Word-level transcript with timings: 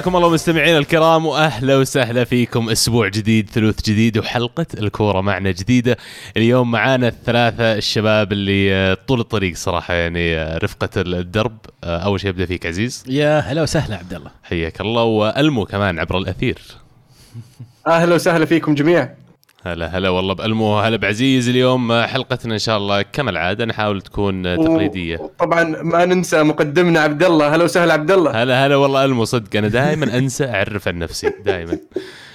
حياكم 0.00 0.16
الله 0.16 0.30
مستمعينا 0.30 0.78
الكرام 0.78 1.26
وأهلا 1.26 1.76
وسهلا 1.76 2.24
فيكم. 2.24 2.70
أسبوع 2.70 3.08
جديد 3.08 3.50
ثلوث 3.50 3.82
جديد 3.82 4.18
وحلقة 4.18 4.66
الكورة 4.78 5.20
معنا 5.20 5.50
جديدة. 5.50 5.96
اليوم 6.36 6.70
معانا 6.70 7.08
الثلاثة 7.08 7.74
الشباب 7.74 8.32
اللي 8.32 8.74
آه، 8.74 8.98
طول 9.08 9.20
الطريق 9.20 9.56
صراحة 9.56 9.94
يعني 9.94 10.36
آه، 10.36 10.58
رفقة 10.58 10.88
الدرب. 10.96 11.58
آه، 11.84 11.98
أول 11.98 12.20
شيء 12.20 12.30
أبدأ 12.30 12.46
فيك 12.46 12.66
عزيز. 12.66 13.04
يا 13.08 13.40
هلا 13.40 13.62
وسهلا 13.62 13.96
عبد 13.96 14.14
الله. 14.14 14.30
حياك 14.42 14.80
الله. 14.80 15.02
وألمو 15.02 15.64
كمان 15.64 15.98
عبر 15.98 16.18
الأثير. 16.18 16.58
أهلا 17.86 18.14
وسهلا 18.14 18.44
فيكم 18.44 18.74
جميعا. 18.74 19.14
هلا 19.66 19.98
هلا 19.98 20.08
والله 20.08 20.34
بألمو. 20.34 20.78
هلا 20.78 20.96
بعزيز 20.96 21.48
اليوم. 21.48 22.02
حلقتنا 22.02 22.54
إن 22.54 22.58
شاء 22.58 22.76
الله 22.76 23.02
كما 23.02 23.30
العادة 23.30 23.64
نحاول 23.64 24.02
تكون 24.02 24.42
تقليدية. 24.42 25.30
طبعا 25.38 25.64
ما 25.82 26.04
ننسى 26.04 26.42
مقدمنا 26.42 27.00
عبد 27.00 27.22
الله 27.22 27.46
أهلا 27.46 27.64
وسهلا 27.64 27.92
عبد 27.92 28.10
الله 28.10 28.42
هلا 28.42 28.66
هلا 28.66 28.76
والله 28.76 29.04
ألمو 29.04 29.24
صدق 29.24 29.56
أنا 29.56 29.68
دائما 29.68 30.18
أنسى 30.18 30.44
أعرف 30.44 30.88
عن 30.88 30.98
نفسي 30.98 31.32
دائما 31.44 31.78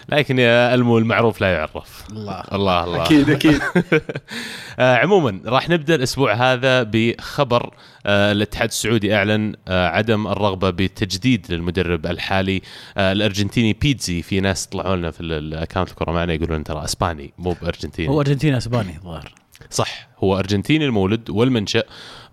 لكن 0.10 0.40
يا 0.40 0.74
ألمو 0.74 0.98
المعروف 0.98 1.42
لا 1.42 1.54
يعرف. 1.54 2.04
الله. 2.12 2.44
الله 2.54 2.84
الله. 2.84 3.04
أكيد 3.04 3.30
أكيد. 3.30 3.62
آه 4.80 4.96
عموما 4.96 5.40
راح 5.46 5.70
نبدأ 5.70 5.96
الأسبوع 5.96 6.34
هذا 6.34 6.84
بخبر 6.84 7.74
آه 8.06 8.32
الاتحاد 8.32 8.68
السعودي 8.70 9.16
أعلن 9.16 9.54
آه 9.68 9.88
عدم 9.88 10.28
الرغبة 10.28 10.70
بالتجديد 10.70 11.46
للمدرب 11.50 12.06
الحالي 12.06 12.62
الأرجنتيني 12.98 13.74
بيتزي. 13.74 14.22
في 14.22 14.40
ناس 14.40 14.66
طلعوا 14.68 14.96
لنا 14.96 15.12
في 15.12 15.22
ال- 15.22 15.34
الاكونت 15.34 15.90
الكره 15.90 16.12
معنا 16.12 16.34
يقولون 16.34 16.64
ترى 16.64 16.84
أسباني 16.84 17.34
مو 17.38 17.56
بأرجنتيني. 17.62 18.10
هو 18.10 18.20
أرجنتيني 18.22 18.58
أسباني 18.58 18.96
الظاهر 18.96 19.32
صح 19.76 20.08
هو 20.24 20.40
أرجنتيني 20.40 20.86
المولد 20.86 21.30
والمنشأ 21.30 21.84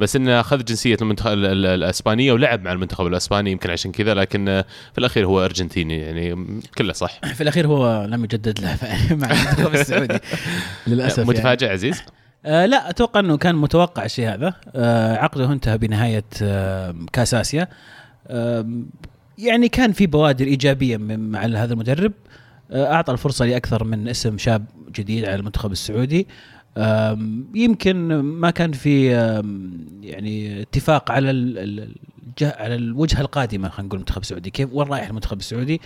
بس 0.01 0.17
إنه 0.17 0.41
أخذ 0.41 0.65
جنسية 0.65 0.97
المنتخب 1.03 1.33
ال- 1.33 1.47
ال- 1.47 1.67
الأسبانية 1.67 2.33
ولعب 2.33 2.63
مع 2.63 2.73
المنتخب 2.73 3.07
الأسباني 3.07 3.51
يمكن 3.53 3.71
عشان 3.71 3.93
كذا 3.93 4.15
لكن 4.15 4.49
آه، 4.49 4.65
في 4.93 4.99
الأخير 4.99 5.27
هو 5.27 5.45
أرجنتيني 5.45 5.99
يعني 6.01 6.61
كله 6.79 6.93
صح. 6.93 7.21
في 7.37 7.41
الأخير 7.41 7.67
هو 7.67 8.05
لم 8.11 8.25
يجدد 8.25 8.61
له 8.61 8.77
مع 9.21 9.31
المنتخب 9.31 9.75
السعودي 9.75 10.19
للأسف 10.87 11.19
يعني. 11.19 11.31
متفاجئ 11.31 11.69
عزيز؟ 11.69 12.03
آه 12.47 12.67
لا 12.67 12.91
أتوقع 12.91 13.21
إنه 13.21 13.37
كان 13.37 13.55
متوقع 13.55 14.05
الشيء 14.05 14.29
هذا. 14.35 14.55
آه 14.75 15.17
عقده 15.17 15.53
انتهى 15.53 15.79
بنهاية 15.79 16.25
آه 16.43 16.95
كأس 17.13 17.35
آسيا. 17.35 17.69
آه 18.29 18.67
يعني 19.39 19.69
كان 19.69 19.93
في 19.93 20.07
بوادر 20.07 20.47
إيجابية 20.47 20.97
من- 20.97 21.31
مع 21.31 21.41
هذا 21.45 21.73
المدرب. 21.73 22.13
آه 22.71 22.93
أعطى 22.93 23.13
الفرصة 23.13 23.45
لأكثر 23.45 23.85
من 23.85 24.09
اسم 24.09 24.39
شاب 24.39 24.65
جديد 24.95 25.25
على 25.25 25.35
المنتخب 25.35 25.73
السعودي. 25.73 26.21
آم، 26.21 26.27
يمكن 27.55 28.21
ما 28.21 28.51
كان 28.51 28.73
في 28.73 29.07
يعني 30.03 30.63
اتفاق 30.63 31.11
على 31.11 31.31
على 32.43 32.75
الوجهة 32.75 33.21
القادمة 33.21 33.69
خلينا 33.69 33.87
نقول 33.87 33.99
المنتخب 33.99 34.21
السعودي. 34.23 34.51
كيف 34.51 34.69
وين 34.73 34.89
رايح 34.89 35.09
المنتخب 35.09 35.39
السعودي؟ 35.39 35.81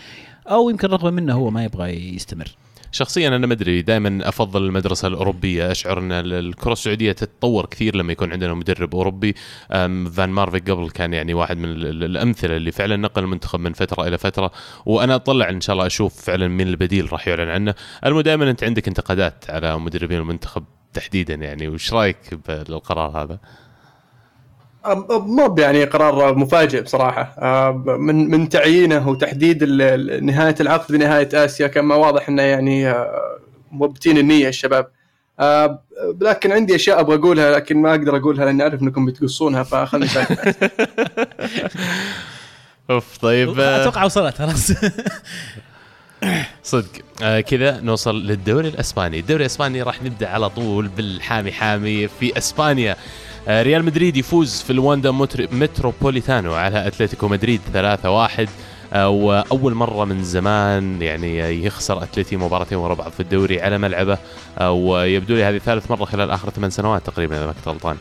أو 0.47 0.70
يمكن 0.70 0.89
رغبه 0.89 1.11
منه 1.11 1.34
هو 1.34 1.51
ما 1.51 1.65
يبغى 1.65 2.15
يستمر. 2.15 2.47
شخصيا 2.93 3.28
أنا 3.28 3.47
ما 3.47 3.53
أدري 3.53 3.83
دائما 3.83 4.28
أفضل 4.28 4.65
المدرسة 4.67 5.09
الأوروبية. 5.09 5.70
أشعر 5.70 5.98
أن 5.98 6.12
ال- 6.12 6.33
الكرة 6.33 6.73
السعودية 6.73 7.12
تتطور 7.12 7.66
كثير 7.66 7.97
لما 7.97 8.12
يكون 8.12 8.32
عندنا 8.32 8.55
مدرب 8.55 8.94
أوروبي. 8.94 9.34
فان 9.71 10.28
مارفيك 10.28 10.71
قبل 10.71 10.91
كان 10.91 11.12
يعني 11.12 11.34
واحد 11.34 11.59
من 11.59 11.65
ال- 11.69 11.87
ال- 11.87 12.05
الأمثلة 12.05 12.56
اللي 12.56 12.72
فعلا 12.72 12.97
نقل 12.97 13.22
المنتخب 13.22 13.61
من 13.61 13.72
فترة 13.72 14.09
إلى 14.09 14.19
فترة. 14.19 14.50
وأنا 14.87 15.15
أطلع 15.15 15.49
إن 15.50 15.61
شاء 15.61 15.75
الله 15.75 15.87
أشوف 15.87 16.22
فعلا 16.22 16.49
مين 16.49 16.69
البديل 16.69 17.12
راح 17.12 17.28
يعلن 17.28 17.49
عنه. 17.49 17.75
المهم 18.06 18.21
دائما 18.21 18.50
أنت 18.50 18.65
عندك 18.65 18.88
انتقادات 18.88 19.44
على 19.49 19.78
مدربين 19.78 20.19
المنتخب. 20.19 20.65
تحديدا 20.97 21.34
يعني 21.34 21.69
وش 21.69 21.93
رأيك 21.93 22.39
بالقرار 22.49 23.11
هذا؟ 23.11 23.39
مو 25.11 25.55
يعني 25.59 25.84
قرار 25.84 26.34
مفاجئ 26.34 26.83
بصراحة. 26.83 27.37
من 27.83 28.31
من 28.31 28.49
تعيينه 28.49 29.09
وتحديد 29.09 29.65
نهاية 30.23 30.55
العقد 30.61 30.93
بنهاية 30.93 31.29
آسيا 31.35 31.67
كان 31.67 31.85
ما 31.85 31.95
واضح 31.95 32.29
إنه 32.29 32.43
يعني 32.43 32.91
آه، 32.91 33.39
مربتين 33.73 34.19
النية 34.19 34.49
الشباب. 34.49 34.89
لكن 36.21 36.53
عندي 36.53 36.75
أشياء 36.75 37.01
أبغى 37.01 37.17
أقولها 37.17 37.51
لكن 37.51 37.77
ما 37.77 37.91
أقدر 37.91 38.17
أقولها 38.17 38.45
لأني 38.45 38.62
أعرف 38.62 38.83
إنكم 38.83 39.06
بتقصونها 39.06 39.62
فخلني 39.62 40.06
ساكت 40.06 40.56
أوف 42.91 43.19
طيب 43.19 43.61
أتوقع 43.61 44.05
وصلت 44.05 44.35
خلاص. 44.35 44.73
صدق. 46.66 46.91
آه 47.22 47.41
كذا 47.41 47.81
نوصل 47.81 48.27
للدوري 48.27 48.69
الإسباني، 48.69 49.19
الدوري 49.19 49.41
الإسباني 49.41 49.82
راح 49.82 50.03
نبدأ 50.03 50.28
على 50.28 50.50
طول 50.50 50.88
بالحامي 50.88 51.53
حامي 51.53 52.09
في 52.09 52.38
إسبانيا. 52.38 52.97
آه 53.49 53.62
ريال 53.62 53.84
مدريد 53.84 54.16
يفوز 54.16 54.62
في 54.62 54.71
الواندا 54.71 55.10
متروبوليتانو 55.53 56.55
على 56.55 56.87
أتلتيكو 56.87 57.28
مدريد 57.28 57.60
3-1 57.72 58.49
آه 58.93 59.09
وأول 59.09 59.75
مرة 59.75 60.05
من 60.05 60.25
زمان 60.25 61.03
يعني 61.03 61.65
يخسر 61.65 62.03
أتلتي 62.03 62.37
مباراتين 62.37 62.78
ورا 62.78 62.94
بعض 62.94 63.10
في 63.10 63.21
الدوري 63.21 63.60
على 63.60 63.78
ملعبه. 63.78 64.19
آه 64.59 64.72
ويبدو 64.72 65.34
لي 65.34 65.44
هذه 65.44 65.59
ثالث 65.59 65.91
مرة 65.91 66.05
خلال 66.05 66.31
آخر 66.31 66.50
ثمان 66.50 66.71
سنوات 66.71 67.06
تقريبا 67.06 67.37
إذا 67.37 67.47
ما 67.47 67.53
كنت 67.53 67.69
غلطان. 67.69 67.97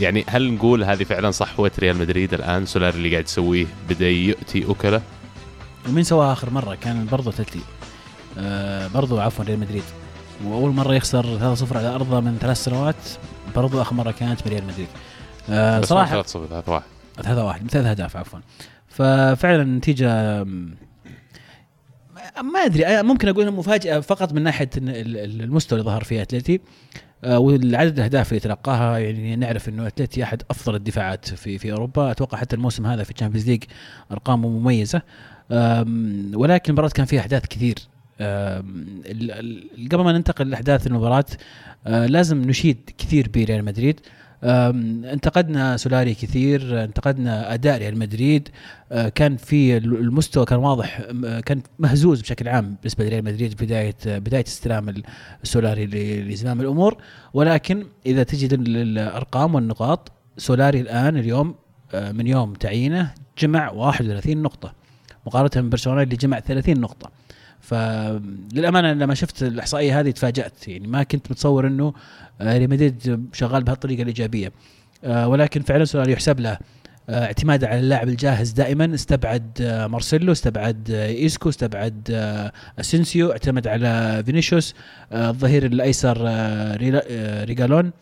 يعني 0.00 0.24
هل 0.28 0.52
نقول 0.52 0.84
هذه 0.84 1.04
فعلا 1.04 1.30
صحوه 1.30 1.70
ريال 1.78 1.96
مدريد 1.96 2.34
الآن؟ 2.34 2.66
سولار 2.66 2.94
اللي 2.94 3.10
قاعد 3.10 3.24
يسويه 3.24 3.66
بدأ 3.88 4.08
يؤتي 4.08 4.66
أكله؟ 4.68 5.02
ومين 5.88 6.04
سواها 6.04 6.32
آخر 6.32 6.50
مرة؟ 6.50 6.74
كان 6.74 7.06
برضو 7.06 7.30
أتلتي 7.30 7.60
آه 8.38 8.86
برضو 8.86 9.20
عفوا 9.20 9.44
ريال 9.44 9.60
مدريد. 9.60 9.82
وأول 10.44 10.70
مرة 10.70 10.94
يخسر 10.94 11.54
3-0 11.56 11.76
على 11.76 11.88
أرضه 11.88 12.20
من 12.20 12.38
ثلاث 12.40 12.64
سنوات 12.64 12.96
برضو 13.56 13.82
آخر 13.82 13.94
مرة 13.94 14.10
كانت 14.10 14.44
بريال 14.48 14.64
مدريد. 14.66 14.88
آه 15.50 15.80
بس 15.80 15.88
صراحة 15.88 16.22
3-0 16.22 16.26
3-1 16.26 16.82
3 17.22 17.44
1 17.44 17.70
ثلاث 17.70 17.86
أهداف 17.86 18.16
عفوا. 18.16 18.38
ففعلا 18.88 19.62
النتيجه 19.62 20.44
م- 20.44 20.74
ما 22.52 22.60
أدري 22.64 22.86
أنا 22.86 23.02
ممكن 23.02 23.28
أقول 23.28 23.42
إنها 23.46 23.58
مفاجأة 23.58 24.00
فقط 24.00 24.32
من 24.32 24.42
ناحية 24.42 24.70
المستوى 24.76 25.78
اللي 25.78 25.90
ظهر 25.90 26.04
فيه 26.04 26.22
أتلتي. 26.22 26.60
آه، 27.24 27.38
والعدد 27.38 27.96
الاهداف 27.98 28.28
اللي 28.28 28.40
تلقاها 28.40 28.98
يعني 28.98 29.36
نعرف 29.36 29.68
إنه 29.68 29.86
أتلتي 29.86 30.22
أحد 30.22 30.42
أفضل 30.50 30.74
الدفاعات 30.74 31.28
في 31.34 31.58
في 31.58 31.72
أوروبا. 31.72 32.10
أتوقع 32.10 32.38
حتى 32.38 32.56
الموسم 32.56 32.86
هذا 32.86 33.02
في 33.04 33.10
ال 33.10 33.14
Champions 33.14 33.48
League 33.48 33.64
أرقامه 34.12 34.48
مميزة. 34.48 35.02
ولكن 36.34 36.70
المباراة 36.70 36.88
كان 36.88 37.06
فيها 37.06 37.20
أحداث 37.20 37.46
كثير. 37.46 37.74
قبل 39.92 40.04
ما 40.04 40.12
ننتقل 40.12 40.50
لأحداث 40.50 40.86
المباراة 40.86 41.24
آه، 41.86 42.06
لازم 42.06 42.42
نشيد 42.42 42.90
كثير 42.98 43.28
بريال 43.34 43.64
مدريد. 43.64 44.00
انتقدنا 44.44 45.76
سولاري 45.76 46.14
كثير 46.14 46.84
انتقدنا 46.84 47.54
أداء 47.54 47.78
ريال 47.78 47.98
مدريد. 47.98 48.48
آه، 48.92 49.08
كان 49.08 49.36
في 49.36 49.76
المستوى 49.76 50.44
كان 50.44 50.58
واضح 50.58 51.00
آه، 51.24 51.40
كان 51.40 51.62
مهزوز 51.78 52.20
بشكل 52.20 52.48
عام 52.48 52.76
بالنسبة 52.82 53.04
لريال 53.04 53.24
مدريد 53.24 53.58
في 53.58 53.64
بداية 53.66 53.96
بداية 54.06 54.44
استلام 54.46 54.94
السولاري 55.42 55.86
ل- 55.86 56.28
لزمام 56.28 56.60
الأمور. 56.60 56.96
ولكن 57.34 57.84
إذا 58.06 58.22
تجي 58.22 58.48
لل- 58.56 58.72
للأرقام 58.72 59.54
والنقاط 59.54 60.12
سولاري 60.36 60.80
الآن 60.80 61.16
اليوم 61.16 61.54
من 61.94 62.26
يوم 62.26 62.52
تعيينه 62.52 63.10
جمع 63.38 63.70
31 63.70 64.42
نقطة. 64.42 64.81
مقارنة 65.26 65.68
ببرشلونة 65.68 66.02
اللي 66.02 66.16
جمع 66.16 66.40
30 66.40 66.80
نقطة. 66.80 67.10
فللامانه 67.60 68.92
لما 68.92 69.14
شفت 69.14 69.42
الإحصائية 69.42 70.00
هذه 70.00 70.10
تفاجأت. 70.10 70.68
يعني 70.68 70.86
ما 70.86 71.02
كنت 71.02 71.30
متصور 71.30 71.66
إنه 71.66 71.94
آه، 72.40 72.58
ريال 72.58 72.70
مدريد 72.70 73.28
شغال 73.32 73.64
بهالطريقة 73.64 74.02
الإيجابية. 74.02 74.52
آه، 75.04 75.28
ولكن 75.28 75.62
فعلا 75.62 75.84
سولاري 75.84 76.12
يحسب 76.12 76.40
له. 76.40 76.58
آه، 77.08 77.24
اعتماده 77.24 77.68
على 77.68 77.80
اللاعب 77.80 78.08
الجاهز 78.08 78.50
دائما. 78.50 78.94
استبعد 78.94 79.62
مارسيلو 79.90 80.32
استبعد 80.32 80.90
إيسكو 80.90 81.48
استبعد 81.48 82.10
أسينسيو. 82.80 83.32
اعتمد 83.32 83.66
على 83.66 84.22
فينيسيوس. 84.26 84.74
الظهير 85.12 85.66
الأيسر 85.66 86.18
ريجيلون 87.44 87.92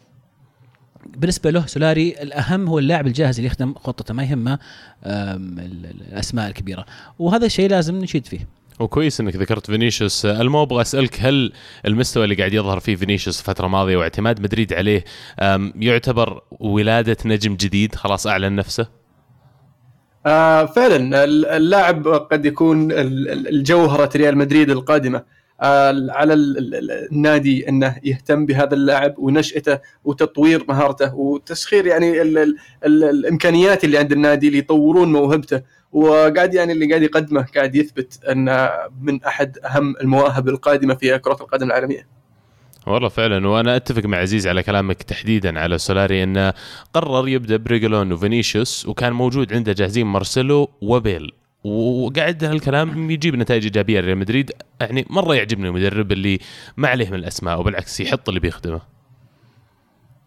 بالنسبة 1.16 1.50
له 1.50 1.66
سولاري 1.66 2.14
الأهم 2.22 2.66
هو 2.68 2.78
اللاعب 2.78 3.06
الجاهز 3.06 3.36
اللي 3.36 3.46
يخدم 3.46 3.74
خطته 3.74 4.14
ما 4.14 4.22
يهمه 4.22 4.58
الأسماء 5.06 6.48
الكبيرة. 6.48 6.86
وهذا 7.18 7.46
الشيء 7.46 7.70
لازم 7.70 7.96
نشيد 7.98 8.26
فيه. 8.26 8.48
وكويس 8.80 9.20
إنك 9.20 9.36
ذكرت 9.36 9.66
فينيسيوس. 9.66 10.26
أبو 10.26 10.62
أبغى 10.62 10.80
أسألك 10.80 11.20
هل 11.20 11.52
المستوى 11.86 12.24
اللي 12.24 12.34
قاعد 12.34 12.52
يظهر 12.54 12.80
فيه 12.80 12.96
فينيسيوس 12.96 13.40
الفترة 13.40 13.66
الماضية 13.66 13.96
واعتماد 13.96 14.40
مدريد 14.40 14.72
عليه 14.72 15.04
يعتبر 15.76 16.42
ولادة 16.50 17.16
نجم 17.24 17.56
جديد 17.56 17.94
خلاص 17.94 18.26
أعلن 18.26 18.56
نفسه؟ 18.56 18.86
آه 20.26 20.66
فعلا. 20.66 21.24
ال- 21.24 21.46
اللاعب 21.46 22.08
قد 22.08 22.46
يكون 22.46 22.92
ال- 22.92 23.28
ال- 23.28 23.48
الجوهرة 23.48 24.10
ريال 24.16 24.38
مدريد 24.38 24.70
القادمة. 24.70 25.18
آه 25.18 25.24
على 26.10 26.34
ال- 26.34 26.58
ال- 26.74 26.90
النادي 27.12 27.68
أنه 27.68 27.96
يهتم 28.04 28.46
بهذا 28.46 28.74
اللاعب 28.74 29.14
ونشأته 29.18 29.78
وتطوير 30.04 30.64
مهارته 30.68 31.14
وتسخير 31.14 31.86
يعني 31.86 32.22
ال 32.22 32.38
ال 32.38 32.56
ال 32.86 33.04
الإمكانيات 33.04 33.84
اللي 33.84 33.98
عند 33.98 34.12
النادي 34.12 34.46
اللي 34.48 34.58
يطورون 34.58 35.12
موهبته 35.12 35.62
وقاعد 35.92 36.54
يعني 36.54 36.72
اللي 36.72 36.86
قاعد 36.88 37.02
يقدمه 37.02 37.46
قاعد 37.56 37.74
يثبت 37.74 38.24
انه 38.24 38.70
من 39.00 39.24
أحد 39.24 39.58
أهم 39.58 39.94
المواهب 40.00 40.48
القادمة 40.48 40.94
في 40.94 41.18
كرة 41.18 41.36
القدم 41.40 41.66
العالمية. 41.66 42.06
والله 42.86 43.08
فعلا 43.08 43.48
وأنا 43.48 43.76
أتفق 43.76 44.04
مع 44.04 44.18
عزيز 44.18 44.46
على 44.46 44.62
كلامك 44.62 45.02
تحديدا 45.02 45.58
على 45.60 45.78
سولاري 45.78 46.22
انه 46.22 46.52
قرر 46.94 47.28
يبدأ 47.28 47.56
بريجيلون 47.56 48.12
وفينيسيوس 48.12 48.86
وكان 48.86 49.12
موجود 49.12 49.52
عنده 49.52 49.72
جاهزين 49.72 50.06
مارسيلو 50.06 50.68
وبيل 50.80 51.32
وقاعد 51.64 52.44
هالكلام 52.44 53.10
يجيب 53.10 53.36
نتائج 53.36 53.64
إيجابية 53.64 54.00
لريال 54.00 54.18
مدريد. 54.18 54.52
يعني 54.80 55.06
مرة 55.10 55.34
يعجبني 55.34 55.68
المدرب 55.68 56.12
اللي 56.12 56.38
ما 56.76 56.88
عليه 56.88 57.10
من 57.10 57.14
الأسماء 57.14 57.60
وبالعكس 57.60 58.00
يحط 58.00 58.28
اللي 58.28 58.40
بيخدمه. 58.40 58.80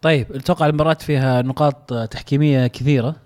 طيب 0.02 0.32
أتوقع 0.32 0.66
المباراة 0.66 0.94
فيها 0.94 1.42
نقاط 1.42 1.94
تحكيمية 1.94 2.66
كثيرة. 2.66 3.16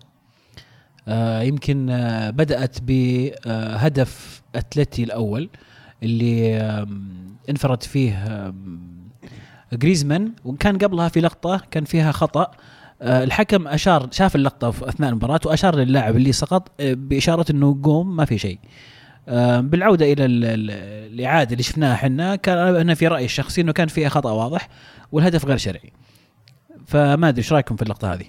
آه 1.08 1.42
يمكن 1.42 1.90
آه 1.90 2.30
بدأت 2.30 2.76
بهدف 2.82 4.42
أتلتي 4.54 5.04
الأول 5.04 5.48
اللي 6.02 6.58
انفرد 7.50 7.82
فيه 7.82 8.52
جريزمان. 9.72 10.32
وكان 10.44 10.78
قبلها 10.78 11.08
في 11.08 11.20
لقطة 11.20 11.62
كان 11.70 11.84
فيها 11.84 12.12
خطأ 12.12 12.42
آه، 12.42 12.50
الحكم 13.02 13.68
اشار 13.68 14.08
شاف 14.10 14.36
اللقطة 14.36 14.70
في 14.70 14.88
أثناء 14.88 15.10
المباراة 15.10 15.40
وأشار 15.46 15.76
للاعب 15.76 16.16
اللي 16.16 16.32
سقط 16.32 16.70
آه، 16.80 16.94
بإشارة 16.94 17.44
إنه 17.50 17.80
قوم 17.82 18.16
ما 18.16 18.24
في 18.24 18.38
شيء. 18.38 18.58
آه، 19.28 19.60
بالعودة 19.60 20.12
إلى 20.12 20.24
الإعادة 20.24 21.52
اللي 21.52 21.62
شفناها 21.62 21.94
إحنا 21.94 22.36
كان 22.36 22.58
أنا 22.58 22.94
في 22.94 23.06
رأيي 23.06 23.24
الشخصي 23.24 23.60
إنه 23.60 23.72
كان 23.72 23.88
فيها 23.88 24.08
خطأ 24.08 24.30
واضح 24.30 24.68
والهدف 25.12 25.46
غير 25.46 25.56
شرعي. 25.56 25.92
فما 26.86 27.28
أدري 27.28 27.38
إيش 27.38 27.52
رأيكم 27.52 27.76
في 27.76 27.82
اللقطة 27.82 28.12
هذه؟ 28.12 28.24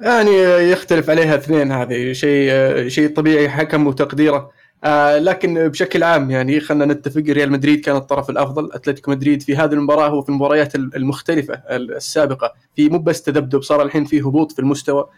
يعني 0.00 0.30
يختلف 0.70 1.10
عليها 1.10 1.34
اثنين 1.34 1.72
هذه 1.72 2.12
شيء 2.12 2.88
شيء 2.88 3.14
طبيعي 3.14 3.48
حكم 3.48 3.86
وتقديره. 3.86 4.50
آه 4.84 5.18
لكن 5.18 5.68
بشكل 5.68 6.02
عام 6.02 6.30
يعني 6.30 6.60
خلينا 6.60 6.84
نتفق 6.94 7.22
ريال 7.28 7.52
مدريد 7.52 7.80
كان 7.80 7.96
الطرف 7.96 8.30
الأفضل 8.30 8.70
أتلتيكو 8.72 9.10
مدريد 9.10 9.42
في 9.42 9.56
هذه 9.56 9.72
المباراة 9.72 10.08
هو 10.08 10.22
في 10.22 10.28
المباريات 10.28 10.74
المختلفة 10.74 11.54
السابقة. 11.70 12.54
في 12.76 12.88
مو 12.88 12.98
بس 12.98 13.22
تذبذب 13.22 13.62
صار 13.62 13.82
الحين 13.82 14.04
في 14.04 14.20
هبوط 14.20 14.52
في 14.52 14.58
المستوى. 14.58 15.08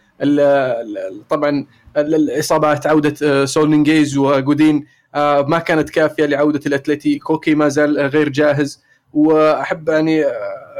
طبعا 1.29 1.65
الإصابات 1.97 2.87
عودة 2.87 3.13
آه، 3.23 3.45
ساول 3.45 3.72
نيغيز 3.72 4.17
وجودين 4.17 4.85
آه 5.15 5.41
ما 5.41 5.59
كانت 5.59 5.89
كافية 5.89 6.25
لعودة 6.25 6.61
الاتلتي 6.65 7.19
كوكي 7.19 7.55
ما 7.55 7.67
زال 7.69 7.99
غير 7.99 8.29
جاهز. 8.29 8.83
وأحب 9.13 9.89
يعني 9.89 10.25
آه، 10.25 10.29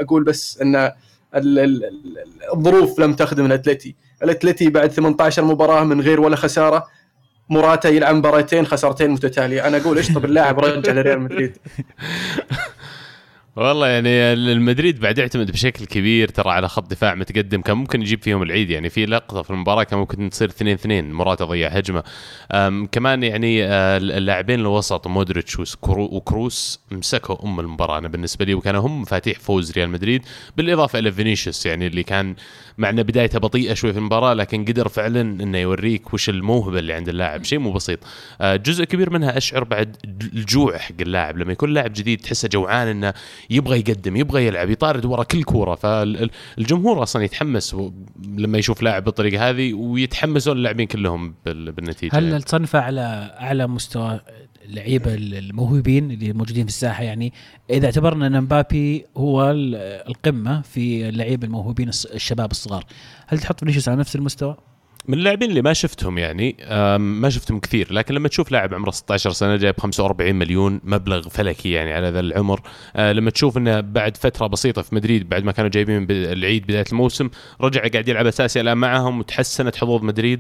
أقول 0.02 0.24
بس 0.24 0.62
أن 0.62 0.92
الظروف 2.54 3.00
لم 3.00 3.14
تخدم 3.14 3.46
الأتلتي. 3.46 3.96
الأتلتي 4.24 4.70
بعد 4.70 4.92
18 4.92 5.44
مباراة 5.44 5.84
من 5.84 6.02
غير 6.02 6.22
ولا 6.22 6.36
خسارة. 6.36 6.88
موراتا 7.52 7.90
يلعب 7.90 8.16
مباراتين 8.16 8.66
خسارتين 8.66 9.10
متتالية. 9.12 9.68
أنا 9.68 9.78
أقول 9.78 10.00
اشطب 10.00 10.26
اللاعب 10.26 10.60
رجع 10.60 10.92
لريال 10.92 11.22
مدريد. 11.22 11.58
والله 13.56 13.88
يعني 13.88 14.10
المدريد 14.34 15.00
بعد 15.00 15.18
يعتمد 15.18 15.52
بشكل 15.52 15.86
كبير 15.86 16.28
ترى 16.28 16.50
على 16.50 16.70
خط 16.70 16.92
دفاع 16.92 17.16
متقدم. 17.16 17.62
كان 17.62 17.78
ممكن 17.78 18.02
يجيب 18.02 18.24
فيهم 18.24 18.44
العيد 18.44 18.70
يعني. 18.70 18.90
في 18.90 19.06
لقطة 19.06 19.42
في 19.42 19.50
المباراة 19.50 19.84
كان 19.84 20.00
ممكن 20.00 20.30
تصير 20.30 20.50
2 20.50 20.74
2 20.74 21.12
موراتا 21.12 21.46
ضيع 21.46 21.70
هجمة. 21.70 22.04
كمان 22.92 23.24
يعني 23.24 23.66
آه، 23.66 23.98
اللاعبين 23.98 24.60
الوسط 24.60 25.08
مودريتش 25.08 25.78
وكروس 25.88 26.80
مسكوا 26.92 27.46
أم 27.46 27.60
المباراة. 27.60 27.98
أنا 27.98 28.08
بالنسبة 28.08 28.46
لي 28.46 28.54
وكانوا 28.54 28.82
هم 28.82 29.02
مفاتيح 29.02 29.40
فوز 29.40 29.72
ريال 29.72 29.90
مدريد. 29.90 30.26
بالإضافة 30.58 31.00
إلى 31.00 31.12
فينيسيوس 31.12 31.66
يعني 31.66 31.88
اللي 31.88 32.04
كان 32.04 32.36
مع 32.78 32.90
ان 32.90 33.04
بدايته 33.04 33.40
بطيئة 33.40 33.74
شوي 33.74 33.94
في 33.94 34.00
المباراة 34.00 34.34
لكن 34.34 34.66
قدر 34.66 34.88
فعلا 34.88 35.22
إنه 35.22 35.58
يوريك 35.58 36.14
وش 36.14 36.30
الموهبة 36.30 36.80
اللي 36.80 36.94
عند 36.94 37.10
اللاعب. 37.10 37.44
شيء 37.44 37.60
مو 37.60 37.72
بسيط. 37.72 38.00
آه، 38.42 38.56
جزء 38.56 38.84
كبير 38.84 39.10
منها 39.10 39.38
أشعر 39.38 39.64
بعد 39.64 39.98
الجوع 40.34 40.78
حق 40.78 40.96
اللاعب. 41.02 41.38
لما 41.38 41.52
يكون 41.52 41.74
لاعب 41.74 41.94
جديد 41.94 42.22
تحسه 42.22 42.48
جوعان 42.48 42.88
إنه 42.88 43.14
يبغى 43.50 43.80
يقدم 43.80 44.16
يبغى 44.16 44.48
يلعب 44.48 44.70
يطارد 44.70 45.06
ورا 45.06 45.24
كل 45.24 45.44
كورة. 45.44 45.76
فالجمهور 45.76 47.04
أصلا 47.04 47.24
يتحمس 47.24 47.76
لما 48.38 48.58
يشوف 48.58 48.82
لاعب 48.82 49.04
بالطريقة 49.04 49.50
هذه 49.50 49.74
ويتحمسون 49.74 50.58
اللاعبين 50.58 50.88
كلهم 50.88 51.34
بالنتيجة. 51.46 52.18
هل. 52.18 52.42
تصنفه 52.42 52.80
على 52.80 53.36
أعلى 53.40 53.68
مستوى 53.68 54.20
اللعيبة 54.66 55.14
الموهوبين 55.14 56.12
اللي 56.12 56.34
موجودين 56.34 56.64
في 56.64 56.70
الساحة 56.70 57.04
يعني. 57.04 57.34
إذا 57.70 57.86
اعتبرنا 57.86 58.28
إن 58.28 58.42
مبابي 58.42 59.06
هو 59.18 59.52
القمة 60.08 60.62
في 60.62 61.10
اللعيبة 61.10 61.48
الموهوبين 61.48 61.90
الشباب 61.90 62.52
الصغار. 62.52 62.86
هل 63.28 63.40
تحط 63.40 63.60
فينيسيوس 63.60 63.90
على 63.90 64.00
نفس 64.00 64.16
المستوى؟ 64.16 64.58
من 65.08 65.18
اللاعبين 65.18 65.50
اللي 65.50 65.62
ما 65.62 65.74
شفتهم 65.74 66.18
يعني 66.18 66.58
ما 66.98 67.30
شفتهم 67.30 67.60
كثير. 67.60 67.94
لكن 67.94 68.14
لما 68.14 68.28
تشوف 68.28 68.52
لاعب 68.52 68.74
عمره 68.74 68.92
16 68.92 69.32
سنة 69.32 69.56
جايب 69.56 69.80
45 69.80 70.36
مليون 70.36 70.82
مبلغ 70.84 71.30
فلكي 71.30 71.72
يعني 71.72 71.94
على 71.94 72.10
ذا 72.10 72.20
العمر. 72.20 72.62
آه، 72.96 73.12
لما 73.12 73.30
تشوف 73.30 73.58
إنه 73.58 73.80
بعد 73.80 74.18
فترة 74.18 74.48
بسيطة 74.48 74.82
في 74.82 74.96
مدريد 74.96 75.30
بعد 75.30 75.44
ما 75.44 75.52
كانوا 75.52 75.70
جايبين 75.70 76.08
العيد 76.10 76.64
بداية 76.64 76.86
الموسم 76.92 77.30
رجع 77.62 77.88
قاعد 77.88 78.08
يلعب 78.08 78.26
أساسي 78.28 78.62
الآن 78.62 78.78
معهم 78.78 79.20
وتحسنت 79.20 79.76
حظوظ 79.76 80.04
مدريد. 80.04 80.40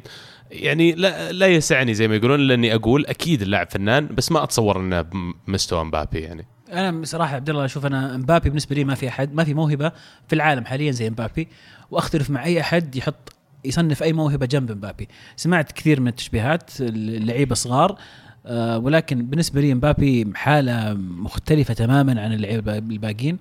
يعني 0.51 0.91
لا 0.91 1.31
لا 1.31 1.47
يسعني 1.47 1.93
زي 1.93 2.07
ما 2.07 2.15
يقولون 2.15 2.39
لأني 2.39 2.75
أقول 2.75 3.05
أكيد 3.05 3.41
اللاعب 3.41 3.69
فنان 3.69 4.07
بس 4.07 4.31
ما 4.31 4.43
أتصور 4.43 4.79
إنه 4.79 5.01
بمستوى 5.47 5.83
مبابي 5.83 6.19
يعني. 6.19 6.45
أنا 6.71 6.91
بصراحة 6.91 7.35
عبد 7.35 7.49
الله 7.49 7.65
أشوف 7.65 7.85
أنا 7.85 8.17
مبابي 8.17 8.49
بالنسبة 8.49 8.75
لي 8.75 8.83
ما 8.83 8.95
في 8.95 9.07
أحد 9.07 9.33
ما 9.33 9.43
في 9.43 9.53
موهبة 9.53 9.91
في 10.27 10.35
العالم 10.35 10.65
حاليا 10.65 10.91
زي 10.91 11.09
مبابي 11.09 11.47
وأختلف 11.91 12.29
مع 12.29 12.45
أي 12.45 12.61
أحد 12.61 12.95
يحط 12.95 13.33
يصنف 13.65 14.03
أي 14.03 14.13
موهبة 14.13 14.45
جنب 14.45 14.71
مبابي. 14.71 15.07
سمعت 15.35 15.71
كثير 15.71 15.99
من 15.99 16.07
التشبيهات 16.07 16.71
اللعيبه 16.79 17.55
صغار 17.55 17.97
آه 18.45 18.77
ولكن 18.77 19.25
بالنسبة 19.25 19.61
لي 19.61 19.73
مبابي 19.73 20.31
حالة 20.35 20.93
مختلفة 20.93 21.73
تماما 21.73 22.21
عن 22.21 22.33
اللعيبة 22.33 22.77
الباقيين. 22.77 23.37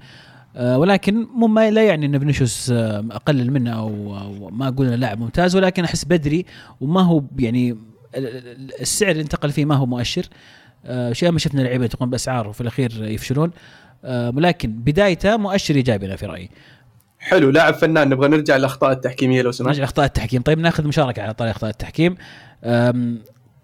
ولكن 0.56 1.26
مو 1.34 1.46
ما 1.46 1.70
لا 1.70 1.84
يعني 1.84 2.06
إن 2.06 2.18
فينيسيوس 2.18 2.70
آه 2.70 3.04
أقلل 3.10 3.52
منه 3.52 3.70
أو, 3.70 4.18
أو 4.18 4.50
ما 4.50 4.68
أقول 4.68 4.86
إنه 4.86 4.96
لاعب 4.96 5.20
ممتاز 5.20 5.56
ولكن 5.56 5.84
أحس 5.84 6.04
بدري 6.04 6.46
وما 6.80 7.02
هو 7.02 7.22
يعني 7.38 7.76
السعر 8.80 9.10
اللي 9.10 9.22
انتقل 9.22 9.50
فيه 9.50 9.64
ما 9.64 9.74
هو 9.74 9.86
مؤشر. 9.86 10.26
آه 10.84 11.12
شيء 11.12 11.30
ما 11.30 11.38
شفنا 11.38 11.62
لعيبة 11.62 11.86
تقوم 11.86 12.10
بأسعار 12.10 12.48
وفي 12.48 12.60
الأخير 12.60 13.04
يفشلون. 13.04 13.50
آه 14.04 14.32
ولكن 14.36 14.72
بدايته 14.72 15.36
مؤشر 15.36 15.74
إيجابي 15.74 16.06
أنا 16.06 16.16
في 16.16 16.26
رأيي. 16.26 16.50
حلو 17.18 17.50
لاعب 17.50 17.74
فنان 17.74 18.08
نبغى 18.08 18.28
نرجع 18.28 18.56
للأخطاء 18.56 18.92
التحكيمية 18.92 19.42
لو 19.42 19.52
سمحت. 19.52 19.68
نرجع 19.68 19.80
لأخطاء 19.80 20.06
التحكيم. 20.06 20.42
طيب 20.42 20.58
ناخذ 20.58 20.86
مشاركة 20.86 21.22
على 21.22 21.34
طريق 21.34 21.50
أخطاء 21.50 21.70
التحكيم. 21.70 22.16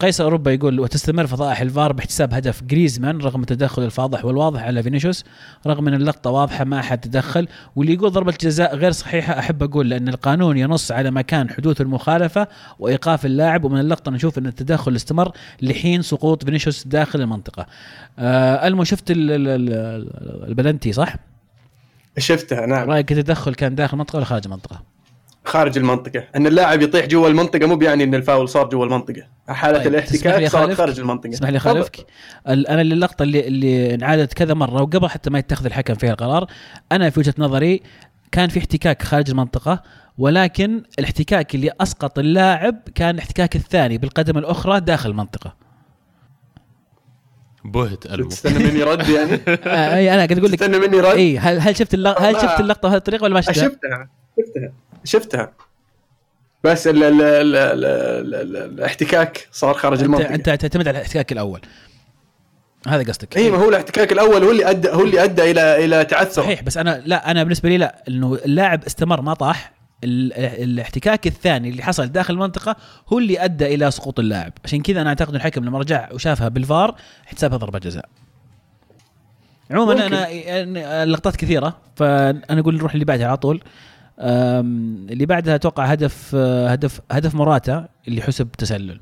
قيس 0.01 0.21
أوروبا 0.21 0.53
يقول 0.53 0.81
وتستمر 0.81 1.27
فضائح 1.27 1.61
الفار 1.61 1.93
باحتساب 1.93 2.35
هدف 2.35 2.63
جريزمان 2.63 3.19
رغم 3.19 3.41
التدخل 3.41 3.83
الفاضح 3.83 4.25
والواضح 4.25 4.63
على 4.63 4.83
فينيسيوس 4.83 5.25
رغم 5.67 5.89
إن 5.89 5.95
اللقطة 5.95 6.31
واضحة 6.31 6.65
ما 6.65 6.81
احد 6.81 7.01
تدخل 7.01 7.49
واللي 7.77 7.95
يقول 7.95 8.11
ضربة 8.11 8.35
جزاء 8.41 8.77
غير 8.77 8.93
صحيحة 8.93 9.39
أحب 9.39 9.63
أقول 9.63 9.91
لأن 9.91 10.09
القانون 10.09 10.57
ينص 10.57 10.93
على 10.93 11.11
مكان 11.11 11.51
حدوث 11.51 11.81
المخالفة 11.81 12.49
وإيقاف 12.79 13.27
اللاعب 13.27 13.65
ومن 13.65 13.81
اللقطة 13.81 14.11
نشوف 14.11 14.39
إن 14.39 14.47
التدخل 14.47 14.97
استمر 14.97 15.33
لحين 15.63 16.03
سقوط 16.03 16.45
فينيسيوس 16.45 16.87
داخل 16.87 17.21
المنطقة. 17.21 17.67
آه 18.19 18.67
ألمو 18.67 18.85
شفت 18.85 19.05
البلنتي 20.49 20.93
صح؟ 20.93 21.17
شفتها 22.19 22.67
نعم 22.67 22.91
رأيك 22.91 23.13
التدخل 23.13 23.55
كان 23.55 23.75
داخل 23.75 23.95
المنطقة 23.95 24.17
ولا 24.17 24.25
خارج 24.25 24.43
المنطقة؟ 24.45 24.96
خارج 25.47 25.79
المنطقة. 25.79 26.25
إن 26.37 26.47
اللاعب 26.47 26.83
يطيح 26.83 27.07
جوا 27.07 27.29
المنطقة 27.29 27.67
مو 27.67 27.77
بيعني 27.77 28.05
إن 28.05 28.15
الفاول 28.15 28.49
صار 28.49 28.69
جوا 28.69 28.85
المنطقة. 28.85 29.23
حالة 29.49 29.79
طيب. 29.79 29.87
الاحتكاك 29.87 30.49
صار 30.49 30.75
خارج 30.75 31.01
المنطقة. 31.01 31.31
اسمح 31.31 31.49
لي 31.49 31.59
خالفك 31.59 32.07
أنا 32.47 32.81
اللقطة 32.83 33.23
اللي 33.23 33.47
اللي 33.49 33.95
انعادت 33.95 34.33
كذا 34.33 34.55
مرة 34.55 34.83
وقبل 34.83 35.09
حتى 35.09 35.31
ما 35.31 35.39
يتخذ 35.39 35.67
الحكم 35.67 35.95
فيها 35.95 36.11
القرار 36.11 36.47
أنا 36.93 37.11
في 37.11 37.21
وجهة 37.21 37.35
نظري 37.39 37.83
كان 38.33 38.49
في 38.49 38.59
احتكاك 38.59 39.03
خارج 39.03 39.31
المنطقة 39.31 39.83
ولكن 40.19 40.83
الاحتكاك 40.99 41.55
اللي 41.55 41.71
أسقط 41.81 42.19
اللاعب 42.19 42.77
كان 42.95 43.15
الاحتكاك 43.15 43.57
الثاني 43.57 43.99
بالقدم 43.99 44.39
الأخرى 44.39 44.81
داخل 44.81 45.11
المنطقة. 45.11 45.67
بهت 47.65 48.07
المو 48.07 48.29
تستنى 48.29 48.65
مني 48.65 48.83
رد 48.83 49.09
يعني؟ 49.09 49.33
آه، 49.49 49.97
أي 49.97 50.09
أنا 50.15 50.17
قاعد 50.17 50.39
أقول 50.39 50.53
لك 50.53 50.59
تستنى 50.59 50.79
مني 50.79 51.01
رد؟ 51.01 51.17
إي 51.17 51.39
هل 51.39 51.61
هل 51.61 51.77
شفت 51.77 51.95
هل 51.95 52.35
شفت 52.41 52.61
اللقطة 52.61 52.89
بهذه 52.89 52.99
الطريقة 52.99 53.25
ولا 53.25 53.35
ما 53.35 53.41
شفتها؟ 53.41 53.65
شفتها 53.65 54.09
شفتها. 54.41 54.73
شفتها. 55.07 55.53
بس 56.65 56.87
ال 56.87 57.03
ال 57.03 57.23
ال 57.23 57.57
ال 57.57 57.85
ال 58.35 58.57
الاحتكاك 58.57 59.49
صار 59.53 59.75
خارج 59.75 60.03
المنطقة. 60.03 60.35
أنت 60.35 60.51
تعتمد 60.51 60.89
على 60.89 60.99
الاحتكاك 60.99 61.33
الأول. 61.33 61.61
هذا 62.89 63.03
قصدك. 63.03 63.37
اي 63.37 63.51
ما 63.51 63.59
هو 63.59 63.69
الاحتكاك 63.69 64.13
الأول 64.13 64.45
هو 64.45 64.51
اللي 64.51 64.71
ادى 64.71 64.89
هو 64.89 65.03
اللي 65.03 65.25
أدى 65.25 65.51
إلى 65.51 65.85
إلى 65.85 66.05
تعثر 66.05 66.43
صحيح 66.43 66.63
بس 66.63 66.77
أنا 66.77 67.03
لا 67.07 67.31
أنا 67.31 67.43
بالنسبة 67.43 67.69
لي 67.69 67.79
لا 67.79 68.03
إنه 68.09 68.35
اللاعب 68.45 68.85
استمر 68.85 69.21
ما 69.21 69.35
طاح. 69.35 69.73
الاحتكاك 70.05 71.27
الثاني 71.27 71.69
اللي 71.69 71.83
حصل 71.83 72.07
داخل 72.07 72.35
المنطقة 72.35 72.77
هو 73.09 73.19
اللي 73.19 73.45
أدى 73.45 73.75
إلى 73.75 73.91
سقوط 73.91 74.19
اللاعب. 74.21 74.53
عشان 74.65 74.83
كذا 74.83 75.01
أنا 75.01 75.09
أعتقد 75.09 75.35
الحكم 75.35 75.65
لما 75.65 75.79
رجع 75.79 76.09
وشافها 76.13 76.49
بالفار 76.49 76.95
احتسابها 77.27 77.59
ضربة 77.59 77.79
جزاء. 77.79 78.09
عموما 79.71 80.07
أنا 80.07 80.27
اللقطات 81.03 81.37
كثيرة 81.37 81.77
فأنا 81.97 82.61
أقول 82.61 82.77
نروح 82.77 82.93
اللي 82.93 83.05
بعدها 83.05 83.27
على 83.27 83.37
طول. 83.37 83.63
اللي 84.19 85.27
بعدها 85.27 85.55
أتوقع 85.55 85.85
هدف 85.85 86.35
هدف 86.35 87.01
هدف 87.11 87.35
موراتا 87.35 87.89
اللي 88.09 88.23
حسب 88.23 88.49
تسلل. 88.59 89.01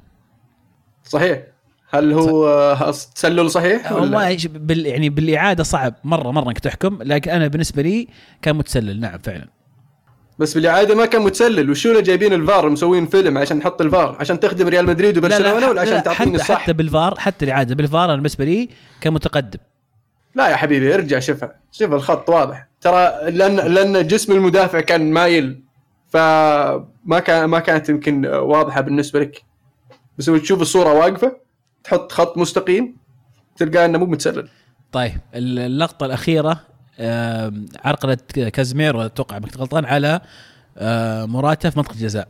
صحيح. 1.05 1.43
هل 1.91 2.13
هو 2.13 2.75
تسلل 3.15 3.51
صحيح 3.51 3.93
والله 3.93 4.39
بال 4.45 4.87
يعني 4.87 5.09
بالإعادة 5.09 5.63
صعب. 5.63 5.95
مرة 6.05 6.31
مرة 6.31 6.49
إنك 6.49 6.59
تحكم. 6.59 6.99
لكن 7.03 7.31
أنا 7.31 7.49
بالنسبة 7.49 7.83
لي 7.83 8.09
كان 8.43 8.57
متسلل. 8.57 9.01
نعم 9.01 9.19
فعلا. 9.19 9.49
بس 10.39 10.55
بالإعادة 10.55 10.95
ما 10.95 11.07
كان 11.07 11.23
متسلل. 11.23 11.71
وشو 11.71 11.91
اللي 11.91 12.03
جايبين 12.03 12.33
الفار 12.33 12.71
مسوين 12.71 13.07
فيلم 13.07 13.39
عشان 13.39 13.57
نحط 13.57 13.81
الفار؟ 13.81 14.17
عشان 14.21 14.41
تخدم 14.41 14.69
ريال 14.69 14.87
مدريد 14.87 15.19
وبرشلونة 15.19 15.69
ولا 15.69 15.81
عشان 15.81 16.03
تعطيني 16.03 16.37
الصح 16.37 16.59
حتى 16.59 16.73
بالفار 16.73 17.19
حتى 17.19 17.45
الإعادة. 17.45 17.75
بالفار 17.75 18.05
أنا 18.05 18.17
بالنسبة 18.17 18.45
لي 18.45 18.69
كان 19.01 19.13
متقدم. 19.13 19.59
لا 20.35 20.49
يا 20.49 20.57
حبيبي 20.57 20.95
ارجع 20.95 21.19
شوفها 21.19 21.55
شوف 21.73 21.93
الخط 21.93 22.29
واضح. 22.31 22.69
ترى 22.85 23.31
لأن 23.31 23.57
لأن 23.57 24.07
جسم 24.07 24.33
المدافع 24.33 24.81
كان 24.81 25.13
مايل 25.13 25.63
فما 26.09 27.21
كان 27.25 27.45
ما 27.45 27.59
كانت 27.59 27.89
يمكن 27.89 28.27
واضحة 28.27 28.81
بالنسبة 28.81 29.21
لك. 29.21 29.43
بس 30.19 30.25
تشوف 30.25 30.63
الصورة 30.63 30.93
واقفة 30.93 31.37
تحط 31.85 32.13
خط 32.13 32.39
مستقيم 32.39 32.97
تلقى 33.57 33.85
إنه 33.85 33.99
مو 33.99 34.07
متسلل. 34.07 34.49
طيب 34.93 35.21
اللقطة 35.35 36.07
الأخيرة 36.07 36.61
عرقلة 37.85 38.19
كازميرو 38.53 39.03
أتوقع 39.03 39.39
كنت 39.39 39.59
غلطان 39.59 39.85
على 39.85 40.21
موراتا 41.27 41.71
في 41.71 41.79
منطقة 41.79 41.93
الجزاء. 41.93 42.29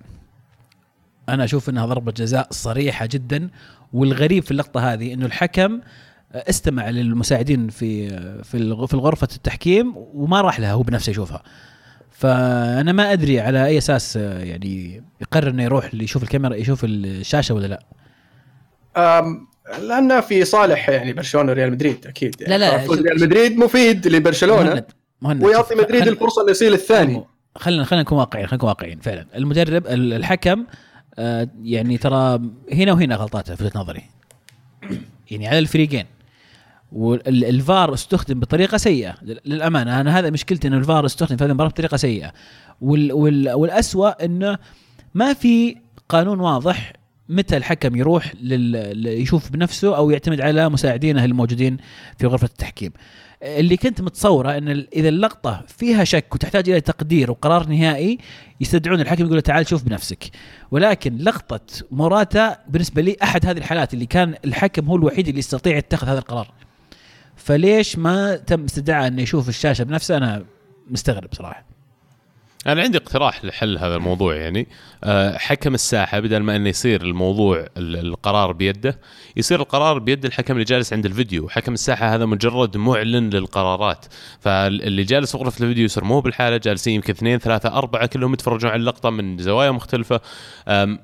أنا 1.29 1.45
أشوف 1.45 1.69
إنها 1.69 1.87
ضربة 1.87 2.13
جزاء 2.13 2.47
صريحة 2.51 3.07
جدا 3.07 3.51
والغريب 3.93 4.43
في 4.43 4.51
اللقطة 4.51 4.93
هذه 4.93 5.15
إنه 5.15 5.27
الحكم 5.27 5.81
استمع 6.35 6.91
للمساعدين 6.91 7.69
في 7.69 8.09
في 8.43 8.87
في 8.87 8.97
غرفه 8.97 9.29
التحكيم 9.37 9.93
وما 9.97 10.41
راح 10.41 10.61
لها 10.61 10.73
هو 10.73 10.83
بنفسه 10.83 11.11
يشوفها. 11.11 11.43
فأنا 12.11 12.93
ما 12.93 13.13
أدري 13.13 13.41
على 13.41 13.67
أي 13.67 13.79
أساس 13.79 14.17
يعني 14.17 15.03
يقرر 15.21 15.51
إنه 15.51 15.63
يروح 15.63 15.95
يشوف 15.95 16.23
الكاميرا 16.23 16.55
يشوف 16.55 16.85
الشاشة 16.85 17.55
ولا 17.55 17.67
لا. 17.67 17.83
لأنه 19.83 20.21
في 20.21 20.45
صالح 20.45 20.89
يعني 20.89 21.13
برشلونة 21.13 21.51
وريال 21.51 21.73
مدريد 21.73 22.07
أكيد. 22.07 22.37
يعني 22.41 22.59
لا 22.59 22.77
لا 22.77 22.95
ريال 22.95 23.21
مدريد 23.21 23.59
مفيد 23.59 24.09
لبرشلونة. 24.09 24.71
مهند. 24.71 24.85
مهند. 25.23 25.45
ويعطي 25.45 25.75
مدريد 25.75 26.09
الفرصة 26.09 26.43
انه 26.43 26.51
يصير 26.51 26.73
الثاني. 26.73 27.25
خلينا 27.57 27.85
خلينا 27.85 28.03
نكون 28.03 28.19
واقعيين 28.19 28.47
خلينا 28.47 28.57
نكون 28.57 28.69
واقعيين 28.69 29.01
فعلا. 29.01 29.27
المدرب 29.37 29.87
الحكم 29.87 30.65
آه 31.19 31.49
يعني 31.63 31.99
ترى 31.99 32.41
هنا 32.73 32.93
وهنا 32.93 33.17
غلطاته 33.17 33.55
في 33.55 33.65
وجهة 33.65 33.79
نظري. 33.79 34.03
يعني 35.31 35.49
على 35.49 35.59
الفريقين. 35.59 36.07
والفار 36.95 37.95
استخدم 37.95 38.41
بطريقة 38.41 38.77
سيئة. 38.77 39.15
للأمانة 39.23 40.01
أنا 40.01 40.19
هذا 40.19 40.31
مشكلتي 40.31 40.69
انه 40.69 40.77
الفار 40.77 41.07
استخدم 41.07 41.37
في 41.37 41.45
هذه 41.45 41.51
المباراة 41.51 41.69
بطريقة 41.69 41.97
سيئة. 41.97 42.33
وال 42.81 43.13
وال 43.13 43.53
والاسوء 43.53 44.25
إنه 44.25 44.59
ما 45.15 45.33
في 45.33 45.77
قانون 46.09 46.41
واضح 46.41 46.93
متى 47.29 47.57
الحكم 47.57 47.97
يروح 47.97 48.33
لل... 48.43 49.07
يشوف 49.07 49.51
بنفسه 49.51 49.97
أو 49.97 50.11
يعتمد 50.11 50.41
على 50.41 50.69
مساعدينه 50.69 51.25
الموجودين 51.25 51.77
في 52.19 52.27
غرفة 52.27 52.47
التحكيم. 52.47 52.93
اللي 53.43 53.77
كنت 53.77 54.01
متصوره 54.01 54.59
إن 54.59 54.69
إذا 54.69 55.09
اللقطة 55.09 55.65
فيها 55.69 56.05
شك 56.05 56.35
وتحتاج 56.35 56.69
إلى 56.69 56.81
تقدير 56.81 57.31
وقرار 57.31 57.69
نهائي 57.69 58.19
يستدعون 58.61 59.01
الحكم 59.01 59.27
يقول 59.27 59.43
تعال 59.43 59.69
شوف 59.69 59.83
بنفسك. 59.83 60.31
ولكن 60.71 61.17
لقطة 61.17 61.61
موراتا 61.91 62.57
بالنسبة 62.69 63.03
لي 63.03 63.17
أحد 63.23 63.47
هذه 63.47 63.59
الحالات 63.59 63.95
اللي 63.95 64.07
كان 64.07 64.35
الحكم 64.45 64.87
هو 64.87 64.97
الوحيد 64.97 65.29
اللي 65.29 65.39
يستطيع 65.39 65.77
يتخذ 65.77 66.09
هذا 66.09 66.19
القرار. 66.19 66.64
فليش 67.37 67.99
ما 67.99 68.37
تم 68.37 68.65
استدعاء 68.65 69.07
انه 69.07 69.23
يشوف 69.23 69.49
الشاشة 69.49 69.85
بنفسه 69.85 70.17
أنا 70.17 70.45
مستغرب 70.91 71.35
صراحة. 71.35 71.74
أنا 72.67 72.83
عندي 72.83 72.99
اقتراح 72.99 73.45
لحل 73.45 73.79
هذا 73.79 73.97
الموضوع 73.97 74.37
يعني. 74.37 74.69
آه، 75.05 75.39
حكم 75.39 75.75
الساحة 75.75 76.21
بدل 76.21 76.39
ما 76.39 76.57
إنه 76.57 76.69
يصير 76.69 77.03
الموضوع 77.03 77.67
القرار 77.77 78.53
بيده 78.53 78.99
يصير 79.37 79.61
القرار 79.61 79.99
بيد 79.99 80.25
الحكم 80.25 80.55
اللي 80.55 80.65
جالس 80.65 80.93
عند 80.93 81.07
الفيديو. 81.07 81.49
حكم 81.49 81.73
الساحة 81.73 82.15
هذا 82.15 82.27
مجرد 82.27 82.77
معلن 82.77 83.31
للقرارات. 83.31 84.07
فاللي 84.41 85.03
جالس 85.03 85.33
في 85.33 85.39
غرفه 85.39 85.63
الفيديو 85.63 85.85
يصير 85.85 86.05
مو 86.05 86.21
بالحالة 86.21 86.57
جالسين 86.57 86.95
يمكن 86.95 87.13
اثنين 87.13 87.39
ثلاثة 87.39 87.79
أربعة 87.79 88.07
كلهم 88.07 88.33
يتفرجون 88.33 88.71
على 88.71 88.81
اللقطه 88.81 89.11
من 89.11 89.39
زوايا 89.39 89.71
مختلفة. 89.71 90.21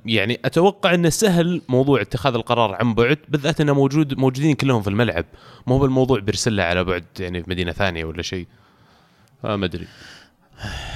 يعني 0.06 0.40
أتوقع 0.44 0.94
إنه 0.94 1.08
سهل 1.08 1.62
موضوع 1.68 2.00
اتخاذ 2.00 2.34
القرار 2.34 2.74
عن 2.74 2.94
بعد 2.94 3.18
بالذات 3.28 3.60
إنه 3.60 3.72
موجود 3.72 4.18
موجودين 4.18 4.54
كلهم 4.54 4.82
في 4.82 4.90
الملعب. 4.90 5.24
مو 5.66 5.78
بالموضوع 5.78 6.20
بيرسله 6.20 6.62
على 6.62 6.84
بعد 6.84 7.04
يعني 7.20 7.42
في 7.42 7.50
مدينة 7.50 7.72
ثانية 7.72 8.04
ولا 8.04 8.22
شيء. 8.22 8.46
ما 9.44 9.64
أدري. 9.64 9.86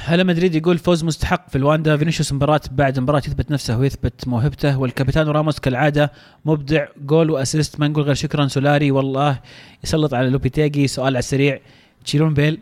هلا 0.05 0.25
مدريد 0.25 0.55
يقول 0.55 0.79
فوز 0.79 1.05
مستحق 1.05 1.51
في 1.51 1.59
الواندا. 1.59 1.97
فينيسيوس 1.97 2.33
مباراة 2.33 2.61
بعد 2.71 2.99
مباراة 2.99 3.19
يثبت 3.19 3.51
نفسه 3.51 3.79
ويثبت 3.79 4.29
موهبته. 4.29 4.79
والكابتن 4.79 5.29
راموس 5.29 5.61
كالعادة 5.61 6.13
مبدع 6.45 6.87
goal 7.01 7.31
و 7.31 7.37
assist. 7.37 7.81
ما 7.81 7.89
نقول 7.89 8.05
غير 8.05 8.15
شكرا 8.15 8.47
سولاري. 8.47 8.91
والله 8.91 9.41
يسلط 9.85 10.15
على 10.15 10.31
لوبيتيجي 10.31 10.87
سؤال 10.89 11.07
على 11.07 11.19
السريع. 11.19 11.61
تشيلون 12.05 12.35
بيل؟ 12.35 12.59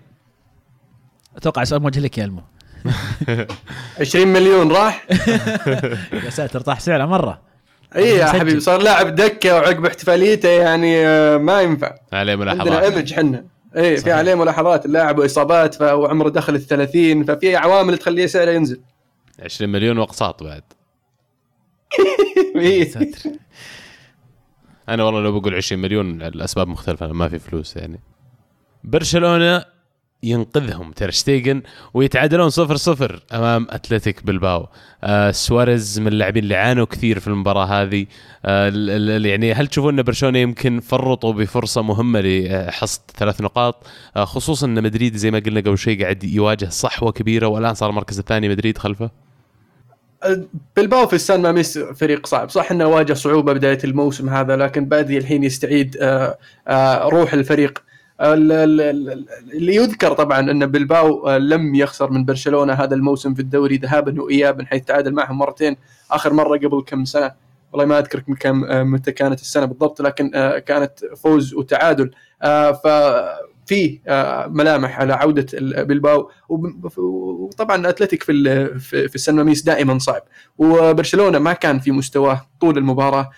أتوقع 1.37 1.65
سؤال 1.65 1.83
موجه 1.83 2.01
لك 2.01 2.19
يا 2.19 2.25
ألمو. 2.25 2.43
20 4.01 4.29
مليون 4.29 4.73
راح؟ 4.73 5.07
يا 6.25 6.31
ساتر 6.31 6.61
طاح 6.61 6.81
سعره 6.81 7.07
مرة. 7.07 7.41
إي 7.97 8.09
يا 8.09 8.27
حبيبي 8.27 8.61
صار 8.61 8.83
لاعب 8.83 9.15
دكة 9.15 9.55
وعقب 9.55 9.87
احتفاليته 9.87 10.49
يعني 10.49 11.07
آه، 11.07 11.37
ما 11.37 11.61
ينفع. 11.61 11.95
عليه 12.13 12.37
ملاحظات. 12.37 12.69
عندنا 12.69 12.83
ايمج 12.85 13.13
إحنا 13.13 13.45
إيه 13.76 13.97
في 13.97 14.12
عليه 14.12 14.35
ملاحظات 14.35 14.87
اللاعب 14.87 15.19
واصابات 15.19 15.83
وعمره 15.83 16.29
دخل 16.29 16.55
ال 16.55 16.61
30 16.61 17.25
ففي 17.25 17.57
عوامل 17.57 17.99
تخليه 17.99 18.26
سعره 18.26 18.50
ينزل. 18.50 18.81
20 19.43 19.73
مليون 19.73 19.99
واقساط 19.99 20.43
بعد. 20.43 20.62
إيه. 22.57 22.91
أنا 24.88 25.05
والله 25.05 25.21
لو 25.21 25.41
بقول 25.41 25.55
20 25.55 25.83
مليون 25.83 26.19
لاسباب 26.19 26.69
مختلفة 26.69 27.12
ما 27.12 27.29
في 27.29 27.38
فلوس 27.38 27.76
يعني. 27.76 28.00
برشلونة 28.85 29.64
ينقذهم. 30.23 30.93
تير 30.93 31.16
شتيجن 31.16 31.62
ويتعادلون 31.95 32.50
صفر 32.50 32.76
صفر 32.76 33.23
أمام 33.33 33.67
أتلتيك 33.71 34.26
بلباو. 34.26 34.69
آه 35.05 35.31
سواريز 35.31 36.00
من 36.00 36.07
اللاعبين 36.07 36.43
اللي 36.43 36.57
عانوا 36.57 36.85
كثير 36.85 37.21
في 37.21 37.26
المباراة 37.29 37.64
هذه. 37.64 38.07
آه 38.45 38.73
يعني 39.26 39.52
هل 39.52 39.67
تشوفون 39.67 39.99
أن 39.99 40.05
برشلونة 40.05 40.38
يمكن 40.38 40.81
فرطوا 40.81 41.33
بفرصة 41.33 41.83
مهمة 41.83 42.21
لحصد 42.21 43.00
ثلاث 43.17 43.41
نقاط؟ 43.41 43.87
آه 44.17 44.25
خصوصا 44.25 44.67
أن 44.67 44.83
مدريد 44.83 45.17
زي 45.17 45.31
ما 45.31 45.38
قلنا 45.38 45.61
قبل 45.61 45.79
شوي 45.79 46.02
قاعد 46.02 46.25
يواجه 46.25 46.69
صحوة 46.69 47.12
كبيرة 47.12 47.47
والآن 47.47 47.75
صار 47.75 47.91
المركز 47.91 48.19
الثاني 48.19 48.49
مدريد 48.49 48.79
خلفه. 48.79 49.11
بلباو 50.76 51.07
في 51.07 51.12
السان 51.12 51.43
ماميس 51.43 51.79
فريق 51.79 52.26
صعب. 52.26 52.50
صح 52.50 52.71
إنه 52.71 52.87
واجه 52.87 53.12
صعوبة 53.12 53.52
بداية 53.52 53.79
الموسم 53.85 54.29
هذا 54.29 54.57
لكن 54.57 54.85
بادي 54.85 55.19
الحين 55.19 55.45
يستعيد 55.45 55.97
آه، 56.00 56.38
آه، 56.69 57.09
روح 57.09 57.33
الفريق. 57.33 57.83
اللي 58.23 59.75
يذكر 59.75 60.12
طبعا 60.12 60.41
أن 60.41 60.67
بلباو 60.67 61.29
آه، 61.29 61.38
لم 61.38 61.75
يخسر 61.75 62.11
من 62.11 62.25
برشلونة 62.25 62.73
هذا 62.73 62.95
الموسم 62.95 63.35
في 63.35 63.41
الدوري 63.43 63.76
ذهابا 63.76 64.23
وايابا 64.23 64.64
حيث 64.64 64.85
تعادل 64.85 65.12
معهم 65.12 65.38
مرتين 65.38 65.76
آخر 66.11 66.33
مرة 66.33 66.59
قبل 66.59 66.83
كم 66.87 67.05
سنة. 67.05 67.33
والله 67.73 67.87
ما 67.87 67.99
اذكر 67.99 68.21
كم 68.21 68.64
آه، 68.64 68.83
متى 68.83 69.12
كانت 69.12 69.41
السنة 69.41 69.64
بالضبط 69.64 70.02
لكن 70.02 70.31
آه، 70.35 70.59
كانت 70.59 71.05
فوز 71.17 71.55
وتعادل. 71.55 72.11
ف 72.85 72.88
في 73.67 74.00
ملامح 74.49 75.00
على 75.00 75.12
عودة 75.12 75.47
بلباو. 75.83 76.31
وطبعا 76.49 77.88
اتلتيك 77.88 78.23
في 78.23 78.79
في 78.79 79.14
السان 79.14 79.35
ماميس 79.35 79.62
دائما 79.62 79.99
صعب. 79.99 80.23
وبرشلونة 80.59 81.38
ما 81.38 81.52
كان 81.52 81.79
في 81.79 81.91
مستواه 81.91 82.41
طول 82.61 82.79
المباراة. 82.79 83.31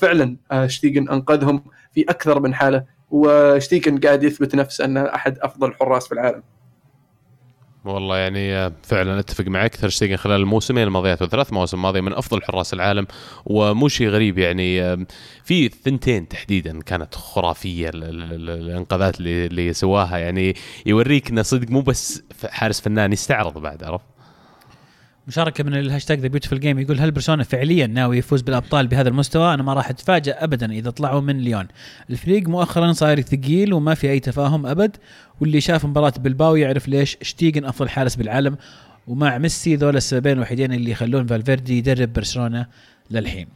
فعلا 0.00 0.36
شتيجن 0.66 1.08
أنقذهم 1.08 1.62
في 1.92 2.04
أكثر 2.08 2.40
من 2.40 2.54
حالة. 2.54 2.95
وشتيكن 3.10 3.98
قاعد 4.00 4.22
يثبت 4.22 4.54
نفسه 4.54 4.84
أنه 4.84 5.00
أحد 5.00 5.38
أفضل 5.38 5.68
الحراس 5.68 6.06
في 6.06 6.12
العالم. 6.12 6.42
والله 7.84 8.16
يعني 8.16 8.72
فعلا 8.82 9.18
أتفق 9.18 9.44
معك. 9.44 9.76
ترشتيجن 9.76 10.16
خلال 10.16 10.40
الموسمين 10.40 10.84
الماضيات 10.84 11.22
والثلاث 11.22 11.52
مواسم 11.52 11.76
الماضيه 11.76 12.00
من 12.00 12.12
أفضل 12.12 12.42
حراس 12.42 12.74
العالم 12.74 13.06
ومو 13.44 13.88
شيء 13.88 14.08
غريب 14.08 14.38
يعني 14.38 14.96
في 15.44 15.68
ثنتين 15.68 16.28
تحديدا 16.28 16.82
كانت 16.82 17.14
خرافية 17.14 17.90
الانقاذات 17.94 19.16
اللي 19.20 19.72
سواها. 19.72 20.18
يعني 20.18 20.54
يوريك 20.86 21.30
انه 21.30 21.42
صدق 21.42 21.70
مو 21.70 21.80
بس 21.80 22.22
حارس 22.44 22.80
فنان 22.80 23.12
يستعرض 23.12 23.58
بعد 23.58 23.84
عرفت؟ 23.84 24.15
مشاركة 25.26 25.64
من 25.64 25.74
الهاشتاج 25.74 26.20
the 26.20 26.28
beautiful 26.28 26.60
game 26.60 26.78
يقول 26.78 27.00
هل 27.00 27.10
برشلونة 27.10 27.42
فعليا 27.42 27.86
ناوي 27.86 28.18
يفوز 28.18 28.42
بالأبطال 28.42 28.86
بهذا 28.86 29.08
المستوى؟ 29.08 29.54
أنا 29.54 29.62
ما 29.62 29.74
راح 29.74 29.90
اتفاجئ 29.90 30.32
ابدا 30.32 30.72
إذا 30.72 30.90
طلعوا 30.90 31.20
من 31.20 31.38
ليون. 31.38 31.66
الفريق 32.10 32.48
مؤخرا 32.48 32.92
صاير 32.92 33.20
ثقيل 33.20 33.72
وما 33.72 33.94
في 33.94 34.10
أي 34.10 34.20
تفاهم 34.20 34.66
أبد 34.66 34.96
واللي 35.40 35.60
شاف 35.60 35.84
مباراة 35.84 36.12
بلباو 36.18 36.56
يعرف 36.56 36.88
ليش 36.88 37.16
شتيجن 37.22 37.64
أفضل 37.64 37.88
حارس 37.88 38.16
بالعالم 38.16 38.56
ومع 39.06 39.38
ميسي 39.38 39.76
ذول 39.76 39.96
السببين 39.96 40.32
الوحيدين 40.32 40.72
اللي 40.72 40.90
يخلون 40.90 41.26
فالفيردي 41.26 41.78
يدرب 41.78 42.12
برشلونة 42.12 42.66
للحين. 43.10 43.48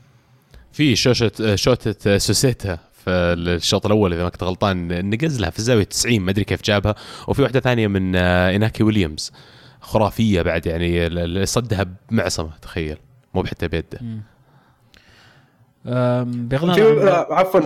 في 0.73 0.97
شوشة 0.97 1.55
شوتة 1.55 2.19
سوسيتا 2.19 2.79
في 3.05 3.11
الشوط 3.11 3.87
الأول 3.87 4.13
إذا 4.13 4.23
ما 4.23 4.29
كنت 4.29 4.43
غلطان 4.43 5.11
نقزلها 5.11 5.51
في 5.51 5.59
الزاوية 5.59 5.85
90 5.85 6.21
ما 6.21 6.31
أدري 6.31 6.45
كيف 6.45 6.63
جابها 6.63 6.95
وفي 7.29 7.43
واحدة 7.43 7.61
ثانية 7.61 7.87
من 7.87 8.17
إناكي 8.17 8.83
ويليامز 8.83 9.33
خرافية 9.81 10.43
بعد 10.43 10.67
يعني 10.67 11.47
صدها 11.47 11.87
بمعصمة 12.11 12.51
تخيل. 12.63 12.97
مو 13.35 13.43
بحتى 13.43 13.69
بيده. 13.69 14.01
بغض 16.25 16.79
آه، 16.79 17.35
عفوا. 17.35 17.61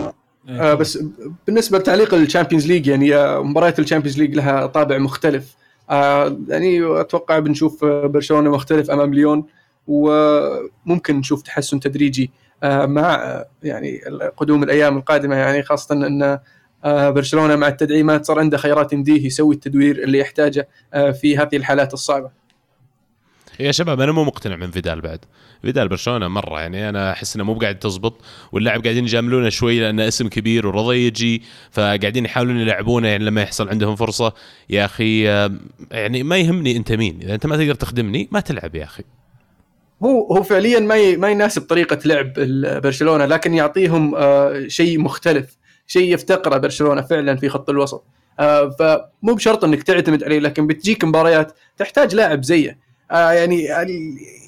إيه، 0.49 0.71
آه 0.71 0.73
بس 0.73 1.03
بالنسبة 1.47 1.77
لتعليق 1.77 2.13
ال 2.13 2.18
Champions 2.18 2.67
League 2.67 2.87
يعني 2.87 3.15
آه، 3.15 3.43
مباريات 3.43 3.79
ال 3.79 3.83
Champions 3.83 4.19
League 4.19 4.35
لها 4.35 4.65
طابع 4.65 4.97
مختلف. 4.97 5.55
آه 5.89 6.37
يعني 6.47 7.01
أتوقع 7.01 7.39
بنشوف 7.39 7.85
برشلونة 7.85 8.49
مختلف 8.49 8.91
أمام 8.91 9.13
ليون 9.13 9.45
وممكن 9.87 11.15
نشوف 11.15 11.41
تحسن 11.41 11.79
تدريجي 11.79 12.31
آه 12.63 12.85
مع 12.85 13.43
يعني 13.63 14.01
قدوم 14.37 14.63
الأيام 14.63 14.97
القادمة 14.97 15.35
يعني 15.35 15.63
خاصة 15.63 15.95
أن 15.95 16.23
آه 16.23 16.41
برشلونة 16.85 17.55
مع 17.55 17.67
التدعيمات 17.67 18.25
صار 18.25 18.39
عنده 18.39 18.57
خيارات 18.57 18.93
يمديه 18.93 19.25
يسوي 19.25 19.55
التدوير 19.55 20.03
اللي 20.03 20.19
يحتاجه 20.19 20.67
آه 20.93 21.11
في 21.11 21.37
هذه 21.37 21.55
الحالات 21.55 21.93
الصعبة. 21.93 22.45
يا 23.59 23.71
شباب 23.71 24.01
أنا 24.01 24.11
مو 24.11 24.23
مقتنع 24.23 24.55
من 24.55 24.71
فيدال 24.71 25.01
بعد. 25.01 25.19
فيدال 25.61 25.87
برشلونة 25.87 26.27
مرة 26.27 26.59
يعني 26.59 26.89
أنا 26.89 27.11
أحس 27.11 27.35
إنه 27.35 27.43
مو 27.43 27.53
قاعد 27.53 27.79
تزبط 27.79 28.21
واللاعب 28.51 28.83
قاعدين 28.83 29.03
يجاملونه 29.03 29.49
شوي 29.49 29.79
لأنه 29.79 30.07
اسم 30.07 30.27
كبير 30.27 30.67
ورضى 30.67 30.97
يجي 31.07 31.43
فقاعدين 31.71 32.25
يحاولون 32.25 32.57
يلعبونه 32.59 33.07
يعني 33.07 33.25
لما 33.25 33.41
يحصل 33.41 33.69
عندهم 33.69 33.95
فرصة. 33.95 34.33
يا 34.69 34.85
أخي 34.85 35.23
يعني 35.91 36.23
ما 36.23 36.37
يهمني 36.37 36.77
أنت 36.77 36.91
مين. 36.91 37.19
إذا 37.21 37.33
أنت 37.33 37.45
ما 37.45 37.57
تقدر 37.57 37.75
تخدمني 37.75 38.27
ما 38.31 38.39
تلعب 38.39 38.75
يا 38.75 38.83
أخي. 38.83 39.03
هو 40.03 40.35
هو 40.35 40.43
فعليا 40.43 40.79
ما 40.79 41.17
ما 41.17 41.29
يناسب 41.29 41.61
طريقة 41.61 41.99
لعب 42.05 42.33
برشلونة 42.81 43.25
لكن 43.25 43.53
يعطيهم 43.53 44.15
شيء 44.67 44.99
مختلف. 44.99 45.57
شيء 45.87 46.13
يفتقره 46.13 46.57
برشلونة 46.57 47.01
فعلا 47.01 47.35
في 47.35 47.49
خط 47.49 47.69
الوسط. 47.69 48.03
فمو 48.79 49.33
بشرط 49.35 49.63
إنك 49.63 49.83
تعتمد 49.83 50.23
عليه 50.23 50.39
لكن 50.39 50.67
بتجيك 50.67 51.03
مباريات 51.03 51.51
تحتاج 51.77 52.15
لاعب 52.15 52.43
زيه. 52.43 52.85
آه 53.11 53.31
يعني 53.31 53.67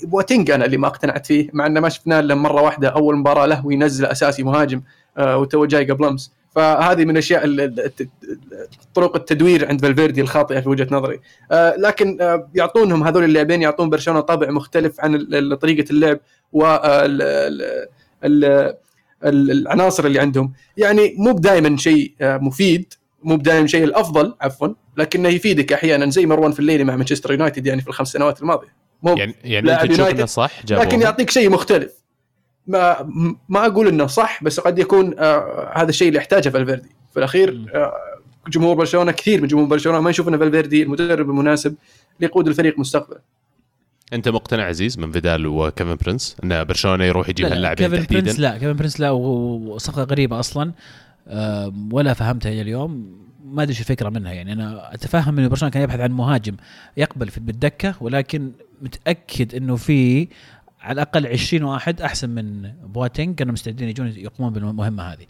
بواتينج 0.03 0.51
أنا 0.51 0.65
اللي 0.65 0.77
ما 0.77 0.88
اقتنعت 0.88 1.25
فيه 1.25 1.50
مع 1.53 1.65
إنه 1.65 1.79
ما 1.79 1.89
شفناه 1.89 2.20
إلا 2.20 2.36
مرة 2.36 2.62
واحدة 2.62 2.89
أول 2.89 3.15
مباراة 3.15 3.46
له 3.46 3.65
وينزله 3.65 4.12
أساسي 4.12 4.44
مهاجم 4.44 4.82
آه 5.17 5.38
وتوه 5.38 5.65
جاي 5.65 5.91
قبل 5.91 6.06
أمس. 6.06 6.32
فهذه 6.56 7.06
من 7.06 7.17
أشياء 7.17 7.72
طرق 8.94 9.15
التدوير 9.15 9.67
عند 9.67 9.82
فالفيردي 9.82 10.22
الخاطئة 10.22 10.60
في 10.60 10.70
وجهة 10.70 10.88
نظري. 10.91 11.20
آه 11.51 11.75
لكن 11.75 12.22
آه 12.22 12.50
يعطونهم 12.56 13.03
هذول 13.03 13.24
اللاعبين 13.24 13.62
يعطون 13.62 13.89
برشلونة 13.89 14.20
طابع 14.20 14.51
مختلف 14.51 15.01
عن 15.01 15.27
طريقة 15.62 15.91
اللعب 15.91 16.20
و 16.53 16.65
العناصر 19.24 20.05
اللي 20.05 20.19
عندهم. 20.19 20.53
يعني 20.77 21.15
مو 21.17 21.31
دائما 21.31 21.77
شيء 21.77 22.13
مفيد 22.21 22.93
مو 23.24 23.36
بدائما 23.36 23.67
شيء 23.67 23.83
الأفضل 23.83 24.36
عفوا 24.41 24.67
لكنه 24.97 25.29
يفيدك 25.29 25.74
أحيانا 25.74 26.09
زي 26.09 26.25
مروان 26.25 26.51
في 26.51 26.59
الليلي 26.59 26.83
مع 26.83 26.95
مانشستر 26.95 27.31
يونايتد 27.31 27.67
يعني 27.67 27.81
في 27.81 27.88
الخمس 27.88 28.12
سنوات 28.12 28.41
الماضية. 28.41 28.75
مو 29.03 29.13
يعني 29.17 29.36
يعني 29.43 29.74
أنت 29.74 29.91
تشوف 29.91 30.09
إنه 30.09 30.25
صح؟ 30.25 30.51
لكن 30.69 31.01
يعطيك 31.01 31.29
شيء 31.29 31.50
مختلف. 31.50 31.91
ما 32.67 33.09
ما 33.50 33.65
أقول 33.65 33.88
إنه 33.88 34.07
صح 34.07 34.43
بس 34.43 34.59
قد 34.59 34.79
يكون 34.79 35.19
آه 35.19 35.71
هذا 35.75 35.89
الشيء 35.89 36.07
اللي 36.07 36.19
يحتاجه 36.19 36.50
فالفيردي. 36.50 36.89
في 37.12 37.17
الأخير 37.17 37.65
آه 37.75 37.93
جمهور 38.47 38.75
برشلونة 38.75 39.12
كثير 39.12 39.41
من 39.41 39.47
جمهور 39.47 39.65
برشلونة 39.65 40.00
ما 40.00 40.09
يشوف 40.09 40.27
ان 40.27 40.38
فالفيردي 40.38 40.83
المدرب 40.83 41.29
المناسب 41.29 41.75
ليقود 42.19 42.47
الفريق 42.47 42.79
مستقبلا. 42.79 43.21
أنت 44.13 44.29
مقتنع 44.29 44.63
عزيز 44.63 44.99
من 44.99 45.11
فيدال 45.11 45.47
وكيفن 45.47 45.95
برنس 45.95 46.35
أن 46.43 46.63
برشلونة 46.63 47.03
يروح 47.03 47.29
يجيب 47.29 47.45
هاللاعبين 47.45 47.87
كيفن 47.87 48.03
تحديدا؟ 48.03 48.25
برنس 48.25 48.39
لا 48.39 48.57
كيفن 48.57 48.73
برنس 48.73 48.99
لا 48.99 49.11
وصفقة 49.11 50.03
غريبة 50.03 50.39
أصلا. 50.39 50.71
ولا 51.91 52.13
فهمتها 52.13 52.51
إلى 52.51 52.61
اليوم. 52.61 53.17
ما 53.45 53.63
أدري 53.63 53.79
الفكرة 53.79 54.09
منها 54.09 54.33
يعني. 54.33 54.53
أنا 54.53 54.93
أتفهم 54.93 55.39
إنه 55.39 55.48
برشلونة 55.48 55.72
كان 55.72 55.83
يبحث 55.83 56.00
عن 56.00 56.11
مهاجم 56.11 56.55
يقبل 56.98 57.27
في 57.27 57.39
بالدكة 57.39 57.96
ولكن 58.01 58.51
متأكد 58.81 59.55
إنه 59.55 59.75
في 59.75 60.27
على 60.81 60.93
الأقل 60.93 61.27
20 61.27 61.63
واحد 61.63 62.01
أحسن 62.01 62.29
من 62.29 62.72
بواتينج 62.83 63.35
كانوا 63.35 63.53
مستعدين 63.53 63.89
يجون 63.89 64.07
يقومون 64.07 64.53
بالمهمة 64.53 65.03
هذه. 65.03 65.25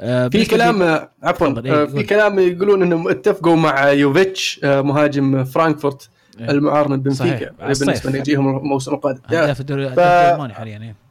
آه 0.00 0.28
في 0.28 0.44
كلام 0.44 0.82
عفوا 1.22 1.64
إيه، 1.64 1.82
آه 1.82 1.84
في 1.84 2.02
كلام 2.02 2.38
يقولون 2.38 2.82
إنهم 2.82 3.08
اتفقوا 3.08 3.56
مع 3.56 3.90
يوفيتش 3.90 4.60
آه 4.64 4.80
مهاجم 4.80 5.44
فرانكفورت. 5.44 6.10
إيه. 6.40 6.50
المعار 6.50 6.88
من 6.88 7.00
بنفيكا 7.00 7.50
بالنسبة 7.50 8.16
يجيهم 8.16 8.56
الموسم 8.56 8.94
القادم 8.94 9.20
في 9.54 9.60
الدوري 9.60 9.86
الألماني 9.86 10.54
حاليا 10.54 10.78
إيه. 10.82 11.10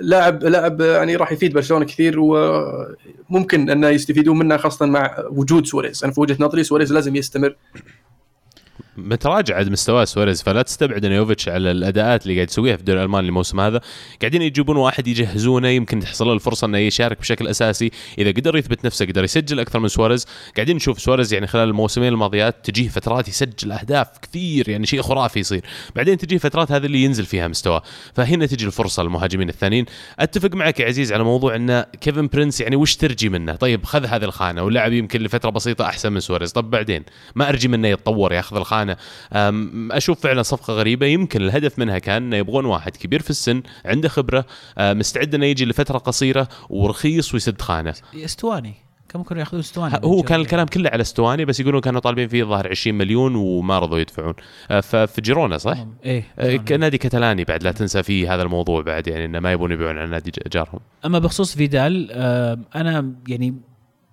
لاعب 0.00 0.44
لاعب 0.44 0.80
يعني 0.80 1.16
راح 1.16 1.32
يفيد 1.32 1.52
برشلونة 1.52 1.84
كثير 1.84 2.16
وممكن 2.20 3.70
انه 3.70 3.88
يستفيدون 3.88 4.38
منه 4.38 4.56
خاصة 4.56 4.86
مع 4.86 5.16
وجود 5.30 5.66
سواريز. 5.66 6.04
أنا 6.04 6.12
في 6.12 6.20
وجهة 6.20 6.36
نظري 6.40 6.62
سواريز 6.62 6.92
لازم 6.92 7.16
يستمر. 7.16 7.56
متراجع 8.96 9.62
مستواه 9.62 10.04
سواريز 10.04 10.42
فلا 10.42 10.62
تستبعد 10.62 11.04
ان 11.04 11.12
يوفيتش 11.12 11.48
على 11.48 11.70
الأداءات 11.70 12.22
اللي 12.22 12.34
قاعد 12.34 12.48
يسويها 12.48 12.76
في 12.76 12.80
الدوري 12.80 12.98
الالماني 12.98 13.28
الموسم 13.28 13.60
هذا. 13.60 13.80
قاعدين 14.20 14.42
يجيبون 14.42 14.76
واحد 14.76 15.08
يجهزونه 15.08 15.68
يمكن 15.68 16.00
تحصل 16.00 16.26
له 16.26 16.32
الفرصة 16.32 16.64
إنه 16.64 16.78
يشارك 16.78 17.20
بشكل 17.20 17.48
أساسي. 17.48 17.90
إذا 18.18 18.30
قدر 18.30 18.56
يثبت 18.56 18.84
نفسه 18.84 19.06
قدر 19.06 19.24
يسجل 19.24 19.60
أكثر 19.60 19.78
من 19.78 19.88
سواريز. 19.88 20.26
قاعدين 20.56 20.76
نشوف 20.76 21.00
سواريز 21.00 21.34
يعني 21.34 21.46
خلال 21.46 21.68
الموسمين 21.68 22.08
الماضيات 22.08 22.56
تجيه 22.70 22.88
فترات 22.88 23.28
يسجل 23.28 23.72
أهداف 23.72 24.08
كثير 24.22 24.68
يعني 24.68 24.86
شيء 24.86 25.02
خرافي 25.02 25.40
يصير. 25.40 25.64
بعدين 25.96 26.18
تجيه 26.18 26.38
فترات 26.38 26.72
هذه 26.72 26.86
اللي 26.86 27.02
ينزل 27.04 27.26
فيها 27.26 27.48
مستواه 27.48 27.82
فهنا 28.14 28.46
تجي 28.46 28.66
الفرصة 28.66 29.02
للمهاجمين 29.02 29.48
الثانيين. 29.48 29.84
أتفق 30.18 30.54
معك 30.54 30.80
يا 30.80 30.86
عزيز 30.86 31.12
على 31.12 31.24
موضوع 31.24 31.56
إن 31.56 31.84
كيفن 32.00 32.26
برنس 32.26 32.60
يعني 32.60 32.76
وش 32.76 32.96
ترجي 32.96 33.28
منه؟ 33.28 33.54
طيب 33.54 33.84
خذ 33.84 34.06
هذه 34.06 34.24
الخانة 34.24 34.62
واللاعب 34.62 34.92
يمكن 34.92 35.20
لفترة 35.20 35.50
بسيطة 35.50 35.84
أحسن 35.84 36.12
من 36.12 36.20
سواريز. 36.20 36.52
طب 36.52 36.70
بعدين؟ 36.70 37.04
ما 37.34 37.48
أرجي 37.48 37.68
منه 37.68 37.88
يتطور 37.88 38.32
ياخذ 38.32 38.56
الخانة 38.56 38.79
أشوف 39.90 40.20
فعلا 40.20 40.42
صفقة 40.42 40.72
غريبة. 40.74 41.06
يمكن 41.06 41.42
الهدف 41.42 41.78
منها 41.78 41.98
كان 41.98 42.22
إنه 42.22 42.36
يبغون 42.36 42.64
واحد 42.64 42.96
كبير 42.96 43.22
في 43.22 43.30
السن 43.30 43.62
عنده 43.84 44.08
خبرة 44.08 44.46
مستعد 44.78 45.34
إنه 45.34 45.46
يجي 45.46 45.64
لفترة 45.64 45.98
قصيرة 45.98 46.48
ورخيص 46.70 47.34
ويسد 47.34 47.60
خانة. 47.60 47.94
استواني. 48.14 48.74
كم 49.08 49.22
كانوا 49.22 49.40
يأخذون 49.40 49.60
استواني؟ 49.60 50.00
هو 50.04 50.22
كان 50.22 50.40
الكلام 50.40 50.66
كله 50.66 50.90
على 50.90 51.00
استواني 51.00 51.44
بس 51.44 51.60
يقولون 51.60 51.80
كانوا 51.80 52.00
طالبين 52.00 52.28
فيه 52.28 52.42
الظاهر 52.42 52.68
20 52.68 52.98
مليون 52.98 53.34
وما 53.34 53.78
رضوا 53.78 53.98
يدفعون. 53.98 54.34
ففي 54.68 55.20
جيرونا 55.20 55.58
صح؟ 55.58 55.86
إيه 56.04 56.76
نادي 56.76 56.98
كتالاني 56.98 57.44
بعد 57.44 57.62
لا 57.62 57.72
تنسى 57.72 58.02
فيه 58.02 58.34
هذا 58.34 58.42
الموضوع 58.42 58.82
بعد 58.82 59.08
يعني 59.08 59.24
إنه 59.24 59.40
ما 59.40 59.52
يبون 59.52 59.72
يبيعون 59.72 59.98
على 59.98 60.10
نادي 60.10 60.32
جارهم. 60.52 60.80
أما 61.04 61.18
بخصوص 61.18 61.56
فيدال 61.56 62.12
أنا 62.74 63.14
يعني 63.28 63.54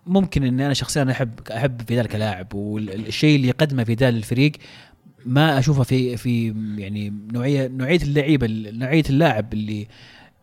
ممكن 0.08 0.44
إني 0.44 0.66
أنا 0.66 0.74
شخصيا 0.74 1.12
احب 1.12 1.32
أحب 1.52 1.82
فيدال 1.88 2.08
كلاعب 2.08 2.54
والشيء 2.54 3.36
اللي 3.36 3.48
يقدمه 3.48 3.84
فيدال 3.84 4.14
للفريق 4.14 4.52
ما 5.26 5.60
اشوفها 5.60 5.84
في 5.84 6.18
في 6.18 6.54
يعني 6.78 7.14
نوعيه 7.34 7.68
نوعية 7.68 8.00
اللعيبة 8.02 8.48
نوعية 8.72 9.04
اللاعب 9.10 9.54
اللي 9.54 9.88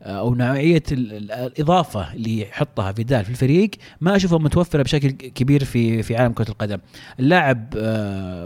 أو 0.03 0.35
نوعية 0.35 0.83
الإضافة 0.93 2.15
اللي 2.15 2.41
يحطها 2.41 2.93
فيدال 2.93 3.25
في 3.25 3.31
الفريق 3.31 3.71
ما 4.01 4.17
اشوفها 4.17 4.39
متوفرة 4.39 4.83
بشكل 4.83 5.11
كبير 5.11 5.65
في 5.65 6.03
في 6.03 6.17
عالم 6.17 6.33
كرة 6.33 6.49
القدم. 6.49 6.79
اللاعب 7.21 7.75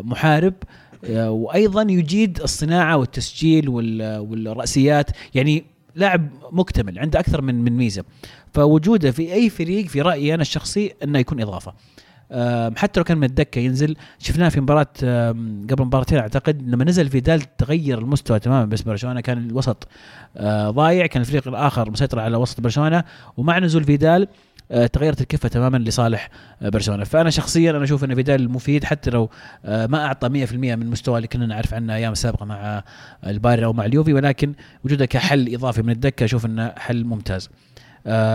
محارب 0.04 0.54
وأيضا 1.12 1.82
يجيد 1.82 2.40
الصناعة 2.40 2.96
والتسجيل 2.96 3.68
والرأسيات. 3.68 5.10
يعني 5.34 5.64
لاعب 5.98 6.28
مكتمل 6.52 6.98
عنده 6.98 7.20
أكثر 7.20 7.42
من 7.42 7.64
من 7.64 7.76
ميزة. 7.76 8.04
فوجوده 8.52 9.10
في 9.10 9.32
أي 9.32 9.50
فريق 9.50 9.86
في 9.86 10.00
رأيي 10.00 10.34
أنا 10.34 10.42
الشخصي 10.42 10.94
إنه 11.04 11.18
يكون 11.18 11.40
إضافة. 11.40 11.72
حتى 12.76 13.00
لو 13.00 13.04
كان 13.04 13.18
من 13.18 13.24
الدكة 13.24 13.58
ينزل 13.58 13.96
شفناه 14.18 14.48
في 14.48 14.60
مباراة 14.60 14.86
قبل 15.70 15.84
مباراتين 15.84 16.18
أعتقد 16.18 16.62
لما 16.68 16.84
نزل 16.84 17.08
فيدال 17.08 17.56
تغير 17.56 17.98
المستوى 17.98 18.38
تماما 18.38 18.64
بس 18.64 18.82
برشلونة 18.82 19.20
كان 19.20 19.38
الوسط 19.38 19.88
آه، 20.36 20.70
ضايع 20.70 21.06
كان 21.06 21.20
الفريق 21.20 21.48
الآخر 21.48 21.90
مسيطر 21.90 22.20
على 22.20 22.36
وسط 22.36 22.60
برشلونة 22.60 23.04
ومع 23.36 23.58
نزول 23.58 23.84
فيدال 23.84 24.28
تغيرت 24.92 25.20
الكفة 25.20 25.48
تماما 25.48 25.76
لصالح 25.76 26.30
آه، 26.62 26.68
برشلونة. 26.68 27.04
فأنا 27.04 27.30
شخصيا 27.30 27.70
أنا 27.70 27.84
أشوف 27.84 28.04
أن 28.04 28.14
فيدال 28.14 28.50
مفيد 28.50 28.84
حتى 28.84 29.10
لو 29.10 29.30
ما 29.64 30.04
أعطى 30.06 30.28
100% 30.28 30.52
من 30.52 30.82
المستوى 30.82 31.16
اللي 31.16 31.28
كنا 31.28 31.46
نعرف 31.46 31.74
عنه 31.74 31.94
أيام 31.94 32.12
السابقه 32.12 32.44
مع 32.44 32.84
البايرن 33.26 33.64
أو 33.64 33.72
مع 33.72 33.84
اليوفي 33.84 34.12
ولكن 34.12 34.54
وجوده 34.84 35.06
كحل 35.06 35.54
إضافي 35.54 35.82
من 35.82 35.90
الدكة 35.90 36.24
أشوف 36.24 36.46
أنه 36.46 36.72
حل 36.76 37.04
ممتاز. 37.04 37.50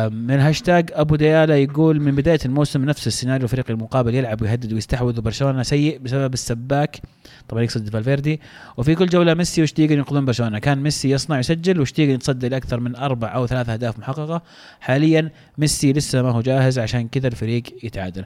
من 0.10 0.40
هاشتاج 0.40 0.90
أبو 0.94 1.16
ديالا 1.16 1.58
يقول 1.58 2.00
من 2.00 2.16
بداية 2.16 2.40
الموسم 2.46 2.86
نفس 2.86 3.08
السيناريو 3.08 3.44
الفريق 3.44 3.72
المقابل 3.72 4.16
يلعب 4.16 4.42
ويهدد 4.42 4.74
ويستحوذ 4.74 5.20
وبرشلونة 5.20 5.64
سيء 5.64 6.00
بسبب 6.00 6.34
السباك. 6.34 7.02
طبعا 7.48 7.64
يقصد 7.64 7.90
فالفيردي. 7.90 8.42
وفي 8.78 8.96
كل 8.96 9.06
جولة 9.06 9.34
ميسي 9.34 9.62
وتيرشتيجن 9.62 9.98
ينقذون 9.98 10.26
برشلونة. 10.26 10.60
كان 10.60 10.84
ميسي 10.84 11.10
يصنع 11.10 11.36
ويسجل 11.36 11.80
وشتيجن 11.80 12.14
يتصدى 12.14 12.50
لأكثر 12.50 12.80
من 12.80 12.96
أربع 12.96 13.36
أو 13.36 13.48
ثلاث 13.48 13.70
أهداف 13.70 14.00
محققة. 14.00 14.42
حاليا 14.80 15.32
ميسي 15.58 15.94
لسه 15.94 16.22
ما 16.22 16.32
هو 16.32 16.42
جاهز 16.42 16.80
عشان 16.80 17.08
كذا 17.08 17.28
الفريق 17.28 17.64
يتعادل. 17.84 18.26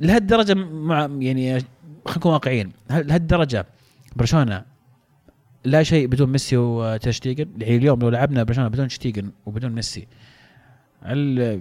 لهالدرجة 0.00 0.54
مع 0.54 1.10
يعني 1.18 1.50
خلينا 1.50 1.66
نكون 2.16 2.32
واقعيين. 2.32 2.72
لهالدرجة 2.90 3.66
برشلونة 4.16 4.62
لا 5.64 5.82
شيء 5.82 6.06
بدون 6.06 6.32
ميسي 6.32 6.56
وتشتيجن؟ 6.56 7.48
يعني 7.58 7.76
اليوم 7.76 8.00
لو 8.00 8.08
لعبنا 8.08 8.42
برشلونة 8.42 8.68
بدون 8.68 8.88
شتيجن 8.88 9.30
وبدون 9.46 9.72
ميسي 9.72 10.06
هل 11.06 11.60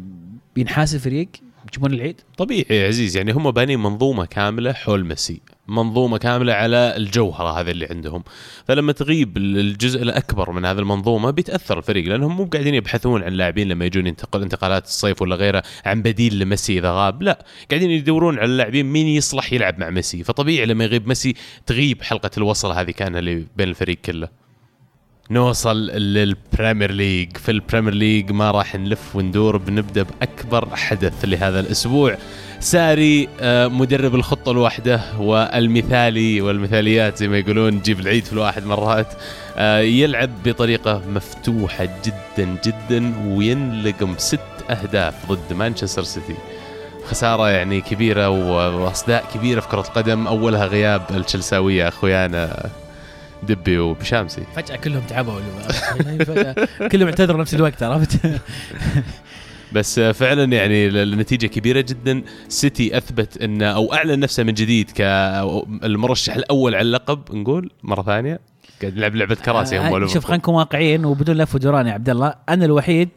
بينحاس 0.55 0.95
الفريق 0.95 1.27
يجيبون 1.69 1.93
العيد؟ 1.93 2.21
طبيعي 2.37 2.65
يا 2.69 2.87
عزيز 2.87 3.17
يعني 3.17 3.31
هم 3.31 3.51
بانين 3.51 3.79
منظومة 3.79 4.25
كاملة 4.25 4.73
حول 4.73 5.05
ميسي 5.05 5.41
منظومة 5.67 6.17
كاملة 6.17 6.53
على 6.53 6.93
الجوهرة 6.97 7.59
هذه 7.59 7.71
اللي 7.71 7.85
عندهم. 7.85 8.23
فلما 8.67 8.91
تغيب 8.91 9.37
الجزء 9.37 10.01
الأكبر 10.01 10.51
من 10.51 10.65
هذه 10.65 10.79
المنظومة 10.79 11.31
بيتأثر 11.31 11.77
الفريق 11.77 12.07
لأنهم 12.07 12.37
مو 12.37 12.45
قاعدين 12.45 12.75
يبحثون 12.75 13.23
عن 13.23 13.31
لاعبين 13.33 13.67
لما 13.67 13.85
يجون 13.85 14.07
ينتقل 14.07 14.41
انتقالات 14.41 14.85
الصيف 14.85 15.21
ولا 15.21 15.35
غيره 15.35 15.63
عن 15.85 16.01
بديل 16.01 16.39
لميسي 16.39 16.79
إذا 16.79 16.91
غاب. 16.91 17.23
لا 17.23 17.45
قاعدين 17.71 17.91
يدورون 17.91 18.39
على 18.39 18.45
اللاعبين 18.45 18.85
مين 18.85 19.07
يصلح 19.07 19.53
يلعب 19.53 19.79
مع 19.79 19.89
ميسي. 19.89 20.23
فطبيعي 20.23 20.65
لما 20.65 20.83
يغيب 20.83 21.07
ميسي 21.07 21.33
تغيب 21.65 22.01
حلقة 22.01 22.31
الوصل 22.37 22.71
هذه 22.71 22.91
كأنها 22.91 23.19
اللي 23.19 23.45
بين 23.57 23.69
الفريق 23.69 23.97
كله. 23.97 24.42
نوصل 25.31 25.77
للبريمير 25.87 26.91
ليج. 26.91 27.37
في 27.37 27.51
البريمير 27.51 27.93
ليج 27.93 28.31
ما 28.31 28.51
راح 28.51 28.75
نلف 28.75 29.15
وندور 29.15 29.57
بنبدأ 29.57 30.03
بأكبر 30.03 30.75
حدث 30.75 31.25
لهذا 31.25 31.59
الأسبوع. 31.59 32.17
ساري 32.59 33.29
آه، 33.41 33.67
مدرب 33.67 34.15
الخطة 34.15 34.51
الواحدة 34.51 35.01
والمثالي 35.19 36.41
والمثاليات 36.41 37.17
زي 37.17 37.27
ما 37.27 37.37
يقولون 37.37 37.79
جيب 37.79 37.99
العيد 37.99 38.25
في 38.25 38.33
الواحد 38.33 38.65
مرات 38.65 39.07
آه، 39.57 39.79
يلعب 39.79 40.29
بطريقة 40.45 41.01
مفتوحة 41.09 41.87
جدا 42.05 42.57
جدا 42.65 43.13
وينلقم 43.27 44.15
ست 44.17 44.39
أهداف 44.69 45.31
ضد 45.31 45.53
مانشستر 45.53 46.03
سيتي. 46.03 46.35
خسارة 47.05 47.49
يعني 47.49 47.81
كبيرة 47.81 48.29
وأصداء 48.29 49.25
كبيرة 49.33 49.59
في 49.59 49.67
كرة 49.67 49.81
القدم. 49.81 50.27
أولها 50.27 50.65
غياب 50.65 51.01
التشلساويه 51.11 51.87
أخويانا 51.87 52.69
دبي 53.45 53.77
وبشامسي. 53.77 54.43
فجأة 54.55 54.75
كلهم 54.75 55.01
تعبوا. 55.09 55.39
كلهم 56.91 57.07
اعتذروا 57.07 57.41
نفس 57.41 57.55
الوقت 57.55 57.83
عرفت؟ 57.83 58.19
بس 59.73 59.99
فعلا 59.99 60.43
يعني 60.43 60.87
النتيجه 60.87 61.47
كبيرة 61.47 61.81
جدا 61.81 62.21
سيتي 62.47 62.97
أثبت 62.97 63.41
انه 63.41 63.65
أو 63.65 63.93
أعلن 63.93 64.19
نفسه 64.19 64.43
من 64.43 64.53
جديد 64.53 64.91
كالمرشح 64.91 66.35
الأول 66.35 66.75
على 66.75 66.81
اللقب 66.81 67.35
نقول 67.35 67.71
مرة 67.83 68.01
ثانية. 68.01 68.39
قاعد 68.81 68.95
نلعب 68.97 69.15
لعبة 69.15 69.35
كراسي 69.35 69.79
هم 69.79 70.03
آه 70.03 70.07
شوف 70.07 70.25
خلينا 70.25 70.37
نكون 70.37 70.55
واقعيين 70.55 71.05
وبدون 71.05 71.37
لف 71.37 71.55
ودوران 71.55 71.87
يا 71.87 71.93
عبد 71.93 72.09
الله. 72.09 72.35
أنا 72.49 72.65
الوحيد 72.65 73.09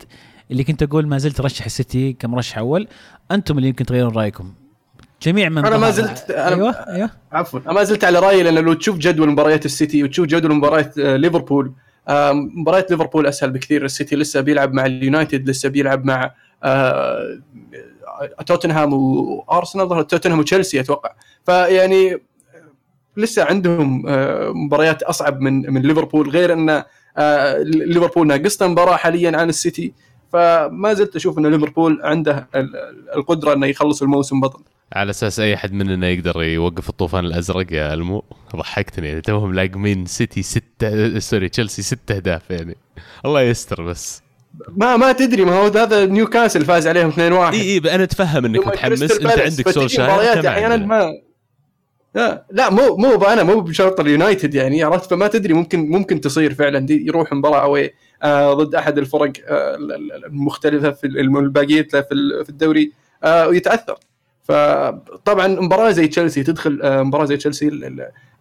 اللي 0.51 0.65
كنت 0.65 0.83
أقول 0.83 1.07
ما 1.07 1.19
زلت 1.19 1.41
رشح 1.41 1.65
السيتي 1.65 2.13
كمرشح 2.13 2.59
أول. 2.59 2.89
أنتم 3.31 3.59
اللي 3.59 3.69
يمكن 3.69 3.87
تغيرون 3.87 4.15
رأيكم. 4.15 4.55
جميع 5.23 5.49
من 5.49 5.67
أنا 5.67 5.77
ما 5.77 5.91
زلت 5.91 6.31
أنا 6.31 6.55
أيوه 6.55 6.71
أيوه. 6.71 7.11
عفوا. 7.33 7.61
أنا 7.61 7.73
ما 7.73 7.83
زلت 7.83 8.05
على 8.05 8.19
رأيي 8.19 8.43
لأن 8.43 8.55
لو 8.55 8.73
تشوف 8.73 8.97
جدول 8.99 9.29
مباريات 9.31 9.65
السيتي 9.65 10.05
وتشوف 10.05 10.27
جدول 10.27 10.55
مباريات 10.55 10.99
آه، 10.99 11.17
ليفربول 11.17 11.73
مباريات 12.33 12.91
ليفربول 12.91 13.27
أسهل 13.27 13.51
بكثير. 13.51 13.85
السيتي 13.85 14.17
لسه 14.17 14.41
بيلعب 14.41 14.73
مع 14.73 14.87
اليونايتد 14.87 15.51
لسه 15.51 15.69
بيلعب 15.69 16.05
مع 16.05 16.31
آه، 16.65 17.39
توتنهام 18.47 18.93
وأرسنال 18.93 19.89
ظهر 19.89 20.03
توتنهام 20.03 20.39
وتشيلسي 20.39 20.81
أتوقع. 20.81 21.13
فيعني 21.47 22.23
لسه 23.17 23.45
عندهم 23.45 24.09
آه، 24.09 24.51
مباريات 24.51 25.03
أصعب 25.03 25.41
من 25.41 25.73
من 25.73 25.83
ليفربول 25.83 26.31
غير 26.31 26.53
أن 26.53 26.83
ليفربول 27.65 28.27
ناقصته 28.27 28.67
مباراة 28.67 28.97
حاليا 28.97 29.37
عن 29.37 29.49
السيتي. 29.49 29.93
فما 30.33 30.95
زلت 30.95 31.17
أشوف 31.17 31.39
أن 31.39 31.47
ليفربول 31.47 32.01
عنده 32.03 32.49
القدرة 33.17 33.53
انه 33.53 33.67
يخلص 33.67 34.03
الموسم 34.03 34.41
بطل. 34.41 34.61
على 34.93 35.11
أساس 35.11 35.41
أي 35.41 35.55
أحد 35.55 35.73
مننا 35.73 36.11
يقدر 36.11 36.43
يوقف 36.43 36.89
الطوفان 36.89 37.25
الأزرق 37.25 37.73
يا 37.73 37.95
ألمو؟ 37.95 38.25
ضحكتني 38.57 39.21
توهم 39.21 39.55
لاقمين 39.55 40.07
سيتي 40.07 40.43
ستة 40.43 41.19
sorry 41.19 41.49
تشيلسي 41.49 41.83
ستة 41.83 42.17
أهداف 42.17 42.51
يعني. 42.51 42.77
الله 43.25 43.43
يستر 43.43 43.83
بس. 43.83 44.23
ما 44.77 44.97
ما 44.97 45.13
تدري 45.13 45.45
ما 45.45 45.53
هو 45.59 45.67
هذا 45.67 46.07
نيوكاسل 46.07 46.65
فاز 46.65 46.87
عليهم 46.87 47.11
2-1 47.11 47.17
إي 47.19 47.61
إي 47.61 47.95
أنا 47.95 48.03
أتفهم 48.03 48.45
إنك 48.45 48.67
متحمس. 48.67 49.03
أنت 49.03 49.39
عندك 49.39 49.71
سولشاير 49.71 50.49
أحيانا 50.49 50.77
ما 50.77 51.13
لا 52.15 52.47
لا 52.51 52.71
مو 52.71 52.97
مو 52.97 53.15
أنا 53.15 53.43
مو 53.43 53.61
بشرط 53.61 54.01
اليونايتد 54.01 54.55
يعني 54.55 54.83
عرفت؟ 54.83 55.11
فما 55.11 55.29
تدري 55.29 55.55
ممكن 55.55 55.91
ممكن 55.91 56.21
تصير 56.21 56.55
فعلا. 56.55 56.79
دي 56.79 57.07
يروح 57.07 57.33
مباراة 57.33 57.63
أوي 57.63 57.91
آه 58.23 58.55
ضد 58.55 58.75
أحد 58.75 58.99
الفرق 58.99 59.33
آه 59.47 59.77
المختلفة 60.27 60.91
في 60.91 61.07
الباقيه 61.07 61.89
في 61.93 62.49
الدوري 62.49 62.93
آه 63.25 63.49
ويتأثر. 63.49 63.99
فطبعا 64.49 65.47
مباراة 65.47 65.91
زي 65.91 66.09
تشيلسي 66.09 66.43
تدخل 66.43 66.81
آه، 66.83 67.03
مباراة 67.03 67.25
زي 67.25 67.37
تشيلسي 67.37 67.71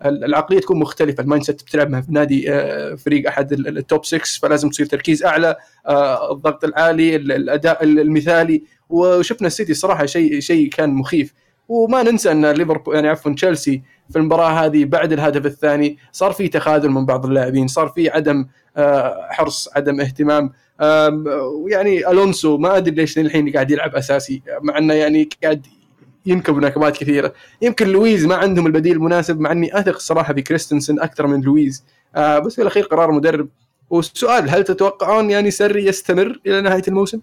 العقلية 0.05 0.59
تكون 0.59 0.79
مختلفة. 0.79 1.23
ال 1.23 1.45
mindset 1.45 1.63
بتلعب 1.63 1.89
مع 1.89 2.03
نادي 2.09 2.53
آه، 2.53 2.95
فريق 2.95 3.27
أحد 3.27 3.53
ال 3.53 3.66
top 3.66 4.05
6 4.05 4.39
فلازم 4.41 4.69
تصير 4.69 4.85
تركيز 4.85 5.23
أعلى 5.23 5.55
آه، 5.87 6.31
الضغط 6.31 6.63
العالي 6.63 7.15
الأداء 7.15 7.83
المثالي. 7.83 8.63
وشفنا 8.89 9.47
السيتي 9.47 9.73
صراحة 9.73 10.05
شيء 10.05 10.39
شيء 10.39 10.69
كان 10.69 10.89
مخيف. 10.89 11.33
وما 11.69 12.03
ننسى 12.03 12.31
أن 12.31 12.45
ليفربول 12.45 12.95
يعني 12.95 13.07
عفوا 13.07 13.33
تشيلسي 13.33 13.81
في 14.09 14.15
المباراة 14.19 14.65
هذه 14.65 14.85
بعد 14.85 15.13
الهدف 15.13 15.45
الثاني 15.45 15.97
صار 16.11 16.31
في 16.31 16.47
تخاذل 16.47 16.89
من 16.89 17.05
بعض 17.05 17.25
اللاعبين 17.25 17.67
صار 17.67 17.87
في 17.87 18.09
عدم 18.09 18.45
حرص 19.29 19.69
عدم 19.75 20.01
اهتمام. 20.01 20.51
يعني 21.67 22.09
ألونسو 22.09 22.57
ما 22.57 22.77
أدري 22.77 22.95
ليش 22.95 23.19
للحين 23.19 23.49
قاعد 23.49 23.71
يلعب 23.71 23.95
أساسي 23.95 24.41
مع 24.61 24.77
إنه 24.77 24.93
يعني 24.93 25.29
قاعد 25.43 25.65
ينكب 26.25 26.57
نكبات 26.57 26.97
كثيرة. 26.97 27.33
يمكن 27.61 27.87
لويز 27.87 28.25
ما 28.25 28.35
عندهم 28.35 28.67
البديل 28.67 28.95
المناسب 28.95 29.39
مع 29.39 29.51
إني 29.51 29.79
أثق 29.79 29.95
الصراحه 29.95 30.33
بكريستنسن 30.33 30.99
أكثر 30.99 31.27
من 31.27 31.41
لويز. 31.41 31.83
آه 32.15 32.39
بس 32.39 32.55
في 32.55 32.61
الأخير 32.61 32.83
قرار 32.83 33.11
مدرب. 33.11 33.47
والسؤال 33.89 34.49
هل 34.49 34.63
تتوقعون 34.63 35.29
يعني 35.29 35.51
ساري 35.51 35.85
يستمر 35.85 36.39
إلى 36.45 36.61
نهاية 36.61 36.83
الموسم؟ 36.87 37.19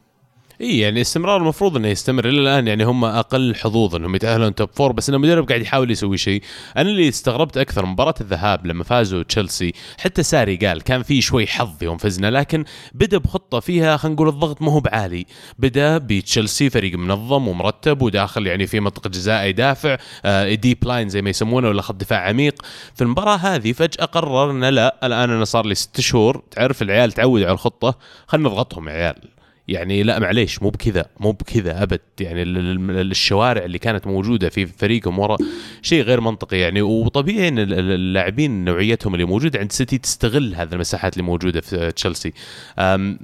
إي 0.61 0.79
يعني 0.79 1.01
استمرار 1.01 1.37
المفروض 1.37 1.77
إنه 1.77 1.88
يستمر. 1.88 2.29
إلى 2.29 2.41
الآن 2.41 2.69
يعني 2.69 2.85
هم 2.85 3.05
أقل 3.05 3.55
حظوظا 3.55 3.99
إنهم 3.99 4.15
يتأهلون 4.15 4.55
top 4.55 4.69
four 4.75 4.93
بس 4.93 5.09
ان 5.09 5.15
المدرب 5.15 5.49
قاعد 5.49 5.61
يحاول 5.61 5.91
يسوي 5.91 6.19
شيء. 6.19 6.43
أنا 6.77 6.91
اللي 6.91 7.09
استغربت 7.09 7.57
أكثر 7.57 7.87
مباراة 7.87 8.15
الذهاب 8.21 8.67
لما 8.67 8.85
فازوا 8.85 9.23
تشيلسي 9.23 9.73
حتى 9.99 10.23
ساري 10.23 10.57
قال 10.57 10.83
كان 10.83 11.03
في 11.03 11.21
شوي 11.21 11.47
حظ 11.47 11.83
يوم 11.83 11.99
فزنا 11.99 12.31
لكن 12.31 12.65
بدأ 12.95 13.19
بخطة 13.19 13.61
فيها 13.61 13.97
خلينا 13.97 14.15
نقول 14.15 14.29
الضغط 14.29 14.62
ما 14.62 14.73
هو 14.73 14.81
بعالي. 14.81 15.27
بدأ 15.59 15.99
بتشيلسي 15.99 16.71
فريق 16.71 16.99
منظم 16.99 17.49
ومرتب 17.49 18.03
وداخل 18.03 18.47
يعني 18.47 18.67
في 18.67 18.81
منطقة 18.81 19.11
جزاء 19.11 19.47
يدافع 19.47 19.97
آه 20.25 20.55
deep 20.55 20.85
line 20.85 21.09
زي 21.09 21.23
ما 21.23 21.31
يسمونه 21.31 21.69
ولا 21.69 21.83
خط 21.83 21.95
دفاع 21.95 22.29
عميق. 22.29 22.62
في 22.95 23.03
المباراة 23.03 23.37
هذه 23.37 23.73
فجأة 23.73 24.05
قررنا 24.05 24.71
لا 24.71 25.07
الآن 25.07 25.31
أنا 25.31 25.45
صار 25.45 25.67
لي 25.67 25.75
ست 25.75 26.01
شهور. 26.01 26.43
تعرف 26.51 26.83
العيال 26.83 27.12
تعودوا 27.12 27.47
على 27.47 27.55
الخطة 27.55 27.99
خلينا 28.27 28.49
نضغطهم 28.49 28.88
يا 28.88 28.93
عيال. 28.93 29.32
يعني 29.68 30.03
لا 30.03 30.18
معليش 30.18 30.62
مو 30.62 30.70
بكذا 30.70 31.07
مو 31.20 31.33
بكذا 31.33 31.83
أبد. 31.83 32.01
يعني 32.20 32.42
الشوارع 32.42 33.64
اللي 33.64 33.79
كانت 33.79 34.07
موجودة 34.07 34.48
في 34.48 34.66
فريقهم 34.66 35.18
ورا 35.18 35.37
شيء 35.83 36.03
غير 36.03 36.20
منطقي 36.20 36.59
يعني. 36.59 36.83
وطبيعي 36.83 37.48
إن 37.48 37.59
اللاعبين 37.59 38.64
نوعيتهم 38.64 39.14
اللي 39.14 39.25
موجوده 39.25 39.59
عند 39.59 39.72
سيتي 39.72 39.98
تستغل 39.98 40.55
هذه 40.55 40.72
المساحات 40.72 41.12
اللي 41.12 41.25
موجودة 41.25 41.61
في 41.61 41.92
تشيلسي. 41.92 42.33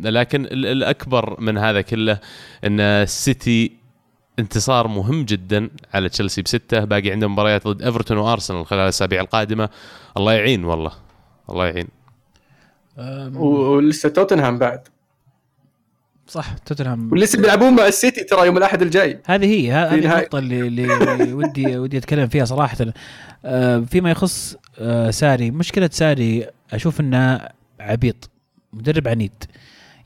لكن 0.03 0.45
الأكبر 0.45 1.41
من 1.41 1.59
هذا 1.59 1.81
كله 1.81 2.21
إن 2.65 2.81
السيتي 2.81 3.73
انتصار 4.39 4.89
مهم 4.89 5.25
جدا 5.25 5.71
على 5.95 6.09
تشيلسي 6.09 6.43
بستة. 6.43 6.85
باقي 6.85 7.11
عندهم 7.11 7.33
مباريات 7.33 7.67
ضد 7.67 7.83
إيفرتون 7.83 8.17
وأرسنال 8.17 8.67
خلال 8.67 8.81
الأسابيع 8.81 9.21
القادمة. 9.21 9.69
الله 10.17 10.33
يعين 10.33 10.65
والله 10.65 10.93
الله 11.51 11.67
يعين. 11.67 11.89
ولسه 13.37 14.09
توتنهام 14.09 14.59
بعد. 14.59 14.89
صح 16.29 16.59
توتنهام. 16.67 17.13
ولسه 17.13 17.41
بيلعبون 17.41 17.77
مع 17.77 17.87
السيتي 17.87 18.25
ترى 18.25 18.47
يوم 18.47 18.57
الأحد 18.57 18.83
الجاي. 18.83 19.21
هذه 19.27 19.45
هي 19.45 19.73
هذه 19.73 19.95
النقطة 19.95 20.39
اللي, 20.39 20.61
اللي 20.61 21.33
ودي 21.39 21.79
ودي 21.79 21.99
أتكلم 21.99 22.29
فيها 22.29 22.45
صراحة. 22.45 22.77
آه، 23.45 23.79
فيما 23.79 24.11
يخص 24.11 24.57
آه، 24.79 25.11
ساري 25.11 25.51
مشكلة 25.51 25.91
ساري 25.93 26.47
أشوف 26.73 27.01
انه 27.01 27.49
عبيط 27.81 28.31
مدرب 28.73 29.09
عنيد. 29.09 29.45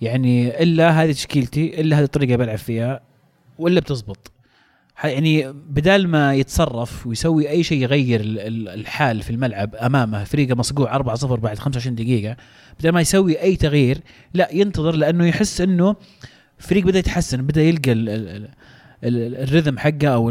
يعني 0.00 0.62
إلا 0.62 0.90
هذه 0.90 1.12
تشكيلتي 1.12 1.80
إلا 1.80 1.98
هذه 1.98 2.04
الطريقة 2.04 2.36
بلعب 2.36 2.58
فيها 2.58 3.00
ولا 3.58 3.80
بتزبط. 3.80 4.32
يعني 5.04 5.52
بدال 5.52 6.08
ما 6.08 6.34
يتصرف 6.34 7.06
ويسوي 7.06 7.50
أي 7.50 7.62
شيء 7.62 7.82
يغير 7.82 8.20
الحال 8.24 9.22
في 9.22 9.30
الملعب 9.30 9.74
أمامه 9.74 10.24
فريقه 10.24 10.54
مصقوع 10.54 10.98
4-0 10.98 11.24
بعد 11.24 11.58
25 11.58 11.96
دقيقة 11.96 12.36
بدل 12.80 12.90
ما 12.90 13.00
يسوي 13.00 13.42
أي 13.42 13.56
تغيير 13.56 13.98
لا 14.34 14.48
ينتظر 14.52 14.96
لأنه 14.96 15.26
يحس 15.26 15.60
إنه 15.60 15.96
فريق 16.58 16.84
بدأ 16.84 16.98
يتحسن 16.98 17.42
بدأ 17.42 17.62
يلقى 17.62 17.92
الريذم 19.04 19.78
حقه 19.78 20.08
أو 20.08 20.30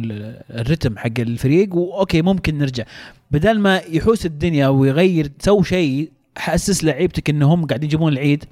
الرتم 0.50 0.97
حق 0.97 1.19
الفريق 1.19 1.76
وأوكي 1.76 2.21
ممكن 2.21 2.58
نرجع. 2.58 2.84
بدل 3.32 3.60
ما 3.60 3.78
يحوس 3.78 4.26
الدنيا 4.26 4.67
ويغير 4.67 5.32
سوي 5.39 5.63
شيء 5.63 6.12
حسس 6.38 6.84
لعيبتك 6.84 7.30
إنهم 7.30 7.65
قاعدين 7.65 7.89
يجيبون 7.89 8.13
العيد 8.13 8.45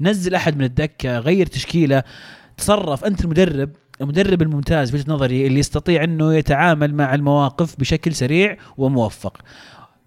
نزل 0.00 0.34
أحد 0.34 0.56
من 0.56 0.64
الدكة 0.64 1.18
غير 1.18 1.46
تشكيلة 1.46 2.02
تصرف 2.56 3.04
أنت 3.04 3.24
المدرب 3.24 3.70
المدرب 4.02 4.42
الممتاز 4.42 4.90
في 4.90 4.96
وجهة 4.96 5.12
نظري 5.12 5.46
اللي 5.46 5.58
يستطيع 5.58 6.04
إنه 6.04 6.34
يتعامل 6.34 6.94
مع 6.94 7.14
المواقف 7.14 7.80
بشكل 7.80 8.14
سريع 8.14 8.56
وموفق. 8.76 9.38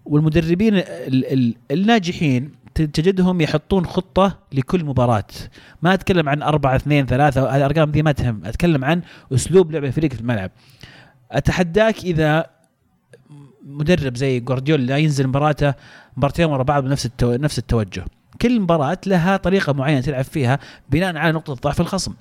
والمدربين 0.04 0.82
الناجحين 1.70 2.50
تجدهم 2.74 3.40
يحطون 3.40 3.86
خطة 3.86 4.38
لكل 4.52 4.84
مباراة. 4.84 5.24
ما 5.82 5.94
أتكلم 5.94 6.28
عن 6.28 6.42
أربعة 6.42 6.76
اثنين 6.76 7.06
ثلاثة 7.06 7.56
الأرقام 7.56 7.90
دي 7.90 8.02
ما 8.02 8.12
تهم. 8.12 8.40
أتكلم 8.44 8.84
عن 8.84 9.02
أسلوب 9.34 9.72
لعب 9.72 9.84
الفريق 9.84 10.12
في 10.12 10.20
الملعب. 10.20 10.50
أتحداك 11.32 12.04
إذا 12.04 12.46
مدرب 13.66 14.16
زي 14.16 14.40
جوارديولا 14.40 14.96
ينزل 14.96 15.26
مباراته 15.26 15.74
مباراتين 16.16 16.46
ورا 16.46 16.62
بعض 16.62 16.84
بنفس 16.84 17.06
التو... 17.06 17.34
نفس 17.34 17.58
التوجه. 17.58 18.04
كل 18.42 18.60
مباراة 18.60 18.98
لها 19.06 19.36
طريقة 19.36 19.72
معينة 19.72 20.00
تلعب 20.00 20.24
فيها 20.24 20.58
بناء 20.90 21.16
على 21.16 21.32
نقطة 21.32 21.54
ضعف 21.54 21.80
الخصم. 21.80 22.14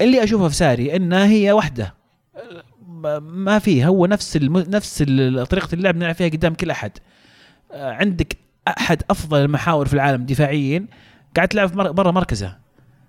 اللي 0.00 0.24
أشوفه 0.24 0.48
في 0.48 0.54
ساري 0.54 0.96
إنها 0.96 1.26
هي 1.26 1.52
واحدة 1.52 1.94
ما 3.20 3.58
في 3.58 3.84
هو 3.86 4.06
نفس 4.06 4.36
الم... 4.36 4.58
نفس 4.58 5.02
طريقة 5.50 5.68
اللعب 5.72 5.96
نلعب 5.96 6.14
فيها 6.14 6.28
قدام 6.28 6.54
كل 6.54 6.70
أحد. 6.70 6.92
عندك 7.72 8.36
أحد 8.68 9.02
أفضل 9.10 9.38
المحاور 9.38 9.86
في 9.86 9.94
العالم 9.94 10.26
دفاعيا 10.26 10.86
قاعد 11.36 11.48
تلعب 11.48 11.72
برا 11.72 12.10
مركزه. 12.10 12.56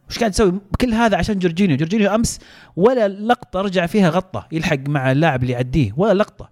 وش 0.10 0.20
قاعد 0.20 0.32
تسوي؟ 0.32 0.60
كل 0.82 0.94
هذا 0.94 1.18
عشان 1.18 1.40
جورجينيو. 1.40 1.78
جورجينيو 1.78 2.16
أمس 2.16 2.40
ولا 2.76 3.08
لقطة 3.08 3.62
رجع 3.62 3.86
فيها 3.86 4.10
غطة 4.10 4.48
يلحق 4.52 4.80
مع 4.88 5.12
اللاعب 5.12 5.42
اللي 5.42 5.54
يعديه 5.54 5.94
ولا 5.98 6.14
لقطة. 6.14 6.50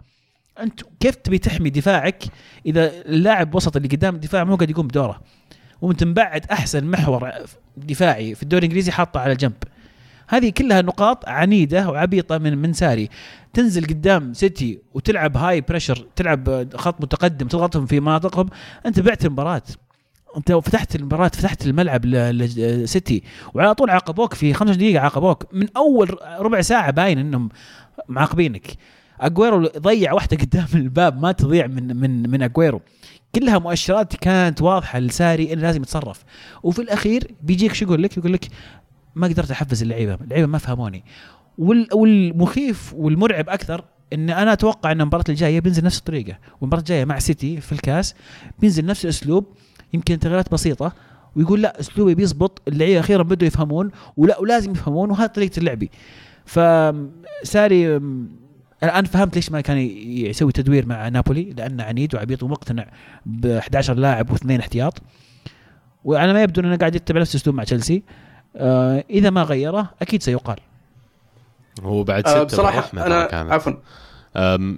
أنت 0.59 0.81
كيف 0.99 1.15
تبي 1.15 1.37
تحمي 1.37 1.69
دفاعك 1.69 2.23
إذا 2.65 3.01
اللاعب 3.01 3.55
وسط 3.55 3.75
اللي 3.75 3.87
قدام 3.87 4.15
الدفاع 4.15 4.43
مو 4.43 4.55
قاعد 4.55 4.69
يقوم 4.69 4.87
بدوره؟ 4.87 5.21
وأنت 5.81 6.03
مبعد 6.03 6.45
أحسن 6.51 6.85
محور 6.85 7.31
دفاعي 7.77 8.35
في 8.35 8.43
الدوري 8.43 8.59
الإنجليزي 8.59 8.91
حاطه 8.91 9.19
على 9.19 9.35
جنب. 9.35 9.53
هذه 10.27 10.49
كلها 10.49 10.81
نقاط 10.81 11.29
عنيدة 11.29 11.89
وعبيطة 11.89 12.37
من 12.37 12.57
من 12.57 12.73
ساري. 12.73 13.09
تنزل 13.53 13.85
قدام 13.85 14.33
سيتي 14.33 14.79
وتلعب 14.93 15.37
high 15.37 15.61
pressure 15.61 16.07
تلعب 16.15 16.69
خط 16.75 17.01
متقدم 17.01 17.47
تضغطهم 17.47 17.85
في 17.85 17.99
مناطقهم. 17.99 18.49
أنت 18.85 18.99
بعت 18.99 19.25
المباراة. 19.25 19.61
أنت 20.37 20.51
فتحت 20.51 20.95
المباراة 20.95 21.27
فتحت 21.27 21.65
الملعب 21.65 22.05
لسيتي 22.05 23.23
وعلى 23.53 23.75
طول 23.75 23.89
عاقبوك 23.89 24.33
في 24.33 24.53
خمس 24.53 24.75
دقائق 24.75 25.01
عاقبوك. 25.01 25.53
من 25.53 25.67
أول 25.77 26.17
ربع 26.39 26.61
ساعة 26.61 26.91
باين 26.91 27.17
إنهم 27.17 27.49
معاقبينك. 28.07 28.67
أجويرو 29.19 29.67
ضيع 29.77 30.13
واحدة 30.13 30.37
قدام 30.37 30.67
الباب 30.73 31.21
ما 31.21 31.31
تضيع 31.31 31.67
من 31.67 31.95
من 31.95 32.29
من 32.29 32.41
أجويرو. 32.41 32.81
كلها 33.35 33.59
مؤشرات 33.59 34.15
كانت 34.15 34.61
واضحة 34.61 34.99
لساري 34.99 35.53
إنه 35.53 35.61
لازم 35.61 35.81
يتصرف. 35.81 36.23
وفي 36.63 36.81
الأخير 36.81 37.31
بيجيك 37.41 37.73
شو 37.73 37.85
يقول 37.85 38.03
لك؟ 38.03 38.17
يقول 38.17 38.33
لك 38.33 38.47
ما 39.15 39.27
قدرت 39.27 39.51
أحفز 39.51 39.81
اللعيبة 39.81 40.17
اللعيبة 40.21 40.47
ما 40.47 40.57
فهموني. 40.57 41.03
والمخيف 41.93 42.93
والمرعب 42.93 43.49
أكثر 43.49 43.85
إن 44.13 44.29
أنا 44.29 44.53
أتوقع 44.53 44.91
إن 44.91 45.01
المباراة 45.01 45.23
الجاية 45.29 45.59
بينزل 45.59 45.83
نفس 45.83 45.97
الطريقة. 45.99 46.37
والمباراة 46.61 46.81
الجاية 46.81 47.05
مع 47.05 47.19
سيتي 47.19 47.61
في 47.61 47.71
الكاس 47.71 48.15
بينزل 48.59 48.85
نفس 48.85 49.05
الأسلوب 49.05 49.45
يمكن 49.93 50.19
تغييرات 50.19 50.51
بسيطة 50.51 50.93
ويقول 51.35 51.61
لا 51.61 51.79
أسلوبي 51.79 52.15
بيزبط 52.15 52.61
اللعيبة 52.67 52.99
أخيرا 52.99 53.23
بدوا 53.23 53.47
يفهمون 53.47 53.91
ولا 54.17 54.39
ولازم 54.39 54.71
يفهمون 54.71 55.11
وهذه 55.11 55.27
طريقة 55.27 55.59
لعبي 55.61 55.91
فساري 56.45 57.99
الآن 58.83 59.05
فهمت 59.05 59.35
ليش 59.35 59.51
ما 59.51 59.61
كان 59.61 59.77
يسوي 59.77 60.51
تدوير 60.51 60.85
مع 60.85 61.09
نابولي 61.09 61.53
لأنه 61.57 61.83
عنيد 61.83 62.15
وعبيط 62.15 62.43
ومقتنع 62.43 62.87
ب 63.25 63.45
11 63.45 63.93
لاعب 63.93 64.31
واثنين 64.31 64.59
احتياط. 64.59 65.01
وعلى 66.03 66.33
ما 66.33 66.43
يبدو 66.43 66.61
انه 66.61 66.75
قاعد 66.75 66.95
يتبع 66.95 67.21
نفس 67.21 67.35
الأسلوب 67.35 67.55
مع 67.55 67.63
تشيلسي. 67.63 68.03
إذا 69.09 69.29
ما 69.29 69.43
غيره 69.43 69.89
أكيد 70.01 70.23
سيقال. 70.23 70.57
هو 71.83 72.03
بعد 72.03 72.27
ستة 72.27 72.39
آه 72.39 72.43
بصراحة 72.43 72.89
أنا 72.93 73.53
عفوا. 73.53 73.73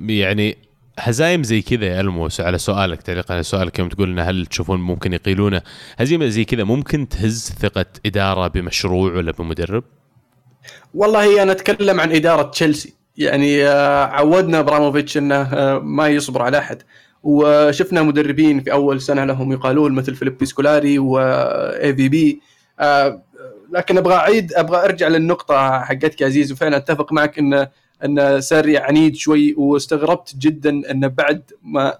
يعني 0.07 0.57
هزايم 0.99 1.43
زي 1.43 1.61
كذا 1.61 1.85
يا 1.85 2.01
ألموس 2.01 2.41
على 2.41 2.57
سؤالك 2.57 3.01
تعليق 3.01 3.31
على 3.31 3.43
سؤالك 3.43 3.79
يوم 3.79 3.89
تقول 3.89 4.19
هل 4.19 4.45
تشوفون 4.45 4.79
ممكن 4.79 5.13
يقيلونه؟ 5.13 5.61
هزيمة 5.97 6.27
زي 6.27 6.45
كذا 6.45 6.63
ممكن 6.63 7.09
تهز 7.09 7.55
ثقة 7.59 7.85
إدارة 8.05 8.47
بمشروع 8.47 9.13
ولا 9.13 9.31
بمدرب؟ 9.31 9.83
والله 10.93 11.43
أنا 11.43 11.51
أتكلم 11.51 11.99
عن 11.99 12.11
إدارة 12.11 12.41
تشيلسي. 12.41 12.93
يعني 13.17 13.67
آه، 13.67 14.05
عودنا 14.05 14.59
إبراموفيتش 14.59 15.17
إنه 15.17 15.35
آه، 15.35 15.79
ما 15.79 16.07
يصبر 16.07 16.41
على 16.41 16.57
أحد. 16.57 16.81
وشفنا 17.23 18.03
مدربين 18.03 18.61
في 18.61 18.71
أول 18.71 19.01
سنة 19.01 19.25
لهم 19.25 19.51
يقالون 19.51 19.91
مثل 19.91 20.15
فيليب 20.15 20.45
سكولاري 20.45 20.99
و 20.99 21.95
AVB 21.95 22.41
لكن 23.71 23.97
أبغى 23.97 24.13
أعيد 24.15 24.53
أبغى 24.53 24.83
أرجع 24.83 25.07
للنقطة 25.07 25.79
حقتك 25.81 26.21
يا 26.21 26.25
عزيز 26.25 26.51
وفعلا 26.51 26.77
أتفق 26.77 27.13
معك 27.13 27.39
إن 27.39 27.67
إن 28.05 28.41
ساري 28.41 28.77
عنيد 28.77 29.15
شوي 29.15 29.53
واستغربت 29.57 30.35
جدا 30.35 30.91
انه 30.91 31.07
بعد 31.07 31.41
ما 31.63 31.93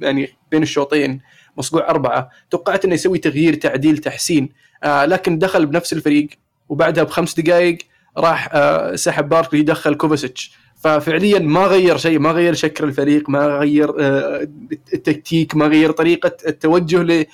يعني 0.00 0.28
بين 0.50 0.62
الشوطين 0.62 1.20
مصقوع 1.56 1.90
أربعة 1.90 2.30
توقعت 2.50 2.84
إنه 2.84 2.94
يسوي 2.94 3.18
تغيير 3.18 3.54
تعديل 3.54 3.98
تحسين. 3.98 4.48
آه 4.84 5.04
لكن 5.04 5.38
دخل 5.38 5.66
بنفس 5.66 5.92
الفريق 5.92 6.28
وبعدها 6.68 7.04
بخمس 7.04 7.40
دقائق 7.40 7.78
راح 8.18 8.48
آه 8.52 8.94
سحب 8.96 9.28
باركلي 9.28 9.60
يدخل 9.60 9.94
كوفاسيتش. 9.94 10.52
ففعليا 10.76 11.38
ما 11.38 11.60
غير 11.66 11.96
شيء 11.96 12.18
ما 12.18 12.30
غير 12.30 12.54
شكل 12.54 12.84
الفريق 12.84 13.30
ما 13.30 13.46
غير 13.46 13.94
آه 14.00 14.48
التكتيك 14.94 15.56
ما 15.56 15.66
غير 15.66 15.90
طريقة 15.90 16.36
التوجه 16.46 17.26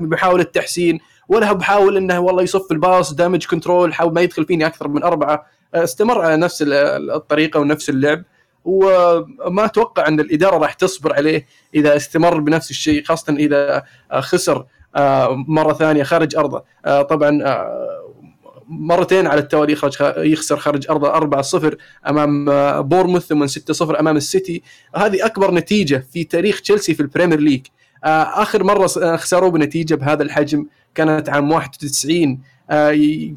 لمحاولة 0.00 0.42
التحسين 0.42 1.00
ولا 1.32 1.50
هو 1.50 1.54
بحاول 1.54 1.96
إنه 1.96 2.20
والله 2.20 2.42
يصف 2.42 2.72
الباص 2.72 3.12
دامج 3.12 3.46
كنترول 3.46 3.94
حاول 3.94 4.14
ما 4.14 4.20
يدخل 4.20 4.44
فيني 4.44 4.66
أكثر 4.66 4.88
من 4.88 5.02
أربعة. 5.02 5.46
استمر 5.74 6.20
على 6.20 6.36
نفس 6.36 6.64
الطريقة 6.66 7.60
ونفس 7.60 7.90
اللعب. 7.90 8.22
وما 8.64 9.64
أتوقع 9.64 10.08
إن 10.08 10.20
الإدارة 10.20 10.58
راح 10.58 10.72
تصبر 10.72 11.14
عليه 11.14 11.46
إذا 11.74 11.96
استمر 11.96 12.40
بنفس 12.40 12.70
الشيء 12.70 13.04
خاصة 13.04 13.32
إذا 13.32 13.82
خسر 14.12 14.64
آه، 14.96 15.44
مرة 15.48 15.72
ثانية 15.72 16.02
خارج 16.02 16.36
أرضه. 16.36 16.64
آه، 16.84 17.02
طبعا 17.02 17.42
آه، 17.42 18.02
مرتين 18.68 19.26
على 19.26 19.40
التوالي 19.40 19.72
يخرج 19.72 19.96
يخسر 20.16 20.56
خارج 20.56 20.90
أرضه 20.90 21.14
4-0 21.14 21.76
أمام 22.08 22.44
بورنموث 22.82 23.26
ثم 23.26 23.46
6-0 23.46 24.00
أمام 24.00 24.16
السيتي. 24.16 24.62
هذه 24.96 25.26
أكبر 25.26 25.54
نتيجة 25.54 26.06
في 26.12 26.24
تاريخ 26.24 26.60
تشيلسي 26.60 26.94
في 26.94 27.00
البريمير 27.00 27.40
ليج. 27.40 27.66
آخر 28.04 28.64
مرة 28.64 28.86
خسروا 29.16 29.50
بنتيجة 29.50 29.94
بهذا 29.94 30.22
الحجم. 30.22 30.66
كانت 30.94 31.28
عام 31.28 31.50
91 31.52 32.38
آه، 32.70 32.92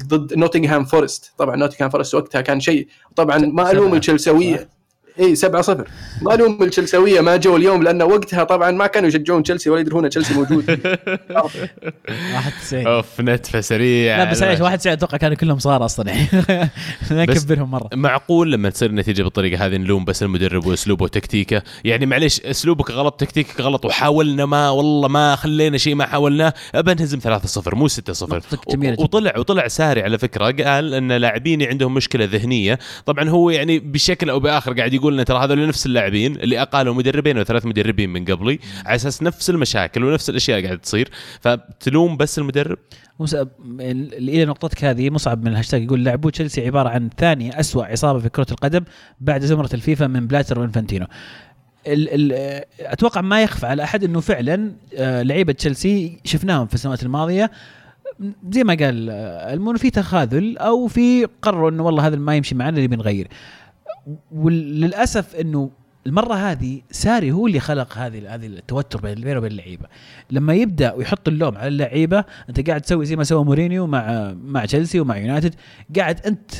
ضد 0.06 0.34
نوتنغهام 0.34 0.84
فورست. 0.84 1.32
طبعا 1.38 1.56
نوتنغهام 1.56 1.90
فورست 1.90 2.14
وقتها 2.14 2.40
كان 2.40 2.60
شيء 2.60 2.88
طبعا 3.16 3.38
ما 3.38 3.70
ألوم 3.70 3.94
التشلساويه 3.94 4.68
اي 5.20 5.34
7 5.34 5.62
0 5.62 5.88
ما 6.22 6.34
الوم 6.34 6.62
التشلساويه 6.62 7.20
ما 7.20 7.36
جو 7.36 7.56
اليوم 7.56 7.82
لأن 7.82 8.02
وقتها 8.02 8.44
طبعا 8.44 8.70
ما 8.70 8.86
كانوا 8.86 9.08
يشجعون 9.08 9.42
تشيلسي 9.42 9.70
ولا 9.70 9.80
يدرون 9.80 10.08
تشيلسي 10.08 10.34
موجود. 10.34 10.80
91 11.30 12.86
أوف 12.86 13.20
نتفه 13.20 13.60
سريعه 13.60 14.24
لا 14.24 14.30
بس 14.30 14.42
عيش 14.42 14.60
91 14.60 14.92
أتوقع 14.92 15.18
كانوا 15.18 15.36
كلهم 15.36 15.58
صغار 15.58 15.84
أصلا. 15.84 16.10
يعني 16.12 16.70
نكبرهم 17.10 17.70
مرة. 17.70 17.88
معقول 17.94 18.52
لما 18.52 18.70
تصير 18.70 18.90
النتيجه 18.90 19.22
بالطريقة 19.22 19.66
هذه 19.66 19.76
نلوم 19.76 20.04
بس 20.04 20.22
المدرب 20.22 20.66
وأسلوبه 20.66 21.04
وتكتيكه؟ 21.04 21.62
يعني 21.84 22.06
معليش 22.06 22.40
أسلوبك 22.40 22.90
غلط 22.90 23.14
تكتيكك 23.20 23.60
غلط 23.60 23.84
وحاولنا 23.84 24.46
ما 24.46 24.70
والله 24.70 25.08
ما 25.08 25.36
خلينا 25.36 25.78
شيء 25.78 25.94
ما 25.94 26.06
حاولناه. 26.06 26.54
ابى 26.74 26.94
نهزم 26.94 27.20
3-0 27.20 27.74
مو 27.74 27.88
6-0 27.88 27.92
وطلع 28.98 29.32
وطلع 29.38 29.68
ساري 29.68 30.02
على 30.02 30.18
فكرة 30.18 30.44
قال 30.44 30.94
إن 30.94 31.12
لاعبيني 31.12 31.66
عندهم 31.66 31.94
مشكلة 31.94 32.24
ذهنية. 32.24 32.78
طبعا 33.06 33.28
هو 33.28 33.50
يعني 33.50 33.78
بشكل 33.78 34.30
أو 34.30 34.40
بآخر 34.40 34.72
قاعد 34.72 34.94
يقول 34.94 35.05
لنا 35.10 35.22
ترى 35.22 35.44
هذول 35.44 35.68
نفس 35.68 35.86
اللاعبين 35.86 36.36
اللي 36.36 36.62
أقالوا 36.62 36.94
مدربين 36.94 37.38
أو 37.38 37.44
ثلاث 37.44 37.66
مدربين 37.66 38.10
من 38.10 38.24
قبلي 38.24 38.58
على 38.86 38.96
أساس 38.96 39.22
نفس 39.22 39.50
المشاكل 39.50 40.04
ونفس 40.04 40.30
الأشياء 40.30 40.62
قاعدة 40.62 40.80
تصير. 40.80 41.10
فتلوم 41.40 42.16
بس 42.16 42.38
المدرب. 42.38 42.78
مصعب 43.20 43.48
إلى 43.80 44.44
نقطتك 44.44 44.84
هذه 44.84 45.10
مصعب 45.10 45.44
من 45.44 45.48
الهاشتاج 45.48 45.82
يقول 45.82 46.04
لاعبو 46.04 46.30
تشيلسي 46.30 46.66
عبارة 46.66 46.88
عن 46.88 47.10
ثاني 47.18 47.60
أسوأ 47.60 47.84
عصابه 47.84 48.18
في 48.18 48.28
كرة 48.28 48.46
القدم 48.50 48.84
بعد 49.20 49.44
زمرة 49.44 49.70
الفيفا 49.74 50.06
من 50.06 50.26
بلاتر 50.26 50.60
وإنفانتينو. 50.60 51.06
أتوقع 52.80 53.20
ما 53.20 53.42
يخفى 53.42 53.66
على 53.66 53.82
أحد 53.82 54.04
إنه 54.04 54.20
فعلا 54.20 54.72
آه، 54.96 55.22
لعيبة 55.22 55.52
تشيلسي 55.52 56.18
شفناهم 56.24 56.66
في 56.66 56.74
السنوات 56.74 57.02
الماضية. 57.02 57.50
زي 58.50 58.64
ما 58.64 58.74
قال 58.74 59.10
آه، 59.10 59.52
ألمو 59.54 59.76
في 59.76 59.90
تخاذل 59.90 60.58
أو 60.58 60.86
في 60.86 61.24
قرروا 61.42 61.70
إنه 61.70 61.82
والله 61.82 62.06
هذا 62.06 62.16
ما 62.16 62.36
يمشي 62.36 62.54
معنا 62.54 62.76
اللي 62.76 62.88
بنغير. 62.88 63.28
وللأسف 64.32 65.36
إنه 65.36 65.70
المرة 66.06 66.34
هذه 66.34 66.82
ساري 66.90 67.32
هو 67.32 67.46
اللي 67.46 67.60
خلق 67.60 67.98
هذه 67.98 68.34
هذه 68.34 68.46
التوتر 68.46 69.00
بينه 69.00 69.38
وبين 69.38 69.50
اللعيبة. 69.50 69.86
لما 70.30 70.54
يبدأ 70.54 70.92
ويحط 70.92 71.28
اللوم 71.28 71.58
على 71.58 71.68
اللعيبة 71.68 72.24
أنت 72.48 72.68
قاعد 72.68 72.80
تسوي 72.80 73.06
زي 73.06 73.16
ما 73.16 73.24
سوى 73.24 73.44
مورينيو 73.44 73.86
مع 73.86 74.34
مع 74.44 74.64
تشيلسي 74.64 75.00
ومع 75.00 75.16
يونايتد. 75.16 75.54
قاعد 75.96 76.26
أنت 76.26 76.50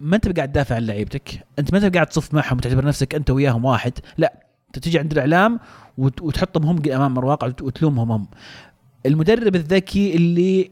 ما 0.00 0.16
أنت 0.16 0.36
قاعد 0.36 0.52
تدافع 0.52 0.74
عن 0.74 0.82
لعيبتك. 0.82 1.46
أنت 1.58 1.72
ما 1.72 1.78
أنت 1.78 1.94
قاعد 1.94 2.06
تصف 2.06 2.34
معهم 2.34 2.56
وتعتبر 2.56 2.84
نفسك 2.84 3.14
أنت 3.14 3.30
وياهم 3.30 3.64
واحد. 3.64 3.92
لا 4.18 4.42
أنت 4.66 4.78
تجي 4.78 4.98
عند 4.98 5.12
الإعلام 5.12 5.60
وتحطهم 5.98 6.66
هم 6.66 6.92
أمام 6.92 7.18
الواقع 7.18 7.46
وتلومهم 7.46 8.12
هم. 8.12 8.26
المدرب 9.06 9.54
الذكي 9.54 10.16
اللي 10.16 10.70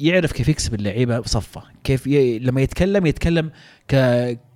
يعرف 0.00 0.32
كيف 0.32 0.48
يكسب 0.48 0.74
اللعيبة 0.74 1.18
بصفة. 1.18 1.62
كيف 1.84 2.06
ي... 2.06 2.38
لما 2.38 2.60
يتكلم 2.60 3.06
يتكلم 3.06 3.50
ك 3.88 3.94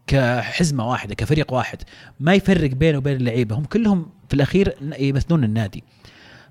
كحزمة 0.07 0.89
واحدة 0.91 1.15
كفريق 1.15 1.53
واحد 1.53 1.79
ما 2.21 2.35
يفرق 2.35 2.71
بينه 2.71 2.99
وبين 2.99 3.17
اللعيبة. 3.17 3.57
هم 3.57 3.65
كلهم 3.65 4.07
في 4.29 4.35
الأخير 4.35 4.75
يمثلون 4.99 5.45
النادي. 5.45 5.85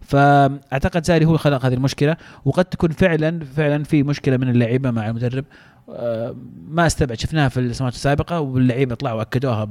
فأعتقد 0.02 1.06
ساري 1.06 1.26
هو 1.26 1.38
خلق 1.38 1.66
هذه 1.66 1.74
المشكلة 1.74 2.18
وقد 2.46 2.66
تكون 2.66 2.92
فعلا 2.92 3.46
فعلا 3.46 3.84
في 3.84 4.04
مشكلة 4.04 4.38
من 4.38 4.50
اللعيبة 4.50 4.92
مع 4.92 5.08
المدرب. 5.08 5.46
آه، 5.90 6.36
ما 6.68 6.88
استبعد 6.88 7.20
شفناها 7.20 7.50
في 7.50 7.60
السنوات 7.60 7.94
السابقة 7.94 8.40
واللعيبة 8.40 8.96
طلعوا 8.96 9.22
اكدوها 9.22 9.70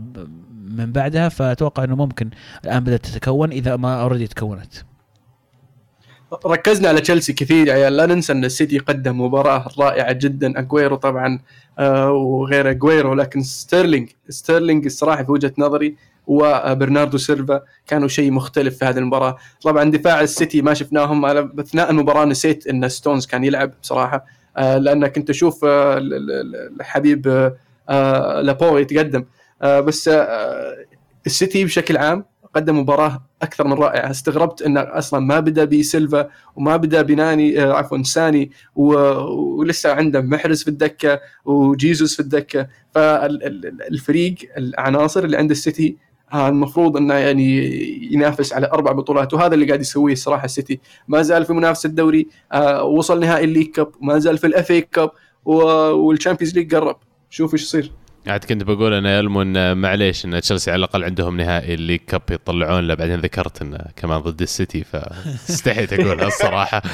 من 0.70 0.92
بعدها 0.92 1.28
فأتوقع 1.28 1.84
إنه 1.84 1.96
ممكن 1.96 2.30
الآن 2.64 2.84
بدأت 2.84 3.06
تتكون 3.06 3.50
إذا 3.50 3.76
ما 3.76 4.02
already 4.02 4.26
تكونت. 4.26 4.84
ركزنا 6.46 6.88
على 6.88 7.00
تشيلسي 7.00 7.32
كثير 7.32 7.68
يا 7.68 7.72
عيال. 7.72 7.96
لا 7.96 8.06
ننسى 8.06 8.32
إن 8.32 8.44
السيتي 8.44 8.78
قدم 8.78 9.20
مباراة 9.20 9.68
رائعة 9.78 10.12
جدا. 10.12 10.58
اجويرو 10.58 10.96
طبعا 10.96 11.40
آه 11.78 12.12
وغير 12.12 12.70
اجويرو 12.70 13.14
لكن 13.14 13.42
ستيرلينج. 13.42 14.08
ستيرلينج 14.28 14.84
الصراحة 14.84 15.24
في 15.24 15.32
وجهة 15.32 15.52
نظري 15.58 15.96
وبرناردو 16.26 17.18
سيلفا. 17.18 17.60
كانوا 17.86 18.08
شيء 18.08 18.30
مختلف 18.30 18.78
في 18.78 18.84
هذه 18.84 18.98
المباراة. 18.98 19.36
طبعا 19.62 19.90
دفاع 19.90 20.20
السيتي 20.20 20.62
ما 20.62 20.74
شفناهم 20.74 21.26
أنا 21.26 21.52
أثناء 21.58 21.90
المباراة 21.90 22.24
نسيت 22.24 22.66
إن 22.66 22.88
ستونز 22.88 23.26
كان 23.26 23.44
يلعب 23.44 23.72
بصراحة. 23.82 24.26
آه 24.56 24.78
لأن 24.78 25.06
كنت 25.06 25.30
أشوف 25.30 25.64
آه 25.64 25.98
الحبيب 26.80 27.52
آه 27.88 28.40
لابورت 28.40 28.78
يتقدم. 28.78 29.24
آه 29.62 29.80
بس 29.80 30.08
آه 30.08 30.76
السيتي 31.26 31.64
بشكل 31.64 31.96
عام 31.96 32.24
قدم 32.54 32.78
مباراة 32.78 33.22
أكثر 33.42 33.66
من 33.66 33.72
رائعة. 33.72 34.10
استغربت 34.10 34.62
انه 34.62 34.80
أصلا 34.80 35.20
ما 35.20 35.40
بدأ 35.40 35.64
بسيلفا 35.64 36.28
وما 36.56 36.76
بدأ 36.76 37.02
بناني 37.02 37.62
آه 37.62 37.72
عفوا 37.72 38.02
ساني 38.02 38.50
ولسه 38.76 39.92
عنده 39.92 40.20
محرز 40.20 40.62
في 40.62 40.68
الدكة 40.68 41.20
وجيزوس 41.44 42.14
في 42.14 42.20
الدكة. 42.20 42.68
فالفريق 42.94 44.34
العناصر 44.56 45.24
اللي 45.24 45.36
عند 45.36 45.50
السيتي 45.50 45.96
المفروض 46.34 46.96
إنه 46.96 47.14
يعني 47.14 47.70
ينافس 48.12 48.52
على 48.52 48.66
أربع 48.66 48.92
بطولات 48.92 49.34
وهذا 49.34 49.54
اللي 49.54 49.66
قاعد 49.66 49.80
يسويه 49.80 50.12
الصراحه 50.12 50.44
السيتي. 50.44 50.80
ما 51.08 51.22
زال 51.22 51.44
في 51.44 51.52
منافسة 51.52 51.86
الدوري 51.86 52.28
آه 52.52 52.84
وصل 52.84 53.20
نهائي 53.20 53.44
ال 53.44 53.47
League 53.47 53.66
Cup 53.66 53.88
وما 54.00 54.18
زال 54.18 54.38
في 54.38 54.46
ال 54.46 54.70
FA 54.70 54.80
Cup 54.80 55.10
وال 55.44 55.64
Champions 55.64 56.54
League 56.54 56.74
قرب. 56.74 56.96
شوف 57.30 57.52
إيش 57.52 57.62
يصير. 57.62 57.92
قاعد 58.26 58.44
كنت 58.44 58.62
بقول 58.62 58.94
أنا 58.94 59.18
يا 59.18 59.23
ألمو 59.23 59.42
إن 59.42 59.76
معليش 59.78 60.24
إن 60.24 60.40
تشيلسي 60.40 60.70
على 60.70 60.78
الأقل 60.78 61.04
عندهم 61.04 61.36
نهائي 61.36 61.74
ال 61.74 61.78
League 61.78 62.00
Cup 62.06 62.22
يطلعون 62.30 62.86
له 62.86 62.94
بعدين 62.94 63.20
ذكرت 63.20 63.62
انه 63.62 63.78
كمان 63.96 64.20
ضد 64.20 64.42
السيتي 64.42 64.84
فاستحيت 64.84 65.92
اقولها 66.00 66.26
الصراحة. 66.26 66.82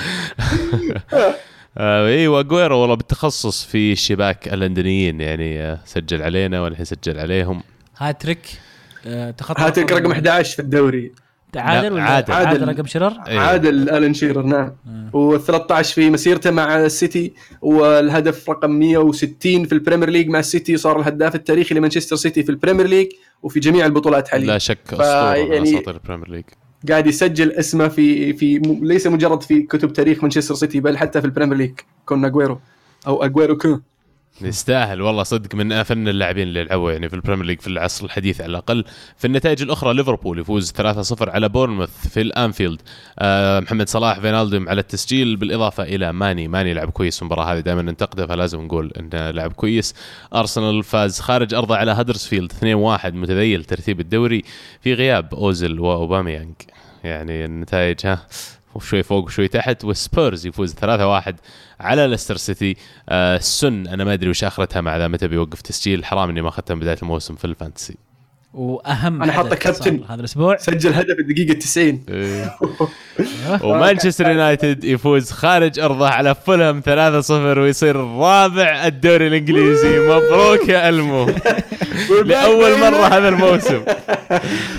آه 1.78 2.06
إيوه 2.06 2.40
اجويرو 2.40 2.78
والله 2.78 2.94
بالتخصص 2.94 3.64
في 3.64 3.92
الشباك 3.92 4.52
اللندنيين 4.52 5.20
يعني 5.20 5.60
آه 5.62 5.78
سجل 5.84 6.22
علينا 6.22 6.60
والحين 6.60 6.84
سجل 6.84 7.18
عليهم. 7.18 7.62
هاتريك 7.98 8.46
آه 9.06 9.30
تخطى 9.30 9.62
هاتريك 9.62 9.92
رقم 9.92 10.12
11 10.12 10.54
في 10.56 10.62
الدوري. 10.62 11.12
عادل 11.58 11.92
ولا 11.92 12.02
عادل, 12.02 12.32
عادل 12.32 12.68
رقم 12.68 12.86
شيرر؟ 12.86 13.12
أيه. 13.28 13.38
عادل 13.38 13.90
ألن 13.90 14.14
شيرر 14.14 14.42
نعم. 14.42 14.72
و13 15.12 15.82
في 15.82 16.10
مسيرته 16.10 16.50
مع 16.50 16.76
السيتي 16.76 17.32
والهدف 17.62 18.50
رقم 18.50 18.70
160 18.70 19.64
في 19.64 19.72
ال 19.72 19.77
Premier 19.77 20.10
League 20.10 20.28
مع 20.28 20.38
السيتي 20.38 20.76
صار 20.76 21.00
الهداف 21.00 21.34
التاريخي 21.34 21.74
لمانشستر 21.74 22.16
سيتي 22.16 22.42
في 22.42 22.48
ال 22.48 22.53
Premier 22.53 22.86
League 22.86 23.08
وفي 23.42 23.60
جميع 23.60 23.86
البطولات 23.86 24.28
حاليا. 24.28 24.46
لا 24.46 24.58
شك 24.58 24.78
أسطورة 24.92 25.34
يعني 25.34 25.62
أساطير 25.62 25.94
ال 25.94 25.99
Premier 25.99 26.30
League. 26.30 26.44
قاعد 26.88 27.06
يسجل 27.06 27.52
اسمه 27.52 27.88
في 27.88 28.32
في 28.32 28.58
ليس 28.82 29.06
مجرد 29.06 29.42
في 29.42 29.62
كتب 29.62 29.92
تاريخ 29.92 30.22
مانشستر 30.22 30.54
سيتي 30.54 30.80
بل 30.80 30.96
حتى 30.96 31.20
في 31.20 31.26
ال 31.26 31.30
Premier 31.30 31.56
League 31.56 31.72
كون 32.06 32.24
اجويرو 32.24 32.60
أو 33.06 33.24
اجويرو 33.24 33.56
كون 33.56 33.82
يستاهل. 34.40 35.02
والله 35.02 35.22
صدق 35.22 35.54
من 35.54 35.72
أفن 35.72 36.08
اللاعبين 36.08 36.48
اللي 36.48 36.64
لعبوا 36.64 36.92
يعني 36.92 37.08
في 37.08 37.16
ال 37.16 37.20
Premier 37.20 37.46
League 37.46 37.60
في 37.60 37.66
العصر 37.66 38.04
الحديث 38.04 38.40
على 38.40 38.50
الأقل. 38.50 38.84
في 39.16 39.26
النتائج 39.26 39.62
الأخرى 39.62 39.94
ليفربول 39.94 40.38
يفوز 40.38 40.72
3-0 40.72 41.28
على 41.28 41.48
بورنموث 41.48 42.08
في 42.08 42.20
الأنفيلد. 42.20 42.82
آه 43.18 43.60
محمد 43.60 43.88
صلاح 43.88 44.20
فينالدوم 44.20 44.68
على 44.68 44.80
التسجيل. 44.80 45.36
بالإضافة 45.36 45.82
إلى 45.82 46.12
ماني. 46.12 46.48
ماني 46.48 46.74
لعب 46.74 46.90
كويس 46.90 47.22
المباراة 47.22 47.44
هذه. 47.44 47.60
دائما 47.60 47.82
ننتقده 47.82 48.26
فلازم 48.26 48.60
نقول 48.62 48.92
إنه 48.98 49.30
لعب 49.30 49.52
كويس. 49.52 49.94
أرسنال 50.34 50.82
فاز 50.82 51.20
خارج 51.20 51.54
أرضه 51.54 51.76
على 51.76 51.92
هدرسفيلد 51.92 52.52
2-1 52.52 53.14
متذيل 53.14 53.64
ترتيب 53.64 54.00
الدوري 54.00 54.42
في 54.80 54.94
غياب 54.94 55.34
اوزل 55.34 55.80
وأوباميانج. 55.80 56.54
يعني 57.04 57.44
النتائج 57.44 58.06
ها. 58.06 58.26
وشوي 58.76 59.02
فوق 59.02 59.24
وشوي 59.24 59.48
تحت 59.48 59.84
وسبيرز 59.84 60.46
يفوز 60.46 60.74
3-1 60.74 61.34
على 61.80 62.06
ليستر 62.06 62.36
سيتي. 62.36 62.76
آه 63.08 63.36
سون 63.36 63.86
أنا 63.86 64.04
ما 64.04 64.12
أدري 64.12 64.30
وش 64.30 64.44
آخرتها 64.44 64.80
مع 64.80 64.96
ذا 64.96 65.08
متى 65.08 65.28
بيوقف 65.28 65.60
تسجيل 65.60 66.04
حرام 66.04 66.30
إني 66.30 66.42
ما 66.42 66.48
أخذتها 66.48 66.74
من 66.74 66.80
بداية 66.80 66.98
الموسم 67.02 67.34
في 67.34 67.44
ال 67.44 67.51
Fantasy. 67.51 68.05
وأنا 68.54 69.32
حاطه 69.32 69.56
كابتن 69.56 70.04
هذا 70.08 70.20
الأسبوع. 70.20 70.56
سجل 70.56 70.92
هدف 70.92 71.18
الدقيقة 71.18 71.52
90 71.52 72.04
إيه. 72.08 72.56
ومانشستر 73.64 74.30
يونايتد 74.30 74.84
يفوز 74.84 75.30
خارج 75.30 75.80
أرضه 75.80 76.08
على 76.08 76.34
فولهام 76.34 76.82
3-0 76.82 77.30
ويصير 77.30 77.96
رابع 77.96 78.86
الدوري 78.86 79.26
الإنجليزي. 79.26 79.98
مبروك 80.08 80.68
يا 80.68 80.88
ألمو. 80.88 81.26
لأول 82.24 82.78
مرة 82.78 83.06
هذا 83.06 83.28
الموسم. 83.28 83.84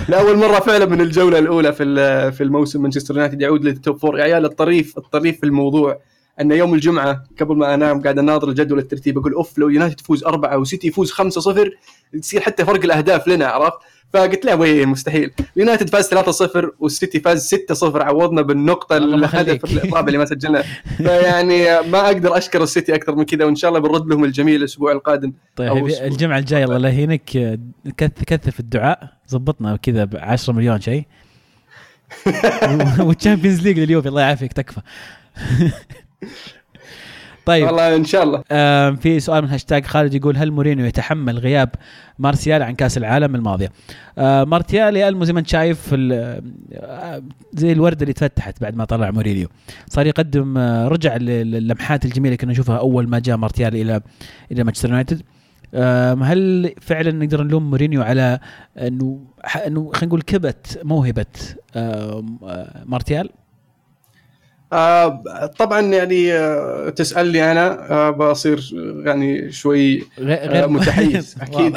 لأول 0.08 0.36
مرة 0.36 0.60
فعلا 0.60 0.86
من 0.86 1.00
الجولة 1.00 1.38
الأولى 1.38 1.72
في 1.72 2.32
في 2.32 2.40
الموسم 2.44 2.82
مانشستر 2.82 3.14
يونايتد 3.14 3.42
يعود 3.42 3.64
لل 3.64 3.78
top 3.78 3.98
four. 3.98 4.18
يا 4.18 4.24
عيال 4.24 4.44
الطريف 4.44 4.98
الطريف 4.98 5.40
في 5.40 5.46
الموضوع. 5.46 5.98
أن 6.40 6.50
يوم 6.52 6.74
الجمعة 6.74 7.24
قبل 7.40 7.56
ما 7.56 7.74
أنام 7.74 8.02
قاعد 8.02 8.18
أناظر 8.18 8.48
الجدول 8.48 8.78
الترتيب 8.78 9.18
أقول 9.18 9.32
أوف 9.32 9.58
لو 9.58 9.68
يونايتد 9.68 9.96
تفوز 9.96 10.24
أربعة 10.24 10.58
وسيتي 10.58 10.88
يفوز 10.88 11.12
5-0 11.12 11.70
يصير 12.14 12.40
حتى 12.40 12.64
فرق 12.64 12.84
الأهداف 12.84 13.28
لنا 13.28 13.46
عرفت؟ 13.46 13.78
فقلت 14.12 14.44
له 14.44 14.56
وين؟ 14.56 14.88
مستحيل. 14.88 15.30
يونايتد 15.56 15.90
فاز 15.90 16.14
3-0 16.14 16.66
والسيتي 16.80 17.20
فاز 17.20 17.54
6-0 17.54 17.96
عوضنا 17.96 18.42
بالنقطة 18.42 18.96
الهدف 18.96 19.64
الرابع 19.64 20.06
اللي 20.06 20.18
ما 20.18 20.24
سجلناه. 20.24 20.64
فيعني 20.96 21.80
ما 21.80 22.06
أقدر 22.06 22.36
أشكر 22.36 22.62
السيتي 22.62 22.94
أكثر 22.94 23.14
من 23.14 23.24
كذا 23.24 23.44
وإن 23.44 23.56
شاء 23.56 23.68
الله 23.68 23.80
بنرد 23.80 24.06
لهم 24.06 24.24
الجميل 24.24 24.56
الأسبوع 24.56 24.92
القادم. 24.92 25.32
طيب 25.56 25.86
الجمعة 25.86 26.38
الجاية 26.38 26.64
الله 26.64 26.78
لا 26.78 26.88
يهينك 26.88 27.58
كث 27.96 28.24
كثف 28.26 28.60
الدعاء. 28.60 29.08
زبطنا 29.26 29.76
كذا 29.76 30.04
ب 30.04 30.16
10 30.16 30.52
مليون 30.52 30.80
شيء. 30.80 31.04
وال 33.06 33.16
Champions 33.16 33.62
League 33.62 33.78
لليوم 33.78 34.02
الله 34.06 34.20
يعافيك 34.20 34.52
تكفى. 34.52 34.80
طيب 37.46 37.66
والله 37.66 37.96
إن 37.96 38.04
شاء 38.04 38.22
الله 38.22 38.42
في 38.94 39.20
سؤال 39.20 39.42
من 39.42 39.48
هاشتاج 39.48 39.84
خالد 39.86 40.14
يقول 40.14 40.36
هل 40.36 40.50
مورينيو 40.52 40.86
يتحمل 40.86 41.38
غياب 41.38 41.70
مارتيال 42.18 42.62
عن 42.62 42.74
كأس 42.74 42.98
العالم 42.98 43.34
الماضية؟ 43.34 43.72
آه 44.18 44.44
مارتيال 44.44 44.96
يا 44.96 45.08
ألمو 45.08 45.24
زي 45.24 45.32
ما 45.32 45.40
أنت 45.40 45.48
شايف 45.48 45.94
آه 46.12 47.22
زي 47.52 47.72
الوردة 47.72 48.02
اللي 48.02 48.12
تفتحت 48.12 48.60
بعد 48.60 48.76
ما 48.76 48.84
طلع 48.84 49.10
مورينيو 49.10 49.48
صار 49.86 50.06
يقدم 50.06 50.58
آه 50.58 50.88
رجع 50.88 51.16
للمحات 51.16 52.04
الجميلة 52.04 52.28
اللي 52.28 52.36
كنا 52.36 52.52
نشوفها 52.52 52.78
أول 52.78 53.08
ما 53.08 53.18
جاء 53.18 53.36
مارتيال 53.36 53.76
إلى 53.76 54.00
إلى 54.52 54.64
مانشستر 54.64 54.88
يونايتد 54.88 55.22
هل 56.22 56.74
فعلا 56.80 57.10
نقدر 57.10 57.42
نلوم 57.42 57.70
مورينيو 57.70 58.02
على 58.02 58.38
انه 58.78 59.20
إنه 59.66 59.90
خلينا 59.94 60.06
نقول 60.06 60.22
كبت 60.22 60.80
موهبة 60.84 61.26
مارتيال؟ 62.86 63.30
آه 64.72 65.22
طبعا 65.58 65.80
يعني 65.80 66.32
آه 66.34 66.88
تسألني 66.88 67.52
أنا 67.52 67.90
آه 67.90 68.10
بصير 68.10 68.70
يعني 69.04 69.52
شوي 69.52 70.06
آه 70.20 70.66
متحيز. 70.66 71.36
أكيد. 71.42 71.76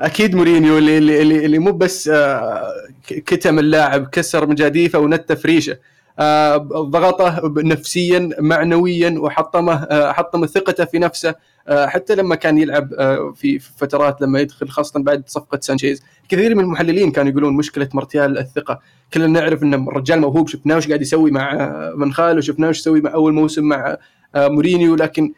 أكيد 0.00 0.34
مورينيو 0.34 0.78
اللي 0.78 0.98
اللي, 0.98 1.46
اللي 1.46 1.58
مو 1.58 1.72
بس 1.72 2.08
آه 2.08 2.68
كتم 3.06 3.58
اللاعب 3.58 4.06
كسر 4.06 4.46
مجاديفه 4.46 4.98
ونتف 4.98 5.46
ريشه 5.46 5.76
آه 6.18 6.56
ضغطه 6.56 7.52
نفسيا 7.56 8.30
معنويا 8.38 9.14
وحطمه 9.18 9.74
آه 9.74 10.12
حطم 10.12 10.46
ثقته 10.46 10.84
في 10.84 10.98
نفسه. 10.98 11.28
آه 11.28 11.34
حتى 11.68 12.14
لما 12.14 12.34
كان 12.34 12.58
يلعب 12.58 12.94
آه 12.94 13.32
في 13.36 13.58
فترات 13.58 14.22
لما 14.22 14.40
يدخل 14.40 14.68
خاصة 14.68 15.02
بعد 15.02 15.22
صفقة 15.26 15.58
سانشيز 15.62 16.02
كثير 16.28 16.54
من 16.54 16.64
المحللين 16.64 17.10
كانوا 17.10 17.30
يقولون 17.30 17.54
مشكلة 17.56 17.88
مارتيال 17.94 18.38
الثقة. 18.38 18.80
كلنا 19.14 19.26
نعرف 19.26 19.62
إن 19.62 19.74
الرجال 19.74 20.20
موهوب 20.20 20.48
شفناه 20.48 20.76
وش 20.76 20.88
قاعد 20.88 21.02
يسوي 21.02 21.30
مع 21.30 21.70
فان 21.96 22.12
خال 22.12 22.38
وشفناه 22.38 22.68
وش 22.68 22.78
يسوي 22.78 23.00
مع 23.00 23.14
أول 23.14 23.34
موسم 23.34 23.64
مع 23.64 23.96
آه 24.34 24.48
مورينيو. 24.48 24.94
لكن 24.94 25.32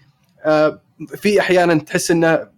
آه 0.45 0.81
في 1.16 1.41
أحيانا 1.41 1.74
تحس 1.74 2.11
إنه 2.11 2.49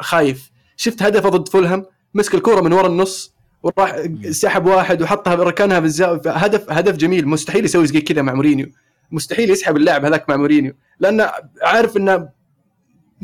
خايف. 0.00 0.50
شفت 0.76 1.02
هدفه 1.02 1.28
ضد 1.28 1.48
فولهام؟ 1.48 1.84
مسك 2.14 2.34
الكورة 2.34 2.60
من 2.60 2.72
ورا 2.72 2.86
النص 2.86 3.34
وراح 3.62 4.02
سحب 4.30 4.66
واحد 4.66 5.02
وحطها 5.02 5.34
ركنها 5.34 5.80
في 5.80 5.86
الزاويه 5.86 6.20
هدف 6.26 6.70
هدف 6.70 6.96
جميل. 6.96 7.28
مستحيل 7.28 7.64
يسوي 7.64 7.86
زي 7.86 8.00
كذا 8.00 8.22
مع 8.22 8.34
مورينيو. 8.34 8.66
مستحيل 9.12 9.50
يسحب 9.50 9.76
اللاعب 9.76 10.04
هذاك 10.04 10.28
مع 10.28 10.36
مورينيو. 10.36 10.72
لأنه 11.00 11.30
عارف 11.62 11.96
إنه 11.96 12.41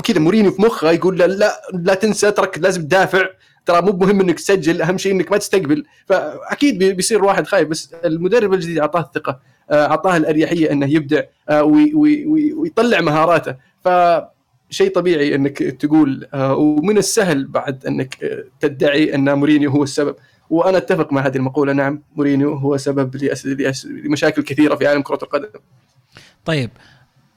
كذا 0.03 0.19
مورينيو 0.19 0.51
في 0.51 0.61
مخه 0.61 0.91
يقول 0.91 1.17
لا 1.17 1.27
لا, 1.27 1.61
لا 1.73 1.93
تنسى 1.93 2.31
ترى 2.31 2.59
لازم 2.59 2.81
تدافع. 2.81 3.25
ترى 3.65 3.81
مو 3.81 3.91
مهم 3.91 4.21
إنك 4.21 4.35
تسجل 4.39 4.81
أهم 4.81 4.97
شيء 4.97 5.11
إنك 5.11 5.31
ما 5.31 5.37
تستقبل. 5.37 5.85
فأكيد 6.05 6.83
بيصير 6.83 7.25
واحد 7.25 7.47
خايف 7.47 7.67
بس 7.67 7.93
المدرب 8.05 8.53
الجديد 8.53 8.79
أعطاه 8.79 9.01
الثقة 9.01 9.39
أعطاه 9.71 10.17
الأريحية 10.17 10.71
إنه 10.71 10.85
يبدع 10.85 11.21
ويطلع 11.51 13.01
مهاراته. 13.01 13.55
ف 13.83 13.89
شيء 14.71 14.91
طبيعي 14.91 15.35
إنك 15.35 15.57
تقول 15.57 16.27
ومن 16.33 16.97
السهل 16.97 17.47
بعد 17.47 17.85
إنك 17.85 18.17
تدعي 18.59 19.15
إن 19.15 19.33
مورينيو 19.33 19.71
هو 19.71 19.83
السبب. 19.83 20.15
وأنا 20.49 20.77
أتفق 20.77 21.13
مع 21.13 21.25
هذه 21.25 21.37
المقولة 21.37 21.73
نعم 21.73 22.01
مورينيو 22.15 22.53
هو 22.53 22.77
سبب 22.77 23.15
لمشاكل 23.85 24.43
كثيرة 24.43 24.75
في 24.75 24.87
عالم 24.87 25.01
كرة 25.01 25.19
القدم. 25.23 25.59
طيب 26.45 26.69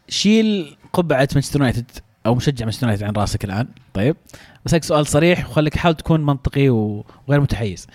شيل 0.09 0.77
قبعة 0.93 1.29
مانشستر 1.35 1.59
يونايتد. 1.59 1.91
أو 2.27 2.35
مشجع 2.35 2.65
مانشستر 2.65 2.87
يونايتد 2.87 3.05
عن 3.05 3.13
رأسك 3.13 3.45
الآن. 3.45 3.69
طيب. 3.95 4.17
بسالك 4.65 4.85
سؤال 4.85 5.07
صريح 5.07 5.51
وخليك 5.51 5.77
حاول 5.77 5.95
تكون 5.95 6.27
منطقي 6.27 6.69
وغير 6.69 7.41
متحيز. 7.41 7.87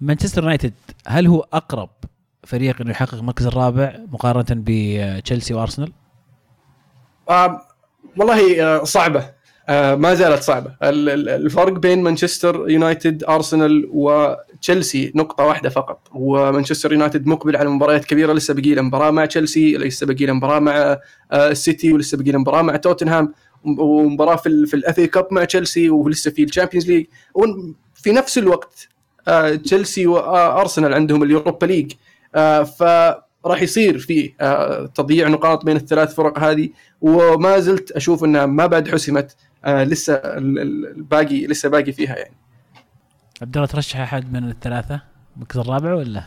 مانشستر 0.00 0.42
يونايتد 0.42 0.74
هل 1.06 1.26
هو 1.26 1.46
أقرب 1.52 1.90
فريق 2.44 2.80
إنه 2.80 2.90
يحقق 2.90 3.14
المركز 3.14 3.46
الرابع 3.46 3.96
مقارنة 4.08 4.46
بتشيلسي 4.50 5.54
وارسنال؟ 5.54 5.92
آه 7.30 7.62
والله 8.16 8.84
صعبة. 8.84 9.30
ما 9.68 10.14
زالت 10.14 10.42
صعبة. 10.42 10.70
الفرق 10.82 11.72
بين 11.72 12.02
مانشستر 12.02 12.70
يونايتد 12.70 13.24
أرسنال 13.24 13.88
وتشيلسي 13.92 15.12
نقطة 15.14 15.44
واحدة 15.44 15.68
فقط. 15.68 16.08
ومانشستر 16.14 16.92
يونايتد 16.92 17.26
مقبل 17.26 17.56
على 17.56 17.68
مباريات 17.68 18.04
كبيرة 18.04 18.32
لسه 18.32 18.54
بقي 18.54 18.74
له 18.74 18.82
مباراة 18.82 19.10
مع 19.10 19.26
تشيلسي 19.26 19.76
لسه 19.76 20.06
بقي 20.06 20.26
له 20.26 20.32
مباراة 20.32 20.58
مع 20.58 20.72
آه 21.32 21.50
السيتي 21.50 21.92
ولسه 21.92 22.18
بقي 22.18 22.30
له 22.30 22.38
مباراة 22.38 22.62
مع 22.62 22.76
توتنهام 22.76 23.34
ومباراة 23.64 24.36
في 24.36 24.66
في 24.66 24.74
ال 24.74 24.83
FA 24.83 25.00
Cup 25.00 25.28
مع 25.30 25.44
تشيلسي 25.44 25.90
ولسه 25.90 26.30
في 26.30 26.42
ال 26.42 26.47
Champions 26.47 26.90
League. 26.90 27.06
وفي 27.34 28.12
نفس 28.12 28.38
الوقت 28.38 28.88
آه 29.28 29.54
تشيلسي 29.54 30.06
وأرسنال 30.06 30.94
عندهم 30.94 31.22
ال 31.22 31.28
Europa 31.28 31.66
League. 31.66 31.92
آه 32.34 32.62
ف 32.62 32.82
راح 33.46 33.62
يصير 33.62 33.98
في 33.98 34.32
آه 34.40 34.86
تضييع 34.86 35.28
نقاط 35.28 35.64
بين 35.64 35.76
الثلاث 35.76 36.14
فرق 36.14 36.38
هذه. 36.38 36.68
وما 37.00 37.58
زلت 37.58 37.90
أشوف 37.90 38.24
إنها 38.24 38.46
ما 38.46 38.66
بعد 38.66 38.88
حسمت 38.88 39.36
آه 39.64 39.84
لسه 39.84 40.14
الباقي 40.14 41.46
لسه 41.46 41.68
باقي 41.68 41.92
فيها 41.92 42.16
يعني 42.16 42.34
عبد 43.42 43.56
الله 43.56 43.66
ترشح 43.68 44.00
أحد 44.00 44.32
من 44.32 44.50
الثلاثة 44.50 45.00
المركز 45.36 45.58
الرابع 45.58 45.94
ولا؟ 45.94 46.24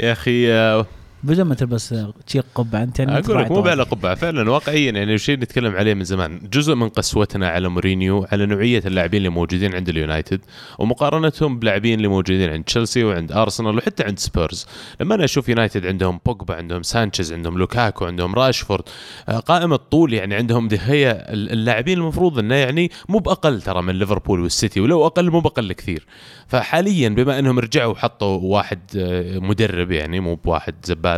يا 0.00 0.12
أخي 0.12 0.52
آه 0.52 0.86
بدون 1.24 1.46
ما 1.46 1.54
تلبس 1.54 1.94
تشيق 2.26 2.44
قبعة 2.54 2.82
أنت 2.82 2.98
يعني 2.98 3.18
أقول 3.18 3.38
لك 3.38 3.50
مو 3.50 3.60
على 3.60 3.82
قبعة 3.82 4.14
فعلا 4.14 4.50
واقعيا 4.50 4.90
يعني 4.90 5.18
شيء 5.18 5.38
نتكلم 5.38 5.76
عليه 5.76 5.94
من 5.94 6.04
زمان 6.04 6.40
جزء 6.52 6.74
من 6.74 6.88
قسوتنا 6.88 7.48
على 7.48 7.68
مورينيو 7.68 8.26
على 8.32 8.46
نوعية 8.46 8.82
اللاعبين 8.86 9.18
اللي 9.18 9.28
موجودين 9.28 9.74
عند 9.74 9.88
اليونايتد 9.88 10.40
ومقارنتهم 10.78 11.58
بلاعبين 11.58 11.94
اللي 11.94 12.08
موجودين 12.08 12.50
عند 12.50 12.64
تشيلسي 12.64 13.04
وعند 13.04 13.32
أرسنال 13.32 13.76
وحتى 13.76 14.04
عند 14.04 14.18
سبيرز. 14.18 14.66
لما 15.00 15.14
أنا 15.14 15.24
أشوف 15.24 15.48
يونايتد 15.48 15.86
عندهم 15.86 16.20
بوجبا 16.26 16.54
عندهم 16.54 16.82
سانشيز 16.82 17.32
عندهم 17.32 17.58
لوكاكو 17.58 18.04
عندهم 18.04 18.34
راشفورد 18.34 18.82
آه، 19.28 19.38
قائمة 19.38 19.76
تطول 19.76 20.12
يعني 20.12 20.34
عندهم 20.34 20.68
نوعية 20.68 21.10
اللاعبين 21.30 21.98
المفروض 21.98 22.38
إنه 22.38 22.54
يعني 22.54 22.90
مو 23.08 23.18
بأقل 23.18 23.62
ترى 23.62 23.82
من 23.82 23.94
ليفربول 23.94 24.40
والسيتي 24.40 24.80
ولو 24.80 25.06
أقل 25.06 25.30
مو 25.30 25.40
بأقل 25.40 25.72
كثير. 25.72 26.06
فحاليا 26.46 27.08
بما 27.08 27.38
إنهم 27.38 27.58
رجعوا 27.58 27.92
وحطوا 27.92 28.38
واحد 28.42 28.78
آه، 28.96 29.38
مدرب 29.38 29.90
يعني 29.90 30.20
مو 30.20 30.34
بواحد 30.34 30.74
زبال 30.84 31.13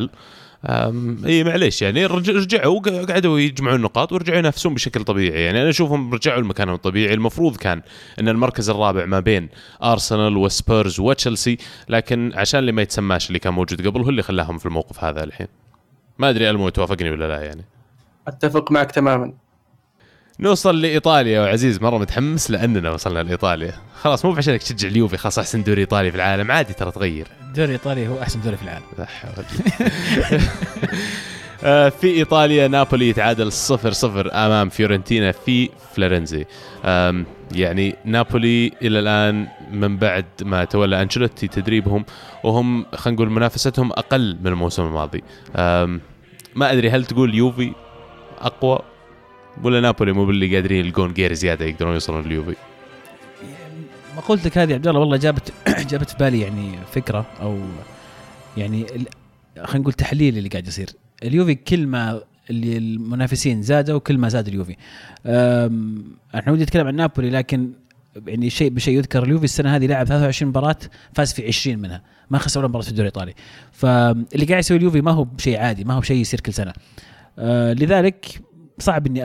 إي 1.27 1.45
معليش 1.45 1.83
يعني 1.83 2.07
رجعوا 2.07 3.05
قعدوا 3.05 3.41
يجمعون 3.41 3.81
نقاط 3.81 4.13
ورجعوا 4.13 4.39
ينافسون 4.39 4.75
بشكل 4.75 5.05
طبيعي. 5.05 5.45
يعني 5.45 5.63
أنا 5.63 5.71
أشوفهم 5.71 6.15
رجعوا 6.15 6.41
لمكانهم 6.41 6.75
الطبيعي. 6.75 7.15
المفروض 7.15 7.57
كان 7.57 7.83
إن 8.21 8.29
المركز 8.29 8.71
الرابع 8.71 9.05
ما 9.05 9.21
بين 9.21 9.49
أرسنال 9.83 10.37
وسبيرز 10.37 11.01
وتشيلسي 11.01 11.59
لكن 11.89 12.33
عشان 12.35 12.61
اللي 12.61 12.73
ما 12.73 12.83
يتسماش 12.83 13.29
اللي 13.29 13.39
كان 13.39 13.53
موجود 13.53 13.87
قبل 13.87 14.03
هو 14.03 14.09
اللي 14.09 14.23
خلاهم 14.23 14.59
في 14.59 14.67
الموقف 14.67 15.05
هذا 15.05 15.25
الحين. 15.25 15.49
ما 16.19 16.31
أدري 16.31 16.51
ألمو 16.51 16.69
توافقني 16.69 17.11
ولا 17.11 17.29
لا 17.29 17.43
يعني؟ 17.43 17.65
أتفق 18.29 18.73
معك 18.73 18.91
تماما. 18.91 19.33
نوصل 20.41 20.81
لإيطاليا. 20.81 21.41
وعزيز 21.41 21.83
مرة 21.83 21.99
متحمس 21.99 22.51
لأننا 22.51 22.91
وصلنا 22.91 23.23
لإيطاليا. 23.23 23.75
خلاص 24.01 24.25
مو 24.25 24.33
عشانك 24.33 24.63
تشجع 24.63 24.89
اليوفي 24.89 25.17
خلاص 25.17 25.39
أحسن 25.39 25.63
دوري 25.63 25.81
إيطالي 25.81 26.11
في 26.11 26.17
العالم. 26.17 26.51
عادي 26.51 26.73
ترى 26.73 26.91
تغير. 26.91 27.27
الدوري 27.57 27.75
الايطالي 27.75 28.09
هو 28.09 28.23
أحسن 28.23 28.41
دوري 28.41 28.57
في 28.57 28.63
العالم. 28.63 28.85
آه، 31.65 31.89
في 31.89 32.07
إيطاليا 32.07 32.69
نابولي 32.69 33.09
يتعادل 33.09 33.53
0 33.53 33.93
0 33.93 34.33
أمام 34.35 34.69
فيورنتينا 34.69 35.33
في 35.33 35.71
فلورنزي. 35.95 36.47
يعني 37.55 37.95
نابولي 38.05 38.73
إلى 38.83 38.99
الآن 38.99 39.49
من 39.73 39.97
بعد 39.97 40.25
ما 40.43 40.65
تولى 40.65 41.03
أنشيلوتي 41.03 41.49
تدريبهم 41.49 42.05
وهم 42.45 42.87
خلينا 42.95 43.17
نقول 43.17 43.31
منافستهم 43.31 43.93
أقل 43.93 44.39
من 44.41 44.47
الموسم 44.47 44.87
الماضي. 44.87 45.23
ما 46.55 46.73
أدري 46.73 46.91
هل 46.91 47.05
تقول 47.05 47.35
يوفي 47.35 47.73
أقوى؟ 48.41 48.79
ولا 49.63 49.81
نابولي 49.81 50.13
مو 50.13 50.27
باللي 50.27 50.55
قادرين 50.55 50.87
يلقون 50.87 51.13
جير 51.13 51.33
زيادة 51.33 51.65
يقدرون 51.65 51.93
يوصلون 51.93 52.23
لليوفي 52.23 52.57
مقولتك 54.17 54.59
هذه 54.59 54.75
عبد 54.75 54.89
الله 54.89 55.01
والله 55.01 55.17
جابت 55.17 55.53
جابت 55.91 56.11
في 56.11 56.17
بالي 56.17 56.41
يعني 56.41 56.79
فكرة 56.93 57.27
أو 57.43 57.59
يعني 58.57 58.87
خلينا 59.65 59.79
نقول 59.79 59.93
تحليل 59.93 60.39
اللي 60.39 60.49
قاعد 60.49 60.67
يصير. 60.67 60.91
اليوفي 61.23 61.55
كل 61.55 61.87
ما 61.87 62.21
اللي 62.51 62.79
المنافسين 62.79 63.63
زادوا 63.63 63.99
كل 63.99 64.19
ما 64.19 64.29
زاد 64.29 64.49
اليوفي. 64.49 64.77
إحنا 66.35 66.53
ودي 66.53 66.63
نتكلم 66.63 66.87
عن 66.87 66.97
نابولي 66.97 67.31
لكن 67.31 67.71
يعني 68.27 68.51
شيء 68.51 68.71
بشيء 68.71 68.99
يذكر 68.99 69.23
اليوفي 69.23 69.45
السنة 69.45 69.77
هذه 69.77 69.87
لعب 69.87 70.07
23 70.07 70.49
مباراة 70.49 70.77
فاز 71.15 71.33
في 71.33 71.47
20 71.47 71.79
منها. 71.79 72.03
ما 72.31 72.39
خسر 72.39 72.61
ولا 72.61 72.69
مباراة 72.69 72.85
في 72.85 72.91
الدوري 72.91 73.09
الإيطالي. 73.09 73.35
فاللي 73.73 74.47
قاعد 74.47 74.59
يسوي 74.59 74.77
اليوفي 74.77 75.01
ما 75.01 75.11
هو 75.11 75.25
بشيء 75.25 75.59
عادي 75.59 75.85
ما 75.85 75.95
هو 75.95 76.01
بشيء 76.01 76.17
يصير 76.17 76.41
كل 76.41 76.53
سنة. 76.53 76.73
أه 77.39 77.73
لذلك 77.73 78.41
صعب 78.79 79.07
إني 79.07 79.23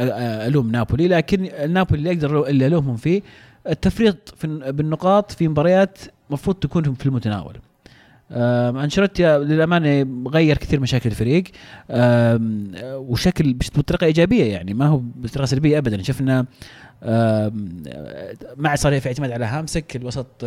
ألوم 0.47 0.71
نابولي 0.71 1.07
لكن 1.07 1.49
نابولي 1.73 1.99
اللي 1.99 2.11
أقدر 2.11 2.47
اللي 2.47 2.67
ألومهم 2.67 2.97
فيه 2.97 3.21
التفريط 3.67 4.33
في 4.37 4.47
بالنقاط 4.71 5.31
في 5.31 5.47
مباريات 5.47 5.97
المفروض 6.29 6.55
تكون 6.55 6.93
في 6.93 7.05
المتناول 7.05 7.55
أنشيلوتي 8.31 9.23
للأمانة 9.23 10.07
غير 10.29 10.57
كثير 10.57 10.79
مشاكل 10.79 11.09
الفريق. 11.09 11.43
وشكل 12.83 13.53
بطريقة 13.53 14.05
إيجابية 14.05 14.43
يعني 14.45 14.73
ما 14.73 14.87
هو 14.87 14.97
بطريقة 14.97 15.45
سلبية 15.45 15.77
ابدا. 15.77 16.03
شفنا 16.03 16.45
مع 18.57 18.75
صار 18.75 18.99
في 18.99 19.07
اعتماد 19.07 19.31
على 19.31 19.45
هامسك 19.45 19.95
الوسط 19.95 20.45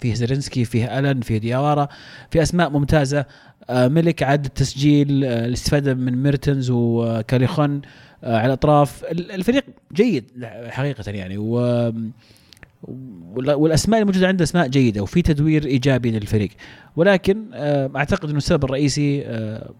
فيه 0.00 0.14
زيلينسكي 0.14 0.64
فيه 0.64 0.98
ألن 0.98 1.20
فيه 1.20 1.38
دياوارا 1.38 1.88
في 2.30 2.42
أسماء 2.42 2.70
ممتازة. 2.70 3.24
ميليك 3.70 4.22
قاعد 4.22 4.44
يسجل 4.44 5.24
الاستفادة 5.24 5.94
من 5.94 6.22
ميرتنز 6.22 6.70
وكاليخون 6.70 7.80
على 8.22 8.46
الأطراف. 8.46 9.04
الفريق 9.10 9.64
جيد 9.92 10.24
حقيقة 10.68 11.10
يعني. 11.10 11.38
و 11.38 11.92
والأسماء 12.82 14.00
الموجوده 14.00 14.28
عنده 14.28 14.44
أسماء 14.44 14.68
جيدة 14.68 15.02
وفي 15.02 15.22
تدوير 15.22 15.64
إيجابي 15.64 16.10
للفريق. 16.10 16.50
ولكن 16.96 17.44
آه، 17.54 17.90
أعتقد 17.96 18.28
إنه 18.28 18.38
السبب 18.38 18.64
الرئيسي 18.64 19.22
آه، 19.26 19.70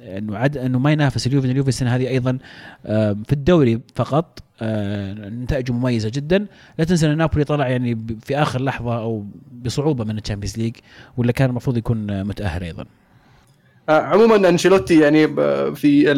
إنه 0.00 0.36
عد 0.36 0.56
إنه 0.56 0.78
ما 0.78 0.92
ينافس 0.92 1.26
اليوفي 1.26 1.50
اليوفي 1.50 1.68
السنة 1.68 1.96
هذه 1.96 2.08
أيضا 2.08 2.38
آه، 2.86 3.16
في 3.26 3.32
الدوري 3.32 3.80
فقط 3.94 4.42
نتائجه 4.62 5.72
مميزة 5.72 6.10
جدا. 6.14 6.46
لا 6.78 6.84
تنسى 6.84 7.12
إن 7.12 7.18
نابولي 7.18 7.44
طلع 7.44 7.68
يعني 7.68 7.98
في 8.20 8.36
آخر 8.36 8.62
لحظة 8.62 8.98
أو 8.98 9.26
بصعوبة 9.64 10.04
من 10.04 10.18
ال 10.18 10.22
Champions 10.22 10.58
League 10.58 10.76
ولا 11.16 11.32
كان 11.32 11.50
المفروض 11.50 11.76
يكون 11.76 12.24
متأهل 12.24 12.62
أيضا. 12.62 12.84
عموما 13.88 14.48
أنشيلوتي 14.48 15.00
يعني 15.00 15.28
في 15.74 16.12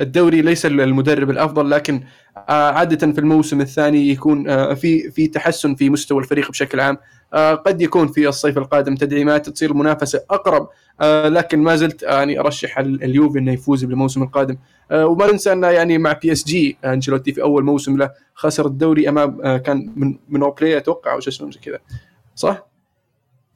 الدوري 0.00 0.42
ليس 0.42 0.66
المدرب 0.66 1.30
الأفضل 1.30 1.70
لكن 1.70 2.02
آه، 2.36 2.70
عادة 2.70 3.12
في 3.12 3.18
الموسم 3.18 3.60
الثاني 3.60 4.08
يكون 4.08 4.48
آه، 4.48 4.74
في 4.74 5.10
في 5.10 5.26
تحسن 5.26 5.74
في 5.74 5.90
مستوى 5.90 6.18
الفريق 6.18 6.50
بشكل 6.50 6.80
عام. 6.80 6.98
آه، 7.34 7.54
قد 7.54 7.82
يكون 7.82 8.08
في 8.08 8.28
الصيف 8.28 8.58
القادم 8.58 8.94
تدعيمات 8.94 9.48
تصير 9.48 9.70
المنافسه 9.70 10.24
أقرب 10.30 10.68
لكن 11.26 11.58
ما 11.58 11.76
زلت 11.76 12.02
يعني 12.02 12.40
أرشح 12.40 12.78
اليوفي 12.78 13.38
إنه 13.38 13.52
يفوز 13.52 13.84
بالموسم 13.84 14.22
القادم. 14.22 14.56
وما 14.92 15.32
ننسى 15.32 15.52
انه 15.52 15.66
يعني 15.66 15.98
مع 15.98 16.12
PSG 16.12 16.78
أنشيلوتي 16.84 17.32
في 17.32 17.42
أول 17.42 17.64
موسم 17.64 17.96
له 17.96 18.10
خسر 18.34 18.66
الدوري 18.66 19.08
أمام 19.08 19.56
كان 19.56 19.92
من 19.96 20.18
من 20.28 20.42
مونبلييه 20.42 20.76
أتوقع 20.76 21.12
أو 21.12 21.20
شو 21.20 21.30
اسمه 21.30 21.50
كذا. 21.62 21.78
صح؟ 22.34 22.66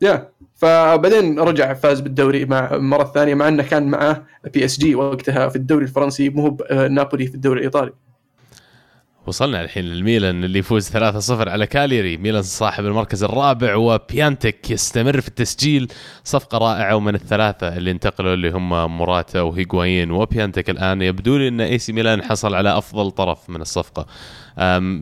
yeah. 0.00 0.28
فبعدين 0.60 1.38
رجع 1.38 1.74
فاز 1.74 2.00
بالدوري 2.00 2.44
مع 2.44 2.76
مرة 2.76 3.04
ثانية 3.04 3.34
مع 3.34 3.48
إنه 3.48 3.62
كان 3.62 3.86
معه 3.86 4.26
PSG 4.54 4.94
وقتها 4.94 5.48
في 5.48 5.56
الدوري 5.56 5.84
الفرنسي 5.84 6.28
مو 6.28 6.56
نابولي 6.70 7.26
في 7.26 7.34
الدوري 7.34 7.58
الإيطالي. 7.58 7.92
وصلنا 9.26 9.60
الحين 9.60 9.84
للميلان 9.84 10.44
اللي 10.44 10.58
يفوز 10.58 10.88
3-0 10.88 11.48
على 11.48 11.66
كالياري. 11.66 12.16
ميلان 12.16 12.42
صاحب 12.42 12.84
المركز 12.84 13.24
الرابع 13.24 13.76
وبيانتك 13.76 14.70
يستمر 14.70 15.20
في 15.20 15.28
التسجيل. 15.28 15.92
صفقة 16.24 16.58
رائعة 16.58 16.96
ومن 16.96 17.14
الثلاثة 17.14 17.76
اللي 17.76 17.90
انتقلوا 17.90 18.34
اللي 18.34 18.50
هم 18.50 18.96
موراتا 18.96 19.40
وهيغوايين 19.40 20.10
وبيانتك 20.10 20.70
الآن. 20.70 21.02
يبدو 21.02 21.36
لي 21.36 21.48
أن 21.48 21.60
AC 21.60 21.92
ميلان 21.92 22.22
حصل 22.22 22.54
على 22.54 22.78
أفضل 22.78 23.10
طرف 23.10 23.50
من 23.50 23.60
الصفقة. 23.60 24.06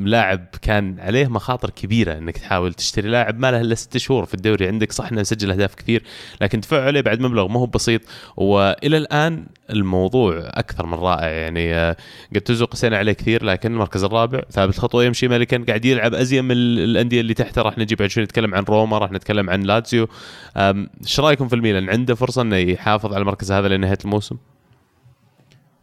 لاعب 0.05 0.47
كان 0.63 1.01
عليه 1.01 1.27
مخاطر 1.27 1.71
كبيرة 1.71 2.19
إنك 2.19 2.39
تحاول 2.39 2.75
تشتري 2.75 3.09
لاعب 3.09 3.39
ما 3.39 3.51
له 3.51 3.61
إلا 3.61 3.75
ست 3.75 3.97
شهور 3.97 4.25
في 4.27 4.35
الدوري 4.35 4.67
عندك. 4.69 4.93
صح 4.93 5.13
إنه 5.13 5.23
سجل 5.23 5.51
أهداف 5.51 5.75
كثير 5.75 6.03
لكن 6.41 6.61
تدفع 6.61 6.85
عليه 6.85 7.01
بعد 7.01 7.21
مبلغ 7.21 7.49
ما 7.49 7.61
هو 7.61 7.67
بسيط. 7.67 8.01
وإلى 8.37 8.97
الآن 8.97 9.47
الموضوع 9.71 10.35
أكثر 10.45 10.87
من 10.87 10.95
رائع 10.95 11.29
يعني 11.29 11.75
آه، 11.75 11.97
جاتوزو 12.35 12.75
قسينا 12.75 12.97
عليه 12.97 13.13
كثير 13.13 13.45
لكن 13.45 13.73
المركز 13.73 14.05
الرابع 14.05 14.41
ثابت 14.51 14.79
خطوة 14.79 15.05
يمشي 15.05 15.29
ملكا 15.29 15.65
قاعد 15.69 15.85
يلعب 15.85 16.15
ازين 16.15 16.45
من 16.45 16.53
الأندية 16.53 17.21
اللي 17.21 17.35
تحته. 17.35 17.63
راح 17.63 17.79
نجي 17.79 17.95
بعد 17.95 18.11
شوي 18.11 18.25
نتكلم 18.25 18.55
عن 18.55 18.63
روما 18.63 18.99
راح 18.99 19.13
نتكلم 19.13 19.51
عن 19.51 19.63
لاتسيو 19.63 20.09
إيش 20.57 21.21
رأيكم 21.21 21.49
في 21.49 21.55
الميلان؟ 21.55 21.91
عنده 21.91 22.15
فرصة 22.15 22.43
إنه 22.43 22.57
يحافظ 22.57 23.13
على 23.13 23.21
المركز 23.21 23.53
هذا 23.53 23.69
لنهاية 23.69 23.99
الموسم؟ 24.05 24.37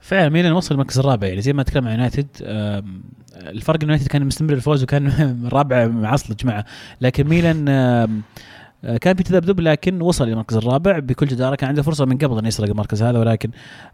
فعلا 0.06 0.30
ميلان 0.30 0.52
وصل 0.52 0.76
المركز 0.76 1.00
الرابع 1.00 1.28
يعني 1.28 1.42
زي 1.42 1.54
ما 1.54 1.64
تكلم 1.64 1.88
عن 1.88 1.92
يونايتد 1.92 2.28
الفرق 3.36 3.84
يونايتد 3.84 4.08
كان 4.08 4.26
مستمر 4.26 4.54
الفوز 4.54 4.84
وكان 4.84 5.08
الرابع 5.48 5.88
معصلج 5.88 6.46
معه 6.46 6.66
لكن 7.02 7.28
ميلان 7.28 7.66
آه، 7.70 8.98
كان 8.98 9.16
في 9.16 9.24
تذبذب 9.24 9.60
لكن 9.60 10.02
وصل 10.02 10.28
للمركز 10.28 10.56
الرابع 10.58 11.00
بكل 11.00 11.28
جدارة. 11.28 11.56
كان 11.56 11.68
عنده 11.70 11.82
فرصة 11.84 12.06
من 12.06 12.18
قبل 12.18 12.38
انه 12.38 12.48
يسرق 12.48 12.70
المركز 12.70 13.04
هذا 13.04 13.20
ولكن 13.20 13.50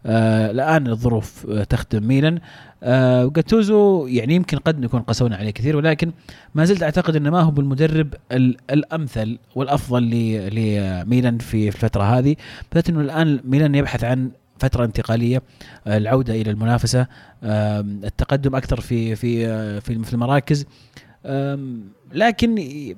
آه 0.06 0.50
الآن 0.50 0.86
الظروف 0.86 1.46
آه 1.50 1.64
تخدم 1.64 2.06
ميلان. 2.08 2.38
آه 2.82 3.24
جاتوزو 3.36 4.06
يعني 4.06 4.34
يمكن 4.34 4.56
قد 4.58 4.80
نكون 4.80 5.00
قسونا 5.00 5.36
عليه 5.36 5.50
كثير 5.50 5.76
ولكن 5.76 6.12
ما 6.54 6.64
زلت 6.64 6.82
أعتقد 6.82 7.16
إنه 7.16 7.30
ما 7.30 7.40
هو 7.40 7.50
بالمدرب 7.50 8.14
ال- 8.32 8.56
الأمثل 8.70 9.38
والأفضل 9.54 10.02
ل- 10.02 10.54
لميلان 10.54 11.38
في 11.38 11.68
الفترة 11.68 12.02
هذه. 12.18 12.36
بالذات 12.72 12.88
إنه 12.88 13.00
الآن 13.00 13.40
ميلان 13.44 13.74
يبحث 13.74 14.04
عن 14.04 14.30
فترة 14.62 14.84
انتقالية 14.84 15.42
آه، 15.86 15.96
العودة 15.96 16.34
إلى 16.34 16.50
المنافسة 16.50 17.06
التقدم 18.04 18.56
أكثر 18.56 18.80
في 18.80 19.16
في 19.16 19.46
آه، 19.46 19.78
في 19.78 20.04
في 20.04 20.12
المراكز. 20.12 20.66
لكن 22.12 22.54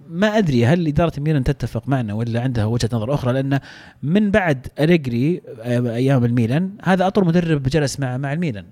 ما 0.09 0.39
أدري 0.39 0.67
هل 0.67 0.87
إدارة 0.87 1.13
ميلان 1.21 1.45
تتفق 1.45 1.89
معنا 1.89 2.15
ولا 2.15 2.41
عندها 2.41 2.65
وجهة 2.65 2.89
نظر 2.93 3.15
أخرى 3.15 3.33
لأن 3.33 3.61
من 4.03 4.31
بعد 4.31 4.67
أليجري 4.81 5.43
آه، 5.63 5.95
أيام 5.95 6.25
الميلان 6.25 6.71
هذا 6.83 7.07
اطول 7.07 7.27
مدرب 7.27 7.63
جلس 7.63 8.01
مع 8.01 8.17
مع 8.17 8.33
الميلان. 8.33 8.65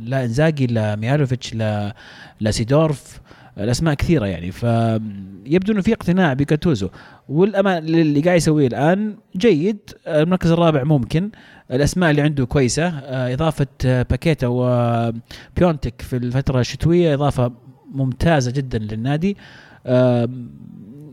لا 0.00 0.24
إنزاجي 0.24 0.66
لا 0.66 0.96
ميالوفيتش 0.96 1.54
لا 1.54 1.94
لا 2.40 2.50
سيدورف. 2.50 3.20
الأسماء 3.58 3.94
كثيرة 3.94 4.26
يعني 4.26 4.50
فيبدو 4.50 5.72
إنه 5.72 5.80
في 5.80 5.92
اقتناع 5.92 6.32
بكاتوزو. 6.32 6.88
والأمان 7.28 7.84
اللي 7.84 8.20
قاعد 8.20 8.36
يسويه 8.36 8.66
الآن 8.66 9.16
جيد 9.36 9.78
آه، 10.06 10.22
المركز 10.22 10.50
الرابع 10.50 10.84
ممكن. 10.84 11.30
الأسماء 11.70 12.10
اللي 12.10 12.22
عنده 12.22 12.46
كويسة. 12.46 12.88
آه، 12.88 13.34
إضافة 13.34 13.66
آه، 13.86 14.02
باكيتا 14.10 14.46
وبيونتك 14.46 16.02
في 16.02 16.16
الفترة 16.16 16.60
الشتوية 16.60 17.14
إضافة 17.14 17.52
ممتازة 17.94 18.50
جدا 18.50 18.78
للنادي. 18.78 19.36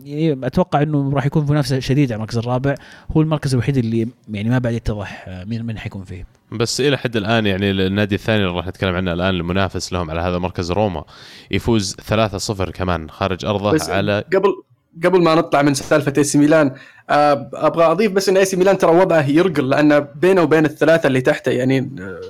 يعني 0.05 0.47
أتوقع 0.47 0.81
إنه 0.81 1.13
راح 1.13 1.25
يكون 1.25 1.45
في 1.45 1.51
منافسة 1.51 1.79
شديدة 1.79 2.13
على 2.13 2.19
المركز 2.19 2.37
الرابع. 2.37 2.75
هو 3.11 3.21
المركز 3.21 3.53
الوحيد 3.53 3.77
اللي 3.77 4.07
يعني 4.29 4.49
ما 4.49 4.59
بعد 4.59 4.73
يتضح 4.73 5.25
آه، 5.27 5.43
مين 5.43 5.65
من 5.65 5.77
حيكون 5.77 6.03
فيه. 6.03 6.38
بس 6.52 6.82
إلى 6.82 6.97
حد 6.97 7.16
الآن 7.16 7.45
يعني 7.45 7.72
النادي 7.72 8.16
الثاني 8.16 8.43
اللي 8.45 8.58
راح 8.58 8.68
نتكلم 8.68 8.95
عنه 8.95 9.14
الآن 9.14 9.36
المنافس 9.36 9.93
لهم 9.93 10.12
على 10.12 10.22
هذا 10.22 10.38
مركز 10.38 10.72
روما 10.72 11.04
يفوز 11.52 11.95
3-0 12.10 12.70
كمان 12.72 13.10
خارج 13.10 13.45
أرضه 13.45 13.72
بس 13.72 13.89
على 13.89 14.24
قبل 14.34 14.64
قبل 15.04 15.22
ما 15.22 15.36
نطلع 15.36 15.62
من 15.62 15.74
سالفة 15.74 16.14
AC 16.17 16.38
ميلان 16.38 16.76
آه، 17.10 17.50
أبغى 17.54 17.86
أضيف 17.86 18.12
بس 18.12 18.30
إن 18.30 18.38
AC 18.38 18.57
ميلان 18.58 18.78
ترى 18.78 18.91
وضعه 18.91 19.30
يقلق 19.30 19.70
لأن 19.70 20.08
بينه 20.16 20.41
وبين 20.41 20.66
الثلاثة 20.66 21.08
اللي 21.08 21.22
تحته 21.22 21.52
يعني 21.52 21.91
آه، 22.00 22.22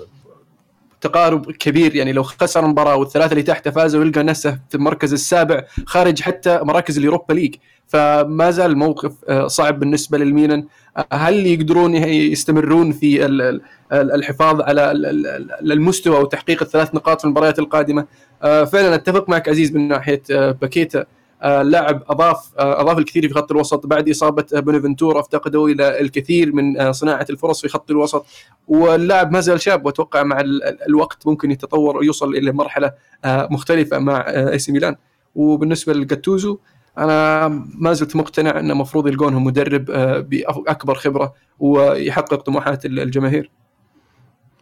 تقارب 1.01 1.51
كبير 1.51 1.95
يعني 1.95 2.11
لو 2.13 2.23
خسر 2.23 2.67
مباراه 2.67 2.95
والثلاثة 2.95 3.31
اللي 3.31 3.43
تحته 3.43 3.71
فازوا 3.71 4.03
يلقى 4.03 4.23
نفسه 4.23 4.59
في 4.69 4.75
المركز 4.75 5.13
السابع 5.13 5.63
خارج 5.85 6.21
حتى 6.21 6.59
مراكز 6.63 6.97
ال 6.97 7.02
Europa 7.02 7.33
League. 7.33 7.55
فما 7.87 8.51
زال 8.51 8.71
الموقف 8.71 9.11
آه، 9.29 9.47
صعب 9.47 9.79
بالنسبة 9.79 10.17
للميلان. 10.17 10.65
آه، 10.97 11.05
هل 11.13 11.45
يقدرون 11.47 11.95
يستمرون 11.95 12.91
في 12.91 13.25
ال- 13.25 13.41
ال- 13.41 13.61
ال- 13.93 14.11
الحفاظ 14.11 14.61
على 14.61 14.91
ال- 14.91 15.05
ال- 15.05 15.27
ال- 15.27 15.71
المستوى 15.71 16.19
وتحقيق 16.19 16.61
الثلاث 16.63 16.95
نقاط 16.95 17.19
في 17.19 17.25
المباريات 17.25 17.59
القادمة؟ 17.59 18.05
آه، 18.43 18.63
فعلا 18.63 18.95
أتفق 18.95 19.29
معك 19.29 19.49
عزيز 19.49 19.75
من 19.75 19.87
ناحية 19.87 20.21
باكيتا. 20.29 21.05
آه، 21.41 21.61
لاعب 21.61 22.03
أضاف 22.09 22.51
آه، 22.59 22.81
أضاف 22.81 22.97
الكثير 22.97 23.27
في 23.27 23.33
خط 23.33 23.51
الوسط 23.51 23.85
بعد 23.87 24.09
إصابة 24.09 24.45
آه، 24.55 24.59
بونافنتورا 24.59 25.19
أفتقدوا 25.19 25.69
إلى 25.69 26.01
الكثير 26.01 26.55
من 26.55 26.79
آه، 26.79 26.91
صناعة 26.91 27.25
الفرص 27.29 27.61
في 27.61 27.67
خط 27.67 27.91
الوسط. 27.91 28.25
واللاعب 28.67 29.31
ما 29.31 29.39
زال 29.39 29.61
شاب 29.61 29.85
وأتوقع 29.85 30.23
مع 30.23 30.39
ال- 30.39 30.63
ال- 30.63 30.83
الوقت 30.87 31.27
ممكن 31.27 31.51
يتطور 31.51 31.97
ويوصل 31.97 32.35
إلى 32.35 32.51
مرحلة 32.51 32.91
آه، 33.25 33.47
مختلفة 33.51 33.99
مع 33.99 34.17
آه، 34.27 34.51
AC 34.51 34.71
ميلان. 34.71 34.95
وبالنسبة 35.35 35.93
لجاتوزو 35.93 36.57
أنا 36.97 37.47
ما 37.75 37.93
زلت 37.93 38.15
مقتنع 38.15 38.59
إنه 38.59 38.73
المفروض 38.73 39.07
يلقونهم 39.07 39.43
مدرب 39.43 39.89
آه، 39.91 40.19
باكبر 40.19 40.95
خبرة 40.95 41.33
ويحقق 41.59 42.35
طموحات 42.41 42.85
ال- 42.85 42.99
الجماهير. 42.99 43.51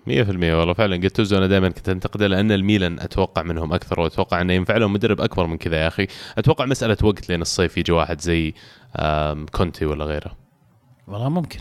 100% 0.08 0.10
والله 0.30 0.74
فعلا 0.74 0.96
جاتوزو 0.96 1.38
أنا 1.38 1.48
دائما 1.48 1.70
كنت 1.70 1.90
أنتقده 1.90 2.28
لأن 2.28 2.52
الميلان 2.52 3.00
أتوقع 3.00 3.44
منهم 3.44 3.74
أكثر 3.74 4.00
وأتوقع 4.00 4.42
أنه 4.42 4.54
ينفع 4.54 4.78
لهم 4.78 4.94
مدرب 4.94 5.22
أكبر 5.22 5.48
من 5.48 5.58
كذا 5.58 5.78
يا 5.78 5.88
أخي. 5.88 6.08
أتوقع 6.38 6.66
مسألة 6.66 6.98
وقت 7.04 7.30
لين 7.30 7.42
الصيف 7.42 7.78
يجي 7.78 7.92
واحد 7.92 8.22
زي 8.22 8.54
كونتي 9.52 9.86
ولا 9.86 10.06
غيره. 10.06 10.32
والله 11.08 11.30
ممكن. 11.30 11.60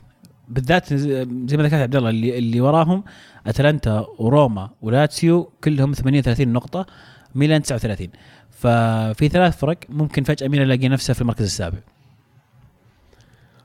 بالذات 0.49 0.95
زي 0.95 1.57
ما 1.57 1.63
ذكرت 1.63 1.75
عبد 1.75 1.97
الله 1.97 2.11
اللي 2.11 2.39
اللي 2.39 2.61
وراهم 2.61 3.05
أتلانتا 3.47 4.07
وروما 4.19 4.71
ولاتسيو 4.83 5.53
كلهم 5.65 5.93
38 5.93 6.53
نقطة 6.53 6.87
ميلان 7.35 7.63
39 7.63 8.09
ففي 8.51 9.29
ثلاث 9.29 9.57
فرق 9.59 9.79
ممكن 9.89 10.23
فجأة 10.23 10.49
ميلان 10.49 10.67
يلاقي 10.67 10.89
نفسه 10.89 11.15
في 11.15 11.21
المركز 11.21 11.45
السابع. 11.45 11.79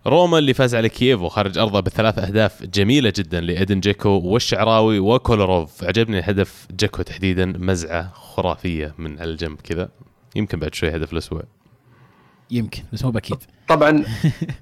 روما 0.07 0.37
اللي 0.37 0.53
فاز 0.53 0.75
على 0.75 0.89
كييفو 0.89 1.27
خارج 1.29 1.57
أرضه 1.57 1.79
بثلاث 1.79 2.19
أهداف 2.19 2.63
جميلة 2.63 3.13
جدا 3.15 3.41
لإدين 3.41 3.79
جيكو 3.79 4.09
والشعراوي 4.09 4.99
وكولاروف. 4.99 5.83
عجبني 5.83 6.19
هدف 6.19 6.67
جيكو 6.79 7.01
تحديدا 7.01 7.45
مزعة 7.45 8.11
خرافية 8.13 8.93
من 8.97 9.19
على 9.19 9.31
الجنب 9.31 9.61
كذا. 9.61 9.89
يمكن 10.35 10.59
بعد 10.59 10.75
شوي 10.75 10.89
هدف 10.95 11.13
الأسبوع. 11.13 11.43
يمكن 12.51 12.83
بس 12.93 13.05
مو 13.05 13.11
بأكيد. 13.11 13.37
طبعا 13.67 14.03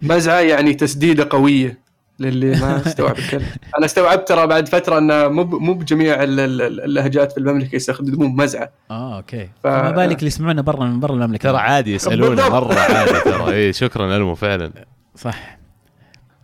مزعة 0.01 0.39
يعني 0.39 0.73
تسديدة 0.73 1.27
قوية 1.29 1.79
للي 2.19 2.47
ما 2.59 2.81
استوعب 2.87 3.17
الكلمة 3.17 3.45
أنا 3.77 3.85
استوعبت 3.85 4.27
ترى 4.27 4.47
بعد 4.47 4.67
فترة 4.67 4.97
إنه 4.97 5.27
مو 5.27 5.43
مو 5.43 5.73
بجميع 5.73 6.23
ال- 6.23 6.39
ال- 6.39 6.81
اللهجات 6.81 7.31
في 7.31 7.37
المملكة 7.37 7.75
يستخدمون 7.75 8.35
مزعة. 8.35 8.69
آه 8.91 9.17
okay. 9.17 9.45
ف- 9.45 9.49
فما 9.67 9.91
بالك 9.91 10.15
اللي 10.17 10.27
يسمعونا 10.27 10.61
برا 10.61 10.85
من 10.85 10.99
برا 10.99 11.13
المملكة. 11.13 11.49
ترى 11.49 11.57
عادي 11.57 11.93
يسالونا. 11.93 12.49
مرة 12.49 12.73
عادي 12.79 13.19
ترى. 13.19 13.53
اي 13.55 13.73
شكرا 13.73 14.17
ألمو 14.17 14.35
فعلا. 14.35 14.71
صح. 15.19 15.59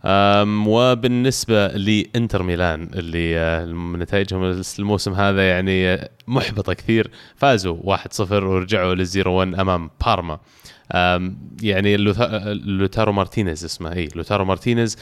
أم 0.04 0.68
وبالنسبة 0.68 1.66
لإنتر 1.66 2.42
ميلان 2.42 2.90
اللي 2.94 3.38
آه، 3.38 3.64
نتائجهم 3.96 4.62
الموسم 4.78 5.12
هذا 5.12 5.48
يعني 5.48 6.08
محبطة 6.26 6.72
كثير 6.72 7.10
فازوا 7.36 7.96
1-0 7.96 8.20
ورجعوا 8.32 8.94
لل 8.94 9.07
zero 9.07 9.32
1 9.40 9.54
أمام 9.54 9.90
بارما. 10.06 10.38
يعني 11.62 11.96
لوتارو 12.66 13.12
مارتينيز 13.12 13.64
اسمه 13.64 13.92
إي 13.92 14.08
لوتارو 14.16 14.44
مارتينيز. 14.44 14.96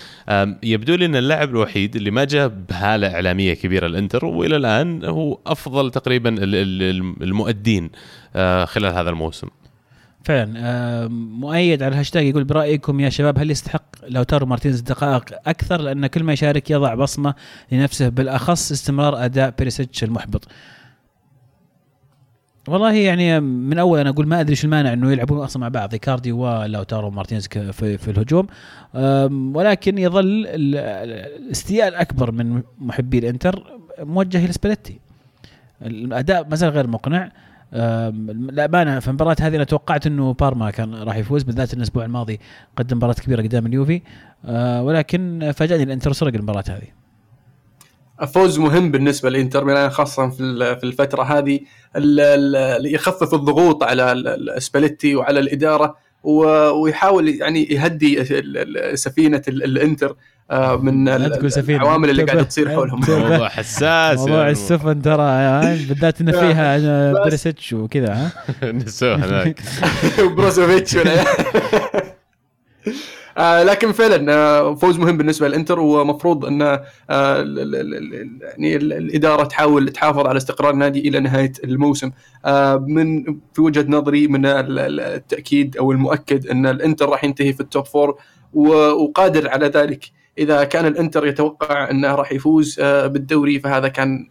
يبدو 0.63 0.95
لي 0.95 1.07
إن 1.07 1.17
اللاعب 1.17 1.51
الوحيد 1.51 1.97
اللي 1.97 2.11
ما 2.11 2.25
جاء 2.25 2.49
بهالة 2.49 3.15
إعلامية 3.15 3.55
كبيرة 3.55 3.87
الانتر 3.87 4.25
وإلى 4.25 4.57
الآن 4.57 5.05
هو 5.05 5.39
أفضل 5.47 5.91
تقريبا 5.91 6.31
ال- 6.31 6.55
ال- 6.55 7.23
المؤدين 7.23 7.91
آه، 8.37 8.65
خلال 8.65 8.93
هذا 8.95 9.11
الموسم. 9.11 9.49
فعلا 10.25 10.55
آه، 10.57 11.07
مؤيد 11.09 11.83
على 11.83 11.93
الهاشتاج 11.93 12.27
يقول 12.27 12.45
برأيكم 12.45 13.01
يا 13.01 13.09
شباب 13.09 13.39
هل 13.39 13.51
يستحق 13.51 13.83
لوتارو 14.09 14.47
مارتينيز 14.47 14.81
دقائق 14.81 15.25
أكثر؟ 15.47 15.81
لأن 15.81 16.07
كل 16.07 16.23
ما 16.23 16.33
يشارك 16.33 16.71
يضع 16.71 16.95
بصمة 16.95 17.35
لنفسه 17.73 18.09
بالأخص 18.09 18.73
استمرار 18.73 19.25
أداء 19.25 19.55
بيريسيتش 19.59 20.05
المحبط. 20.05 20.49
والله 22.69 22.93
يعني 22.93 23.41
من 23.41 23.79
أول 23.79 23.99
أنا 23.99 24.11
أقول 24.11 24.27
ما 24.27 24.41
أدري 24.41 24.55
شو 24.57 24.67
المانع 24.67 24.93
إنه 24.93 25.13
يلعبون 25.13 25.39
أصلا 25.39 25.61
مع 25.61 25.69
بعض 25.69 25.93
إيكاردي 25.93 26.33
ولوتارو 26.33 27.11
مارتينيز 27.11 27.49
ك- 27.49 27.71
في, 27.71 27.99
في 27.99 28.11
الهجوم. 28.11 28.47
ولكن 29.57 29.99
يظل 29.99 30.25
ال- 30.47 30.77
الاستياء 31.47 31.89
الاكبر 31.89 32.31
من 32.33 32.63
محبي 32.79 33.19
الإنتر 33.19 33.65
موجه 34.01 34.45
إلى 34.45 34.53
سباليتي. 34.53 35.01
الأداء 35.83 36.49
ما 36.49 36.57
زال 36.57 36.71
غير 36.71 36.87
مقنع. 36.87 37.33
أم، 37.75 38.31
الامانه 38.31 39.01
في 39.01 39.09
المباراه 39.09 39.37
هذه 39.41 39.57
أنا 39.57 39.65
توقعت 39.65 40.07
إنه 40.07 40.33
بارما 40.33 40.71
كان 40.71 40.95
راح 40.95 41.17
يفوز 41.17 41.43
بالذات 41.43 41.73
إن 41.73 41.79
الأسبوع 41.79 42.05
الماضي 42.05 42.41
قدم 42.77 42.97
مباراة 42.97 43.13
كبيرة 43.15 43.43
قدام 43.43 43.67
اليوفي. 43.67 44.01
أه، 44.45 44.83
ولكن 44.83 45.53
فاجأني 45.57 45.83
الإنتر 45.83 46.13
سرق 46.13 46.35
المباراة 46.35 46.65
هذه. 46.69 46.89
فوز 48.27 48.59
مهم 48.59 48.91
بالنسبة 48.91 49.31
للانتر 49.31 49.65
ميلان 49.65 49.91
خاصة 49.91 50.29
في 50.29 50.77
في 50.81 50.85
الفترة 50.85 51.23
هذه 51.23 51.61
يخفف 52.87 53.35
الضغوط 53.35 53.83
على 53.83 54.13
ال- 54.13 54.29
ال- 54.29 54.63
سباليتي 54.63 55.15
وعلى 55.17 55.41
الإدارة 55.41 55.97
ويحاول 56.83 57.29
يعني 57.29 57.63
يهدي 57.73 58.25
سفينة 58.97 59.43
ال- 59.49 59.65
الإنتر. 59.65 60.11
آه، 60.11 60.17
من 60.53 61.05
تقول 61.33 61.53
سفينة. 61.53 61.83
العوامل 61.83 62.11
اللي. 62.11 62.23
قاعدة 62.25 62.43
تصير 62.43 62.69
حولهم. 62.71 63.01
موضوع 63.09 63.49
حساس 63.49 64.19
موضوع 64.19 64.47
يا 64.47 64.51
السفن 64.51 65.03
ترى 65.03 65.23
ها، 65.23 65.61
بالذات 65.89 66.21
ان 66.21 66.33
فيها 66.33 67.13
بيريسيتش 67.13 67.73
وكذا 67.73 68.15
ها 68.63 68.73
نسوه 68.73 69.15
هناك 69.17 69.61
بروزوفيتش 70.37 70.95
والعيال. 70.97 71.27
آه 73.39 73.63
لكن 73.63 73.93
فعلا 73.93 74.33
آه 74.35 74.75
فوز 74.75 74.99
مهم 74.99 75.17
بالنسبة 75.17 75.49
للإنتر 75.49 75.81
ومفروض 75.81 76.45
إن 76.45 76.63
آه 76.63 76.81
ال- 77.11 77.59
ال- 77.59 77.75
ال- 77.75 77.95
ال- 78.15 78.39
يعني 78.43 78.77
ال- 78.77 78.93
الإدارة 78.93 79.45
تحاول 79.45 79.89
تحافظ 79.89 80.27
على 80.27 80.37
استقرار 80.37 80.71
النادي 80.71 81.09
إلى 81.09 81.21
نهاية 81.21 81.53
الموسم 81.65 82.11
آه 82.45 82.77
من 82.89 83.25
في 83.55 83.61
وجهة 83.61 83.85
نظري 83.89 84.27
من 84.29 84.47
ال- 84.47 84.79
ال- 84.79 85.01
التأكيد 85.01 85.77
أو 85.77 85.93
المؤكد 85.93 86.47
إن 86.47 86.67
الإنتر 86.67 87.09
راح 87.09 87.25
ينتهي 87.25 87.53
في 87.53 87.61
ال 87.61 87.67
top 87.67 87.87
four 87.87 88.19
وقادر 88.53 89.49
على 89.49 89.67
ذلك 89.67 90.05
إذا 90.39 90.65
كان 90.65 90.87
الإنتر 90.87 91.27
يتوقع 91.27 91.91
أنه 91.91 92.15
راح 92.15 92.33
يفوز 92.33 92.81
آه، 92.81 93.07
بالدوري 93.07 93.61
فهذا 93.61 93.89
كان 93.89 94.29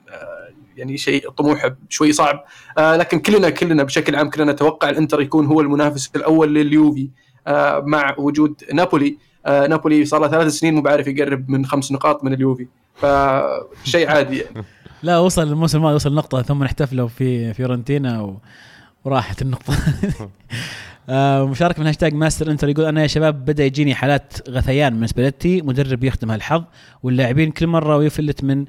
يعني 0.78 0.98
شيء 0.98 1.30
طموحه 1.30 1.76
شوي 1.90 2.12
صعب. 2.12 2.44
لكن 2.78 3.20
كلنا 3.20 3.50
كلنا 3.50 3.84
بشكل 3.84 4.16
عام 4.16 4.30
كلنا 4.30 4.52
نتوقع 4.52 4.90
الإنتر 4.90 5.22
يكون 5.22 5.46
هو 5.46 5.62
المنافس 5.62 6.12
الأول 6.16 6.54
لليوفي 6.54 7.10
مع 7.84 8.16
وجود 8.18 8.64
نابولي. 8.74 9.18
نابولي 9.46 10.06
صار 10.06 10.22
له 10.22 10.28
ثلاث 10.28 10.52
سنين 10.52 10.76
مو 10.76 10.82
بعرف 10.82 11.08
يقرب 11.08 11.50
من 11.50 11.66
خمس 11.66 11.92
نقاط 11.92 12.24
من 12.24 12.34
اليوفي. 12.34 12.68
فشيء 12.96 14.10
عادي 14.10 14.38
يعني. 14.38 14.66
لا 15.04 15.20
وصل 15.20 15.42
الموسم 15.42 15.78
الماضي 15.78 15.96
وصل 15.96 16.14
نقطة 16.14 16.42
ثم 16.42 16.64
احتفلوا 16.64 17.08
في 17.08 17.54
فيورنتينا 17.54 18.22
و... 18.22 18.38
وراحت 19.06 19.42
النقطة. 19.42 19.74
آه 21.10 21.48
مشاركة 21.48 21.82
من 21.82 21.88
هاشتاج 21.88 22.14
ماستر 22.14 22.52
انتر 22.52 22.70
يقول 22.70 22.86
أنا 22.86 23.02
يا 23.02 23.08
شباب 23.08 23.46
بدأ 23.46 23.66
يجيني 23.66 23.96
حالات 23.96 24.50
غثيان 24.50 24.94
من 25.00 25.08
سباليتي 25.08 25.62
مدرب 25.62 26.04
يخدم 26.04 26.32
هالحظ 26.32 26.64
واللاعبين 27.04 27.52
كل 27.52 27.68
مرة 27.68 27.98
ويفلت 27.98 28.44
من 28.44 28.66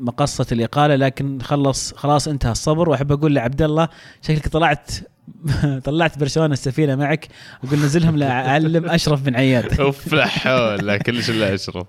مقصة 0.00 0.46
الإقالة 0.52 0.96
لكن 0.96 1.40
خلص 1.42 1.94
خلاص 1.94 2.28
انتهى 2.28 2.52
الصبر. 2.52 2.88
وأحب 2.88 3.12
أقول 3.12 3.34
لعبد 3.34 3.62
الله 3.62 3.88
شكلك 4.22 4.48
طلعت 4.48 4.90
طلعت 5.84 6.18
برشلونة 6.18 6.52
السفينة 6.52 6.96
معك 6.96 7.28
أقول 7.64 7.78
نزلهم 7.78 8.16
لأعلم 8.16 8.90
أشرف 8.90 9.22
بن 9.22 9.36
عياد. 9.36 9.80
أوف 9.80 10.12
لا 10.12 10.26
حول 10.26 10.86
لا 10.86 10.96
كلش 10.96 11.30
إلا 11.30 11.54
أشرف. 11.54 11.86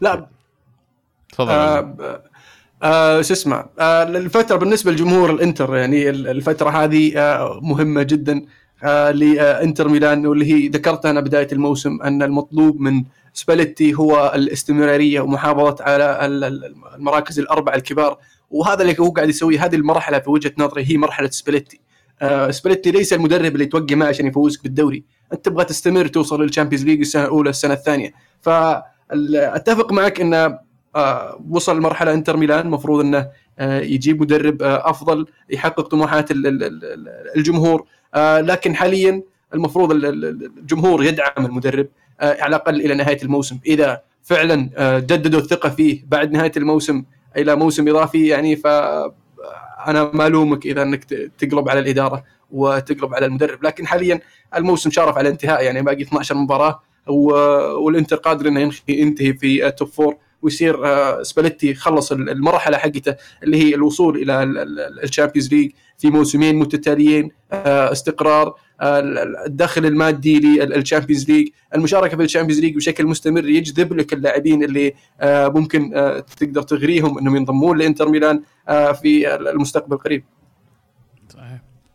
لا 0.00 0.26
تفضل. 1.32 2.18
آه 2.82 3.22
شو 3.22 3.34
اسمه 3.34 3.64
آه 3.78 4.02
الفترة 4.02 4.56
بالنسبة 4.56 4.92
لجمهور 4.92 5.30
الإنتر 5.30 5.76
يعني 5.76 6.10
الفترة 6.10 6.70
هذه 6.70 7.18
آه 7.18 7.60
مهمة 7.62 8.02
جدا 8.02 8.44
آه 8.84 9.10
لإنتر 9.10 9.88
ميلان 9.88 10.26
واللي 10.26 10.52
هي 10.52 10.68
ذكرتها 10.68 11.10
أنا 11.10 11.20
بداية 11.20 11.48
الموسم 11.52 12.02
أن 12.02 12.22
المطلوب 12.22 12.80
من 12.80 13.04
سباليتي 13.32 13.94
هو 13.94 14.32
الاستمرارية 14.34 15.20
ومحافظة 15.20 15.84
على 15.84 16.26
المراكز 16.96 17.38
الأربعة 17.38 17.74
الكبار. 17.74 18.18
وهذا 18.50 18.82
اللي 18.82 18.96
هو 19.00 19.10
قاعد 19.10 19.28
يسويه 19.28 19.64
هذه 19.64 19.74
المرحلة 19.76 20.18
في 20.18 20.30
وجهة 20.30 20.52
نظري 20.58 20.90
هي 20.90 20.96
مرحلة 20.96 21.30
سباليتي. 21.30 21.80
آه 22.22 22.50
سباليتي 22.50 22.90
ليس 22.90 23.12
المدرب 23.12 23.54
اللي 23.54 23.66
توقع 23.66 23.94
معه 23.96 24.08
عشان 24.08 24.26
يفوزك 24.26 24.62
بالدوري. 24.62 25.04
أنت 25.32 25.44
تبغى 25.44 25.64
تستمر 25.64 26.06
توصل 26.06 26.42
لل 26.42 26.50
Champions 26.50 26.84
League 26.84 27.00
السنة 27.00 27.24
الأولى 27.24 27.50
السنة 27.50 27.74
الثانية. 27.74 28.12
فأتفق 28.40 29.92
معك 29.92 30.20
آه 30.20 30.65
وصل 31.50 31.80
مرحله 31.80 32.12
إنتر 32.12 32.36
ميلان 32.36 32.66
المفروض 32.66 33.00
إنه 33.00 33.28
آه 33.58 33.80
يجيب 33.80 34.20
مدرب 34.20 34.62
آه 34.62 34.90
أفضل 34.90 35.26
يحقق 35.50 35.88
طموحات 35.88 36.28
الجمهور. 37.36 37.86
آه 38.14 38.40
لكن 38.40 38.74
حاليا 38.74 39.22
المفروض 39.54 39.92
الجمهور 39.92 41.04
يدعم 41.04 41.46
المدرب 41.46 41.88
آه 42.20 42.42
على 42.42 42.56
الأقل 42.56 42.80
إلى 42.80 42.94
نهاية 42.94 43.22
الموسم. 43.22 43.58
إذا 43.66 44.02
فعلا 44.22 44.70
آه 44.76 44.98
جددوا 44.98 45.40
الثقة 45.40 45.68
فيه 45.68 46.04
بعد 46.08 46.32
نهاية 46.32 46.52
الموسم 46.56 47.04
إلى 47.36 47.56
موسم 47.56 47.88
إضافي 47.88 48.26
يعني 48.26 48.56
ف 48.56 48.66
أنا 49.86 50.10
ما 50.14 50.26
ألومك 50.26 50.66
إذا 50.66 50.82
إنك 50.82 51.04
تقلب 51.38 51.68
على 51.68 51.80
الإدارة 51.80 52.24
وتقلب 52.50 53.14
على 53.14 53.26
المدرب. 53.26 53.64
لكن 53.64 53.86
حاليا 53.86 54.20
الموسم 54.56 54.90
شارف 54.90 55.18
على 55.18 55.28
الانتهاء 55.28 55.64
يعني 55.64 55.82
باقي 55.82 56.02
12 56.02 56.34
مباراة 56.34 56.82
والإنتر 57.06 58.16
قادر 58.16 58.48
إنه 58.48 58.72
ينتهي 58.88 59.32
في 59.32 59.66
ال 59.66 59.71
top 59.71 59.88
four. 59.88 60.16
ويصير 60.42 60.86
آه، 60.86 61.22
سباليتي 61.22 61.74
خلص 61.74 62.12
المرحلة 62.12 62.76
حقته 62.76 63.14
اللي 63.42 63.56
هي 63.56 63.74
الوصول 63.74 64.16
إلى 64.16 64.42
ال 65.02 65.07
Champions 65.07 65.54
League 65.54 65.70
في 65.98 66.10
موسمين 66.10 66.58
متتاليين 66.58 67.30
آه، 67.52 67.92
استقرار 67.92 68.54
آه، 68.80 69.00
الدخل 69.46 69.86
المادي 69.86 70.40
لل 70.40 70.56
Champions 70.56 71.30
League. 71.30 71.48
المشاركة 71.74 72.16
في 72.16 72.22
الشامبيونز 72.22 72.60
ليج 72.60 72.76
بشكل 72.76 73.06
مستمر 73.06 73.48
يجذب 73.48 73.92
لك 73.92 74.12
اللاعبين 74.12 74.64
اللي 74.64 74.92
ممكن 75.24 75.90
تقدر 76.40 76.62
تغريهم 76.62 77.18
إنهم 77.18 77.36
ينضمون 77.36 77.78
لإنتر 77.78 78.08
ميلان 78.08 78.42
في 79.02 79.34
المستقبل 79.34 79.94
القريب. 79.94 80.24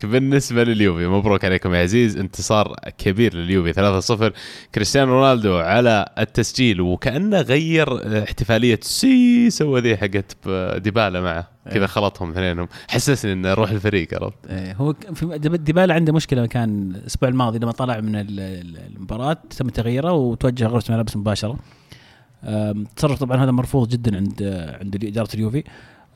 بالنسبة 0.05 0.63
لليوفي 0.63 1.07
مبروك 1.07 1.45
عليكم 1.45 1.73
يا 1.73 1.81
عزيز. 1.81 2.17
انتصار 2.17 2.75
كبير 2.97 3.33
لليوفي 3.33 3.73
3-0 3.73 4.33
كريستيانو 4.75 5.11
رونالدو 5.11 5.57
على 5.57 6.05
التسجيل 6.19 6.81
وكأنه 6.81 7.41
غير 7.41 8.23
احتفالية 8.23 8.79
سي 8.81 9.49
سوى 9.49 9.81
ذي 9.81 9.97
حقت 9.97 10.35
ديبالا 10.77 11.21
معه. 11.21 11.47
كذا 11.71 11.79
إيه. 11.79 11.85
خلطهم 11.85 12.31
اثنينهم. 12.31 12.67
حسسني 12.89 13.33
إنه 13.33 13.53
روح 13.53 13.69
الفريق 13.69 14.13
عرفت 14.13 14.35
إيه، 14.49 14.73
هو 14.73 14.95
ديبالا 15.55 15.93
عنده 15.93 16.13
مشكلة 16.13 16.45
كان 16.45 16.91
الأسبوع 16.95 17.29
الماضي 17.29 17.59
لما 17.59 17.71
طلع 17.71 17.99
من 17.99 18.11
المباراة 18.15 19.37
تم 19.57 19.69
تغييره 19.69 20.11
وتوجه 20.11 20.67
غرفة 20.67 20.89
الملابس 20.89 21.17
مباشرة. 21.17 21.59
تصرف 22.95 23.19
طبعا 23.19 23.43
هذا 23.43 23.51
مرفوض 23.51 23.89
جدا 23.89 24.15
عند 24.17 24.43
عند 24.81 25.05
إدارة 25.05 25.29
اليوفي. 25.33 25.63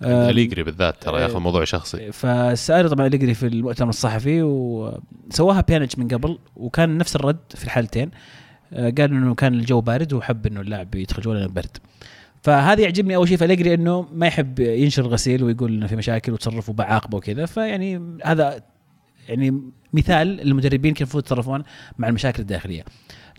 أليجري 0.04 0.64
بالذات 0.64 1.04
ترى 1.04 1.22
ياخذ 1.22 1.40
موضوع 1.40 1.64
شخصي 1.64 2.12
فسأله 2.12 2.90
طبعا 2.90 3.08
أليجري 3.08 3.34
في 3.34 3.48
المؤتمر 3.48 3.90
الصحفي 3.90 4.44
وسواها 4.44 5.62
بيانيتش 5.62 5.98
من 5.98 6.08
قبل 6.08 6.38
وكان 6.56 6.98
نفس 6.98 7.16
الرد 7.16 7.38
في 7.56 7.64
الحالتين 7.64 8.12
آه، 8.74 8.90
قال 8.90 9.02
إنه 9.12 9.36
كان 9.36 9.54
الجو 9.54 9.82
بارد 9.82 10.14
وحب 10.14 10.48
إنه 10.48 10.62
اللاعب 10.62 10.96
يدخل 10.96 11.22
جو 11.22 11.34
لأنه 11.34 11.48
برد 11.48 11.78
فهذا 12.42 12.82
يعجبني 12.82 13.16
أول 13.16 13.28
شيء 13.28 13.38
في 13.38 13.46
اليجري 13.46 13.74
إنه 13.74 14.08
ما 14.14 14.28
يحب 14.28 14.60
ينشر 14.60 15.06
الغسيل 15.06 15.44
ويقول 15.44 15.74
إنه 15.74 15.88
في 15.88 15.96
مشاكل 15.96 16.32
وتصرفوا 16.32 16.74
بعاقبه 16.74 17.18
وكذا 17.18 17.46
فيعني 17.46 18.18
هذا 18.24 18.64
يعني 19.30 19.62
مثال 19.94 20.28
للمدربين 20.28 20.94
كيف 20.94 21.02
المفروض 21.02 21.24
يتصرفون 21.24 21.64
مع 21.98 22.08
المشاكل 22.08 22.42
الداخلية. 22.42 22.86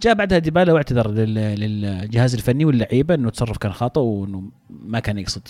جاء 0.03 0.15
بعدها 0.15 0.39
ديبالا 0.39 0.73
واعتذر 0.73 1.11
للجهاز 1.11 2.35
الفني 2.35 2.65
واللعيبة 2.65 3.15
إنه 3.15 3.31
تصرف 3.31 3.59
كان 3.59 3.73
خطأ 3.73 4.01
وإنه 4.01 4.51
ما 4.71 5.01
كان 5.01 5.19
يقصد. 5.19 5.49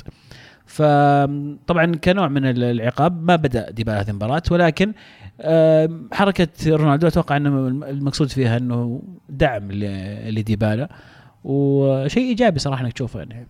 فطبعا 0.66 1.96
كنوع 2.04 2.28
من 2.28 2.46
العقاب 2.46 3.22
ما 3.22 3.36
بدأ 3.36 3.70
ديبالا 3.70 4.00
هذه 4.00 4.10
المباراة 4.10 4.42
ولكن 4.50 4.92
حركة 6.12 6.48
رونالدو 6.66 7.06
أتوقع 7.06 7.36
إنه 7.36 7.68
المقصود 7.68 8.28
فيها 8.28 8.56
إنه 8.56 9.02
دعم 9.28 9.72
لديبالا 9.72 10.88
وشيء 11.44 12.28
إيجابي 12.28 12.58
صراحة 12.58 12.84
إنك 12.84 12.92
تشوفه 12.92 13.18
يعني. 13.18 13.46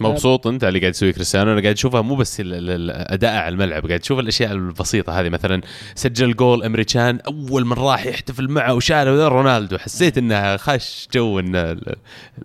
مبسوط 0.00 0.46
أنت 0.46 0.64
اللي 0.64 0.80
قاعد 0.80 0.92
تسوي 0.92 1.12
كريستيانو؟ 1.12 1.52
أنا 1.52 1.60
قاعد 1.60 1.74
اشوفها 1.74 2.00
مو 2.00 2.16
بس 2.16 2.40
الاداء 2.40 3.36
على 3.36 3.48
الملعب 3.48 3.86
قاعد 3.86 4.00
تشوف 4.00 4.18
الأشياء 4.18 4.52
البسيطة 4.52 5.20
هذه. 5.20 5.28
مثلا 5.28 5.60
سجل 5.94 6.36
جول 6.36 6.62
أمريكان 6.62 7.18
أول 7.26 7.66
من 7.66 7.72
راح 7.72 8.06
يحتفل 8.06 8.48
معه 8.48 8.74
وشاله 8.74 9.28
رونالدو. 9.28 9.78
حسيت 9.78 10.18
انها 10.18 10.56
خش 10.56 11.08
جو 11.14 11.38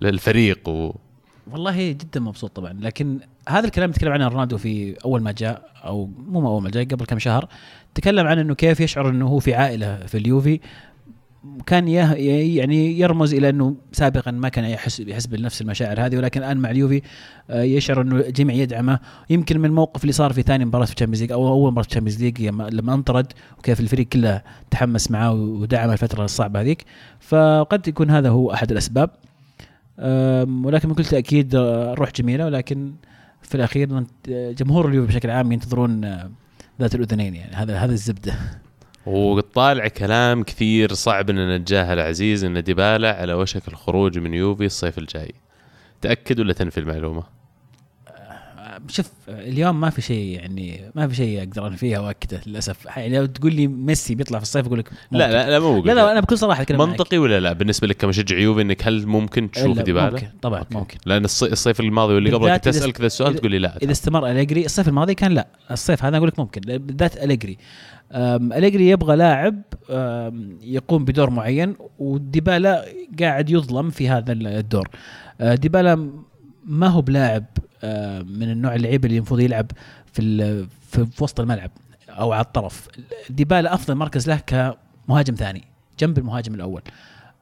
الفريق 0.04 0.70
و 0.70 0.96
والله 1.52 1.92
جدا 1.92 2.20
مبسوط 2.20 2.56
طبعا. 2.56 2.74
لكن 2.82 3.20
هذا 3.50 3.66
الكلام 3.66 3.90
يتكلم 3.90 4.12
عنه 4.12 4.28
رونالدو 4.28 4.58
في 4.58 4.96
أول 5.06 5.22
ما 5.22 5.32
جاء 5.32 5.72
أو 5.86 6.10
مو 6.28 6.48
أول 6.48 6.64
ما 6.64 6.70
جاء 6.70 6.84
قبل 6.84 7.06
كم 7.06 7.20
شهر. 7.20 7.48
تكلم 7.96 8.28
عن 8.28 8.40
إنه 8.40 8.56
كيف 8.56 8.80
يشعر 8.80 9.10
إنه 9.10 9.28
هو 9.28 9.40
في 9.40 9.54
عائلة 9.54 10.06
في 10.06 10.18
اليوفي. 10.18 10.60
كان 11.66 11.88
يعني 11.88 13.00
يرمز 13.00 13.34
إلى 13.34 13.50
إنه 13.50 13.76
سابقا 13.92 14.32
ما 14.32 14.50
كان 14.50 14.66
يحس 14.66 15.00
يحس 15.00 15.26
بنفس 15.26 15.62
المشاعر 15.62 16.06
هذه 16.06 16.18
ولكن 16.18 16.44
الآن 16.44 16.58
مع 16.58 16.72
اليوفي 16.72 17.02
آه، 17.50 17.62
يشعر 17.62 18.02
إنه 18.02 18.16
الجميع 18.16 18.56
يدعمه. 18.56 19.00
يمكن 19.30 19.60
من 19.60 19.66
الموقف 19.66 20.02
اللي 20.02 20.14
صار 20.14 20.34
في 20.34 20.42
ثاني 20.42 20.66
مباراة 20.66 20.86
في 20.86 20.94
ال 20.94 20.97
Champions 20.97 21.22
League 21.22 21.32
أو 21.32 21.48
أول 21.48 21.72
مباراة 21.72 21.84
في 21.84 21.90
ال 21.90 21.93
Champions 21.93 22.24
League 22.24 22.42
لما 22.74 22.94
أنطرد 22.94 23.34
وكيف 23.58 23.80
الفريق 23.80 24.08
كله 24.08 24.42
تحمس 24.72 25.12
معاه 25.12 25.34
ودعم 25.34 25.92
الفترة 25.92 26.26
الصعبة 26.26 26.62
هذيك. 26.62 26.86
فقد 27.20 27.88
يكون 27.88 28.10
هذا 28.10 28.30
هو 28.30 28.54
أحد 28.54 28.72
الأسباب. 28.72 29.10
ولكن 30.64 30.90
بكل 30.90 31.06
تأكيد 31.06 31.56
روح 31.98 32.12
جميلة 32.12 32.46
ولكن 32.46 32.94
في 33.42 33.56
الأخير 33.56 34.04
جمهور 34.28 34.88
اليوفي 34.90 35.08
بشكل 35.08 35.30
عام 35.30 35.52
ينتظرون 35.52 36.02
ذات 36.82 36.96
الأذنين 36.96 37.36
يعني 37.36 37.56
هذا 37.56 37.78
هذا 37.78 37.92
الزبدة. 37.92 38.34
وطالع 39.06 39.88
كلام 39.88 40.44
كثير 40.44 40.94
صعب 40.94 41.30
إن 41.30 41.56
نتجاهل 41.56 42.00
عزيز 42.00 42.44
إن 42.44 42.64
ديبالا 42.64 43.16
على 43.16 43.34
وشك 43.34 43.68
الخروج 43.68 44.20
من 44.20 44.34
يوفي 44.34 44.66
الصيف 44.66 44.98
الجاي. 44.98 45.34
تأكد 46.02 46.40
ولا 46.40 46.54
تنفي 46.54 46.80
المعلومة؟ 46.80 47.24
شوف 48.88 49.12
اليوم 49.30 49.80
ما 49.80 49.90
في 49.90 50.02
شيء 50.02 50.36
يعني 50.36 50.92
ما 50.96 51.08
في 51.08 51.16
شيء 51.16 51.40
أقدر 51.40 51.68
انفيه 51.68 51.98
وأكده 51.98 52.42
للأسف. 52.48 52.86
يعني 52.86 53.18
لو 53.18 53.26
تقول 53.26 53.54
لي 53.54 53.68
ميسي 53.68 54.16
بيطلع 54.16 54.40
في 54.40 54.44
الصيف 54.44 54.68
أقول 54.68 54.80
لك 54.80 54.90
لا 55.12 55.32
لا 55.32 55.50
لا 55.50 55.60
مو 55.60 55.84
لا 55.84 55.92
لا 55.94 56.12
أنا 56.12 56.20
بكل 56.20 56.38
صراحة 56.38 56.66
منطقي 56.70 57.18
معك. 57.18 57.24
ولا 57.24 57.40
لا؟ 57.40 57.54
بالنسبة 57.54 57.88
لك 57.88 57.98
كمشجع 57.98 58.38
يوفي 58.38 58.62
إنك 58.62 58.88
هل 58.88 59.08
ممكن 59.08 59.52
تشوف 59.52 59.80
ديبالا؟ 59.80 60.12
ممكن 60.12 60.28
طبعا 60.42 60.60
أوكي. 60.60 60.76
ممكن. 60.76 60.98
لأن 61.06 61.26
الصيف 61.26 61.80
الماضي 61.80 62.14
واللي 62.14 62.32
قبل 62.32 62.56
كنت 62.56 62.68
اسالك 62.68 63.00
ذا 63.00 63.06
السؤال 63.06 63.36
تقول 63.36 63.52
لي 63.52 63.60
لا. 63.60 63.78
إذا 63.82 63.92
استمر 63.92 64.32
أليجري 64.32 64.66
الصيف 64.66 64.88
الماضي 64.88 65.16
كان 65.16 65.32
لا. 65.32 65.48
الصيف 65.72 66.06
هذا 66.06 66.18
أقول 66.18 66.28
لك 66.28 66.40
ممكن. 66.40 66.62
بالذات 66.62 67.18
أليجري. 67.24 67.58
أليجري 68.12 68.90
يبغى 68.90 69.16
لاعب 69.16 69.62
يقوم 70.64 71.06
بدور 71.06 71.30
معين 71.30 71.76
وديبالا 72.00 72.86
قاعد 73.20 73.50
يظلم 73.50 73.90
في 73.90 74.10
هذا 74.10 74.32
الدور. 74.32 74.90
أه، 75.42 75.56
ديبالا 75.56 76.10
ما 76.66 76.88
هو 76.88 77.02
بلاعب 77.02 77.46
من 78.24 78.52
النوع 78.52 78.76
اللعيبه 78.76 79.06
اللي 79.06 79.18
المفروض 79.18 79.40
يلعب 79.40 79.72
في 80.14 80.66
في 80.92 81.24
وسط 81.24 81.40
الملعب 81.40 81.72
أو 82.10 82.32
على 82.32 82.46
الطرف. 82.46 82.88
ديبالا 83.30 83.74
أفضل 83.74 83.96
مركز 83.96 84.30
له 84.30 84.42
كمهاجم 84.48 85.36
ثاني 85.36 85.64
جنب 86.00 86.18
المهاجم 86.18 86.56
الأول. 86.56 86.82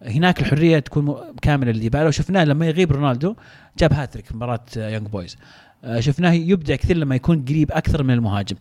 هناك 0.02 0.40
الحرية 0.40 0.80
تكون 0.80 1.16
كاملة 1.42 1.72
لديبالا. 1.72 2.08
وشفناه 2.08 2.44
لما 2.44 2.66
يغيب 2.68 2.92
رونالدو 2.92 3.36
جاب 3.78 3.94
هاتريك 3.94 4.26
في 4.26 4.36
مباراة 4.36 4.66
آه، 4.78 4.90
يونج 4.90 5.08
بويز. 5.08 5.38
آه، 5.84 6.00
شفناه 6.00 6.32
يبدع 6.32 6.76
كثير 6.76 6.98
لما 6.98 7.16
يكون 7.16 7.46
قريب 7.46 7.72
أكثر 7.72 8.04
من 8.04 8.14
المهاجم. 8.14 8.56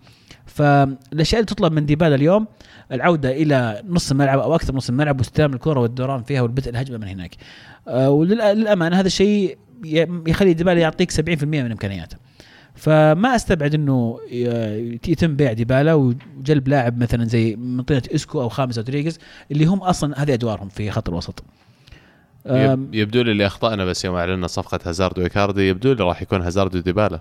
فالأشياء 0.46 1.40
اللي 1.40 1.54
تطلب 1.54 1.72
من 1.72 1.86
ديبالا 1.86 2.14
اليوم 2.14 2.46
العودة 2.92 3.30
إلى 3.30 3.82
نص 3.88 4.10
الملعب 4.10 4.38
أو 4.38 4.54
أكثر 4.54 4.72
من 4.72 4.76
نص 4.76 4.88
الملعب 4.88 5.18
واستلام 5.18 5.54
الكرة 5.54 5.80
والدوران 5.80 6.22
فيها 6.22 6.42
والبدء 6.42 6.70
الهجمة 6.70 6.98
من 6.98 7.08
هناك. 7.08 7.36
آه، 7.88 8.10
وللامانه 8.10 9.00
هذا 9.00 9.06
الشيء 9.06 9.58
يخلي 10.26 10.54
ديبالا 10.54 10.80
يعطيك 10.80 11.12
70% 11.12 11.44
من 11.44 11.70
إمكانياته. 11.70 12.16
فما 12.74 13.36
أستبعد 13.36 13.74
إنه 13.74 14.18
يتم 15.08 15.36
بيع 15.36 15.52
ديبالا 15.52 15.94
وجلب 15.94 16.68
لاعب 16.68 17.02
مثلا 17.02 17.24
زي 17.24 17.56
منطقة 17.56 18.02
إسكو 18.14 18.42
أو 18.42 18.48
خاميس 18.48 18.78
رودريغيز 18.78 19.18
اللي 19.52 19.64
هم 19.64 19.78
أصلا 19.78 20.22
هذه 20.22 20.34
أدوارهم 20.34 20.68
في 20.68 20.90
خط 20.90 21.08
الوسط. 21.08 21.44
يبدو 22.92 23.22
لي 23.22 23.32
اللي 23.32 23.46
أخطأنا 23.46 23.84
بس 23.84 24.04
يوم 24.04 24.14
أعلنا 24.14 24.46
صفقة 24.46 24.78
هازارد 24.84 25.18
وايكاردي 25.18 25.68
يبدو 25.68 25.92
لي 25.92 26.04
راح 26.04 26.22
يكون 26.22 26.42
هازارد 26.42 26.76
وديبالا 26.76 27.20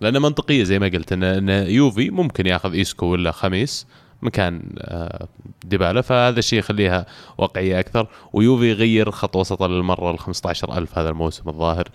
لأنه 0.00 0.18
منطقية 0.18 0.64
زي 0.64 0.78
ما 0.78 0.86
قلت 0.86 1.12
ان 1.12 1.22
إن 1.22 1.48
يوفي 1.48 2.10
ممكن 2.10 2.46
ياخذ 2.46 2.72
ايسكو 2.72 3.06
ولا 3.06 3.30
خاميس. 3.30 3.86
مكان 4.22 4.62
آه، 4.78 5.28
ديبالا 5.64 6.00
فهذا 6.00 6.38
الشيء 6.38 6.58
يخليها 6.58 7.06
واقعية 7.38 7.80
أكثر 7.80 8.06
ويوفي 8.32 8.70
يغير 8.70 9.10
خط 9.10 9.36
وسطه 9.36 9.66
للمرة 9.66 10.10
ال 10.10 10.18
15000 10.18 10.98
هذا 10.98 11.08
الموسم 11.08 11.48
الظاهر. 11.48 11.88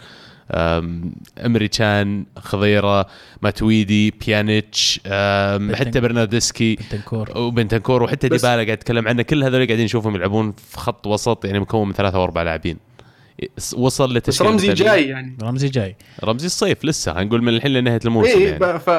إمري 1.45 1.93
كان 1.93 2.25
خضيرة 2.37 3.05
ماتويدي 3.41 4.11
بيانيتش 4.11 4.99
حتى 5.73 5.99
برنارديسكي 6.01 6.75
بنتنكور. 6.75 7.37
وبنتنكور 7.37 8.03
وحتى 8.03 8.29
بس- 8.29 8.41
ديبالا 8.41 8.55
قاعد 8.55 8.69
اتكلم 8.69 9.07
عنه. 9.07 9.21
كل 9.21 9.43
هذول 9.43 9.65
قاعدين 9.67 9.85
نشوفهم 9.85 10.15
يلعبون 10.15 10.51
في 10.51 10.77
خط 10.77 11.07
وسط 11.07 11.45
يعني 11.45 11.59
مكون 11.59 11.87
من 11.87 11.93
ثلاثة 11.93 12.17
أو 12.17 12.23
أربع 12.23 12.43
لاعبين 12.43 12.77
وصل 13.77 14.09
بس 14.09 14.15
لتشكيلة 14.15 14.49
رمزي. 14.51 14.73
جاي 14.73 15.07
يعني. 15.07 15.37
رمزي 15.43 15.69
جاي. 15.69 15.95
رمزي 16.23 16.45
الصيف 16.45 16.85
لسه 16.85 17.11
هنقول 17.21 17.41
من 17.43 17.49
الحين 17.49 17.73
لنهاية 17.73 17.99
الموسم 18.05 18.37
اي 18.39 18.43
يعني. 18.43 18.79
ف 18.79 18.89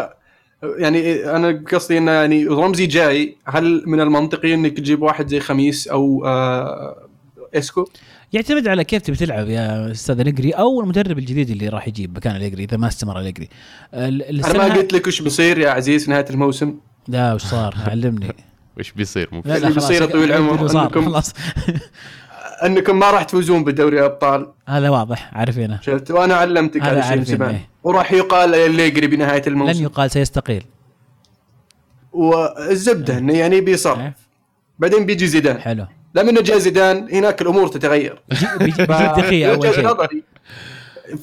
يعني 0.63 1.15
أنا 1.37 1.63
قصدي 1.73 1.99
إنه 1.99 2.11
يعني 2.13 2.47
رمزي 2.47 2.87
جاي 2.87 3.37
هل 3.47 3.83
من 3.87 4.01
المنطقي 4.01 4.55
إنك 4.55 4.77
تجيب 4.77 5.03
واحد 5.03 5.29
زي 5.29 5.41
خميس 5.41 5.89
أو 5.89 6.27
آه 6.27 7.09
إسكو؟ 7.55 7.85
يعتمد 8.33 8.69
على 8.69 8.85
كيف 8.85 9.03
تبي 9.03 9.17
تلعب 9.17 9.49
يا 9.49 9.91
أستاذ 9.91 10.21
اليجري 10.21 10.51
أو 10.51 10.81
المدرب 10.81 11.19
الجديد 11.19 11.51
اللي 11.51 11.69
راح 11.69 11.89
يجيب 11.89 12.17
مكان 12.17 12.37
اليجري 12.37 12.65
إذا 12.65 12.77
ما 12.77 12.89
استمر 12.89 13.21
اليجري 13.21 13.49
ال- 13.95 14.45
أنا 14.45 14.69
ما 14.69 14.75
قلت 14.75 14.93
لك 14.93 15.07
وش 15.07 15.23
بيصير 15.23 15.59
يا 15.59 15.71
عزيز 15.71 16.05
في 16.05 16.11
نهاية 16.11 16.25
الموسم؟ 16.31 16.75
لا 17.09 17.35
وش 17.35 17.43
صار؟ 17.43 17.75
علمني. 17.87 18.35
وش 18.79 18.93
بيصير؟ 18.93 19.29
مو 19.33 19.43
لا 19.45 19.69
بيصير. 19.71 20.05
طويل 20.07 20.33
العمر. 20.33 20.69
خلاص. 20.69 21.33
أنكم 22.67 22.99
ما 22.99 23.11
راح 23.11 23.23
تفوزون 23.23 23.65
بدوري 23.65 23.99
الابطال 23.99 24.53
هذا 24.69 24.89
واضح 24.89 25.31
عارفينه. 25.35 25.81
شفت؟ 25.83 26.11
وأنا 26.11 26.35
علمتك 26.35 26.83
هذا 26.83 26.99
الشيء 26.99 27.17
من 27.17 27.25
زمان. 27.25 27.51
إيه. 27.51 27.69
وراح 27.85 28.13
يقال 28.13 28.55
الليجري 28.55 29.07
بنهاية 29.07 29.43
لن 29.43 29.49
الموسم 29.49 29.83
يقال 29.83 30.11
سيستقيل. 30.11 30.65
والزبدة 32.13 33.19
إنه 33.19 33.39
يعني 33.39 33.61
بيصرف 33.61 33.99
إيه. 33.99 34.17
بعدين 34.79 35.07
بيجي 35.07 35.27
زيدان. 35.27 35.61
حلو. 35.61 35.87
لما 36.15 36.31
انه 36.31 36.41
جاء 36.41 36.59
زيدان 36.59 37.09
هناك 37.13 37.43
الأمور 37.43 37.69
تتغير. 37.69 38.23
بيجي 38.61 39.51
أول 39.51 39.75
شيء. 39.75 39.87
نظري 39.87 40.23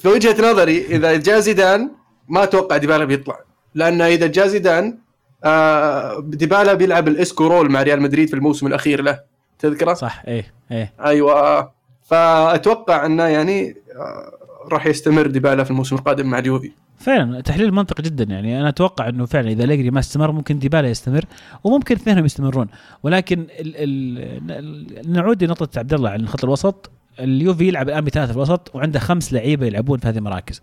في 0.01 0.07
وجهة 0.07 0.51
نظري 0.51 0.85
إذا 0.85 1.15
جاء 1.17 1.39
زيدان 1.39 1.91
ما 2.27 2.43
أتوقع 2.43 2.77
ديبالا 2.77 3.05
بيطلع. 3.05 3.39
لأن 3.75 4.01
إذا 4.01 4.27
جاء 4.27 4.47
زيدان 4.47 4.97
آه 5.43 6.19
ديبالا 6.27 6.73
بيلعب 6.73 7.07
الإسكو 7.07 7.47
role 7.47 7.71
مع 7.71 7.83
ريال 7.83 8.01
مدريد 8.01 8.27
في 8.27 8.33
الموسم 8.33 8.67
الأخير 8.67 9.01
له. 9.01 9.19
تذكره؟ 9.59 9.93
صح 9.93 10.23
إيه 10.27 10.53
إيه. 10.71 10.93
أيوه. 11.05 11.71
فأتوقع 12.03 13.05
أنه 13.05 13.23
يعني 13.23 13.75
آه 13.95 14.39
راح 14.71 14.85
يستمر 14.85 15.27
ديبالا 15.27 15.63
في 15.63 15.71
الموسم 15.71 15.95
القادم 15.95 16.27
مع 16.27 16.39
اليوفي 16.39 16.71
فعلا 16.97 17.41
تحليل 17.41 17.71
منطقي 17.71 18.03
جدا 18.03 18.23
يعني. 18.23 18.59
أنا 18.59 18.69
أتوقع 18.69 19.09
أنه 19.09 19.25
فعلا 19.25 19.49
إذا 19.49 19.65
أليجري 19.65 19.91
ما 19.91 19.99
استمر 19.99 20.31
ممكن 20.31 20.59
ديبالا 20.59 20.89
يستمر 20.89 21.25
وممكن 21.63 21.95
اثنينهم 21.95 22.25
يستمرون. 22.25 22.67
ولكن 23.03 23.47
ال 23.59 23.73
ال 24.49 25.11
نعود 25.11 25.43
لنقطة 25.43 25.79
عبد 25.79 25.93
الله 25.93 26.09
عن 26.09 26.27
خط 26.27 26.43
الوسط. 26.43 26.91
اليوفي 27.19 27.67
يلعب 27.67 27.89
الآن 27.89 28.05
بثلاثة 28.05 28.31
في 28.31 28.37
الوسط 28.37 28.75
وعنده 28.75 28.99
خمس 28.99 29.33
لعيبة 29.33 29.65
يلعبون 29.65 29.99
في 29.99 30.07
هذه 30.07 30.17
المراكز. 30.17 30.61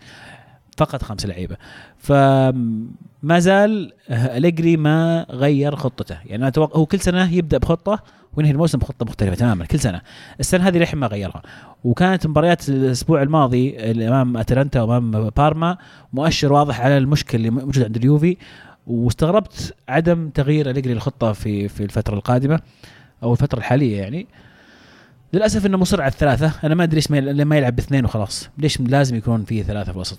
فقط 0.77 1.03
خمس 1.03 1.27
لعيبة. 1.27 1.57
فما 1.99 3.39
زال 3.39 3.93
أليجري 4.11 4.77
ما 4.77 5.27
غير 5.31 5.77
خطته. 5.77 6.17
يعني 6.25 6.37
أنا 6.37 6.49
أتوقع 6.49 6.79
هو 6.79 6.87
كل 6.87 7.01
سنة 7.01 7.33
يبدأ 7.33 7.59
بخطة 7.59 8.03
وينهي 8.37 8.53
الموسم 8.53 8.79
بخطة 8.79 9.07
مختلفة 9.07 9.35
تماما 9.35 9.65
كل 9.67 9.81
سنة. 9.81 10.01
السنة 10.41 10.69
هذه 10.69 10.79
للحين 10.79 10.99
ما 10.99 11.07
غيرها. 11.07 11.43
وكانت 11.85 12.27
مباريات 12.27 12.69
الأسبوع 12.69 13.23
الماضي 13.23 13.77
أمام 14.09 14.37
أتلانتا 14.37 14.83
وأمام 14.83 15.31
بارما 15.31 15.77
مؤشر 16.13 16.53
واضح 16.53 16.81
على 16.81 16.99
المشكلة 16.99 17.39
اللي 17.39 17.51
موجوده 17.51 17.85
عند 17.85 17.97
اليوفي 17.97 18.37
واستغربت 18.87 19.75
عدم 19.89 20.29
تغيير 20.29 20.71
أليجري 20.71 20.93
الخطه 20.93 21.33
في 21.33 21.69
في 21.69 21.85
الفترة 21.85 22.15
القادمة 22.15 22.61
أو 23.23 23.33
الفترة 23.33 23.59
الحالية 23.59 23.99
يعني. 24.01 24.27
للأسف 25.33 25.67
إنه 25.67 25.79
مصر 25.79 26.03
على 26.03 26.13
الثلاثة. 26.13 26.53
أنا 26.65 26.75
ما 26.75 26.85
أدري 26.85 26.95
ليش 26.95 27.11
ما 27.11 27.17
يل- 27.19 27.43
ما 27.43 27.57
يلعب 27.57 27.77
باثنين 27.77 28.05
وخلاص. 28.05 28.49
ليش 28.59 28.81
لازم 28.81 29.17
يكون 29.17 29.45
في 29.45 29.63
ثلاثة 29.63 29.91
في 29.93 29.97
الوسط؟ 29.97 30.19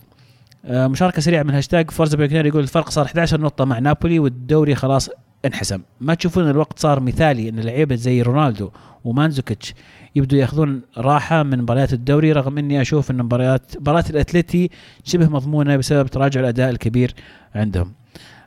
مشاركة 0.66 1.22
سريعة 1.22 1.44
من 1.44 1.54
هاشتاج 1.54 1.92
فورزا 1.92 2.18
بيانكونيري 2.18 2.46
يقول 2.46 2.64
الفرق 2.64 2.90
صار 2.90 3.06
11 3.06 3.42
نقطة 3.42 3.66
مع 3.66 3.80
نابولي 3.80 4.20
والدوري 4.20 4.76
خلاص 4.76 5.10
انحسم. 5.46 5.82
ما 6.02 6.14
تشوفون 6.14 6.50
الوقت 6.50 6.80
صار 6.80 7.00
مثالي 7.00 7.50
إن 7.50 7.60
لعيبة 7.60 7.96
زي 7.96 8.22
رونالدو 8.22 8.70
ومانزوكيتش 9.04 9.74
يبدوا 10.16 10.40
يأخذون 10.40 10.82
راحة 10.98 11.44
من 11.44 11.62
مباريات 11.62 11.94
الدوري 11.94 12.32
رغم 12.32 12.58
إني 12.58 12.82
أشوف 12.82 13.12
إن 13.12 13.18
مباريات 13.18 13.78
مباراة 13.78 14.04
الأتلتي 14.10 14.70
شبه 15.04 15.30
مضمونة 15.30 15.78
بسبب 15.78 16.08
تراجع 16.08 16.40
الأداء 16.40 16.70
الكبير 16.70 17.14
عندهم. 17.56 17.94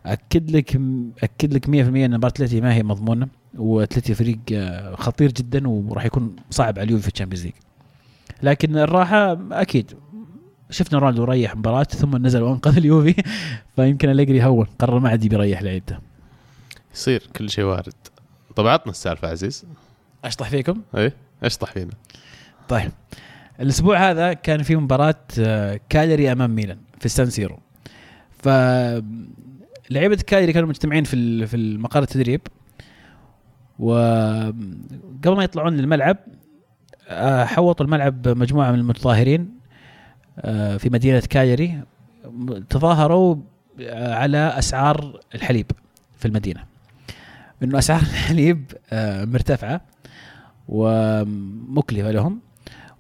أكد 0.06 0.50
لك 0.50 0.80
أكد 1.22 1.54
لك 1.54 1.66
100% 1.66 1.70
إن 1.70 2.16
مباراة 2.16 2.32
الأتلتي 2.38 2.60
ما 2.60 2.74
هي 2.74 2.82
مضمونة 2.82 3.28
وأتلتي 3.58 4.14
فريق 4.14 4.38
آه، 4.52 4.94
خطير 4.94 5.32
جدا 5.32 5.68
وراح 5.68 6.04
يكون 6.04 6.36
صعب 6.50 6.78
على 6.78 6.86
اليوفي 6.86 7.02
في 7.02 7.08
ال 7.08 7.12
Champions 7.12 7.44
League. 7.44 7.54
لكن 8.42 8.76
الراحة 8.76 9.38
أكيد 9.52 9.92
شفنا 10.70 10.98
رونالدو 10.98 11.24
ريح 11.24 11.56
مباراة 11.56 11.82
ثم 11.82 12.16
نزل 12.26 12.42
وانقذ 12.42 12.76
اليوفي 12.76 13.14
فيمكن 13.76 14.10
أليجري 14.10 14.44
هون 14.44 14.66
قرر 14.78 14.98
ما 14.98 15.08
عاد 15.08 15.26
بيريح 15.26 15.62
لعيبته. 15.62 15.98
يصير 16.94 17.22
كل 17.36 17.50
شيء 17.50 17.64
وارد. 17.64 17.92
طب 18.56 18.66
عطنا 18.66 18.90
السالفة 18.92 19.28
عزيز. 19.28 19.64
اشطح 20.24 20.48
فيكم؟ 20.48 20.80
إيه 20.96 21.12
اشطح 21.42 21.72
فينا؟ 21.72 21.90
طيب 22.68 22.90
الأسبوع 23.60 24.10
هذا 24.10 24.32
كان 24.32 24.62
في 24.62 24.76
مباراة 24.76 25.14
آه، 25.38 25.80
كالياري 25.88 26.32
أمام 26.32 26.54
ميلان 26.54 26.78
في 26.98 27.06
السان 27.06 27.30
سيرو. 27.30 27.58
ف 28.38 28.48
لعيبة 29.90 30.16
كالياري 30.26 30.52
كانوا 30.52 30.68
مجتمعين 30.68 31.04
في 31.04 31.14
ال- 31.14 31.46
في 31.46 31.56
المقر 31.56 32.02
التدريب. 32.02 32.40
وقبل 33.78 35.36
ما 35.36 35.44
يطلعون 35.44 35.76
للملعب 35.76 36.16
آه، 37.08 37.44
حوطوا 37.44 37.86
الملعب 37.86 38.28
مجموعة 38.28 38.70
من 38.72 38.78
المتظاهرين 38.78 39.59
في 40.78 40.88
مدينة 40.92 41.20
كاليري 41.30 41.82
تظاهروا 42.70 43.36
آه، 43.80 44.14
على 44.14 44.38
أسعار 44.38 45.20
الحليب 45.34 45.66
في 46.18 46.28
المدينة. 46.28 46.64
إنه 47.62 47.78
أسعار 47.78 48.00
الحليب 48.10 48.72
آه، 48.92 49.24
مرتفعة 49.24 49.80
ومكلفة 50.68 52.10
لهم. 52.10 52.40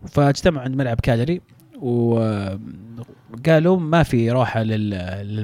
فاجتمعوا 0.08 0.64
عند 0.64 0.76
ملعب 0.76 1.00
كالري 1.00 1.40
وقالوا 1.76 3.80
ما 3.80 4.02
في 4.02 4.30
روحه 4.30 4.62
لل- 4.62 4.90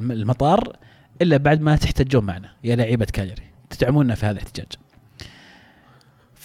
للمطار 0.07 0.75
إلا 1.21 1.37
بعد 1.37 1.61
ما 1.61 1.75
تحتجون 1.75 2.23
معنا 2.25 2.49
يا 2.63 2.75
لعيبة 2.75 3.05
كاليري 3.05 3.43
تدعمونا 3.69 4.15
في 4.15 4.25
هذا 4.25 4.31
الاحتجاج. 4.31 4.67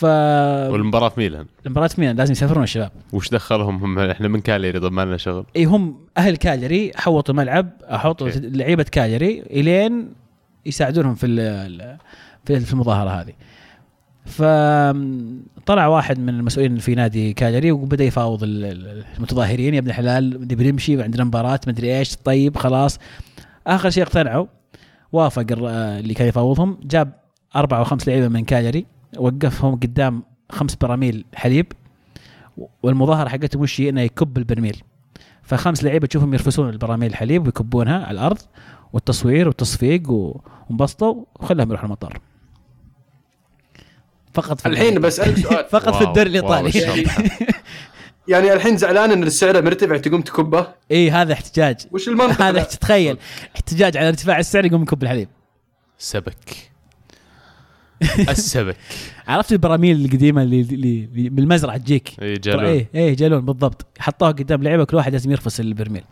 ف 0.03 0.73
والمباراة 0.73 1.09
في 1.09 1.21
ميلان. 1.21 1.47
المباراة 1.67 1.91
ميلان 1.99 2.17
لازم 2.17 2.33
يسافرون 2.33 2.63
الشباب. 2.65 2.91
وش 3.13 3.29
دخلهم؟ 3.29 3.77
هم 3.85 3.99
إحنا 3.99 4.29
من 4.29 4.41
كاليري 4.41 4.81
طب 4.81 4.93
ما 4.93 5.05
لنا 5.05 5.17
شغل. 5.17 5.45
إي 5.57 5.65
هم 5.65 5.97
أهل 6.19 6.37
كاليري 6.37 6.93
حوطوا 6.97 7.35
الملعب 7.35 7.69
حوطوا. 7.91 8.29
لعيبة 8.37 8.83
كاليري 8.83 9.41
إلين 9.51 10.09
يساعدونهم 10.67 11.15
في 11.15 11.27
في 12.45 12.61
في 12.61 12.73
المظاهرة 12.73 13.11
هذه. 13.11 13.33
فطلع 14.27 15.87
واحد 15.87 16.19
من 16.19 16.29
المسؤولين 16.29 16.77
في 16.77 16.95
نادي 16.95 17.33
كاليري 17.33 17.73
وبدأ 17.73 18.05
يفاوض 18.05 18.43
ال- 18.43 18.65
ال- 18.65 19.05
المتظاهرين 19.17 19.75
يا 19.75 19.79
ابن 19.79 19.89
الحلال 19.89 20.41
نبي 20.41 20.71
نمشي 20.71 20.97
وعندنا 20.97 21.25
مباراة 21.25 21.61
مدري 21.67 21.99
إيش 21.99 22.17
طيب 22.17 22.57
خلاص. 22.57 22.99
آخر 23.67 23.91
شيء 23.91 24.03
اقتنعوا 24.03 24.47
وافق 25.13 25.45
اللي 25.51 26.15
كان 26.15 26.29
يفاوضهم 26.29 26.79
جاب 26.85 27.13
أربعة 27.57 27.79
أو 27.79 27.85
خمس 27.85 28.09
لعيبة 28.09 28.29
من 28.29 28.45
كاليري. 28.45 28.87
وقفهم 29.19 29.75
قدام 29.75 30.23
خمس 30.51 30.75
براميل 30.75 31.25
حليب 31.35 31.73
والمظاهرة 32.83 33.29
حقتهم 33.29 33.63
وش 33.63 33.81
هي؟ 33.81 33.89
إنه 33.89 34.01
يكب 34.01 34.39
البرميل. 34.39 34.83
فخمس 35.43 35.85
لعيبة 35.85 36.07
تشوفهم 36.07 36.35
يرفسون 36.35 36.69
البراميل 36.69 37.11
الحليب 37.11 37.47
ويكبونها 37.47 38.07
على 38.07 38.21
الأرض 38.21 38.39
والتصوير 38.93 39.49
والتصفيق 39.49 40.11
وانبسطوا 40.11 41.25
وخلاهم 41.41 41.69
يروحوا 41.69 41.87
المطار. 41.87 42.21
فقط 44.35 44.61
في 44.61 44.69
الحين 44.69 45.01
بسألك 45.01 45.39
سؤال. 45.39 45.65
فقط 45.79 45.95
في 45.95 46.05
الدوري 46.05 46.29
الإيطالي. 46.29 46.71
يعني 48.29 48.53
الحين 48.53 48.77
زعلان 48.77 49.11
إن 49.11 49.23
السعر 49.23 49.63
مرتفع 49.63 49.97
تقوم 49.97 50.21
تكبه؟ 50.21 50.67
إي 50.91 51.11
هذا 51.11 51.33
احتجاج. 51.33 51.77
وش 51.93 52.09
المنطق؟ 52.09 52.43
هذا. 52.43 52.63
تخيل 52.63 53.19
احتجاج 53.57 53.97
على 53.97 54.09
ارتفاع 54.09 54.39
السعر 54.39 54.65
يقوم 54.65 54.83
يكب 54.83 55.03
الحليب. 55.03 55.29
سبك. 55.99 56.72
السبك. 58.29 58.77
عرفت 59.29 59.53
البراميل 59.53 60.05
القديمة 60.05 60.43
اللي, 60.43 60.61
اللي, 60.61 61.09
بالمزرعة 61.29 61.77
تجيك؟ 61.77 62.13
إيه، 62.23 62.39
جالون. 62.39 62.65
إيه 62.65 62.89
إيه 62.95 63.17
جالون 63.17 63.45
بالضبط. 63.45 63.87
حطوها 63.99 64.31
قدام 64.31 64.63
لعيبه 64.63 64.85
كل 64.85 64.97
واحد 64.97 65.13
لازم 65.13 65.31
يرفس 65.31 65.61
البرميل. 65.61 66.03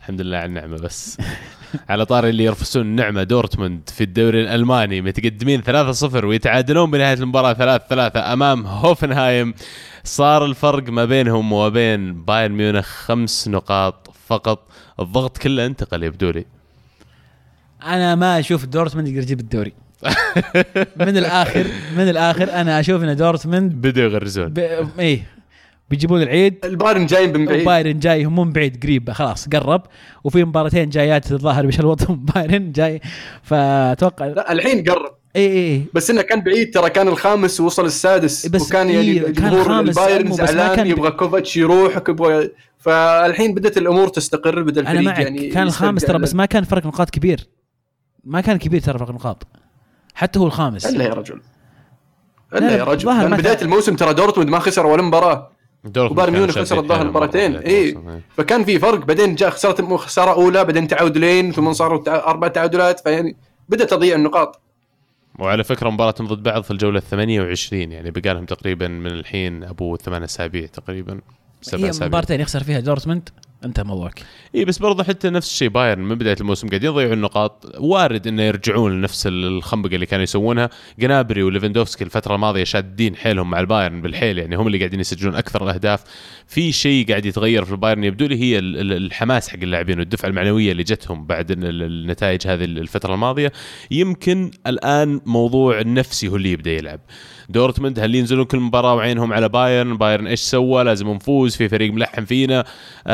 الحمد 0.00 0.20
لله 0.20 0.36
على 0.36 0.46
النعمة 0.46 0.76
بس. 0.76 1.18
على 1.88 2.06
طاري 2.06 2.30
اللي 2.30 2.44
يرفسون 2.44 2.82
النعمه 2.82 3.22
دورتموند 3.22 3.80
في 3.94 4.04
الدوري 4.04 4.42
الألماني 4.42 5.00
متقدمين 5.00 5.62
3-0 5.62 6.24
ويتعادلون 6.24 6.90
بنهاية 6.90 7.14
المباراة 7.14 7.78
3-3 7.78 8.16
أمام 8.16 8.66
هوفنهايم. 8.66 9.54
صار 10.04 10.44
الفرق 10.44 10.88
ما 10.90 11.04
بينهم 11.04 11.52
وبين 11.52 12.24
بايرن 12.24 12.52
ميونخ 12.52 12.86
خمس 12.86 13.48
نقاط 13.48 14.10
فقط. 14.26 14.68
الضغط 15.00 15.38
كله 15.38 15.66
انتقل 15.66 16.02
يبدو 16.02 16.30
لي 16.30 16.44
أنا 17.82 18.14
ما 18.14 18.38
أشوف 18.38 18.64
دورتموند 18.64 19.08
يقدر 19.08 19.22
يجيب 19.22 19.40
الدوري. 19.40 19.72
من 20.96 21.16
الآخر 21.18 21.66
من 21.96 22.08
الآخر 22.08 22.52
أنا 22.52 22.80
أشوف 22.80 23.02
إن 23.02 23.16
دورتموند 23.16 23.72
بدوا 23.72 24.02
يغرزون. 24.04 24.48
ب... 24.48 24.58
إيه 24.98 25.22
بيجيبون 25.90 26.22
العيد. 26.22 26.54
البايرن 26.64 27.06
جاي 27.06 27.26
من 27.26 27.44
بعيد. 27.46 27.64
بايرن 27.64 27.98
جاي 27.98 28.24
هم 28.24 28.46
من 28.46 28.52
بعيد 28.52 28.82
قريب 28.84 29.10
خلاص 29.10 29.48
قرب. 29.48 29.82
وفي 30.24 30.44
مباراتين 30.44 30.88
جايات 30.88 31.32
الظاهر 31.32 31.66
بيشلوطهم 31.66 32.24
بايرن 32.34 32.72
جاي. 32.72 33.00
فأتوقع 33.42 34.26
لا 34.26 34.52
الحين 34.52 34.84
قرب. 34.84 35.10
اي 35.36 35.46
اي 35.46 35.72
اي 35.74 35.82
بس 35.94 36.10
إنه 36.10 36.22
كان 36.22 36.40
بعيد 36.40 36.74
ترى 36.74 36.90
كان 36.90 37.08
الخامس 37.08 37.60
ووصل 37.60 37.84
السادس. 37.86 38.46
بس 38.46 38.62
وكان 38.62 38.90
يعني 38.90 39.00
إيه، 39.10 39.22
كان 39.22 39.32
جمهور 39.50 39.80
البايرن 39.80 40.32
زعلان 40.32 40.76
كان- 40.76 40.86
يبغى 40.86 41.10
كوفاتش 41.10 41.56
يروح 41.56 41.96
يبغى 42.08 42.50
فالحين 42.78 43.54
بدأت 43.54 43.78
الأمور 43.78 44.08
تستقر 44.08 44.62
بدأ 44.62 44.80
أنا 44.80 44.90
الفريق 44.90 45.06
معك. 45.08 45.18
يعني 45.18 45.48
كان 45.48 45.62
الخامس 45.66 46.02
ترى 46.02 46.18
بس 46.18 46.34
ما 46.34 46.46
كان 46.46 46.64
فرق 46.64 46.86
نقاط 46.86 47.10
كبير. 47.10 47.46
ما 48.24 48.40
كان 48.40 48.56
كبير 48.58 48.80
ترى 48.80 48.98
فرق 48.98 49.10
نقاط. 49.10 49.46
حتى 50.16 50.38
هو 50.38 50.46
الخامس. 50.46 50.86
إلا 50.86 51.04
يا 51.04 51.14
رجل. 51.14 51.40
لا، 52.52 52.58
إلا 52.58 52.76
يا 52.76 52.84
رجل. 52.84 53.08
لأن 53.08 53.30
ما 53.30 53.36
بداية 53.36 53.62
الموسم 53.62 53.96
ترى 53.96 54.14
دورتموند 54.14 54.50
ما 54.50 54.58
خسر 54.58 54.86
ولا 54.86 55.02
مباراة. 55.02 55.50
دورتموند 55.84 56.12
وبايرن 56.12 56.32
ميونخ 56.32 56.58
خسر 56.58 56.78
الظاهر 56.78 56.98
حيلهم 56.98 57.10
مباراتين 57.10 57.56
اي 57.56 57.94
واحدة. 57.94 58.20
فكان 58.36 58.64
في 58.64 58.78
فرق. 58.78 59.04
بعدين 59.04 59.34
جاء 59.34 59.50
خسرت 59.50 59.80
مو 59.80 59.96
خسارة 59.96 60.32
أولى 60.32 60.64
بعدين 60.64 60.88
تعادلين 60.88 61.52
ثم 61.52 61.72
صاروا 61.72 62.28
أربع 62.30 62.48
تعادلات. 62.48 63.00
فيعني 63.00 63.36
بدأ 63.68 63.84
تضيع 63.84 64.16
النقاط. 64.16 64.60
وعلى 65.38 65.64
فكرة 65.64 65.90
مباراتهم 65.90 66.26
ضد 66.26 66.42
بعض 66.42 66.62
في 66.62 66.70
الجولة 66.70 67.00
28 67.00 67.92
يعني 67.92 68.10
بقى 68.10 68.34
لهم 68.34 68.44
تقريبا 68.44 68.88
من 68.88 69.06
الحين 69.06 69.64
أبو 69.64 69.96
ثمان 69.96 70.22
أسابيع 70.22 70.66
تقريبا 70.66 71.20
سبع 71.62 71.84
هي 71.84 71.90
أسابيع. 71.90 72.08
مباراتين 72.08 72.40
يخسر 72.40 72.62
فيها 72.62 72.80
دورتموند. 72.80 73.28
انتهى 73.64 73.84
موضوعك 73.84 74.22
اي 74.54 74.64
بس 74.64 74.78
برضه 74.78 75.04
حتى 75.04 75.30
نفس 75.30 75.50
الشيء 75.50 75.68
بايرن 75.68 76.02
من 76.02 76.14
بداية 76.14 76.36
الموسم 76.40 76.68
قاعدين 76.68 76.90
يضيعون 76.90 77.12
النقاط. 77.12 77.72
وارد 77.78 78.26
إنه 78.26 78.42
يرجعون 78.42 78.92
لنفس 78.92 79.26
الخنبقة 79.26 79.94
اللي 79.94 80.06
كانوا 80.06 80.22
يسوونها. 80.22 80.70
جنابري 80.98 81.42
وليفندوفسكي 81.42 82.04
الفترة 82.04 82.34
الماضية 82.34 82.64
شادين 82.64 83.16
حيلهم 83.16 83.50
مع 83.50 83.60
البايرن 83.60 84.02
بالحيل 84.02 84.38
يعني 84.38 84.56
هم 84.56 84.66
اللي 84.66 84.78
قاعدين 84.78 85.00
يسجلون 85.00 85.34
أكثر 85.34 85.64
الأهداف. 85.64 86.04
في 86.46 86.72
شيء 86.72 87.08
قاعد 87.08 87.26
يتغير 87.26 87.64
في 87.64 87.72
البايرن 87.72 88.04
يبدو 88.04 88.26
لي 88.26 88.40
هي 88.40 88.58
ال- 88.58 88.76
ال- 88.80 88.92
الحماس 89.06 89.48
حق 89.48 89.58
اللاعبين 89.62 89.98
والدفعة 89.98 90.28
المعنوية 90.28 90.72
اللي 90.72 90.82
جتهم 90.82 91.26
بعد 91.26 91.50
ال- 91.50 91.64
ال- 91.64 91.82
النتائج 91.82 92.46
هذه 92.46 92.64
الفترة 92.64 93.14
الماضية. 93.14 93.52
يمكن 93.90 94.50
الآن 94.66 95.20
موضوع 95.26 95.80
النفسي 95.80 96.28
هو 96.28 96.36
اللي 96.36 96.52
يبدأ 96.52 96.70
يلعب. 96.70 97.00
دورتموند 97.48 97.98
هل 97.98 98.14
ينزلون 98.14 98.44
كل 98.44 98.60
مباراة 98.60 98.94
وعينهم 98.94 99.32
على 99.32 99.48
بايرن؟ 99.48 99.96
بايرن 99.96 100.26
إيش 100.26 100.40
سوى؟ 100.40 100.84
لازم 100.84 101.08
نفوز 101.08 101.56
في 101.56 101.68
فريق 101.68 101.92
ملحم 101.92 102.24
فينا. 102.24 102.64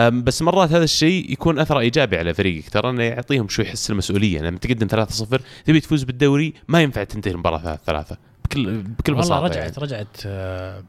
بس 0.08 0.42
مرات 0.42 0.72
هذا 0.72 0.84
الشيء 0.84 1.32
يكون 1.32 1.58
أثره 1.58 1.78
إيجابي 1.78 2.18
على 2.18 2.34
فريقك 2.34 2.68
ترى 2.70 2.90
إنه 2.90 3.02
يعطيهم 3.02 3.48
شوي 3.48 3.64
حس 3.64 3.90
المسؤولية 3.90 4.40
لما 4.40 4.58
تقدم 4.58 5.04
3-0 5.04 5.40
تبي 5.64 5.80
تفوز 5.80 6.02
بالدوري 6.02 6.54
ما 6.68 6.82
ينفع 6.82 7.04
تنتهي 7.04 7.32
المباراة 7.32 7.78
3-3 7.86 8.14
بكل 8.44 8.82
بكل 8.82 9.12
والله 9.12 9.22
بساطة 9.22 9.44
رجعت 9.44 9.56
يعني. 9.56 9.72
رجعت 9.78 10.16
آه، 10.26 10.82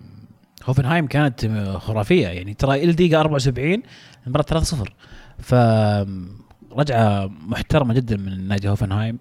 هوفنهايم 0.65 1.07
كانت 1.07 1.45
خرافية 1.77 2.27
يعني. 2.27 2.53
ترى 2.53 2.83
الدقيقه 2.83 3.19
74 3.19 3.83
المباراة 4.27 4.63
3-0 4.63 4.89
ف 5.39 5.55
رجعة 6.77 7.31
محترمة 7.47 7.93
جدا 7.93 8.17
من 8.17 8.47
نادي 8.47 8.69
هوفنهايم 8.69 9.19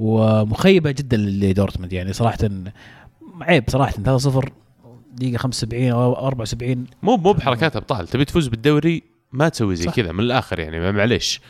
ومخيبة 0.00 0.90
جدا 0.90 1.16
لدورتموند 1.16 1.92
يعني 1.92 2.12
صراحة. 2.12 2.38
عيب 3.40 3.64
صراحة 3.68 3.92
3-0 3.92 4.48
دقيقة 5.14 5.38
75 5.38 5.90
أو 5.90 6.26
74 6.26 6.86
مو 7.02 7.16
مو 7.16 7.32
بحركات 7.32 7.76
ابطال 7.76 8.08
تبي 8.08 8.24
تفوز 8.24 8.48
بالدوري 8.48 9.02
ما 9.32 9.48
تسوي 9.48 9.76
زي. 9.76 9.90
كذا 9.90 10.12
من 10.12 10.20
الآخر 10.20 10.58
يعني. 10.58 10.92
معليش. 10.92 11.40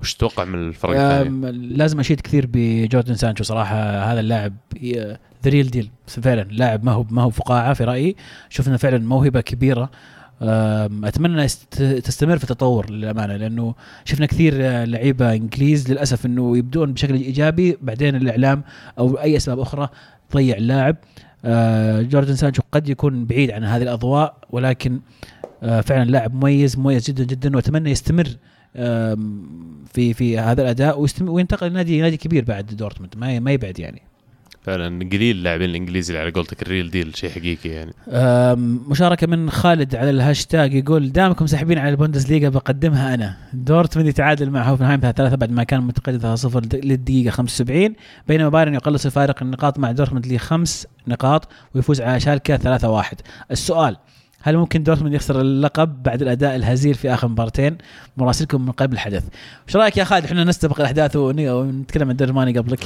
وش 0.00 0.14
تتوقع 0.14 0.44
من 0.44 0.68
الفرق 0.68 0.90
الثاني؟ 0.90 1.52
لازم 1.52 2.00
أشيد 2.00 2.20
كثير 2.20 2.48
بجوردن 2.52 3.14
سانشو 3.14 3.44
صراحة. 3.44 3.76
هذا 4.12 4.20
اللاعب 4.20 4.54
the 4.84 5.18
real 5.46 5.70
deal 5.70 5.90
فعلا 6.06 6.42
لاعب 6.42 6.84
ما 6.84 6.92
هو 6.92 7.04
ما 7.10 7.22
هو 7.22 7.30
فقاعة 7.30 7.74
في 7.74 7.84
رأيي. 7.84 8.16
شفنا 8.48 8.76
فعلا 8.76 8.98
موهبة 8.98 9.40
كبيرة. 9.40 9.90
أتمنى 11.04 11.46
تستمر 11.78 12.38
في 12.38 12.44
التطور 12.44 12.90
للأمانة 12.90 13.36
لأنه 13.36 13.74
شفنا 14.04 14.26
كثير 14.26 14.54
لعيبة 14.84 15.32
إنجليز 15.34 15.90
للأسف 15.90 16.26
إنه 16.26 16.58
يبدون 16.58 16.92
بشكل 16.92 17.14
إيجابي. 17.14 17.78
بعدين 17.82 18.16
الإعلام 18.16 18.62
أو 18.98 19.14
أي 19.14 19.36
أسباب 19.36 19.60
أخرى 19.60 19.88
تضيع 20.34 20.56
اللاعب 20.56 20.96
آه، 21.44 22.02
جوردن 22.02 22.34
سانشو 22.34 22.62
قد 22.72 22.88
يكون 22.88 23.24
بعيد 23.26 23.50
عن 23.50 23.64
هذه 23.64 23.82
الأضواء 23.82 24.36
ولكن 24.50 25.00
آه، 25.62 25.80
فعلا 25.80 26.10
لاعب 26.10 26.34
مميز 26.34 26.78
مميز 26.78 27.10
جدا 27.10 27.24
جدا 27.24 27.56
وأتمنى 27.56 27.90
يستمر 27.90 28.28
في 29.92 30.14
في 30.14 30.38
هذا 30.38 30.62
الأداء 30.62 31.06
وينتقل 31.20 31.66
لنادي 31.66 32.00
نادي 32.00 32.16
كبير 32.16 32.44
بعد 32.44 32.66
دورتموند 32.66 33.14
ما 33.16 33.38
ما 33.38 33.52
يبعد 33.52 33.78
يعني. 33.78 34.02
فعلا 34.64 35.08
قليل 35.12 35.36
اللاعبين 35.36 35.70
الإنجليزي 35.70 36.12
اللي 36.12 36.22
على 36.22 36.30
قولتك 36.30 36.62
ال 36.62 36.68
real 36.68 36.90
deal 36.90 37.16
شيء 37.16 37.30
حقيقي 37.30 37.70
يعني. 37.70 37.92
مشاركة 38.88 39.26
من 39.26 39.50
خالد 39.50 39.96
على 39.96 40.10
الهاشتاج 40.10 40.74
يقول 40.74 41.12
دامكم 41.12 41.46
ساحبين 41.46 41.78
على 41.78 41.88
البوندسليغا 41.88 42.48
بقدمها 42.48 43.14
أنا. 43.14 43.36
دورتموند 43.52 44.08
يتعادل 44.08 44.50
مع 44.50 44.62
هوفنهايم 44.62 45.00
3 45.00 45.36
بعد 45.36 45.50
ما 45.50 45.64
كان 45.64 45.82
متقدم 45.82 46.36
3-0 46.36 46.74
للدقيقة 46.74 47.30
75 47.30 47.94
بينما 48.28 48.48
بايرن 48.48 48.74
يقلص 48.74 49.06
فارق 49.06 49.42
النقاط 49.42 49.78
مع 49.78 49.92
دورتموند 49.92 50.26
لخمس 50.26 50.86
نقاط 51.08 51.48
ويفوز 51.74 52.00
على 52.00 52.20
شالكة 52.20 52.78
3-1 53.02 53.14
السؤال 53.50 53.96
هل 54.46 54.56
ممكن 54.56 54.82
دورتموند 54.82 55.14
يخسر 55.14 55.40
اللقب 55.40 56.02
بعد 56.02 56.22
الأداء 56.22 56.56
الهزيل 56.56 56.94
في 56.94 57.14
آخر 57.14 57.28
مباراتين؟ 57.28 57.78
مراسلكم 58.16 58.64
من 58.66 58.72
قلب 58.72 58.94
الحدث. 58.94 59.24
إيش 59.68 59.76
رأيك 59.76 59.96
يا 59.96 60.04
خالد 60.04 60.24
إحنا 60.24 60.44
نستبق 60.44 60.80
الأحداث 60.80 61.16
ون- 61.16 61.48
ونتكلم 61.48 62.04
عن 62.04 62.10
الدوري 62.10 62.58
قبلك؟ 62.58 62.80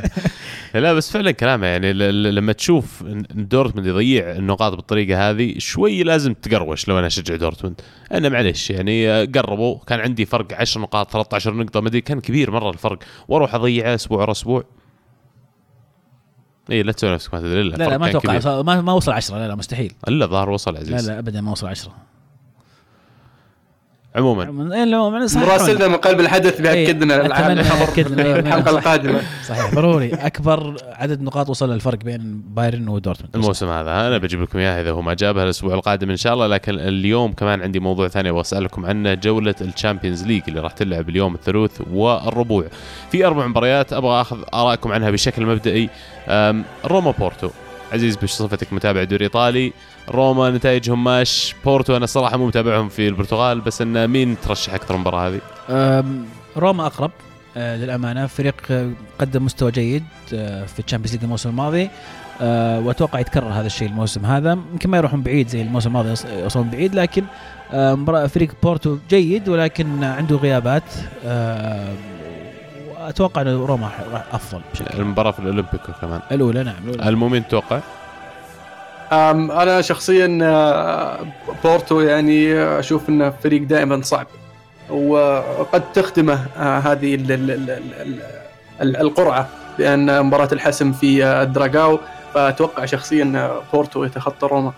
لا 0.74 0.92
بس 0.92 1.10
فعلا 1.10 1.30
كلامه 1.30 1.66
يعني 1.66 1.92
لما 2.12 2.52
تشوف 2.52 3.04
دورتموند 3.34 3.86
يضيع 3.86 4.30
النقاط 4.30 4.74
بالطريقة 4.74 5.30
هذه 5.30 5.54
شوي 5.58 6.02
لازم 6.02 6.34
تقروش 6.34 6.88
لو 6.88 6.98
أنا 6.98 7.06
أشجع 7.06 7.36
دورتموند 7.36 7.80
أنا 8.12 8.28
معلش 8.28 8.70
يعني 8.70 9.24
قربوا 9.24 9.78
كان 9.86 10.00
عندي 10.00 10.24
فرق 10.24 10.46
10 10.52 10.80
نقاط 10.80 11.10
13 11.10 11.54
نقطة 11.54 11.80
ما 11.80 11.90
كان 11.90 12.20
كبير 12.20 12.50
مرة 12.50 12.70
الفرق 12.70 12.98
وأروح 13.28 13.54
اضيعه 13.54 13.94
أسبوع 13.94 14.20
ورا 14.20 14.32
أسبوع 14.32 14.64
اي 16.70 16.82
لا 16.82 16.92
تسوي 16.92 17.14
نفسك 17.14 17.34
ما 17.34 17.40
تدري 17.40 17.62
لا 17.62 17.76
لا 17.76 17.98
ما 17.98 18.10
أتوقع. 18.10 18.62
ما, 18.62 18.80
ما 18.80 18.92
وصل 18.92 19.12
10 19.12 19.38
لا 19.38 19.48
لا 19.48 19.54
مستحيل. 19.54 19.92
إلا 20.08 20.24
الظاهر 20.24 20.50
وصل 20.50 20.74
لا 20.74 20.80
عزيز. 20.80 21.10
لا 21.10 21.18
ابدا 21.18 21.40
ما 21.40 21.50
وصل 21.50 21.66
10 21.66 21.92
عموما. 24.16 24.44
عموما. 24.44 25.26
صحيح. 25.26 25.48
مراسلنا 25.48 25.88
من 25.88 25.96
قلب 25.96 26.20
الحدث 26.20 26.60
بياكد 26.60 27.02
لنا 27.02 27.14
إيه،. 27.14 27.26
الخبر 27.26 27.52
الحلقة 27.52 28.70
القادمة. 28.78 29.20
صحيح. 29.48 29.74
ضروري. 29.74 30.14
أكبر 30.14 30.76
عدد 30.92 31.22
نقاط 31.22 31.50
وصل 31.50 31.72
الفرق 31.72 31.98
بين 31.98 32.42
بايرن 32.46 32.88
ودورتموند. 32.88 33.36
الموسم 33.36 33.68
هذا 33.68 33.90
أنا 33.90 34.18
بجيب 34.18 34.42
لكم 34.42 34.58
اياه 34.58 34.80
إذا 34.82 34.90
هو 34.90 35.02
ما 35.02 35.14
جابها 35.14 35.44
الأسبوع 35.44 35.74
القادم 35.74 36.10
إن 36.10 36.16
شاء 36.16 36.34
الله. 36.34 36.46
لكن 36.46 36.74
اليوم 36.78 37.32
كمان 37.32 37.62
عندي 37.62 37.80
موضوع 37.80 38.08
ثاني 38.08 38.30
أبغى 38.30 38.40
أسألكم 38.40 38.86
عنه 38.86 39.14
جولة 39.14 39.54
ال 39.60 39.66
Champions 39.66 40.24
League 40.24 40.42
اللي 40.48 40.60
راح 40.60 40.72
تلعب 40.72 41.08
اليوم 41.08 41.34
الثلاث 41.34 41.80
والربوع. 41.92 42.64
في 43.10 43.26
أربع 43.26 43.46
مباريات 43.46 43.92
أبغى 43.92 44.20
أخذ 44.20 44.38
آرائكم 44.54 44.92
عنها 44.92 45.10
بشكل 45.10 45.46
مبدئي. 45.46 45.90
روما 46.84 47.10
بورتو. 47.18 47.50
عزيز 47.92 48.16
بصفتك 48.16 48.72
متابع 48.72 49.04
دوري 49.04 49.24
إيطالي. 49.24 49.72
روما 50.10 50.50
نتائجهم 50.50 51.04
ماش. 51.04 51.54
بورتو 51.64 51.96
أنا 51.96 52.04
الصراحه 52.04 52.36
مو 52.36 52.46
متابعهم 52.46 52.88
في 52.88 53.08
البرتغال 53.08 53.60
بس 53.60 53.82
إن 53.82 54.08
مين 54.08 54.36
ترشح 54.40 54.74
أكثر 54.74 54.94
المباراه 54.94 55.28
هذه؟ 55.28 55.40
روما 56.56 56.86
أقرب 56.86 57.10
آه، 57.56 57.76
للأمانة. 57.76 58.26
فريق 58.26 58.54
آه، 58.70 58.90
قدم 59.18 59.44
مستوى 59.44 59.70
جيد 59.70 60.04
آه، 60.34 60.64
في 60.66 60.78
ال 60.80 60.83
Champions 60.83 61.12
League 61.14 61.24
الموسم 61.24 61.48
الماضي 61.50 61.90
وأتوقع 62.86 63.18
يتكرر 63.18 63.48
هذا 63.52 63.66
الشيء 63.66 63.88
الموسم 63.88 64.26
هذا. 64.26 64.58
يمكن 64.72 64.90
ما 64.90 64.96
يروحون 64.96 65.22
بعيد 65.22 65.48
زي 65.48 65.62
الموسم 65.62 65.88
الماضي 65.88 66.14
يوصلون 66.42 66.70
بعيد 66.70 66.94
لكن 66.94 67.24
فريق 68.28 68.54
بورتو 68.62 68.98
جيد 69.10 69.48
ولكن 69.48 70.04
عنده 70.04 70.36
غيابات 70.36 70.82
أتوقع 72.98 73.42
ان 73.42 73.48
روما 73.48 73.90
أفضل 74.32 74.60
بشكل 74.72 75.00
المباراة 75.00 75.30
في 75.30 75.38
الأولمبيكو 75.38 75.92
كمان. 76.00 76.20
الأولى 76.32 76.62
نعم 76.64 76.74
الأولى. 76.84 77.08
المؤمن 77.08 77.46
تتوقع؟ 77.48 77.76
أم، 77.76 77.82
أنا 79.12 79.80
شخصيا 79.80 80.38
آه، 80.42 81.26
بورتو 81.64 82.00
يعني 82.00 82.54
آه، 82.54 82.78
أشوف 82.80 83.08
إنه 83.08 83.30
فريق 83.30 83.62
دائما 83.62 84.02
صعب 84.02 84.26
وقد 84.90 85.92
تخدمه 85.92 86.46
آه، 86.56 86.78
هذه 86.78 87.14
ال- 87.14 87.32
ال- 87.32 87.50
ال- 87.50 87.70
ال- 87.70 88.22
ال- 88.82 88.96
القرعة 88.96 89.48
بان 89.78 90.22
مباراة 90.26 90.48
الحسم 90.52 90.92
في 90.92 91.24
آه، 91.24 91.42
الدراغاو 91.42 91.98
فأتوقع 92.34 92.84
شخصيا 92.84 93.32
آه، 93.36 93.62
بورتو 93.72 94.04
يتخطى 94.04 94.46
روما. 94.46 94.72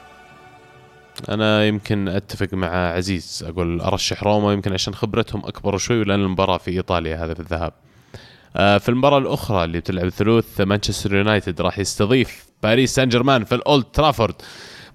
أنا 1.29 1.65
يمكن 1.67 2.09
أتفق 2.09 2.49
مع 2.53 2.69
عزيز 2.93 3.45
أقول 3.49 3.81
أرشح 3.81 4.23
روما 4.25 4.53
يمكن 4.53 4.73
عشان 4.73 4.95
خبرتهم 4.95 5.43
أكبر 5.47 5.77
شوي 5.77 6.01
ولان 6.01 6.21
المباراة 6.21 6.59
في 6.59 6.71
إيطاليا 6.71 7.25
هذا 7.25 7.35
في 7.35 7.41
الذهاب. 7.41 7.73
آه، 8.57 8.79
في 8.79 8.89
المباراة 8.89 9.19
الأخرى 9.19 9.65
اللي 9.65 9.81
بتلعب 9.81 10.05
الثلوث 10.07 10.61
مانشستر 10.61 11.15
يونايتد 11.15 11.61
راح 11.61 11.79
يستضيف 11.79 12.47
باريس 12.67 12.95
سان 12.95 13.09
جيرمان 13.09 13.45
في 13.45 13.55
الأولد 13.55 13.85
ترافورد. 13.85 14.35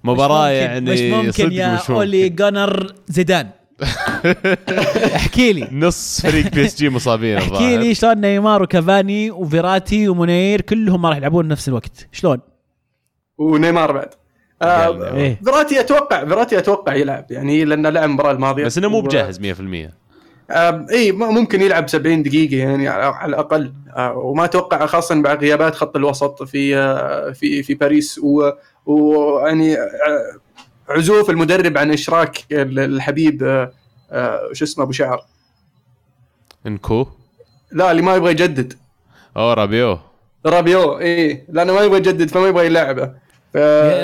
مباراة 0.04 0.48
مش 0.48 0.52
ممكن- 0.52 0.62
يعني 0.62 0.90
مش 0.90 1.00
ممكن 1.40 1.52
يا 1.52 1.74
مش 1.74 1.80
ممكن. 1.80 1.92
أولي 1.94 2.28
جونر 2.28 2.92
زيدان. 3.08 3.48
احكي 5.16 5.52
لي. 5.52 5.68
نص 5.72 6.20
فريق 6.20 6.48
PSG 6.54 6.90
مصابين 6.90 7.36
احكي. 7.38 7.76
لي 7.76 7.94
شلون 7.94 8.20
نيمار 8.20 8.62
وكافاني 8.62 9.30
وفيراتي 9.30 10.08
ومونييه 10.08 10.60
كلهم 10.60 11.02
ما 11.02 11.08
راح 11.08 11.16
يلعبون 11.16 11.48
نفس 11.48 11.68
الوقت. 11.68 12.08
شلون؟ 12.12 12.38
ونيمار 13.38 13.92
بعد. 13.92 14.08
آه، 14.62 15.14
إيه. 15.14 15.40
فيراتي 15.44 15.80
أتوقع 15.80 16.24
فيراتي 16.24 16.58
أتوقع 16.58 16.94
يلعب. 16.94 17.26
يعني 17.30 17.64
لأنه 17.64 17.90
لعب 17.90 18.04
المباراة 18.04 18.32
الماضية. 18.32 18.64
بس 18.64 18.78
إنه 18.78 18.88
مو 18.88 19.00
بجاهز 19.00 19.40
100% 19.40 19.42
آه، 19.86 19.92
إي 20.50 21.12
ممكن 21.12 21.60
يلعب 21.62 21.88
70 21.88 22.22
دقيقة 22.22 22.56
يعني 22.56 22.88
على 22.88 23.28
الأقل. 23.28 23.72
آه، 23.96 24.16
وما 24.16 24.44
أتوقع 24.44 24.86
خاصة 24.86 25.14
مع 25.14 25.34
غيابات 25.34 25.74
خط 25.74 25.96
الوسط 25.96 26.42
في 26.42 26.76
آه، 26.76 27.30
في 27.32 27.62
في 27.62 27.74
باريس. 27.74 28.20
ويعني 28.86 29.74
آه، 29.78 29.86
عزوف 30.88 31.30
المدرب 31.30 31.78
عن 31.78 31.90
إشراك 31.92 32.38
ال- 32.52 32.78
الحبيب 32.78 33.68
شو 34.52 34.64
اسمه 34.64 34.84
أبو 34.84 34.92
شعر. 34.92 35.24
انكو 36.66 37.06
لا 37.72 37.90
اللي 37.90 38.02
ما 38.02 38.14
يبغى 38.14 38.30
يجدد. 38.30 38.74
أو 39.36 39.52
رابيو. 39.52 39.98
رابيو 40.46 40.98
إي 40.98 41.44
لأنه 41.48 41.72
ما 41.74 41.80
يبغى 41.80 41.98
يجدد 41.98 42.28
فما 42.30 42.48
يبغى 42.48 42.66
يلعبه. 42.66 43.14
ف... 43.52 43.56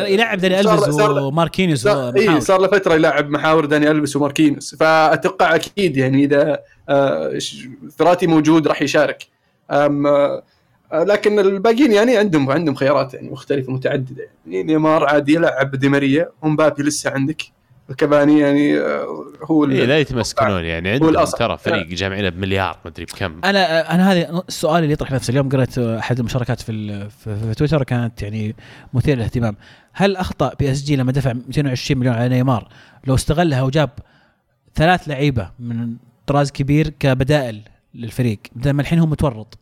يلعب 0.08 0.38
داني 0.38 0.62
صار- 0.62 1.22
وماركينيوس 1.22 1.82
صار, 1.82 2.14
ومحاور. 2.18 2.40
صار 2.40 2.60
له 2.60 2.66
فترة 2.68 2.94
يلعب 2.94 3.30
محاور 3.30 3.64
داني 3.64 3.90
ألفيس 3.90 4.16
وماركينوس 4.16 4.74
فأتوقع 4.74 5.54
أكيد 5.54 5.96
يعني 5.96 6.24
إذا 6.24 6.58
آه، 6.88 7.38
فيراتي 7.98 8.26
موجود 8.26 8.68
راح 8.68 8.82
يشارك. 8.82 9.26
أم 9.70 10.06
آه، 10.06 10.42
لكن 10.92 11.38
الباقيين 11.38 11.92
يعني 11.92 12.16
عندهم 12.16 12.50
عندهم 12.50 12.74
خيارات 12.74 13.14
يعني 13.14 13.30
مختلفة 13.30 13.72
متعددة. 13.72 14.28
يعني 14.46 14.62
نيمار 14.62 15.04
عادي 15.04 15.34
يلعب 15.34 15.70
دي 15.76 15.88
ماريا. 15.88 16.28
ومبابي 16.42 16.82
لسه 16.82 17.10
عندك. 17.10 17.42
وكافاني 17.88 18.38
يعني 18.40 18.78
آه، 18.80 19.06
هو 19.44 19.64
ال- 19.64 19.70
اي 19.72 19.86
لا 19.86 19.98
يتمسكنون 19.98 20.64
يعني. 20.64 20.90
عندهم. 20.90 21.24
ترى 21.24 21.58
فريق 21.58 21.86
جامعينه 21.86 22.28
بمليار 22.28 22.78
ما 22.84 22.90
أدري 22.90 23.04
بكم. 23.04 23.40
أنا 23.44 23.94
أنا 23.94 24.12
هذا 24.12 24.42
السؤال 24.48 24.82
اللي 24.82 24.92
يطرح 24.92 25.12
نفسه. 25.12 25.30
اليوم 25.30 25.48
قرأت 25.48 25.78
أحد 25.78 26.18
المشاركات 26.18 26.60
في 26.60 26.72
ال- 26.72 27.10
في 27.10 27.36
في 27.36 27.54
تويتر 27.54 27.82
كانت 27.82 28.22
يعني 28.22 28.54
مثيرة 28.94 29.16
للاهتمام. 29.16 29.56
هل 29.92 30.16
أخطأ 30.16 30.54
PSG 30.54 30.96
لما 30.96 31.12
دفع 31.12 31.32
220 31.32 31.98
مليون 32.00 32.14
على 32.14 32.28
نيمار؟ 32.28 32.68
لو 33.06 33.14
استغلها 33.14 33.62
وجاب 33.62 33.90
ثلاث 34.74 35.08
لعيبة 35.08 35.50
من 35.58 35.96
طراز 36.26 36.50
كبير 36.52 36.88
كبدائل 36.88 37.60
للفريق 37.94 38.38
بدل 38.56 38.70
ما 38.70 38.82
الحين 38.82 38.98
هو 38.98 39.06
متورط. 39.06 39.58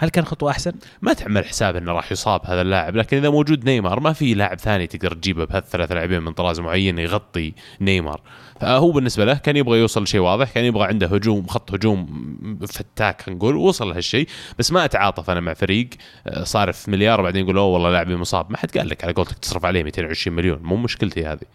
هل 0.00 0.08
كان 0.08 0.24
خطوة 0.24 0.50
أحسن؟ 0.50 0.72
ما 1.02 1.12
تعمل 1.12 1.44
حساب 1.44 1.76
إنه 1.76 1.92
راح 1.92 2.12
يصاب 2.12 2.40
هذا 2.44 2.60
اللاعب 2.60 2.96
لكن 2.96 3.16
إذا 3.16 3.30
موجود 3.30 3.64
نيمار 3.64 4.00
ما 4.00 4.12
في 4.12 4.34
لاعب 4.34 4.58
ثاني 4.58 4.86
تقدر 4.86 5.14
تجيبه 5.14 5.44
بهالثلاث 5.44 5.92
لاعبين 5.92 6.22
من 6.22 6.32
طراز 6.32 6.60
معين 6.60 6.98
يغطي 6.98 7.52
نيمار. 7.80 8.20
فهو 8.60 8.92
بالنسبة 8.92 9.24
له 9.24 9.34
كان 9.34 9.56
يبغى 9.56 9.78
يوصل 9.78 10.06
شيء 10.06 10.20
واضح 10.20 10.50
كان 10.50 10.64
يبغى 10.64 10.86
عنده 10.86 11.06
هجوم 11.06 11.46
خط 11.46 11.74
هجوم 11.74 12.26
فتاك 12.68 13.28
نقول 13.28 13.56
وصل 13.56 13.88
لهالشيء. 13.88 14.28
بس 14.58 14.72
ما 14.72 14.84
أتعاطف 14.84 15.30
أنا 15.30 15.40
مع 15.40 15.54
فريق 15.54 15.88
آه، 16.26 16.44
صارف 16.44 16.88
مليار 16.88 17.20
وبعدين 17.20 17.44
يقول 17.44 17.58
أوه 17.58 17.66
والله 17.66 17.90
لاعبي 17.90 18.16
مصاب. 18.16 18.50
ما 18.50 18.56
حد 18.56 18.78
قال 18.78 18.88
لك 18.88 19.04
على 19.04 19.12
قولتك 19.12 19.38
تصرف 19.38 19.64
عليه 19.64 19.82
220 19.82 20.36
مليون. 20.36 20.58
مو 20.62 20.76
مشكلتي 20.76 21.26
هذه. 21.26 21.46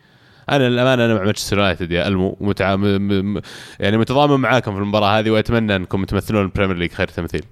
أنا 0.50 0.70
للامانه 0.70 1.06
أنا 1.06 1.14
مع 1.14 1.24
مانشستر 1.24 1.58
يونايتد 1.58 1.92
يا 1.92 2.08
ألمو 2.08 2.38
ومتع... 2.40 2.76
م... 2.76 2.82
م... 2.84 3.42
يعني 3.80 3.98
متضامن 3.98 4.40
معاكم 4.40 4.74
في 4.74 4.80
المباراة 4.80 5.20
هذه 5.20 5.30
وأتمنى 5.30 5.76
أنكم 5.76 6.04
تمثلون 6.04 6.42
البريمير 6.42 6.78
ليج 6.78 6.92
خير 6.92 7.08
تمثيل. 7.08 7.44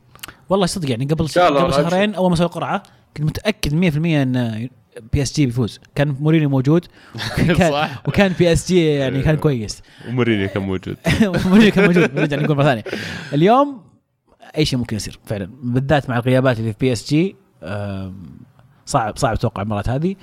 والله 0.54 0.66
صدق 0.66 0.90
يعني 0.92 1.06
قبل 1.06 1.28
قبل. 1.28 1.74
شهرين 1.74 2.16
أول 2.16 2.30
ما 2.30 2.36
سووا 2.36 2.48
القرعه 2.50 2.84
كنت 3.18 3.26
متأكد 3.26 3.72
100% 3.94 3.98
إن 3.98 4.70
PSG 5.14 5.46
بيفوز. 5.46 5.80
كان 5.96 6.16
مورينيو 6.20 6.50
موجود 6.50 6.86
وكان, 7.50 7.72
صح. 7.72 8.04
وكان 8.08 8.34
PSG 8.40 8.86
يعني 8.86 9.22
كان 9.22 9.36
كويس. 9.38 9.82
ومورينيو 10.08 10.50
كان 10.50 10.64
موجود. 10.64 10.98
مورينيو 11.50 11.72
كان 11.72 11.86
موجود 11.86 12.16
نرجع 12.16 12.38
نقول 12.38 12.58
مرة 12.58 12.64
ثانية. 12.64 12.84
اليوم 13.34 13.82
أي 14.58 14.66
شيء 14.66 14.80
ممكن 14.80 14.96
يصير 14.96 15.20
فعلا 15.26 15.50
بالذات 15.64 16.10
مع 16.10 16.18
الغيابات 16.18 16.60
اللي 16.60 16.72
في 16.72 16.78
PSG 16.80 17.36
صعب 18.86 19.18
صعب 19.18 19.34
أتوقع 19.34 19.62
المباراه 19.62 19.90
هذه. 19.96 20.16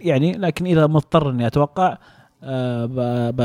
يعني 0.00 0.32
لكن 0.32 0.66
إذا 0.66 0.86
مضطر 0.86 1.30
إني 1.30 1.46
أتوقع 1.46 1.98
آه، 2.42 2.86
ب- 2.86 3.36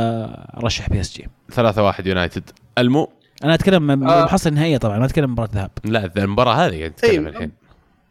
برشح 0.61 0.89
بي 0.89 0.99
اس 0.99 1.13
جي 1.17 1.27
3 1.51 1.83
1 1.83 2.07
يونايتد. 2.07 2.49
ألمو؟ 2.77 3.09
أنا 3.43 3.53
أتكلم 3.53 3.87
من 3.87 4.07
آه. 4.07 4.19
المحصله 4.19 4.49
النهائيه 4.51 4.77
طبعا 4.77 4.99
ما 4.99 5.05
أتكلم 5.05 5.31
مباراة 5.31 5.49
ذهاب 5.53 5.71
لا 5.83 6.11
المباراة 6.17 6.53
هذه 6.53 6.77
قاعد 6.79 6.91
نتكلم 6.91 7.25
إيه. 7.27 7.33
الحين 7.33 7.51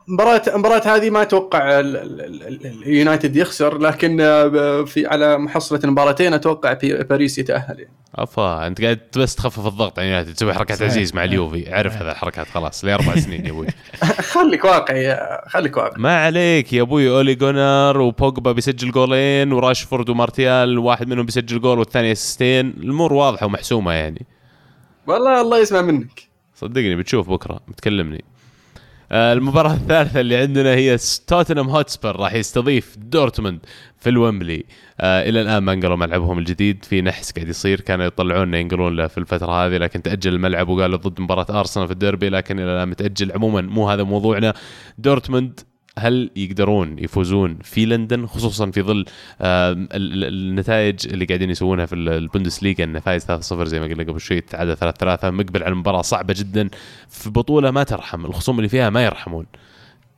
مباراة 0.09 0.43
المباراة 0.55 0.97
هذه 0.97 1.11
ما 1.11 1.23
أتوقع 1.23 1.81
ال- 1.81 1.97
ال- 1.97 2.21
ال- 2.21 2.47
ال- 2.67 2.83
اليونايتد 2.83 3.37
يخسر 3.37 3.79
لكن 3.79 4.21
آه، 4.21 4.85
في 4.85 5.07
على 5.07 5.39
محصلة 5.39 5.81
المباراتين 5.85 6.35
أتوقع 6.35 6.75
في 6.75 7.05
باريس 7.11 7.39
يتأهل 7.39 7.79
يعني. 7.79 7.91
افا 8.15 8.67
أنت 8.67 8.81
قاعد 8.83 9.01
بس 9.17 9.35
تخفف 9.35 9.67
الضغط 9.67 9.99
عن 9.99 10.05
يونايتد 10.05 10.35
تسوي 10.35 10.55
حركات 10.55 10.77
صحيح. 10.79 10.91
عزيز 10.91 11.15
مع 11.15 11.25
اليوفي 11.25 11.75
عرف 11.75 11.93
صحيح. 11.93 12.03
هذا 12.03 12.13
الحركات 12.13 12.47
خلاص 12.49 12.85
لأربع 12.85 13.15
سنين 13.25 13.47
يا 13.47 13.51
أبوي 13.51 13.67
خليك 14.33 14.65
واقعي 14.65 15.19
خليك 15.49 15.77
واقعي 15.77 16.03
ما 16.03 16.25
عليك 16.25 16.73
يا 16.73 16.83
أبوي 16.83 17.11
أولي 17.11 17.35
جونر 17.35 18.01
وبوجبا 18.01 18.53
بيسجل 18.53 18.91
جولين 18.91 19.53
وراشفورد 19.53 20.09
ومارتيال 20.11 20.79
واحد 20.79 21.09
منهم 21.09 21.27
بيسجل 21.27 21.61
جول 21.61 21.79
والثاني 21.79 22.13
assist 22.13 22.53
ين 22.53 22.67
الأمور 22.69 23.13
واضحة 23.13 23.47
ومحسومة 23.47 23.93
يعني 23.93 24.27
والله 25.07 25.41
الله 25.41 25.59
يسمع 25.59 25.83
منك. 25.83 26.29
صدقني 26.55 26.97
بتشوف 26.97 27.31
بكرة 27.31 27.61
بتكلمني. 27.69 28.25
آه، 29.13 29.33
المباراة 29.33 29.75
الثالثة 29.75 30.21
اللي 30.21 30.37
عندنا 30.37 30.75
هي 30.75 30.97
توتنهام 31.27 31.71
هوتسبر 31.71 32.17
راح 32.17 32.35
يستضيف 32.35 32.97
دورتموند 32.99 33.61
في 33.99 34.11
الومبلي. 34.11 34.65
آه 35.01 35.29
إلى 35.29 35.41
الآن 35.41 35.59
ما 35.59 35.73
انقلوا 35.73 35.97
ملعبهم 35.97 36.39
الجديد 36.39 36.85
في 36.85 37.03
نحس 37.03 37.31
قاعد 37.33 37.49
يصير 37.49 37.81
كانوا 37.81 38.07
يطلعون 38.07 38.55
ينقلون 38.55 38.97
له 38.97 39.07
في 39.07 39.19
الفترة 39.19 39.67
هذه 39.67 39.77
لكن 39.77 40.03
تأجل 40.03 40.35
الملعب 40.35 40.69
وقالوا 40.69 40.99
ضد 40.99 41.21
مباراة 41.21 41.61
ارسنال 41.61 41.87
في 41.87 41.93
الديربي 41.93 42.29
لكن 42.29 42.61
إلى 42.61 42.73
الآن 42.73 42.89
متأجل. 42.89 43.33
عموما 43.33 43.61
مو 43.61 43.91
هذا 43.91 44.03
موضوعنا. 44.03 44.55
دورتموند 44.99 45.61
هل 45.99 46.31
يقدرون 46.37 46.99
يفوزون 46.99 47.59
في 47.63 47.87
لندن 47.87 48.27
خصوصا 48.27 48.71
في 48.71 48.83
ظل 48.83 49.05
ال- 49.41 49.89
ال- 49.93 50.25
النتائج 50.25 51.09
اللي 51.09 51.25
قاعدين 51.25 51.51
يسوونها 51.51 51.87
في 51.87 51.95
ال- 51.95 52.09
البوندسليغا 52.09 52.85
انه 52.85 53.01
فايز 53.01 53.25
3-0 53.25 53.65
زي 53.65 53.81
ما 53.81 53.87
قلنا 53.87 54.03
قبل 54.05 54.21
شوي 54.21 54.41
تعادل 54.41 54.77
3-3 54.77 55.25
مقبل 55.31 55.63
على 55.63 55.75
مباراة 55.75 56.03
صعبة 56.03 56.35
جدا 56.39 56.69
في 57.09 57.31
بطولة 57.31 57.71
ما 57.71 57.83
ترحم 57.83 58.25
الخصوم 58.25 58.57
اللي 58.59 58.69
فيها 58.69 58.91
ما 58.91 59.05
يرحمون؟ 59.05 59.47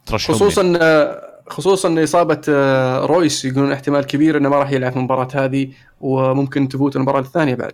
خصوصا 0.08 0.78
آه، 0.80 1.22
خصوصا 1.48 2.02
إصابة 2.04 2.40
آه، 2.48 3.06
رويس 3.06 3.44
يقولون 3.44 3.72
احتمال 3.72 4.04
كبير 4.06 4.36
إنه 4.36 4.48
ما 4.48 4.56
راح 4.56 4.70
يلعب 4.70 4.92
في 4.92 4.98
المباراة 4.98 5.28
هذه 5.34 5.68
وممكن 6.00 6.68
تفوت 6.68 6.96
المباراة 6.96 7.20
الثانية 7.20 7.54
بعد. 7.54 7.72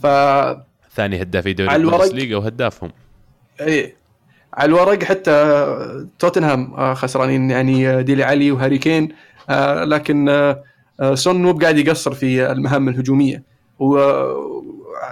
ف 0.00 0.06
ثاني 0.96 1.22
هدافي 1.22 1.52
دوري 1.52 1.76
البوندسليغا 1.76 2.36
وهدافهم 2.36 2.90
إيه 3.60 4.01
على 4.54 4.68
الورق 4.68 5.02
حتى 5.02 5.66
توتنهام 6.18 6.74
آه، 6.74 6.94
خسرانين 6.94 7.50
يعني 7.50 7.88
آه، 7.88 8.00
ديلي 8.00 8.22
علي 8.24 8.50
وهاري 8.50 8.78
كين 8.78 9.08
آه، 9.50 9.84
لكن 9.84 10.54
سون 11.14 11.42
مو 11.42 11.52
بقاعد 11.52 11.78
يقصر 11.78 12.14
في 12.14 12.52
المهام 12.52 12.88
الهجومية. 12.88 13.42
و 13.78 13.98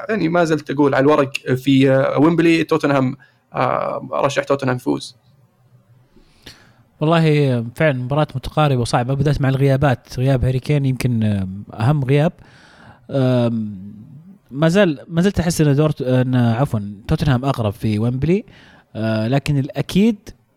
يعني 0.09 0.29
ما 0.29 0.45
زلت 0.45 0.71
أقول 0.71 0.95
على 0.95 1.03
الورق 1.03 1.33
في 1.55 1.91
ويمبلي 2.19 2.65
توتنهام 2.65 3.17
أرشح 4.13 4.45
توتنهام 4.45 4.77
يفوز 4.77 5.17
والله 7.01 7.25
فعلا 7.77 7.99
مباراة 7.99 8.27
متقاربة 8.35 8.81
وصعبة. 8.81 9.15
بدأت 9.15 9.41
مع 9.41 9.49
الغيابات. 9.49 10.19
غياب 10.19 10.45
هاري 10.45 10.59
كين 10.59 10.85
يمكن 10.85 11.23
أهم 11.75 12.05
غياب. 12.05 12.33
ما 14.51 14.69
زال 14.69 15.01
ما 15.09 15.23
زلت 15.23 15.41
أحس 15.41 15.61
أن 15.61 15.75
دورت 15.75 16.03
أن 16.03 16.35
عفوا 16.35 16.81
توتنهام 17.09 17.45
أقرب 17.45 17.73
في 17.73 17.99
ويمبلي. 17.99 18.45
أه، 18.97 19.29
لكن 19.29 19.59
الأكيد 19.59 20.17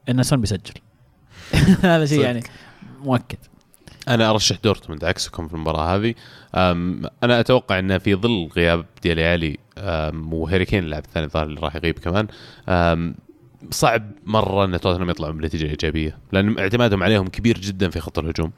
أن 0.09 0.23
سون 0.23 0.41
بيسجل. 0.41 0.73
هذا 1.81 2.05
شيء. 2.05 2.21
يعني 2.21 2.43
مؤكد. 3.03 3.38
أنا 4.07 4.29
أرشح 4.29 4.57
دورتموند 4.63 5.03
عكسكم 5.03 5.47
في 5.47 5.53
المباراة 5.53 5.95
هذه. 5.95 6.13
أنا 7.23 7.39
أتوقع 7.39 7.79
إنه 7.79 7.97
في 7.97 8.15
ظل 8.15 8.49
غياب 8.55 8.86
ديلي 9.03 9.26
علي 9.27 9.57
وهاري 10.31 10.65
كين 10.65 10.84
اللاعب 10.84 11.03
الثاني 11.03 11.25
الظاهر 11.25 11.45
اللي 11.45 11.59
راح 11.59 11.75
يغيب 11.75 11.99
كمان 11.99 12.27
صعب 13.71 14.11
مرة 14.25 14.65
إن 14.65 14.79
توتنهام 14.79 15.09
يطلعون 15.09 15.38
بنتيجة 15.38 15.65
إيجابية 15.65 16.17
لأن 16.31 16.59
اعتمادهم 16.59 17.03
عليهم 17.03 17.27
كبير 17.27 17.57
جدا 17.57 17.89
في 17.89 17.99
خط 17.99 18.19
الهجوم. 18.19 18.51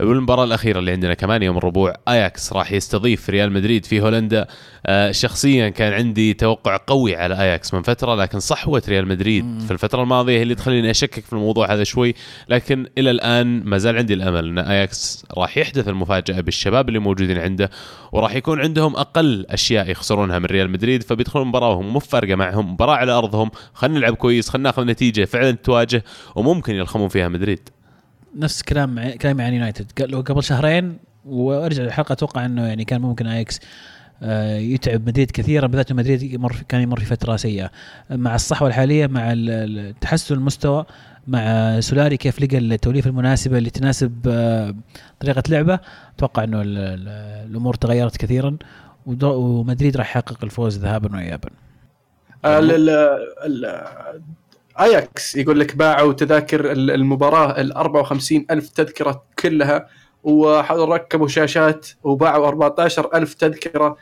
والمباراة 0.00 0.44
الأخيرة 0.44 0.78
اللي 0.78 0.90
عندنا 0.90 1.14
كمان 1.14 1.42
يوم 1.42 1.58
الربوع 1.58 1.94
أياكس 2.08 2.52
راح 2.52 2.72
يستضيف 2.72 3.30
ريال 3.30 3.52
مدريد 3.52 3.84
في 3.84 4.00
هولندا. 4.00 4.46
آه 4.86 5.10
شخصيا 5.10 5.68
كان 5.68 5.92
عندي 5.92 6.34
توقع 6.34 6.78
قوي 6.86 7.16
على 7.16 7.40
أياكس 7.40 7.74
من 7.74 7.82
فترة 7.82 8.14
لكن 8.14 8.40
صحوة 8.40 8.82
ريال 8.88 9.08
مدريد 9.08 9.44
مم. 9.44 9.58
في 9.58 9.70
الفترة 9.70 10.02
الماضية 10.02 10.38
هي 10.38 10.42
اللي 10.42 10.54
تخليني 10.54 10.90
أشكك 10.90 11.24
في 11.24 11.32
الموضوع 11.32 11.72
هذا 11.72 11.84
شوي. 11.84 12.14
لكن 12.48 12.86
إلى 12.98 13.10
الآن 13.10 13.64
ما 13.64 13.78
زال 13.78 13.96
عندي 13.96 14.14
الأمل 14.14 14.48
أن 14.48 14.58
أياكس 14.58 15.24
راح 15.38 15.58
يحدث 15.58 15.88
المفاجأة 15.88 16.40
بالشباب 16.40 16.88
اللي 16.88 16.98
موجودين 16.98 17.38
عنده 17.38 17.70
وراح 18.12 18.34
يكون 18.34 18.60
عندهم 18.60 18.96
أقل 18.96 19.46
أشياء 19.50 19.90
يخسرونها 19.90 20.38
من 20.38 20.46
ريال 20.46 20.70
مدريد. 20.70 21.02
فبيدخلون 21.02 21.46
مباراة 21.46 21.70
وهم 21.70 21.92
مو 21.92 21.98
فارقة 21.98 22.34
معهم 22.34 22.72
مباراة 22.72 22.94
على 22.94 23.12
أرضهم. 23.12 23.50
خلينا 23.74 23.98
نلعب 23.98 24.14
كويس 24.14 24.48
خلينا 24.48 24.68
ناخذ 24.68 24.84
نتيجة 24.84 25.24
فعلا 25.24 25.50
تواجه 25.50 26.04
وممكن 26.34 26.74
يلخمون 26.74 27.08
فيها 27.08 27.28
مدريد. 27.28 27.68
نفس 28.36 28.62
كلام 28.62 29.10
كلامي 29.10 29.42
عن 29.42 29.54
يونايتد 29.54 29.92
لو 30.00 30.20
قبل 30.20 30.42
شهرين 30.42 30.98
وأرجع 31.24 31.84
الحلقة 31.84 32.12
أتوقع 32.12 32.46
إنه 32.46 32.66
يعني 32.66 32.84
كان 32.84 33.00
ممكن 33.00 33.26
أياكس 33.26 33.60
آه، 34.22 34.56
يتعب 34.56 35.08
مدريد 35.08 35.30
كثيرا 35.30 35.66
بالذات 35.66 35.92
مدريد 35.92 36.22
يمر 36.22 36.56
كان 36.68 36.80
يمر 36.80 37.00
في 37.00 37.06
فترة 37.06 37.36
سيئة 37.36 37.70
مع 38.10 38.34
الصحوة 38.34 38.68
الحالية 38.68 39.06
مع 39.06 39.34
تحسن 40.00 40.34
المستوى 40.34 40.86
مع 41.26 41.80
سولاري 41.80 42.16
كيف 42.16 42.40
لقى 42.40 42.58
التوليفة 42.58 43.10
المناسبة 43.10 43.58
اللي 43.58 43.70
تناسب 43.70 44.12
آه، 44.28 44.74
طريقة 45.20 45.42
لعبه 45.48 45.78
أتوقع 46.16 46.44
إنه 46.44 46.62
الأمور 46.64 47.74
تغيرت 47.74 48.16
كثيرا 48.16 48.56
ومدريد 49.22 49.96
راح 49.96 50.10
يحقق 50.10 50.44
الفوز 50.44 50.78
ذهابا 50.78 51.16
وايابا. 51.16 51.50
اياكس 54.80 55.36
يقول 55.36 55.60
لك 55.60 55.76
باعوا 55.76 56.12
تذاكر 56.12 56.72
المباراة 56.72 57.60
ال 57.60 57.72
54 57.72 58.46
ألف 58.50 58.68
تذكرة 58.68 59.24
كلها 59.38 59.88
وركبوا 60.24 61.28
شاشات 61.28 61.88
وباعوا 62.04 62.48
14 62.48 63.10
ألف 63.14 63.34
تذكرة 63.34 63.96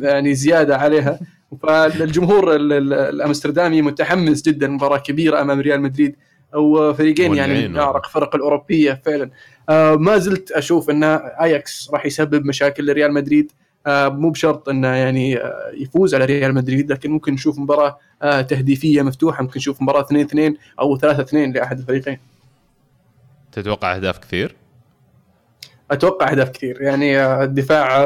يعني 0.00 0.34
زيادة 0.34 0.76
عليها. 0.76 1.20
فالجمهور 1.62 2.56
الأمستردامي 2.56 3.82
متحمس 3.82 4.42
جدا 4.42 4.68
مباراة 4.68 4.98
كبيرة 4.98 5.40
أمام 5.40 5.60
ريال 5.60 5.80
مدريد 5.80 6.16
وفريقين 6.54 7.34
يعني 7.34 7.68
من 7.68 7.76
أعرق 7.76 8.06
فرق 8.06 8.34
الأوروبية 8.34 9.02
فعلا. 9.04 9.30
آه، 9.68 9.94
ما 9.96 10.18
زلت 10.18 10.50
أشوف 10.52 10.90
إن 10.90 11.04
أياكس 11.04 11.90
راح 11.92 12.06
يسبب 12.06 12.44
مشاكل 12.46 12.86
لريال 12.86 13.12
مدريد. 13.12 13.52
مو 13.86 14.30
بشرط 14.30 14.68
إنه 14.68 14.88
يعني 14.88 15.38
آه، 15.38 15.70
يفوز 15.74 16.14
على 16.14 16.24
ريال 16.24 16.54
مدريد 16.54 16.92
لكن 16.92 17.10
ممكن 17.10 17.32
نشوف 17.32 17.58
مباراة 17.58 17.98
آه، 18.22 18.40
تهديفية 18.40 19.02
مفتوحة 19.02 19.42
ممكن 19.42 19.58
نشوف 19.58 19.82
مباراة 19.82 20.00
2 20.00 20.24
2 20.24 20.56
أو 20.80 20.96
3 20.96 21.22
2 21.22 21.52
لأحد 21.52 21.78
الفريقين. 21.78 22.18
تتوقع 23.52 23.96
أهداف 23.96 24.18
كثير؟ 24.18 24.56
أتوقع 25.90 26.30
أهداف 26.30 26.50
كثير. 26.50 26.82
يعني 26.82 27.24
الدفاع 27.24 28.00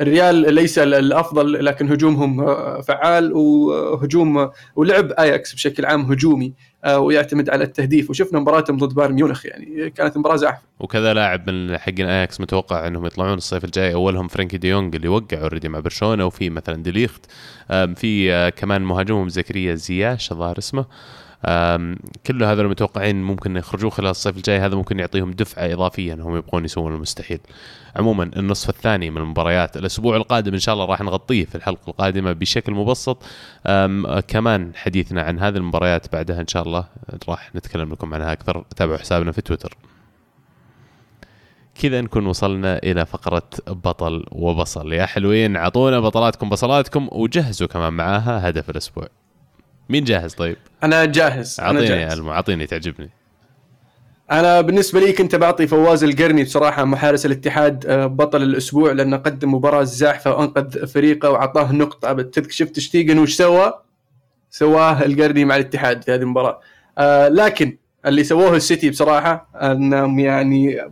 الريال 0.00 0.54
ليس 0.54 0.78
الأفضل 0.78 1.64
لكن 1.64 1.92
هجومهم 1.92 2.44
فعال 2.82 3.32
وهجوم 3.32 4.50
ولعب 4.76 5.12
آياكس 5.12 5.54
بشكل 5.54 5.86
عام 5.86 6.12
هجومي. 6.12 6.46
آه، 6.46 6.69
ويعتمد 6.88 7.50
على 7.50 7.64
التهديف. 7.64 8.10
وشفنا 8.10 8.40
مباراتهم 8.40 8.76
ضد 8.76 8.94
بايرن 8.94 9.14
ميونخ 9.14 9.46
يعني 9.46 9.90
كانت 9.90 10.16
مباراة 10.16 10.36
زاحفه 10.36 10.62
وكذا 10.80 11.14
لاعب 11.14 11.50
من 11.50 11.78
حقين 11.78 12.06
اياكس 12.06 12.40
متوقع 12.40 12.86
إنهم 12.86 13.06
يطلعون 13.06 13.38
الصيف 13.38 13.64
الجاي. 13.64 13.94
أولهم 13.94 14.28
فرانكي 14.28 14.58
ديونج 14.58 14.94
اللي 14.94 15.08
وقع 15.08 15.40
already 15.40 15.68
مع 15.68 15.80
برشلونة 15.80 16.26
وفي 16.26 16.50
مثلا 16.50 16.82
ديليخت 16.82 17.26
في 17.70 18.32
آه، 18.32 18.48
كمان 18.48 18.82
مهاجمهم 18.82 19.28
زكريا 19.28 19.74
زياش 19.74 20.32
الظاهر 20.32 20.58
اسمه 20.58 20.84
كل 22.26 22.44
هذول 22.44 22.64
المتوقعين 22.64 23.22
ممكن 23.22 23.56
يخرجوا 23.56 23.90
خلال 23.90 24.10
الصيف 24.10 24.36
الجاي 24.36 24.58
هذا 24.58 24.76
ممكن 24.76 24.98
يعطيهم 24.98 25.30
دفعة 25.30 25.72
إضافية 25.72 26.12
إنهم 26.12 26.36
يبغون 26.36 26.64
يسوون 26.64 26.94
المستحيل. 26.94 27.40
عموما 27.96 28.30
النصف 28.36 28.68
الثاني 28.68 29.10
من 29.10 29.18
المباريات 29.18 29.76
الأسبوع 29.76 30.16
القادم 30.16 30.52
إن 30.52 30.58
شاء 30.58 30.74
الله 30.74 30.84
راح 30.84 31.00
نغطيه 31.00 31.44
في 31.44 31.54
الحلقة 31.54 31.90
القادمة 31.90 32.32
بشكل 32.32 32.72
مبسط 32.72 33.22
كمان 34.28 34.72
حديثنا 34.74 35.22
عن 35.22 35.38
هذه 35.38 35.56
المباريات 35.56 36.12
بعدها 36.12 36.40
إن 36.40 36.46
شاء 36.46 36.62
الله 36.62 36.84
راح 37.28 37.54
نتكلم 37.54 37.92
لكم 37.92 38.14
عنها 38.14 38.32
أكثر 38.32 38.64
تابعوا 38.76 38.98
حسابنا 38.98 39.32
في 39.32 39.40
تويتر. 39.40 39.76
كذا 41.82 42.00
نكون 42.00 42.26
وصلنا 42.26 42.78
إلى 42.78 43.06
فقرة 43.06 43.48
بطل 43.66 44.24
وبصل 44.32 44.92
يا 44.92 45.06
حلوين 45.06 45.56
اعطونا 45.56 46.00
بطلاتكم 46.00 46.48
بصلاتكم 46.48 47.08
وجهزوا 47.12 47.68
كمان 47.68 47.92
معاها 47.92 48.48
هدف 48.48 48.70
الأسبوع. 48.70 49.08
مين 49.90 50.04
جاهز 50.04 50.34
طيب؟ 50.34 50.56
أنا 50.82 51.04
جاهز 51.04 51.60
أعطيني 51.60 51.86
يا 51.86 52.12
المو 52.12 52.32
أعطيني 52.32 52.66
تعجبني. 52.66 53.10
أنا 54.30 54.60
بالنسبة 54.60 55.00
لي 55.00 55.12
كنت 55.12 55.34
بعطي 55.34 55.66
فواز 55.66 56.04
القرني 56.04 56.44
بصراحة 56.44 56.84
حارس 56.84 57.26
الاتحاد 57.26 57.86
آه، 57.86 58.06
بطل 58.06 58.42
الأسبوع 58.42 58.92
لأنه 58.92 59.16
قدم 59.16 59.54
مباراة 59.54 59.82
زاحفة 59.82 60.34
وأنقذ 60.34 60.86
فريقه 60.86 61.30
وأعطاه 61.30 61.72
نقطة. 61.72 62.30
شفت 62.48 62.78
شتيجن 62.78 63.18
وش 63.18 63.34
سوى؟ 63.34 63.72
سواه 64.50 65.02
القرني 65.04 65.44
مع 65.44 65.56
الاتحاد 65.56 66.04
في 66.04 66.14
هذه 66.14 66.20
المباراة. 66.20 66.60
آه 66.98 67.28
لكن 67.28 67.76
اللي 68.06 68.24
سووه 68.24 68.56
السيتي 68.56 68.90
بصراحة 68.90 69.48
أنهم 69.54 70.18
يعني 70.18 70.90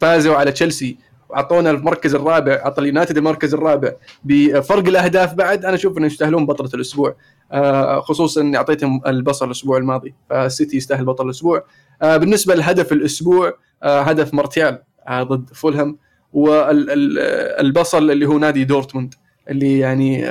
فازوا 0.00 0.36
على 0.36 0.52
تشيلسي 0.52 0.96
واعطونا 1.28 1.70
المركز 1.70 2.14
الرابع 2.14 2.52
أعطى 2.52 2.80
اليونايتد 2.80 3.16
المركز 3.16 3.54
الرابع 3.54 3.92
بفرق 4.24 4.88
الأهداف 4.88 5.34
بعد. 5.34 5.64
أنا 5.64 5.74
أشوف 5.74 5.98
إنهم 5.98 6.06
يستاهلون 6.06 6.46
بطل 6.46 6.70
الأسبوع. 6.74 7.16
خصوصا 8.00 8.40
إني 8.40 8.56
أعطيتهم 8.56 9.00
البصل 9.06 9.46
الأسبوع 9.46 9.78
الماضي 9.78 10.14
فالسيتي 10.30 10.76
يستاهل 10.76 11.04
بطل 11.04 11.24
الأسبوع. 11.24 11.64
آه، 12.02 12.16
بالنسبة 12.16 12.54
لهدف 12.54 12.92
الأسبوع 12.92 13.52
آه، 13.82 14.00
هدف 14.00 14.34
مارتيال 14.34 14.82
ضد 15.10 15.50
فولهام. 15.54 15.98
والبصل 16.32 18.10
اللي 18.10 18.26
هو 18.26 18.38
نادي 18.38 18.64
دورتموند 18.64 19.14
اللي 19.50 19.78
يعني 19.78 20.30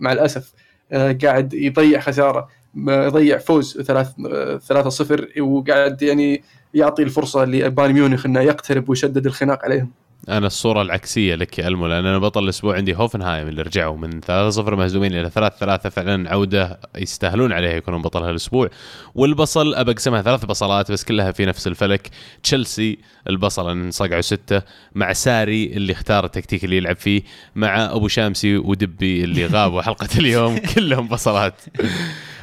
مع 0.00 0.12
الأسف 0.12 0.52
قاعد 0.92 1.54
يضيع 1.54 2.00
خسارة 2.00 2.48
يضيع 2.76 3.38
فوز 3.38 3.82
3 3.82 4.58
3 4.58 4.90
0 4.90 5.28
وقاعد 5.40 6.02
يعني 6.02 6.42
يعطي 6.74 7.02
الفرصة 7.02 7.44
لبايرن 7.44 7.92
ميونخ 7.94 8.26
إنه 8.26 8.40
يقترب 8.40 8.88
ويشدد 8.88 9.26
الخناق 9.26 9.64
عليهم. 9.64 9.90
أنا 10.28 10.46
الصورة 10.46 10.82
العكسية 10.82 11.34
لك 11.34 11.58
يا 11.58 11.68
ألمو 11.68 11.86
لأن 11.86 12.06
أنا 12.06 12.18
بطل 12.18 12.44
الأسبوع 12.44 12.76
عندي 12.76 12.94
هوفنهايم 12.94 13.48
اللي 13.48 13.62
رجعوا 13.62 13.96
من 13.96 14.20
3-0 14.20 14.28
مهزومين 14.58 15.12
إلى 15.12 15.30
3-3 15.30 15.88
فعلا 15.88 16.30
عودة 16.30 16.80
يستاهلون 16.96 17.52
عليها 17.52 17.72
يكونون 17.72 18.02
بطل 18.02 18.22
هالاسبوع 18.22 18.68
والبصل 19.14 19.74
ابى 19.74 19.90
اقسمها 19.90 20.22
ثلاث 20.22 20.44
بصلات 20.44 20.92
بس 20.92 21.04
كلها 21.04 21.32
في 21.32 21.46
نفس 21.46 21.66
الفلك. 21.66 22.10
تشيلسي 22.42 22.98
البصل 23.28 23.70
انصقعوا 23.70 24.20
ستة. 24.20 24.62
مع 24.94 25.12
ساري 25.12 25.66
اللي 25.66 25.92
اختار 25.92 26.24
التكتيك 26.24 26.64
اللي 26.64 26.76
يلعب 26.76 26.96
فيه. 26.96 27.22
مع 27.54 27.84
أبو 27.92 28.08
شامسي 28.08 28.56
ودبي 28.56 29.24
اللي 29.24 29.46
غابوا 29.46 29.82
حلقة 29.82 30.08
اليوم 30.18 30.58
كلهم 30.74 31.08
بصلات. 31.08 31.54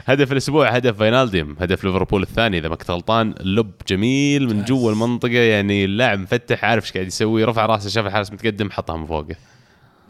هدف 0.10 0.31
الأسبوع 0.31 0.69
هدف 0.69 0.98
فاينالديم. 0.98 1.56
هدف 1.60 1.84
ليفربول 1.84 2.23
الثاني 2.23 2.57
إذا 2.57 2.69
ما 2.69 2.76
كنت 2.76 2.91
غلطان 2.91 3.36
lob 3.40 3.72
جميل 3.88 4.48
من 4.48 4.64
جوا 4.64 4.91
المنطقة 4.91 5.31
يعني 5.31 5.86
اللاعب 5.86 6.19
مفتح 6.19 6.65
عارف 6.65 6.84
إيش 6.84 6.94
قاعد 6.94 7.07
يسوي 7.07 7.44
رفع 7.44 7.65
راسه 7.65 7.90
شاف 7.90 8.06
الحارس 8.06 8.31
متقدم 8.31 8.72
حطها 8.72 8.98
من 8.98 9.06
فوقه. 9.06 9.36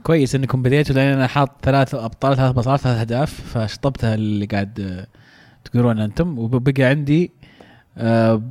كويس 0.03 0.35
انكم 0.35 0.61
بديتوا 0.61 0.95
لأن 0.95 1.13
أنا 1.13 1.27
حاط 1.27 1.51
ثلاث 1.63 1.95
أبطال 1.95 2.37
ثلاث 2.37 2.51
بطولات 2.51 2.79
ثلاث 2.79 2.97
أهداف 2.97 3.57
فشطبتها 3.57 4.15
اللي 4.15 4.45
قاعد 4.45 5.05
تقولون 5.63 5.99
أنتم. 5.99 6.39
وبقى 6.39 6.83
عندي 6.83 7.31
آه، 7.97 8.41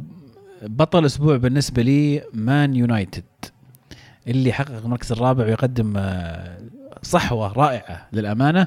بطل 0.63 0.99
الأسبوع 0.99 1.37
بالنسبة 1.37 1.83
لي 1.83 2.23
مان 2.35 2.77
يونايتد 2.77 3.25
اللي 4.27 4.53
حقق 4.53 4.77
المركز 4.77 5.13
الرابع 5.13 5.45
ويقدم 5.45 5.95
آه، 5.97 6.59
صحوة 7.03 7.53
رائعة 7.53 8.07
للأمانة. 8.13 8.67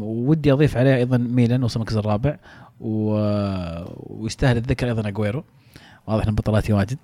ودي 0.00 0.52
أضيف 0.52 0.76
عليها 0.76 0.96
أيضا 0.96 1.16
ميلان 1.16 1.64
وصل 1.64 1.80
المركز 1.80 1.96
الرابع 1.96 2.36
ويستاهل 2.80 4.56
الذكر 4.56 4.86
أيضا 4.86 5.08
أجويرو. 5.08 5.44
واضح 6.06 6.26
إن 6.26 6.34
بطولاتي 6.34 6.72
واجد. 6.72 6.98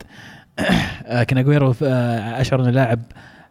لكن 1.20 1.38
أجويرو 1.38 1.74
آه، 1.82 2.40
أشعر 2.40 2.60
انه 2.60 2.70
لاعب 2.70 3.00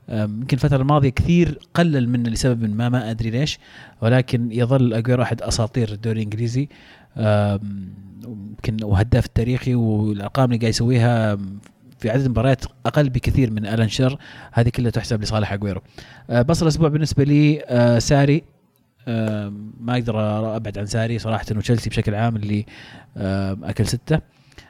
يمكن 0.09 0.57
الفترة 0.57 0.77
الماضية 0.77 1.09
كثير 1.09 1.59
قلل 1.73 2.09
منه 2.09 2.29
لسبب 2.29 2.75
ما 2.75 2.89
ما 2.89 3.11
أدري 3.11 3.29
ليش. 3.29 3.59
ولكن 4.01 4.51
يظل 4.51 4.93
أجويرو 4.93 5.23
أحد 5.23 5.41
أساطير 5.41 5.91
الدوري 5.91 6.17
الإنجليزي. 6.19 6.69
يمكن 8.27 8.83
وهداف 8.83 9.25
التاريخي 9.25 9.75
والأرقام 9.75 10.45
اللي 10.45 10.57
قاعد 10.57 10.69
يسويها 10.69 11.37
في 12.01 12.09
عدد 12.09 12.25
المباريات 12.25 12.65
أقل 12.85 13.09
بكثير 13.09 13.51
من 13.51 13.65
ألان 13.65 13.89
شر 13.89 14.17
هذه 14.53 14.69
كلها 14.69 14.91
تحسب 14.91 15.21
لصالح 15.21 15.53
أجويرو. 15.53 15.81
آه، 16.29 16.41
بصل 16.41 16.65
الأسبوع 16.65 16.89
بالنسبة 16.89 17.23
لي 17.23 17.63
آه، 17.65 17.99
ساري. 17.99 18.43
آه، 19.07 19.53
ما 19.79 19.93
أقدر 19.93 20.19
أبعد 20.55 20.77
عن 20.77 20.85
ساري 20.85 21.19
صراحة 21.19 21.45
وتشيلسي 21.51 21.89
بشكل 21.89 22.15
عام 22.15 22.35
اللي 22.35 22.65
أكل 23.63 23.87
ستة. 23.87 24.19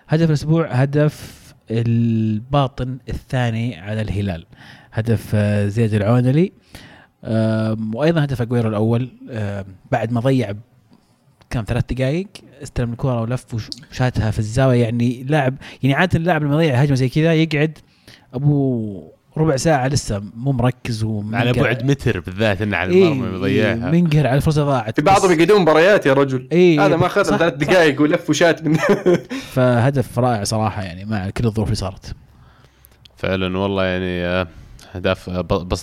هدف 0.08 0.30
الأسبوع 0.30 0.68
هدف 0.68 1.42
الباطن 1.72 2.98
الثاني 3.10 3.80
على 3.80 4.02
الهلال. 4.02 4.46
هدف 4.94 5.36
زيد 5.66 5.94
العونلي 5.94 6.52
وأيضا 7.94 8.24
هدف 8.24 8.42
أجويرو 8.42 8.70
الأول 8.70 9.10
بعد 9.92 10.12
ما 10.12 10.20
ضيع 10.20 10.54
كم 11.52 11.64
ثلاث 11.68 11.84
دقائق 11.94 12.28
استلم 12.64 12.92
الكره 12.92 13.22
ولف 13.22 13.54
وش- 13.54 13.70
وشاتها 13.92 14.32
في 14.32 14.40
الزاوية. 14.40 14.84
يعني 14.84 15.24
لاعب 15.24 15.56
يعني 15.84 15.96
عادة 15.96 16.18
اللاعب 16.20 16.44
لما 16.44 16.54
يضيع 16.64 16.76
هجمة 16.76 16.96
زي 16.96 17.10
كذا 17.10 17.34
يقعد 17.34 17.78
أبو 18.34 19.12
ربع 19.38 19.56
ساعة 19.56 19.88
لسه 19.88 20.22
مو 20.36 20.52
مركز 20.52 21.04
ومنقهر 21.04 21.48
على 21.48 21.54
بعد 21.54 21.86
متر 21.86 22.20
بالذات 22.20 22.62
إنه 22.62 22.78
على 22.78 22.94
إيه 22.94 23.08
المرمى 23.12 23.36
يضيعها. 23.38 23.92
منقهر 23.92 24.28
على 24.28 24.38
الفرصه 24.38 24.64
ضاعت. 24.66 24.96
في 24.96 25.02
بعضهم 25.02 25.32
يقعدون 25.32 25.62
مباريات 25.62 26.06
يا 26.06 26.14
رجل. 26.14 26.48
إيه 26.52 26.86
هذا 26.86 26.96
ما 26.96 27.06
اخذ 27.06 27.24
ثلاث. 27.24 27.54
دقائق 27.54 28.02
ولف 28.02 28.30
وشات 28.30 28.64
من 28.66 28.78
فهدف 29.54 30.20
رائع 30.20 30.44
صراحة 30.44 30.84
يعني 30.84 31.06
مع 31.06 31.30
كل 31.30 31.46
الظروف 31.46 31.68
اللي 31.68 31.76
صارت. 31.76 32.16
فعلا 33.18 33.58
والله 33.58 33.84
يعني 33.86 34.26
آه، 34.26 34.48
اهداف 34.96 35.30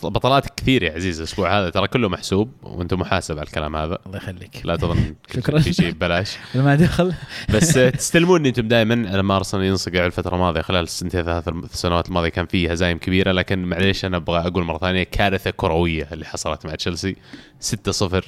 بطلات 0.07 0.61
كثير 0.61 0.83
يا 0.83 0.93
عزيز 0.93 1.19
الأسبوع 1.19 1.59
هذا. 1.61 1.71
ترى 1.71 1.89
كله 1.89 2.09
محسوب 2.09 2.51
وأنت 2.63 2.95
محاسب 2.95 3.39
على 3.39 3.47
الكلام 3.47 3.77
هذا. 3.77 3.99
الله 4.07 4.17
يخليك. 4.17 4.61
لا 4.65 4.77
تظن 4.77 5.15
شكراً. 5.35 5.59
في 5.61 5.73
شيء 5.73 5.91
ببلاش. 5.93 6.37
لما 6.55 6.75
دخل. 6.75 7.15
بس 7.55 7.73
تستلموني 7.75 8.49
أنتم 8.49 8.69
دائما. 8.69 8.95
لما 8.95 9.37
ارسنال 9.37 9.65
ينصقع 9.65 10.07
الفترة 10.07 10.35
الماضية 10.35 10.61
خلال 10.61 10.83
السنتين 10.85 11.23
ثلاث 11.23 11.49
السنوات 11.49 12.09
الماضية 12.09 12.29
كان 12.29 12.47
فيه 12.47 12.71
هزايم 12.73 12.99
كبيرة. 12.99 13.33
لكن 13.33 13.65
معليش 13.65 14.05
أنا 14.05 14.17
أبغى 14.17 14.39
أقول 14.39 14.65
مرة 14.65 14.79
ثانية 14.79 15.03
كارثة 15.03 15.51
كروية 15.51 16.09
اللي 16.13 16.25
حصلت 16.25 16.67
مع 16.67 16.75
تشيلسي. 16.75 17.17
6-0 17.61 18.25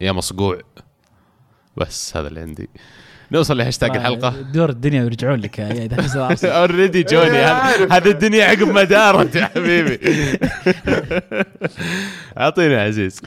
يا 0.00 0.12
مصقوع. 0.12 0.58
بس 1.76 2.16
هذا 2.16 2.28
اللي 2.28 2.40
عندي. 2.40 2.68
نوصل 3.32 3.58
لهاشتاج 3.58 3.96
الحلقة. 3.96 4.34
تدور 4.52 4.70
الدنيا 4.70 5.02
ويرجعون 5.02 5.40
لك 5.40 5.60
اذا. 5.60 6.36
already 6.44 7.02
جوني 7.02 7.38
هذا- 7.38 8.10
الدنيا 8.10 8.44
عقب 8.44 8.68
ما 8.68 8.82
دارت 8.84 9.36
يا 9.36 9.44
حبيبي. 9.44 9.98
أعطيني 12.38 12.74
يا 12.74 12.80
عزيز. 12.80 13.20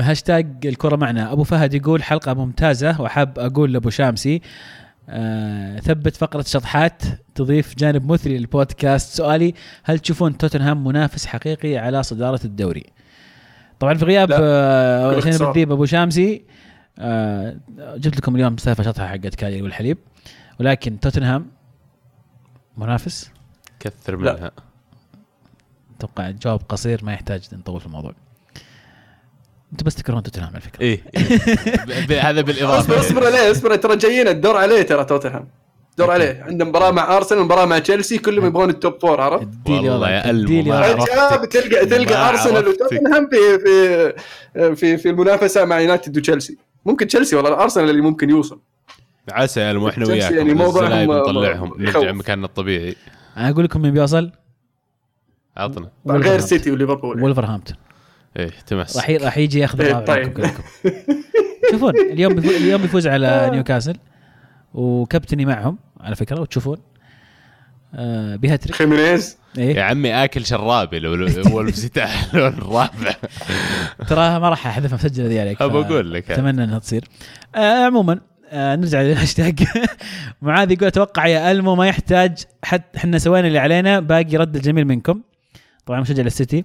هاشتاج 0.00 0.46
الكرة 0.64 0.96
معنا. 0.96 1.32
أبو 1.32 1.44
فهد 1.44 1.74
يقول 1.74 2.02
حلقة 2.02 2.34
ممتازة 2.34 3.00
وحاب 3.00 3.38
أقول 3.38 3.72
لأبو 3.72 3.90
شامسي. 3.90 4.40
أه 5.08 5.80
ثبت 5.80 6.16
فقرة 6.16 6.44
شطحات 6.48 7.02
تضيف 7.34 7.74
جانب 7.78 8.12
مثري 8.12 8.38
للبودكاست. 8.38 9.16
سؤالي 9.16 9.54
هل 9.84 9.98
تشوفون 9.98 10.36
توتنهام 10.38 10.84
منافس 10.84 11.26
حقيقي 11.26 11.76
على 11.76 12.02
صدارة 12.02 12.40
الدوري؟ 12.44 12.84
طبعا 13.80 13.94
في 13.94 14.04
غياب. 14.04 14.28
آه، 14.32 15.12
أبو 15.72 15.84
شامسي. 15.86 16.42
أه 17.00 17.56
جبت 17.78 18.16
لكم 18.16 18.36
اليوم 18.36 18.56
سالفة 18.56 18.82
شطحة 18.84 19.06
حقت 19.06 19.34
كالي 19.34 19.62
والحليب. 19.62 19.98
ولكن 20.60 21.00
توتنهام 21.00 21.46
منافس. 22.76 23.30
كثر 23.80 24.16
لا. 24.16 24.32
منها. 24.34 24.50
أتوقع 25.98 26.30
جواب 26.30 26.60
قصير 26.68 27.04
ما 27.04 27.12
يحتاج 27.12 27.42
نطول 27.52 27.80
في 27.80 27.86
الموضوع. 27.86 28.12
أنتم 29.72 29.86
بس 29.86 29.94
تكرهون 29.94 30.22
توتنهام 30.22 30.50
على 30.50 30.60
فكرة. 30.60 30.80
إيه 30.80 31.02
ب- 32.08 32.12
هذا 32.26 32.40
بالإضافة. 32.40 32.78
اصبر 32.80 33.00
اصبر 33.00 33.26
عليه 33.26 33.50
اصبر 33.50 33.76
ترى 33.76 33.96
جايين 33.96 34.28
الدور 34.28 34.56
عليه 34.56 34.82
ترى 34.82 35.04
توتنهام. 35.04 35.48
دور 35.98 36.10
عليه. 36.10 36.42
عنده 36.42 36.64
مباراة 36.64 36.90
مع 36.90 37.16
أرسنال 37.16 37.40
مباراة 37.44 37.64
مع 37.66 37.78
تشيلسي 37.78 38.18
كلهم 38.18 38.46
يبغون 38.46 38.70
ال 38.70 38.78
top 38.78 39.00
four 39.00 39.20
عرفت؟ 39.20 39.48
والله 39.66 40.10
يا. 40.10 40.26
عجاب 40.76 41.48
تلقى 41.48 41.86
تلقى 41.86 42.28
أرسنال. 42.30 42.68
وتوتنهام 42.68 43.28
في 43.28 43.58
في 43.58 44.76
في 44.76 44.96
في 44.96 45.10
المنافسه 45.10 45.64
مع 45.64 45.80
يونايتد 45.80 46.16
وتشيلسي. 46.18 46.58
ممكن 46.86 47.06
تشيلسي 47.06 47.36
والله 47.36 47.62
ارسنال 47.62 47.90
اللي 47.90 48.00
ممكن 48.02 48.30
يوصل. 48.30 48.60
عسى 49.30 49.60
يا 49.60 49.70
المو 49.70 49.88
إحنا 49.88 50.06
وياكم 50.06 50.34
يعني 50.36 50.54
موضوعهم- 50.54 50.84
الزلايب 50.84 51.10
نطلعهم. 51.10 51.72
نرجع 51.78 52.12
مكاننا 52.12 52.46
الطبيعي. 52.46 52.96
أنا 53.36 53.50
أقول 53.50 53.64
لكم 53.64 53.82
مين 53.82 53.92
بيوصل؟ 53.92 54.30
عطنا. 55.56 55.90
غير. 56.06 56.40
سيتي 56.40 56.70
وليفربول. 56.70 57.22
ولفرهامبتون 57.22 57.76
إيه 58.36 58.50
تمس. 58.66 58.96
راح 58.96 59.10
راح 59.10 59.38
يجي 59.38 59.58
ياخذ 59.58 59.80
إيه، 59.80 60.04
طيب. 60.04 60.46
شوفون 61.70 61.96
اليوم 62.00 62.34
بيفوز 62.34 62.54
اليوم 62.54 62.82
بيفوز 62.82 63.06
على 63.06 63.48
نيوكاسل 63.52 63.96
وكابتني 64.74 65.44
معهم 65.46 65.78
على 66.00 66.16
فكرة 66.16 66.40
وتشوفون. 66.40 66.76
آه 67.94 68.36
بهاتريك. 68.36 68.74
خيمينيز. 68.74 69.36
يا 69.56 69.62
إيه 69.62 69.82
عمي 69.82 70.24
آكل 70.24 70.46
شرابي 70.46 70.98
لو 70.98 71.14
لو 71.14 71.60
الافتتاح 71.60 72.28
الرابع. 72.34 73.14
تراها 74.08 74.38
ما 74.38 74.48
راح 74.48 74.66
احذفها 74.66 74.94
مسجله 74.94 75.28
ذي 75.28 75.40
عليك 75.40 75.62
ابى 75.62 75.78
أقول 75.78 76.14
لك. 76.14 76.30
أتمنى 76.30 76.64
إنها 76.64 76.78
تصير. 76.78 77.04
آه 77.54 77.84
عموما 77.86 78.20
آه 78.50 78.76
نرجع 78.76 79.02
للهاشتاج. 79.02 79.64
معاذ 80.42 80.72
يقول 80.72 80.86
أتوقع 80.86 81.26
يا 81.26 81.50
ألمو 81.50 81.74
ما 81.74 81.86
يحتاج 81.86 82.44
حتى 82.64 82.98
إحنا 82.98 83.18
سوينا 83.18 83.48
اللي 83.48 83.58
علينا 83.58 84.00
باقي 84.00 84.36
رد 84.36 84.56
الجميل 84.56 84.84
منكم. 84.84 85.20
طبعا 85.86 86.00
مشجع 86.00 86.22
للسيتي. 86.22 86.64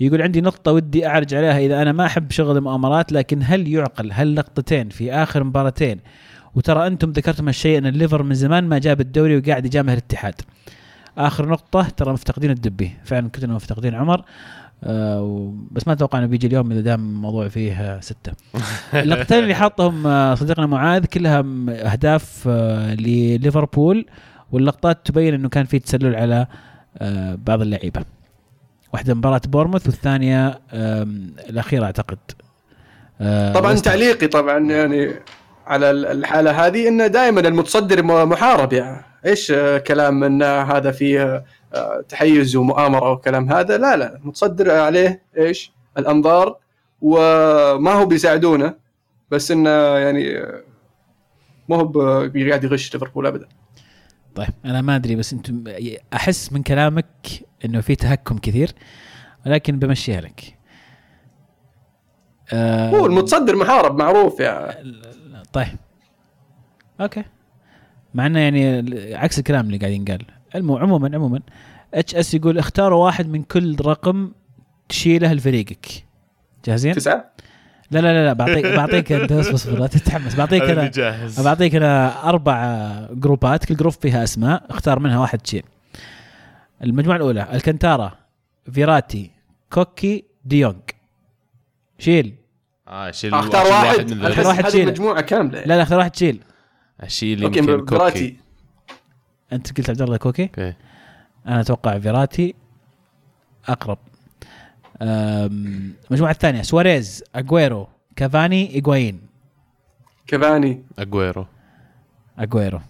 يقول 0.00 0.22
عندي 0.22 0.40
نقطة 0.40 0.72
ودي 0.72 1.06
أعرج 1.06 1.34
عليها 1.34 1.58
إذا 1.58 1.82
أنا 1.82 1.92
ما 1.92 2.06
أحب 2.06 2.30
شغل 2.30 2.56
المؤامرات 2.56 3.12
لكن 3.12 3.40
هل 3.44 3.68
يعقل؟ 3.68 4.10
هل 4.12 4.36
لقطتين 4.36 4.88
في 4.88 5.12
آخر 5.12 5.44
مباراتين؟ 5.44 6.00
وترى 6.54 6.86
أنتم 6.86 7.10
ذكرتم 7.10 7.46
هالشيء 7.46 7.78
أن 7.78 7.86
الليفر 7.86 8.22
من 8.22 8.34
زمان 8.34 8.64
ما 8.64 8.78
جاب 8.78 9.00
الدوري 9.00 9.36
وقاعد 9.36 9.66
يجامل 9.66 9.92
الاتحاد. 9.92 10.34
آخر 11.18 11.48
نقطة 11.48 11.88
ترى 11.88 12.12
مفتقدين 12.12 12.50
الدبي 12.50 12.92
فعلا 13.04 13.28
كنا 13.28 13.54
مفتقدين 13.54 13.94
عمر 13.94 14.24
آه 14.84 15.52
بس 15.70 15.86
ما 15.86 15.92
أتوقع 15.92 16.18
إنه 16.18 16.26
بيجي 16.26 16.46
اليوم 16.46 16.72
إذا 16.72 16.80
دام 16.80 17.00
الموضوع 17.00 17.48
فيه 17.48 18.00
ستة. 18.00 18.32
اللقطتين 18.94 19.38
اللي 19.38 19.54
حاطهم 19.54 20.06
آه، 20.06 20.34
صديقنا 20.34 20.66
معاذ 20.66 21.04
كلها 21.04 21.44
أهداف 21.68 22.44
آه، 22.48 22.94
لليفربول 22.94 24.06
واللقطات 24.52 25.06
تبين 25.06 25.34
إنه 25.34 25.48
كان 25.48 25.64
في 25.64 25.78
تسلل 25.78 26.16
على 26.16 26.46
آه، 26.98 27.38
بعض 27.46 27.60
اللعيبة. 27.60 28.04
واحدة 28.92 29.14
مباراة 29.14 29.40
بورموث 29.46 29.86
والثانية 29.86 30.60
الأخيرة 31.50 31.84
أعتقد. 31.84 32.18
طبعا. 33.54 33.74
تعليقي 33.74 34.26
طبعا 34.26 34.58
يعني 34.58 35.14
على 35.66 35.90
الحالة 35.90 36.66
هذه 36.66 36.88
إنه 36.88 37.06
دائما 37.06 37.40
المتصدر 37.40 38.02
محارب 38.26 38.72
يعني 38.72 39.11
إيش 39.26 39.50
آه، 39.50 39.78
كلام 39.78 40.24
ان 40.24 40.42
هذا 40.42 40.90
فيه 40.90 41.44
آه، 41.74 42.00
تحيز 42.08 42.56
ومؤامرة 42.56 43.12
وكلام 43.12 43.52
هذا؟ 43.52 43.78
لا 43.78 43.96
لا 43.96 44.16
المتصدر 44.16 44.70
عليه 44.70 45.22
إيش 45.38 45.72
الأنظار. 45.98 46.56
وما 47.00 47.92
هو 47.92 48.06
بيساعدونه 48.06 48.74
بس 49.30 49.50
انه 49.50 49.70
يعني 49.70 50.38
آه، 50.38 50.62
ما 51.68 51.76
هو 51.76 51.92
قاعد 52.48 52.64
يغش 52.64 52.94
ليفربول 52.94 53.26
ابدا. 53.26 53.48
طيب 54.34 54.48
أنا 54.64 54.80
ما 54.80 54.96
أدري 54.96 55.16
بس 55.16 55.32
أنتم 55.32 55.64
أحس 56.14 56.52
من 56.52 56.62
كلامك 56.62 57.06
إنه 57.64 57.80
في 57.80 57.96
تهكم 57.96 58.38
كثير 58.38 58.72
ولكن 59.46 59.78
بمشيها 59.78 60.20
لك. 60.20 60.58
آه، 62.52 62.90
هو 62.90 63.06
المتصدر 63.06 63.56
محارب 63.56 63.98
معروف 63.98 64.40
يعني. 64.40 64.96
طيب. 65.52 65.76
okay. 67.00 67.24
مع 68.14 68.26
إنه 68.26 68.38
يعني 68.40 69.14
عكس 69.14 69.38
الكلام 69.38 69.66
اللي 69.66 69.76
قاعد 69.78 69.92
ينقال 69.92 70.22
عموما 70.54 71.10
عموما 71.16 71.40
HS 71.94 72.34
يقول 72.34 72.58
اختاروا 72.58 73.04
واحد 73.04 73.28
من 73.28 73.42
كل 73.42 73.76
رقم 73.80 74.32
تشيله 74.88 75.32
لفريقك. 75.32 75.86
جاهزين؟ 76.64 76.94
تسعة؟ 76.94 77.32
لا 77.90 77.98
لا 78.00 78.12
لا, 78.12 78.24
لا 78.24 78.32
بعطيك 78.32 78.66
بعطيك 78.80 79.12
انت 79.12 79.32
اصبر 79.32 79.78
لا 79.78 79.86
تتحمس. 79.86 80.34
بعطيك 80.34 80.62
أنا 80.62 80.90
بعطيك 81.38 81.74
أنا 81.74 82.28
أربع 82.28 82.56
جروبات 83.12 83.64
كل 83.64 83.76
group 83.76 83.92
فيها 83.92 84.24
أسماء 84.24 84.62
اختار 84.70 84.98
منها 84.98 85.18
واحد 85.18 85.38
تشيل 85.38 85.62
المجموعة 86.82 87.16
الأولى 87.16 87.46
الكنتارا 87.52 88.12
فيراتي 88.72 89.30
كوكي 89.72 90.24
ديونج 90.44 90.76
شيل. 91.98 92.34
آه 92.88 93.10
شيل 93.10 93.34
اختار 93.34 93.64
شيل 93.64 93.72
واحد. 93.72 94.12
من 94.14 94.24
أحس 94.24 94.38
ذول. 94.38 94.46
واحد 94.46 94.64
هذه 94.64 94.72
شيله. 94.72 94.90
مجموعه 94.90 95.20
كاملة. 95.20 95.60
لا 95.60 95.76
لا 95.76 95.82
اختار 95.82 95.98
واحد 95.98 96.10
تشيل 96.10 96.40
أشيل 97.02 97.44
okay 97.44 97.58
يمكن 97.58 97.78
كوكي. 97.78 97.94
فيراتي. 97.94 98.36
أنت 99.52 99.78
قلت 99.78 99.90
عبد 99.90 100.02
الله 100.02 100.16
كوكي؟ 100.16 100.42
okay. 100.42 100.74
أنا 101.46 101.60
أتوقع 101.60 101.98
فيراتي 101.98 102.54
أقرب. 103.68 103.98
المجموعه 105.02 106.30
الثانية 106.30 106.62
سواريز 106.62 107.24
اجويرو 107.34 107.88
كافاني 108.16 108.74
ايجواين 108.74 109.20
كافاني. 110.26 110.82
اجويرو 110.98 111.46
اجويرو 112.38 112.80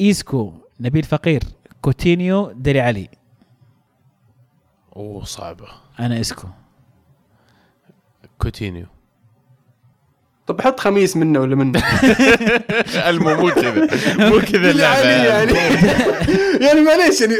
إيسكو 0.00 0.52
نبيل 0.80 1.02
فقير 1.02 1.42
كوتينيو 1.80 2.52
ديلي 2.52 2.80
علي. 2.80 3.08
أوه 4.96 5.24
صعبة. 5.24 5.66
أنا 6.00 6.20
إيسكو 6.20 6.48
كوتينيو. 8.38 8.86
طب 10.46 10.60
حط 10.60 10.80
خاميس 10.80 11.16
منه 11.16 11.40
ولا 11.40 11.56
منه 11.56 11.82
ألمو 13.08 13.34
مو 13.34 13.50
كذا. 13.50 13.88
مو 14.18 14.40
كذا 14.40 14.70
اللعبة 14.70 15.08
يعني. 15.08 15.52
يعني. 15.52 15.78
يعني 16.66 16.80
معليش 16.80 17.20
يعني 17.20 17.34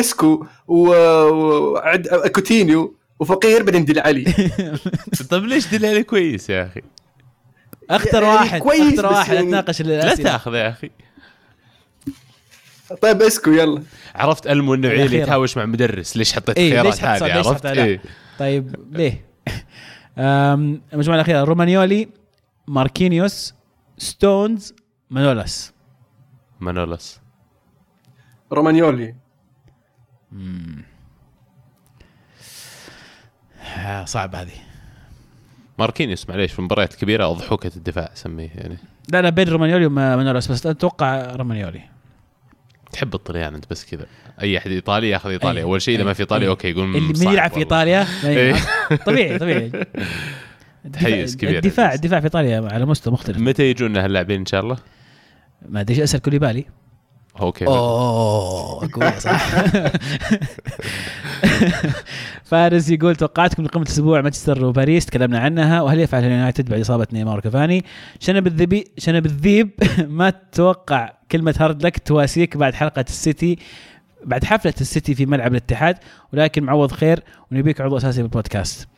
إسكو 0.00 0.46
و- 0.68 0.88
وعد 1.28 2.08
كوتينيو 2.08 2.94
وفقير 3.20 3.62
بعدين 3.62 3.84
ديلي 3.84 3.98
علي. 3.98 4.24
طيب 5.30 5.44
ليش 5.44 5.66
ديلي 5.66 5.87
علي 5.87 6.02
كويس 6.02 6.50
يا 6.50 6.66
أخي؟ 6.66 6.80
اختر 7.90 8.22
يعني 8.22 8.34
واحد 8.34 8.60
كويس 8.60 8.92
اختر 8.98 9.06
واحد 9.06 9.34
يعني- 9.34 9.46
أتناقش 9.48 9.82
لا 9.82 10.14
تاخذ 10.14 10.54
يا 10.54 10.68
أخي. 10.68 10.90
طيب 13.02 13.22
إسكو 13.22 13.50
يلا. 13.50 13.82
عرفت 14.14 14.46
ألمو 14.46 14.74
اللي 14.74 14.94
الأخيرة. 14.94 15.22
يتهاوش 15.22 15.56
مع 15.56 15.64
مدرس 15.66 16.16
ليش 16.16 16.32
حطيت 16.32 16.58
إيه، 16.58 16.70
خيارات 16.70 17.04
هذه؟ 17.04 17.32
عرفت. 17.36 17.66
إيه. 17.66 18.00
طيب 18.38 18.74
ليه؟ 18.92 19.24
المجموعه 20.20 21.16
الاخيره 21.16 21.44
رومانيولي 21.44 22.08
ماركينيوس 22.66 23.54
ستونز 23.98 24.74
مانولاس. 25.10 25.72
مانولاس. 26.60 27.20
رومانيولي. 28.52 29.14
آه، 33.78 34.04
صعب 34.04 34.34
هذه. 34.34 34.52
ماركينيوس 35.78 36.28
معليش 36.28 36.52
في 36.52 36.58
المباريات 36.58 36.94
الكبيره 36.94 37.30
اضحوكه 37.30 37.70
الدفاع 37.76 38.10
أسميه 38.12 38.50
يعني. 38.54 38.76
لا 39.12 39.22
لا 39.22 39.30
بين 39.30 39.48
رومانيولي 39.48 39.86
ومانولاس 39.86 40.52
بس 40.52 40.66
أتوقع 40.66 41.36
رومانيولي. 41.36 41.82
تحب 42.92 43.14
الطليان 43.14 43.54
أنت 43.54 43.70
بس 43.70 43.84
كذا. 43.84 44.06
أي 44.42 44.58
أحد 44.58 44.70
إيطالي 44.70 45.08
ياخذ 45.08 45.30
إيطاليا 45.30 45.60
أي. 45.60 45.64
أول 45.64 45.82
شيء 45.82 45.96
إذا. 45.96 46.04
ما 46.04 46.12
في 46.12 46.20
إيطاليا 46.20 46.46
أي. 46.46 46.50
okay 46.50 46.70
يقول 46.70 46.84
اللي 46.84 47.00
من 47.00 47.32
يلعب 47.32 47.50
في. 47.50 47.56
إيطاليا 47.56 48.06
إيه. 48.24 48.54
طبيعي 49.06 49.38
طبيعي 49.38 49.72
تحيز 50.92 51.36
كبير 51.36 51.56
الدفاع. 51.56 51.94
الدفاع 51.94 52.20
في 52.20 52.24
إيطاليا 52.24 52.68
على 52.72 52.86
مستوى 52.86 53.12
مختلف 53.12 53.38
متى 53.38 53.70
يجونا 53.70 54.04
هاللاعبين 54.04 54.40
إن 54.40 54.46
شاء 54.46 54.60
الله؟ 54.60 54.76
ما 55.68 55.80
أدري 55.80 55.94
إيش 55.94 56.02
أسأل 56.02 56.20
كوليبالي 56.20 56.64
okay 57.40 57.66
أوه 57.66 58.88
قوية 58.92 59.18
صح 59.18 59.50
فارس 62.50 62.90
يقول 62.90 63.16
توقعاتكم 63.16 63.62
لقمة 63.62 63.82
الأسبوع 63.82 64.20
مانشستر 64.20 64.64
وباريس 64.64 65.06
تكلمنا 65.06 65.38
عنها 65.38 65.82
وهل 65.82 66.00
يفعل 66.00 66.24
اليونايتد 66.24 66.70
بعد 66.70 66.80
إصابة 66.80 67.06
نيمار 67.12 67.38
وكافاني 67.38 67.84
شنب 68.20 68.46
الذبي 68.46 68.84
شنب 68.98 69.26
الذيب 69.26 69.70
ما 70.08 70.30
تتوقع 70.30 71.12
كلمة 71.32 71.54
hard 71.58 71.86
luck 71.86 71.98
تواسيك 71.98 72.56
بعد 72.56 72.74
حلقة 72.74 73.04
السيتي 73.08 73.58
بعد 74.24 74.44
حفلة 74.44 74.74
السيتي 74.80 75.14
في 75.14 75.26
ملعب 75.26 75.50
الاتحاد 75.50 75.96
ولكن 76.32 76.62
معوض 76.62 76.92
خير 76.92 77.22
ونبيك 77.52 77.80
عضو 77.80 77.96
أساسي 77.96 78.22
بالبودكاست. 78.22 78.88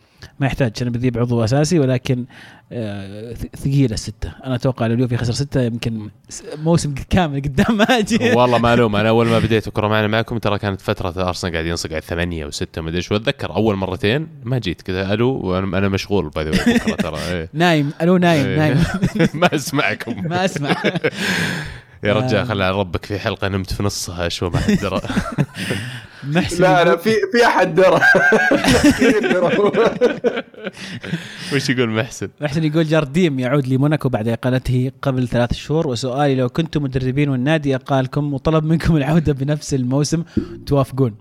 ما 0.40 0.46
يحتاج 0.46 0.76
شنب 0.76 0.96
الذيب 0.96 1.18
عضو 1.18 1.44
أساسي 1.44 1.78
ولكن 1.78 2.24
آه، 2.72 3.34
ثقيلة 3.56 3.94
الستة. 3.94 4.32
أنا 4.44 4.54
أتوقع 4.54 4.86
لو 4.86 4.94
اليوفي 4.94 5.16
خسر 5.16 5.32
ستة 5.32 5.62
يمكن 5.62 6.10
موسم 6.56 6.94
كامل 7.10 7.42
قدام 7.42 7.76
ما 7.76 7.84
أجي. 7.84 8.18
والله 8.38 8.58
ما 8.58 8.74
الوم 8.74 8.96
أنا 8.96 9.08
أول 9.08 9.26
ما 9.26 9.38
بديت 9.38 9.68
الكرة 9.68 9.88
معنا 9.88 10.06
معكم 10.06 10.38
ترى 10.38 10.58
كانت 10.58 10.80
فترة 10.80 11.28
أرسنال 11.28 11.52
قاعد 11.52 11.66
ينطق 11.66 11.92
على 11.92 12.00
ثمانيه 12.00 12.46
وستة 12.46 12.82
ما 12.82 12.88
أدري 12.88 13.02
شو. 13.02 13.16
أتذكر 13.16 13.54
أول 13.54 13.76
مرتين 13.76 14.28
ما 14.44 14.58
جيت 14.58 14.82
كذا 14.82 15.14
ألو 15.14 15.30
وأنا 15.30 15.78
أنا 15.78 15.88
مشغول 15.88 16.28
bye 16.28 16.44
ذا 16.44 16.76
ترى. 16.94 17.18
إيه. 17.30 17.48
نايم 17.52 17.92
ألو 18.02 18.16
نايم 18.16 18.46
إيه. 18.46 18.56
نايم. 18.56 18.84
ما 19.34 19.54
أسمعكم. 19.54 20.28
ما 20.28 20.44
أسمع. 20.44 20.76
يا 22.04 22.12
رجال 22.12 22.40
آه. 22.40 22.44
خلى 22.44 22.70
ربك 22.70 23.04
في 23.04 23.18
حلقة 23.18 23.48
نمت 23.48 23.72
في 23.72 23.82
نصها 23.82 24.28
شو 24.28 24.50
ما 24.50 24.58
حد 24.58 24.72
درى 24.82 25.00
محسن 26.24 26.62
لا 26.62 26.84
لا 26.84 26.96
في 26.96 27.10
في 27.32 27.46
أحد 27.46 27.74
درى. 27.74 28.00
وش 31.54 31.70
يقول 31.70 31.90
محسن؟ 31.90 32.28
محسن 32.40 32.64
يقول 32.64 32.84
جارديم 32.84 33.38
يعود 33.38 33.66
لموناكو 33.68 34.08
بعد 34.08 34.28
إقالته 34.28 34.92
قبل 35.02 35.28
ثلاث 35.28 35.52
شهور 35.52 35.88
وسؤالي 35.88 36.34
لو 36.34 36.48
كنتم 36.48 36.82
مدربين 36.82 37.28
والنادي 37.28 37.74
إقالكم 37.74 38.34
وطلب 38.34 38.64
منكم 38.64 38.96
العودة 38.96 39.32
بنفس 39.32 39.74
الموسم 39.74 40.24
توافقون 40.66 41.14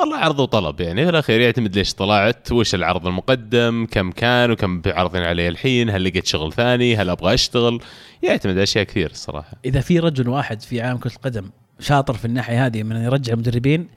والله 0.00 0.16
عرض 0.16 0.40
وطلب 0.40 0.80
يعني 0.80 1.04
في 1.04 1.10
الأخير 1.10 1.40
يعتمد 1.40 1.76
ليش 1.76 1.94
طلعت 1.94 2.52
وش 2.52 2.74
العرض 2.74 3.06
المقدم 3.06 3.86
كم 3.90 4.10
كان 4.10 4.50
وكم 4.50 4.80
بعرضين 4.80 5.22
علي 5.22 5.48
الحين 5.48 5.90
هل 5.90 6.04
لقيت 6.04 6.26
شغل 6.26 6.52
ثاني 6.52 6.96
هل 6.96 7.10
أبغى 7.10 7.34
أشتغل؟ 7.34 7.80
يعتمد 8.22 8.58
أشياء 8.58 8.84
كثير 8.84 9.10
الصراحة. 9.10 9.56
إذا 9.64 9.80
في 9.80 9.98
رجل 9.98 10.28
واحد 10.28 10.62
في 10.62 10.80
عالم 10.80 10.98
كرة 10.98 11.12
القدم 11.12 11.50
شاطر 11.80 12.14
في 12.14 12.24
الناحية 12.24 12.66
هذه 12.66 12.82
من 12.82 12.96
يرجع 12.96 13.34
مدربين 13.34 13.88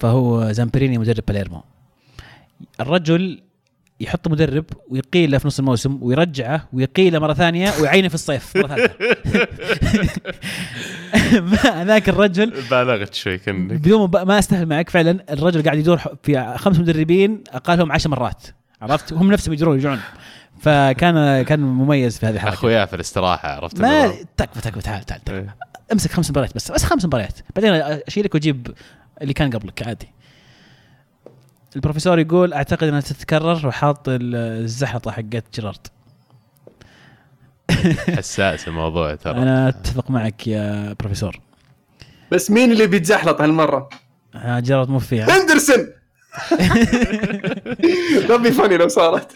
فهو 0.00 0.52
زامبريني 0.52 0.98
مدرب 0.98 1.24
باليرمو. 1.28 1.62
الرجل 2.80 3.40
يحط 4.00 4.28
مدرب 4.28 4.64
ويقيله 4.88 5.38
في 5.38 5.46
نص 5.46 5.58
الموسم 5.58 5.98
ويرجعه 6.02 6.68
ويقيله 6.72 7.18
مرة 7.18 7.34
ثانية 7.34 7.72
ويعينه 7.80 8.08
في 8.08 8.14
الصيف. 8.14 8.56
مرة 8.56 8.76
ما- 11.40 11.84
ذاك 11.84 12.08
الرجل 12.08 12.52
بالغت 12.70 13.14
شوي 13.14 13.38
كان 13.38 13.68
بدون 13.68 14.10
ما 14.10 14.38
استهل 14.38 14.66
معك. 14.66 14.90
فعلا 14.90 15.24
الرجل 15.30 15.62
قاعد 15.62 15.78
يدور 15.78 16.00
في 16.22 16.54
خمس 16.58 16.78
مدربين 16.78 17.44
أقالهم 17.52 17.92
عشر 17.92 18.10
مرات. 18.10 18.42
عرفت؟ 18.82 19.12
هم 19.12 19.32
نفسهم 19.32 19.52
يجرون 19.54 19.74
يرجعون. 19.74 20.00
فكان 20.60 21.42
كان 21.42 21.60
مميز 21.60 22.18
في 22.18 22.26
هذه 22.26 22.34
الحركة. 22.34 22.54
أخويا 22.54 22.84
في 22.84 22.96
الاستراحة 22.96 23.48
عرفت 23.48 23.80
ما؟ 23.80 24.12
تكفى 24.36 24.60
تكفى 24.60 24.80
تعال 24.82 25.04
تعال, 25.04 25.24
تعال. 25.24 25.38
إيه. 25.38 25.56
امسك 25.92 26.10
خمس 26.12 26.30
مباريات 26.30 26.54
بس 26.54 26.70
بس 26.72 26.84
خمس 26.84 27.04
مباريات. 27.04 27.38
بعدين 27.56 27.72
أشيلك 28.08 28.34
وأجيب 28.34 28.70
اللي 29.22 29.32
كان 29.32 29.50
قبلك 29.50 29.82
عادي. 29.86 30.08
البروفيسور 31.76 32.18
يقول 32.18 32.52
أعتقد 32.52 32.88
إنها 32.88 33.00
تتكرر 33.00 33.66
وحاط 33.66 34.08
ال- 34.08 34.34
الزحلطه 34.64 35.10
حقت 35.10 35.44
جيرارد. 35.54 35.86
حساس 38.16 38.68
الموضوع 38.68 39.14
ترى. 39.14 39.32
أنا 39.38 39.68
أتفق 39.68 40.10
معك 40.10 40.46
يا 40.46 40.92
بروفيسور. 41.00 41.40
بس 42.32 42.50
مين 42.50 42.72
اللي 42.72 42.86
بيتزحلط 42.86 43.40
هالمرة؟ 43.40 43.88
آه، 44.34 44.60
جيرارد 44.60 44.88
مو 44.88 44.98
فيها. 44.98 45.26
هندرسون! 45.42 45.86
ربي 48.30 48.52
فاني 48.52 48.76
لو 48.76 48.88
صارت. 48.88 49.32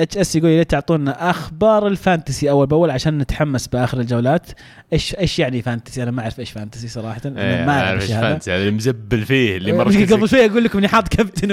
HS 0.00 0.36
يقول 0.36 0.50
ريت 0.50 0.70
تعطونا 0.70 1.30
أخبار 1.30 1.86
ال 1.86 1.94
fantasy 1.94 2.50
أول 2.50 2.66
بأول 2.66 2.90
عشان 2.90 3.18
نتحمس 3.18 3.66
بآخر 3.66 4.00
الجولات. 4.00 4.46
إيش 4.92 5.14
إيش 5.14 5.38
يعني 5.38 5.62
fantasy؟ 5.62 6.02
أنا 6.02 6.10
ما 6.10 6.22
أعرف 6.22 6.40
إيش 6.40 6.50
fantasy 6.50 6.88
صراحة. 6.88 7.20
إيه، 7.24 7.30
أنا 7.30 7.66
ما 7.66 7.86
أعرف 7.86 8.02
إيش 8.02 8.12
fantasy 8.12 8.50
هذا 8.50 8.60
اللي 8.60 8.70
مزبل 8.70 9.24
فيه 9.24 9.56
اللي 9.56 9.72
قبل 9.72 9.78
مركزك. 9.78 10.24
شوي 10.24 10.46
أقول 10.46 10.64
لكم 10.64 10.78
إني 10.78 10.88
حاط 10.88 11.08
كابتن 11.08 11.50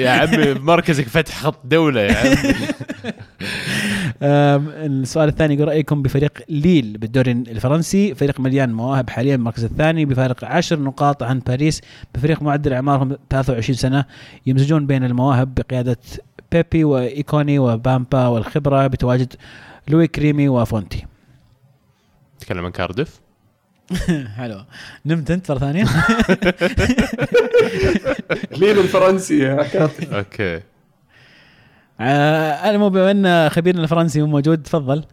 يا 0.00 0.10
عمي 0.10 0.54
مركزك 0.54 1.08
فتح 1.08 1.38
خط 1.38 1.60
دولة 1.66 2.00
يا 2.00 2.14
عمي. 2.14 2.54
السؤال 4.22 5.28
الثاني 5.28 5.54
يقول 5.54 5.68
رأيكم 5.68 6.02
بفريق 6.02 6.42
ليل 6.48 6.98
بالدوري 6.98 7.32
الفرنسي؟ 7.32 8.14
فريق 8.14 8.40
مليان 8.40 8.72
مواهب 8.72 9.10
حاليا 9.10 9.34
المركز 9.34 9.64
الثاني 9.64 10.04
بفارق 10.04 10.44
10 10.44 10.76
نقاط 10.76 11.22
عن 11.22 11.38
باريس. 11.38 11.80
بفريق 12.14 12.42
معدل 12.42 12.72
أعمارهم 12.72 13.16
23 13.30 13.76
سنة 13.76 14.04
يمزجون 14.46 14.86
بين 14.86 15.04
المواهب 15.04 15.54
بقيادة 15.54 15.96
بيبي 16.54 16.84
وإيكوني 16.84 17.58
وبامبا 17.58 18.26
والخبرة 18.26 18.86
بتواجد 18.86 19.34
لويك 19.88 20.06
ريمي 20.06 20.48
وفونتي 20.48 21.06
تكلم 22.40 22.64
عن 22.64 22.70
كاردف 22.70 23.20
حلو. 24.36 24.64
نمت 25.06 25.30
أنت 25.30 25.50
مرة 25.50 25.58
ثانية؟ 25.58 25.84
ليل 28.60 28.78
الفرنسي 28.78 29.52
okay. 30.12 30.60
آه، 32.00 32.76
مو 32.76 32.88
بما 32.88 33.10
إن 33.10 33.48
خبيرنا 33.48 33.82
الفرنسي 33.82 34.20
مو 34.22 34.26
موجود 34.26 34.62
تفضل. 34.62 35.04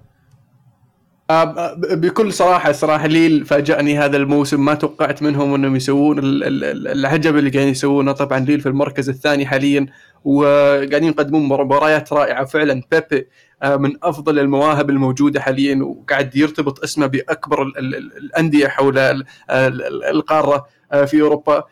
بكل 1.78 2.34
صراحة 2.34 2.72
صراحة 2.72 3.08
ليل 3.08 3.46
فاجأني 3.46 4.00
هذا 4.00 4.18
الموسم 4.18 4.66
ما 4.66 4.74
توقعت 4.74 5.24
منهم 5.24 5.54
إنهم 5.54 5.76
يسوون 5.76 6.20
ال- 6.20 6.44
ال- 6.44 6.64
ال- 6.64 6.88
العجب 6.88 7.38
اللي 7.38 7.50
قاعدين 7.50 7.72
يسوونه. 7.72 8.12
طبعا 8.12 8.40
ليل 8.40 8.60
في 8.62 8.70
المركز 8.70 9.10
الثاني 9.10 9.46
حاليا 9.46 9.86
وقاعدين 10.24 11.04
يقدمون 11.04 11.48
مباريات 11.48 12.14
رائعة 12.14 12.46
فعلا. 12.46 12.82
بيبي 12.92 13.28
آه، 13.64 13.76
من 13.76 13.94
أفضل 14.04 14.40
المواهب 14.40 14.90
الموجودة 14.90 15.42
حاليا 15.42 15.84
وقاعد 15.84 16.36
يرتبط 16.36 16.84
اسمه 16.84 17.06
بأكبر 17.08 17.62
ال- 17.62 17.78
ال- 17.78 17.96
ال- 17.96 18.18
الأندية 18.18 18.68
حول 18.68 18.98
ال- 18.98 19.26
ال- 19.52 19.82
ال- 19.84 20.04
القارة 20.04 20.66
آه، 20.92 21.06
في 21.06 21.22
أوروبا. 21.22 21.64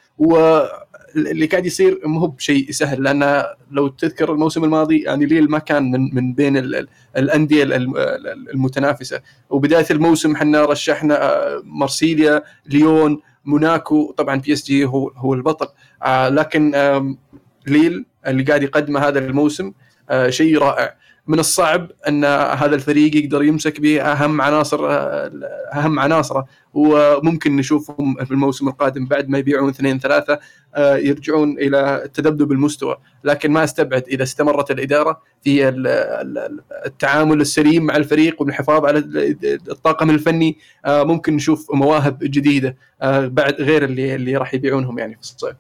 واللي 1.16 1.46
قاعد 1.46 1.66
يصير 1.66 2.00
مو 2.06 2.28
بشيء 2.28 2.72
سهل 2.72 3.04
لأن 3.04 3.44
لو 3.72 3.88
تذكر 3.88 4.32
الموسم 4.32 4.64
الماضي 4.64 5.00
يعني 5.02 5.26
ليل 5.26 5.50
ما 5.52 5.60
كان 5.60 5.92
من 5.92 6.16
من 6.16 6.34
بين 6.34 6.58
ال- 6.58 6.76
ال- 6.76 6.88
الأندية 7.18 7.64
ال- 7.64 7.74
ال- 7.74 8.50
المتنافسة. 8.54 9.22
وبداية 9.50 9.86
الموسم 9.92 10.32
إحنا 10.32 10.66
رشحنا 10.66 11.24
آه، 11.24 11.62
مارسيليا 11.66 12.44
ليون 12.66 13.20
موناكو. 13.46 14.12
طبعا 14.18 14.36
PSG 14.36 14.86
هو 14.86 15.08
هو 15.08 15.34
البطل. 15.34 15.68
آه، 16.04 16.30
لكن 16.30 16.72
ليل 17.68 18.06
اللي 18.28 18.44
قاعد 18.44 18.64
يقدمه 18.64 19.00
هذا 19.08 19.20
الموسم 19.20 19.72
آه، 20.10 20.30
شيء 20.30 20.58
رائع. 20.58 20.96
من 21.28 21.40
الصعب 21.40 21.92
إن 22.08 22.26
هذا 22.26 22.76
الفريق 22.76 23.16
يقدر 23.16 23.44
يمسك 23.44 23.82
باهم 23.82 24.42
عناصر 24.42 24.80
آه، 24.92 25.32
أهم 25.74 26.00
عناصره. 26.00 26.46
وممكن 26.74 27.56
نشوفهم 27.56 28.16
في 28.26 28.32
الموسم 28.32 28.68
القادم 28.68 29.06
بعد 29.06 29.30
ما 29.30 29.38
يبيعون 29.38 29.70
اثنين 29.70 30.00
ثلاثة. 30.00 30.40
يرجعون 30.78 31.58
إلى 31.58 32.10
تذبذب 32.14 32.52
المستوى. 32.52 32.98
لكن 33.24 33.52
ما 33.52 33.64
أستبعد 33.64 34.04
إذا 34.08 34.24
استمرت 34.24 34.72
الإدارة 34.72 35.22
في 35.44 35.70
ال- 35.70 35.88
ال- 35.88 36.60
التعامل 36.86 37.42
السليم 37.42 37.84
مع 37.84 37.96
الفريق 37.96 38.42
والحفاظ 38.42 38.86
على 38.86 39.00
الطاقم 39.70 40.10
الفني 40.10 40.58
آه، 40.86 41.04
ممكن 41.04 41.36
نشوف 41.36 41.68
مواهب 41.74 42.20
جديدة 42.22 42.76
آه، 43.02 43.28
بعد 43.28 43.54
غير 43.62 43.84
اللي 43.84 44.16
اللي 44.16 44.38
راح 44.38 44.54
يبيعونهم 44.54 45.00
يعني 45.00 45.14
في 45.16 45.20
الصيف. 45.22 45.56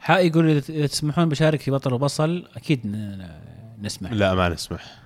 حق 0.00 0.20
يقول 0.20 0.50
إذا 0.68 0.86
تسمحون 0.86 1.28
بشارك 1.28 1.60
في 1.60 1.70
بطل 1.70 1.92
وبصل 1.92 2.48
أكيد 2.56 2.86
ن- 2.86 3.28
نسمح 3.82 4.12
لا 4.12 4.34
ما 4.34 4.48
نسمح. 4.48 5.00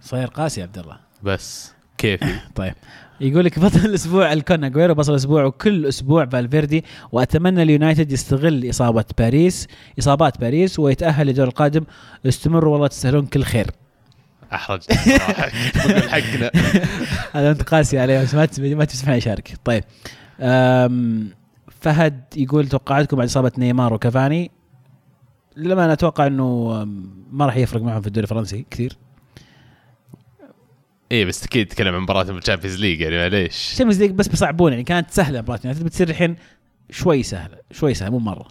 صاير 0.00 0.26
قاسي 0.28 0.60
يا 0.60 0.66
عبد 0.66 0.78
الله. 0.78 0.96
بس. 1.22 1.72
كيفي. 2.16 2.34
طيب. 2.54 2.74
يقول 3.20 3.44
لك 3.44 3.58
بطل 3.58 3.78
الأسبوع 3.78 4.32
الكون 4.32 4.64
اجويرو 4.64 4.94
بطل 4.94 5.10
الأسبوع 5.10 5.44
وكل 5.44 5.86
أسبوع 5.86 6.26
فالفيردي 6.26 6.84
وأتمنى 7.12 7.62
اليونايتد 7.62 8.12
يستغل 8.12 8.70
إصابة 8.70 9.04
باريس 9.18 9.68
إصابات 9.98 10.40
باريس 10.40 10.78
ويتأهل 10.78 11.26
للدور 11.26 11.46
القادم. 11.46 11.84
استمروا 12.26 12.72
والله 12.72 12.86
تستاهلون 12.86 13.26
كل 13.26 13.42
خير. 13.42 13.66
بقول 14.52 14.80
حقنا. 16.08 16.50
هذا 17.36 17.50
أنت 17.50 17.62
قاسي 17.62 17.98
عليه 17.98 18.22
بس 18.22 18.34
ما 18.34 18.44
تس- 18.44 18.58
ما 18.60 18.84
تسمح 18.84 19.12
يشارك 19.14 19.54
طيب. 19.64 19.84
أم، 20.40 21.28
فهد 21.80 22.20
يقول 22.36 22.68
توقعاتكم 22.68 23.16
بعد 23.16 23.26
إصابة 23.26 23.52
نيمار 23.58 23.94
وكافاني. 23.94 24.50
لما 25.56 25.84
أنا 25.84 25.92
أتوقع 25.92 26.26
إنه 26.26 26.84
ما 27.30 27.46
راح 27.46 27.56
يفرق 27.56 27.82
معهم 27.82 28.00
في 28.00 28.06
الدوري 28.06 28.24
الفرنسي 28.24 28.66
كثير. 28.70 28.96
إيه 31.12 31.24
بس 31.24 31.44
أكيد 31.44 31.66
تتكلم 31.66 31.94
عن 31.94 32.00
مباراة 32.00 32.22
بال 32.22 32.32
Champions 32.32 32.80
League 32.80 33.00
يعني 33.00 33.16
معليش. 33.16 33.56
Champions 33.56 34.02
League 34.02 34.10
بس 34.10 34.28
بيصعبون 34.28 34.72
يعني 34.72 34.84
كانت 34.84 35.10
سهلة 35.10 35.40
مباراة 35.40 35.60
يونايتد 35.64 35.84
بتصير 35.84 36.08
الحين 36.08 36.36
شوي 36.90 37.22
سهلة 37.22 37.56
شوي 37.70 37.94
سهلة 37.94 38.10
مو 38.10 38.18
مرة. 38.18 38.48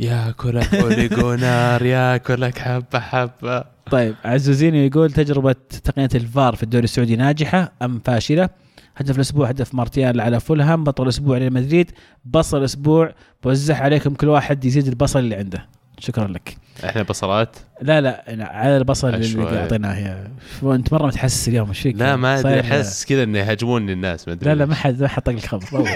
ياكلك 0.00 0.74
أولي 0.74 1.28
جونار 1.28 1.82
ياكلك 1.82 2.58
حبة 2.58 3.00
حبة. 3.00 3.64
طيب 3.90 4.14
عزوزيني 4.24 4.86
يقول 4.86 5.12
تجربة 5.12 5.54
تقنية 5.84 6.08
الفار 6.14 6.56
في 6.56 6.62
الدوري 6.62 6.84
السعودي 6.84 7.16
ناجحة 7.16 7.72
أم 7.82 8.00
فاشلة؟ 8.04 8.48
هدف 8.96 9.16
الأسبوع 9.16 9.48
هدف 9.48 9.74
مارتيال 9.74 10.20
على 10.20 10.40
فولهام 10.40 10.84
بطل 10.84 11.02
الأسبوع 11.02 11.38
ريال 11.38 11.52
مدريد 11.52 11.90
بصل 12.24 12.58
الأسبوع 12.58 13.14
بوزع 13.44 13.76
عليكم 13.76 14.14
كل 14.14 14.28
واحد 14.28 14.64
يزيد 14.64 14.86
البصل 14.86 15.18
اللي 15.18 15.34
عنده. 15.34 15.66
شكرا 15.98 16.28
لك 16.28 16.56
إحنا 16.84 17.02
بصلات 17.02 17.56
لا 17.82 18.00
لا 18.00 18.34
أنا 18.34 18.44
على 18.44 18.76
البصل 18.76 19.14
اللي. 19.14 19.58
اعطيناه 19.60 19.94
اياه 19.94 20.26
انت 20.62 20.92
مرة 20.92 21.06
متحسس 21.06 21.48
اليوم 21.48 21.68
إيش 21.68 21.80
فيك؟ 21.80 21.96
لا 21.96 22.16
ما 22.16 22.40
أدري 22.40 22.60
أحس 22.60 23.04
كذا 23.04 23.22
انه 23.22 23.38
يهاجموني 23.38 23.92
الناس 23.92 24.28
ما 24.28 24.34
أدري 24.34 24.50
لا 24.50 24.54
لا. 24.54 24.66
ما 24.66 24.74
حد 24.74 25.02
ما 25.02 25.08
حد 25.08 25.22
طق 25.22 25.32
لك 25.32 25.46
خبر 25.46 25.88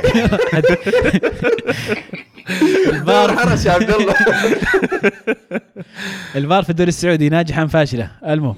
الفار 2.92 3.36
حرس 3.36 3.66
يا 3.66 3.72
عبد 3.72 3.90
الله 3.90 4.14
الفار 6.36 6.62
في 6.62 6.70
الدوري 6.70 6.88
السعودي 6.88 7.28
ناجحه 7.28 7.62
ام 7.62 7.68
فاشلة؟ 7.68 8.10
المهم 8.26 8.56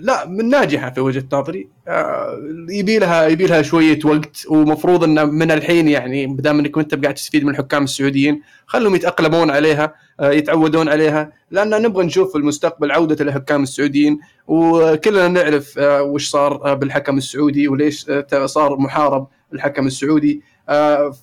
لا 0.00 0.26
من 0.28 0.48
ناجحة 0.48 0.90
في 0.90 1.00
وجهة 1.00 1.24
نظري. 1.32 1.68
آه، 1.88 2.38
يبي 2.68 2.98
لها 2.98 3.26
يبي 3.26 3.46
لها 3.46 3.62
شوية 3.62 3.98
وقت 4.04 4.46
ومفروض 4.48 5.04
ان 5.04 5.28
من 5.28 5.50
الحين 5.50 5.88
يعني 5.88 6.26
ما 6.26 6.36
دام 6.36 6.58
إنك 6.58 6.78
انت 6.78 6.94
قاعد 6.94 7.14
تستفيد 7.14 7.44
من 7.44 7.50
الحكام 7.50 7.84
السعوديين 7.84 8.42
خلهم 8.66 8.94
يتأقلمون 8.94 9.50
عليها 9.50 9.94
آه، 10.20 10.30
يتعودون 10.30 10.88
عليها 10.88 11.32
لأن 11.50 11.82
نبغى 11.82 12.04
نشوف 12.04 12.32
في 12.32 12.38
المستقبل 12.38 12.92
عودة 12.92 13.24
الحكام 13.24 13.62
السعوديين 13.62 14.20
وكلنا 14.46 15.28
نعرف 15.28 15.78
آه، 15.78 16.02
وش 16.02 16.28
صار 16.28 16.74
بالحكم 16.74 17.18
السعودي 17.18 17.68
وليش 17.68 18.06
صار 18.44 18.76
محارب 18.76 19.28
الحكم 19.52 19.86
السعودي. 19.86 20.42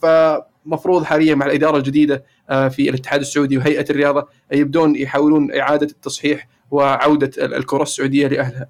فمفروض 0.02 1.04
حاليا 1.04 1.36
مع 1.36 1.45
الإدارة 1.45 1.78
الجديدة 1.78 2.24
في 2.50 2.90
الاتحاد 2.90 3.20
السعودي 3.20 3.58
وهيئة 3.58 3.86
الرياضة 3.90 4.28
يبدون 4.52 4.95
يحاولون 4.95 5.56
إعادة 5.56 5.88
التصحيح 5.88 6.48
وعودة 6.74 7.32
ال- 7.38 7.54
الكرة 7.54 7.84
السعودية 7.84 8.28
لأهلها. 8.28 8.68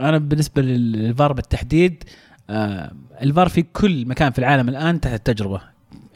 أنا 0.00 0.18
بالنسبة 0.18 0.62
للفار 0.62 1.32
بالتحديد 1.32 2.04
آه 2.50 2.92
الفار 3.22 3.48
في 3.48 3.62
كل 3.62 4.06
مكان 4.08 4.32
في 4.32 4.38
العالم 4.38 4.68
الآن 4.68 5.00
تحت 5.00 5.14
التجربة 5.14 5.60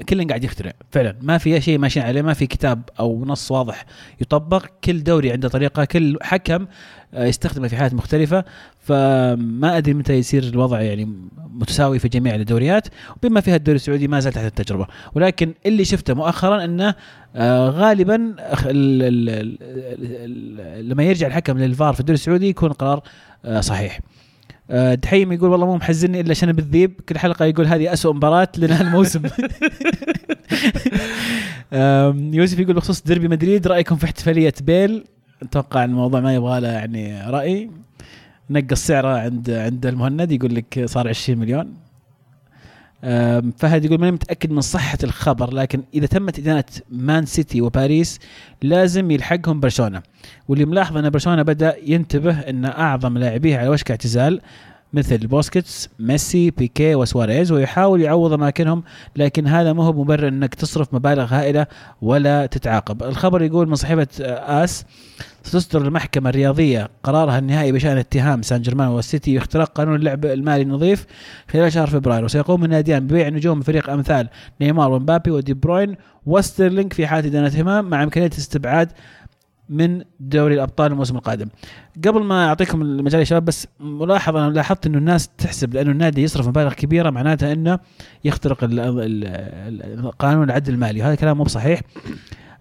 كل 0.08 0.28
قاعد 0.28 0.44
يخترع 0.44 0.72
فعلا. 0.90 1.16
ما 1.22 1.38
في 1.38 1.60
شيء 1.60 1.78
ماشيين 1.78 2.06
عليه 2.06 2.22
ما 2.22 2.34
في 2.34 2.46
كتاب 2.46 2.82
أو 3.00 3.24
نص 3.24 3.50
واضح 3.50 3.84
يطبق. 4.20 4.66
كل 4.84 5.02
دوري 5.02 5.32
عنده 5.32 5.48
طريقة 5.48 5.84
كل 5.84 6.18
حكم 6.22 6.66
آه، 7.14 7.24
يستخدمه 7.26 7.68
في 7.68 7.76
حالات 7.76 7.94
مختلفة. 7.94 8.44
فما 8.80 9.76
أدري 9.76 9.94
متى 9.94 10.12
يصير 10.12 10.42
الوضع 10.42 10.80
يعني 10.80 11.08
متساوي 11.36 11.98
في 11.98 12.08
جميع 12.08 12.34
الدوريات. 12.34 12.88
بما 13.22 13.40
فيها 13.40 13.56
الدوري 13.56 13.76
السعودي 13.76 14.08
ما 14.08 14.20
زال 14.20 14.32
تحت 14.32 14.44
التجربة. 14.44 14.86
ولكن 15.14 15.54
اللي 15.66 15.84
شفته 15.84 16.14
مؤخرا 16.14 16.64
أنه 16.64 16.94
آه، 17.36 17.68
غالبا 17.68 18.34
لما 20.80 21.02
يرجع 21.02 21.26
الحكم 21.26 21.58
للفار 21.58 21.94
في 21.94 22.00
الدوري 22.00 22.14
السعودي 22.14 22.48
يكون 22.48 22.72
قرار 22.72 23.02
آه، 23.44 23.60
صحيح. 23.60 24.00
دحيم 24.72 25.32
يقول 25.32 25.50
والله 25.50 25.66
مو 25.66 25.76
محزني 25.76 26.20
إلا 26.20 26.34
شنب 26.34 26.58
الذيب. 26.58 27.00
كل 27.08 27.18
حلقة 27.18 27.44
يقول 27.44 27.66
هذه 27.66 27.92
أسوأ 27.92 28.12
مباراة 28.12 28.48
لنا 28.58 28.80
الموسم 28.80 29.22
يوسف 32.38 32.58
يقول 32.58 32.74
بخصوص 32.74 33.02
ديربي 33.02 33.28
مدريد 33.28 33.66
رأيكم 33.66 33.96
في 33.96 34.04
احتفالية 34.04 34.54
بيل؟ 34.62 35.04
أتوقع 35.42 35.84
الموضوع 35.84 36.20
ما 36.20 36.34
يبغى 36.34 36.60
له 36.60 36.68
يعني 36.68 37.30
رأي. 37.30 37.70
نقص 38.50 38.86
سعره 38.86 39.18
عند 39.18 39.50
عند 39.50 39.86
المهند 39.86 40.32
يقول 40.32 40.54
لك 40.54 40.84
صار 40.84 41.08
20 41.08 41.38
مليون. 41.38 41.74
فهد 43.56 43.84
يقول 43.84 44.00
ماني 44.00 44.12
متأكد 44.12 44.50
من 44.50 44.60
صحة 44.60 44.98
الخبر 45.04 45.54
لكن 45.54 45.82
إذا 45.94 46.06
تمت 46.06 46.38
إدانة 46.38 46.64
مان 46.90 47.26
سيتي 47.26 47.60
وباريس 47.60 48.18
لازم 48.62 49.10
يلحقهم 49.10 49.60
برشلونة. 49.60 50.02
واللي 50.48 50.64
ملاحظ 50.64 50.96
أن 50.96 51.10
برشلونة 51.10 51.42
بدأ 51.42 51.76
ينتبه 51.86 52.40
أن 52.40 52.64
أعظم 52.64 53.18
لاعبيه 53.18 53.58
على 53.58 53.68
وشك 53.68 53.90
اعتزال 53.90 54.40
مثل 54.92 55.26
بوسكيتس 55.26 55.88
ميسي 55.98 56.50
بيكي 56.50 56.94
وسواريز 56.94 57.52
ويحاول 57.52 58.00
يعوض 58.00 58.32
أماكنهم 58.32 58.82
لكن 59.16 59.46
هذا 59.46 59.72
ما 59.72 59.84
هو 59.84 59.92
مبرر 59.92 60.28
إنك 60.28 60.54
تصرف 60.54 60.94
مبالغ 60.94 61.34
هائلة 61.34 61.66
ولا 62.02 62.46
تتعاقب. 62.46 63.02
الخبر 63.02 63.42
يقول 63.42 63.68
من 63.68 63.74
صحيفة 63.74 64.24
آس 64.64 64.84
ستصدر 65.42 65.82
المحكمة 65.86 66.30
الرياضية 66.30 66.88
قرارها 67.02 67.38
النهائي 67.38 67.72
بشأن 67.72 67.98
اتهام 67.98 68.42
سان 68.42 68.62
جيرمان 68.62 68.88
والسيتي 68.88 69.34
باختراق 69.34 69.68
قانون 69.68 69.96
اللعب 69.96 70.24
المالي 70.24 70.62
النظيف 70.62 71.06
خلال 71.50 71.72
شهر 71.72 71.86
فبراير 71.86 72.24
وسيقوم 72.24 72.64
الناديان 72.64 73.06
ببيع 73.06 73.28
نجوم 73.28 73.60
فريق 73.60 73.90
أمثال 73.90 74.28
نيمار 74.60 74.92
ومبابي 74.92 75.30
ودي 75.30 75.54
بروين 75.54 75.96
وستيرلينج 76.26 76.92
في 76.92 77.06
حالة 77.06 77.28
إدانتهما 77.28 77.80
مع 77.80 78.02
إمكانية 78.02 78.28
الاستبعاد 78.28 78.92
من 79.68 80.02
دوري 80.20 80.54
الأبطال 80.54 80.92
الموسم 80.92 81.16
القادم. 81.16 81.48
قبل 82.06 82.22
ما 82.22 82.48
أعطيكم 82.48 82.82
المجال 82.82 83.20
يا 83.20 83.24
شباب 83.24 83.44
بس 83.44 83.66
ملاحظة 83.80 84.46
أنا 84.46 84.52
لاحظت 84.52 84.86
إنه 84.86 84.98
الناس 84.98 85.28
تحسب 85.38 85.74
لأنه 85.74 85.90
النادي 85.90 86.22
يصرف 86.22 86.48
مبالغ 86.48 86.72
كبيرة 86.72 87.10
معناتها 87.10 87.52
إنه 87.52 87.78
يخترق 88.24 88.60
قانون 90.18 90.44
العدل 90.44 90.74
المالي. 90.74 91.00
وهذا 91.00 91.14
كلام 91.14 91.36
مو 91.36 91.44
بصحيح. 91.44 91.80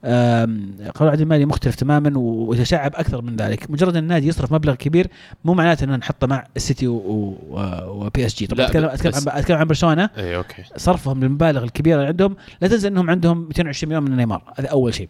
قانون 0.03 1.01
العدل 1.01 1.23
المالي 1.23 1.45
مختلف 1.45 1.75
تماما 1.75 2.11
ويتشعب 2.15 2.95
أكثر 2.95 3.21
من 3.21 3.35
ذلك، 3.35 3.71
مجرد 3.71 3.95
إن 3.95 4.03
النادي 4.03 4.27
يصرف 4.27 4.53
مبلغ 4.53 4.75
كبير 4.75 5.07
مو 5.45 5.53
معناته 5.53 5.83
إنه 5.83 5.95
نحطه 5.95 6.27
مع 6.27 6.45
السيتي 6.55 6.87
و 6.87 8.25
PSG، 8.25 8.47
طبعا 8.47 8.65
اتكلم 8.65 8.85
أتكلم 8.85 9.13
عن 9.15 9.39
أتكلم 9.39 9.57
عن 9.57 9.65
برشلونة. 9.65 10.09
اي 10.17 10.35
okay. 10.35 10.63
صرفهم 10.77 11.19
للمبالغ 11.19 11.63
الكبيرة 11.63 11.95
اللي 11.95 12.07
عندهم 12.07 12.35
لا 12.61 12.67
تنسى 12.67 12.87
إنهم 12.87 13.09
عندهم 13.09 13.37
220 13.47 13.89
مليون 13.89 14.03
من 14.03 14.17
نيمار. 14.17 14.53
هذا 14.59 14.67
أول 14.67 14.93
شيء. 14.93 15.09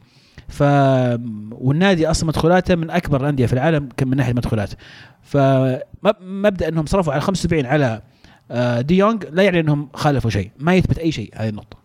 ف 0.51 0.63
والنادي 1.51 2.07
أصلا 2.07 2.27
مدخولاته 2.27 2.75
من 2.75 2.89
أكبر 2.89 3.21
الأندية 3.21 3.45
في 3.45 3.53
العالم 3.53 3.89
من 4.01 4.17
ناحية 4.17 4.33
مدخولات 4.33 4.69
فمبدا 5.21 6.67
إنهم 6.67 6.85
صرفوا 6.85 7.13
على 7.13 7.21
75 7.21 7.65
على 7.65 8.01
آه، 8.51 8.81
دي 8.81 8.97
يونغ 8.97 9.17
لا 9.31 9.43
يعني 9.43 9.59
إنهم 9.59 9.89
خالفوا 9.93 10.29
شيء 10.29 10.51
ما 10.59 10.75
يثبت 10.75 10.97
أي 10.99 11.11
شيء 11.11 11.31
هذه 11.35 11.49
النقطة. 11.49 11.80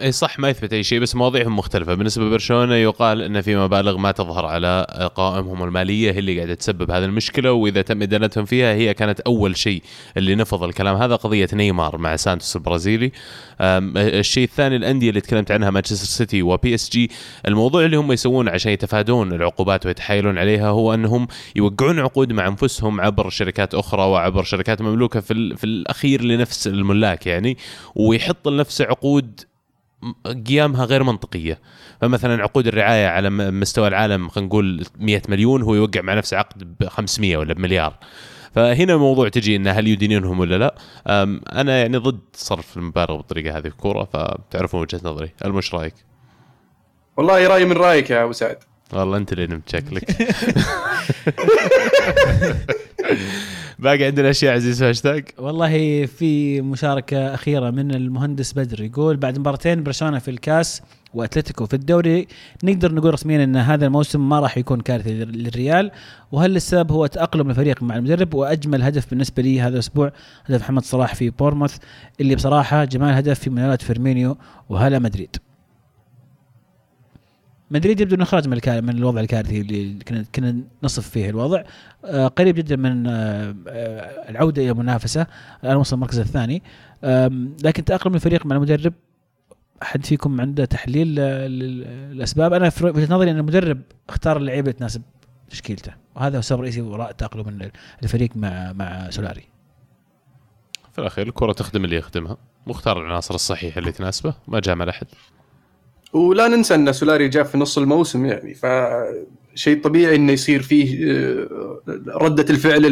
اي 0.00 0.12
صح 0.12 0.38
ما 0.38 0.48
يثبت 0.48 0.72
أي 0.72 0.82
شيء 0.82 1.00
بس 1.00 1.16
مواضيعهم 1.16 1.56
مختلفة. 1.56 1.94
بالنسبة 1.94 2.24
لبرشلونة 2.24 2.74
يقال 2.74 3.22
إن 3.22 3.40
في 3.40 3.56
مبالغ 3.56 3.96
ما 3.96 4.10
تظهر 4.10 4.46
على 4.46 4.86
قوائمهم 5.14 5.62
المالية 5.62 6.12
هي 6.12 6.18
اللي 6.18 6.36
قاعدة 6.36 6.54
تسبب 6.54 6.90
هذه 6.90 7.04
المشكلة 7.04 7.52
وإذا 7.52 7.82
تم 7.82 8.02
إدانتهم 8.02 8.44
فيها 8.44 8.74
هي 8.74 8.94
كانت 8.94 9.20
أول 9.20 9.56
شيء 9.56 9.82
اللي 10.16 10.34
نفض 10.34 10.62
الكلام. 10.62 10.96
هذا 10.96 11.16
قضية 11.16 11.48
نيمار 11.52 11.98
مع 11.98 12.16
سانتوس 12.16 12.56
البرازيلي. 12.56 13.12
الشيء 13.60 14.44
الثاني 14.44 14.76
الأندية 14.76 15.08
اللي 15.08 15.20
تكلمت 15.20 15.50
عنها 15.50 15.70
مانشستر 15.70 16.06
سيتي 16.06 16.42
و 16.42 16.74
PSG 16.74 17.10
الموضوع 17.48 17.84
اللي 17.84 17.96
هم 17.96 18.12
يسوونه 18.12 18.50
عشان 18.50 18.72
يتفادون 18.72 19.32
العقوبات 19.32 19.86
ويتحايلون 19.86 20.38
عليها 20.38 20.68
هو 20.68 20.94
أنهم 20.94 21.26
يوقعون 21.56 21.98
عقود 21.98 22.32
مع 22.32 22.48
أنفسهم 22.48 23.00
عبر 23.00 23.28
شركات 23.30 23.74
أخرى 23.74 24.02
وعبر 24.02 24.42
شركات 24.42 24.82
مملوكة 24.82 25.20
في, 25.20 25.56
في 25.56 25.64
الأخير 25.64 26.22
لنفس 26.22 26.66
الملاك 26.66 27.26
يعني 27.26 27.56
ويحط 27.94 28.48
لنفسه 28.48 28.84
عقود 28.84 29.49
قيامها 30.46 30.84
غير 30.84 31.02
منطقية 31.02 31.58
فمثلا 32.00 32.42
عقود 32.42 32.66
الرعاية 32.66 33.06
على 33.06 33.30
مستوى 33.30 33.88
العالم 33.88 34.28
خلينا 34.28 34.48
نقول 34.48 34.86
100 34.98 35.22
مليون 35.28 35.62
هو 35.62 35.74
يوقع 35.74 36.00
مع 36.00 36.14
نفسه 36.14 36.36
عقد 36.36 36.76
ب 36.80 36.88
500 36.88 37.36
ولا 37.36 37.54
بمليار 37.54 37.98
فهنا 38.54 38.94
الموضوع 38.94 39.28
تجي 39.28 39.56
انه 39.56 39.70
هل 39.70 39.88
يدينونهم 39.88 40.40
ولا 40.40 40.58
لا؟ 40.58 40.74
أنا 41.52 41.78
يعني 41.78 41.96
ضد 41.96 42.20
صرف 42.32 42.76
المبالغ 42.76 43.16
بالطريقة 43.16 43.58
هذه 43.58 43.62
في 43.62 43.68
الكورة 43.68 44.04
فتعرفون 44.04 44.80
وجهة 44.80 45.00
نظري، 45.04 45.32
المش 45.44 45.74
رأيك؟ 45.74 45.94
والله 47.16 47.46
رايي 47.46 47.64
من 47.64 47.72
رأيك 47.72 48.10
يا 48.10 48.24
أبو 48.24 48.32
سعد 48.32 48.56
والله 48.92 49.16
أنت 49.16 49.32
اللي 49.32 49.46
نمت 49.46 49.68
شكلك. 49.68 50.10
باقي 53.80 54.04
عندنا 54.04 54.30
أشياء 54.30 54.54
عزيز 54.54 54.82
هاشتاج؟ 54.82 55.24
والله 55.38 56.06
في 56.06 56.60
مشاركة 56.60 57.34
أخيرة 57.34 57.70
من 57.70 57.90
المهندس 57.94 58.52
بدر 58.52 58.80
يقول 58.80 59.16
بعد 59.16 59.38
مباراتين 59.38 59.82
برشلونة 59.82 60.18
في 60.18 60.30
الكاس 60.30 60.82
وأتلتيكو 61.14 61.66
في 61.66 61.74
الدوري 61.74 62.26
نقدر 62.64 62.94
نقول 62.94 63.14
رسميا 63.14 63.44
إن 63.44 63.56
هذا 63.56 63.86
الموسم 63.86 64.28
ما 64.28 64.40
راح 64.40 64.58
يكون 64.58 64.80
كارثي 64.80 65.24
للريال 65.24 65.90
وهل 66.32 66.56
السبب 66.56 66.92
هو 66.92 67.06
تأقلم 67.06 67.50
الفريق 67.50 67.82
مع 67.82 67.96
المدرب؟ 67.96 68.34
وأجمل 68.34 68.82
هدف 68.82 69.10
بالنسبة 69.10 69.42
لي 69.42 69.60
هذا 69.60 69.74
الأسبوع 69.74 70.12
هدف 70.46 70.60
محمد 70.60 70.82
صلاح 70.82 71.14
في 71.14 71.30
بورنموث 71.30 71.76
اللي 72.20 72.34
بصراحة 72.34 72.84
جمال 72.84 73.14
هدف 73.14 73.38
في 73.38 73.50
مناوله 73.50 73.76
فيرمينيو 73.76 74.36
وهلا 74.68 74.98
مدريد. 74.98 75.36
مدريد 77.70 78.00
يبدو 78.00 78.16
إنه 78.16 78.24
خرج 78.24 78.48
من 78.48 78.84
من 78.84 78.96
الوضع 78.98 79.20
الكارثي 79.20 79.60
اللي 79.60 80.04
كنا 80.08 80.24
كنا 80.34 80.60
نصف 80.82 81.08
فيه 81.08 81.30
الوضع. 81.30 81.62
آه 82.04 82.26
قريب 82.26 82.54
جدا 82.54 82.76
من 82.76 83.06
آه, 83.06 83.54
آه، 83.68 84.30
العودة 84.30 84.62
إلى 84.62 84.70
المنافسة 84.70 85.26
الان 85.64 85.76
وصل 85.76 85.96
المركز 85.96 86.18
الثاني. 86.18 86.62
لكن 87.64 87.84
تأقلم 87.84 88.14
الفريق 88.14 88.46
مع 88.46 88.56
المدرب 88.56 88.92
أحد 89.82 90.06
فيكم 90.06 90.40
عنده 90.40 90.64
تحليل 90.64 91.14
للأسباب؟ 91.14 92.52
أنا 92.52 92.70
في 92.70 92.84
وجهة 92.84 93.14
نظري 93.14 93.30
إن 93.30 93.38
المدرب 93.38 93.80
اختار 94.08 94.36
اللعيبة 94.36 94.70
اللي 94.70 94.78
تناسب 94.78 95.02
تشكيلته 95.50 95.92
وهذا 96.16 96.36
هو 96.36 96.38
السبب 96.38 96.58
الرئيسي 96.58 96.80
وراء 96.80 97.12
تاقلم 97.12 97.70
الفريق 98.02 98.36
مع 98.36 98.72
مع 98.72 99.10
سولاري. 99.10 99.44
في 100.92 100.98
الأخير 100.98 101.26
الكرة 101.26 101.52
تخدم 101.52 101.84
اللي 101.84 101.96
يخدمها 101.96 102.36
مختار 102.66 103.00
العناصر 103.00 103.34
الصحيحة 103.34 103.78
اللي 103.78 103.92
تناسبه 103.92 104.34
ما 104.48 104.60
جامل 104.60 104.88
أحد. 104.88 105.06
ولا 106.12 106.48
ننسى 106.48 106.74
أن 106.74 106.92
سولاري 106.92 107.28
جاء 107.28 107.44
في 107.44 107.58
نص 107.58 107.78
الموسم 107.78 108.26
يعني 108.26 108.54
فشيء 108.54 109.82
طبيعي 109.82 110.16
إنه 110.16 110.32
يصير 110.32 110.62
فيه 110.62 111.12
آه، 111.12 111.80
ردة 112.08 112.46
الفعل 112.50 112.84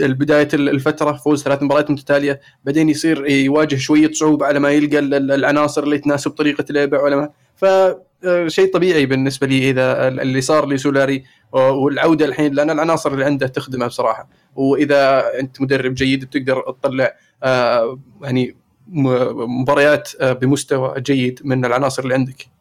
البداية 0.00 0.48
الفترة 0.54 1.12
فوز 1.12 1.42
ثلاث 1.42 1.62
مباريات 1.62 1.90
متتالية 1.90 2.40
بعدين 2.64 2.88
يصير 2.88 3.26
يواجه 3.26 3.76
شوية 3.76 4.12
صعوبة 4.12 4.46
على 4.46 4.58
ما 4.58 4.70
يلقى 4.70 4.98
العناصر 4.98 5.82
اللي 5.82 5.98
تناسب 5.98 6.30
طريقة 6.30 6.64
لعبه 6.70 6.98
ولا 6.98 7.16
ما. 7.16 7.28
فشيء 7.56 8.72
طبيعي 8.72 9.06
بالنسبة 9.06 9.46
لي 9.46 9.70
إذا 9.70 10.08
اللي 10.08 10.40
صار 10.40 10.68
لسولاري 10.68 11.24
والعودة 11.52 12.24
الحين 12.24 12.54
لأن 12.54 12.70
العناصر 12.70 13.12
اللي 13.12 13.24
عنده 13.24 13.46
تخدمه 13.46 13.86
بصراحة. 13.86 14.28
وإذا 14.54 15.22
أنت 15.40 15.60
مدرب 15.60 15.94
جيد 15.94 16.24
بتقدر 16.24 16.60
تطلع 16.60 17.12
آه، 17.42 17.98
يعني 18.22 18.56
مباريات 18.88 20.10
آه، 20.20 20.32
بمستوى 20.32 20.94
جيد 21.00 21.40
من 21.44 21.64
العناصر 21.64 22.02
اللي 22.02 22.14
عندك. 22.14 22.53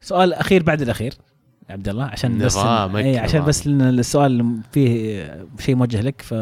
سؤال 0.00 0.32
أخير 0.34 0.62
بعد 0.62 0.82
الأخير 0.82 1.14
عبد 1.70 1.88
الله 1.88 2.04
عشان 2.04 2.38
بس 2.38 2.56
اي 2.56 3.18
عشان 3.18 3.44
بس 3.44 3.66
السؤال 3.66 4.56
فيه 4.72 5.46
شيء 5.58 5.74
موجه 5.74 6.00
لك 6.00 6.22
ف 6.22 6.34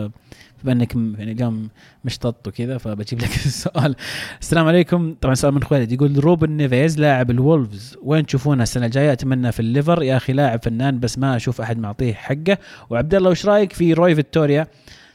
بما 0.64 0.72
انك 0.72 0.94
يعني 0.94 1.32
اليوم 1.32 1.68
مشطط 2.04 2.48
وكذا 2.48 2.78
فبجيب 2.78 3.18
لك 3.20 3.34
السؤال. 3.46 3.94
السلام 4.40 4.66
عليكم. 4.66 5.14
طبعا 5.20 5.34
سؤال 5.34 5.54
من 5.54 5.62
خوالد 5.62 5.92
يقول 5.92 6.18
روبن 6.24 6.50
نيفيز 6.50 7.00
لاعب 7.00 7.30
الولفز 7.30 7.96
وين 8.02 8.26
تشوفونه 8.26 8.62
السنة 8.62 8.86
الجاية؟ 8.86 9.12
أتمنى 9.12 9.52
في 9.52 9.60
الليفر. 9.60 10.02
يا 10.02 10.16
أخي 10.16 10.32
لاعب 10.32 10.62
فنان 10.62 11.00
بس 11.00 11.18
ما 11.18 11.36
أشوف 11.36 11.60
أحد 11.60 11.78
معطيه 11.78 12.14
حقه. 12.14 12.58
وعبد 12.90 13.14
الله 13.14 13.30
وش 13.30 13.46
رأيك 13.46 13.72
في 13.72 13.92
روي 13.92 14.14
فيتوريا؟ 14.14 14.66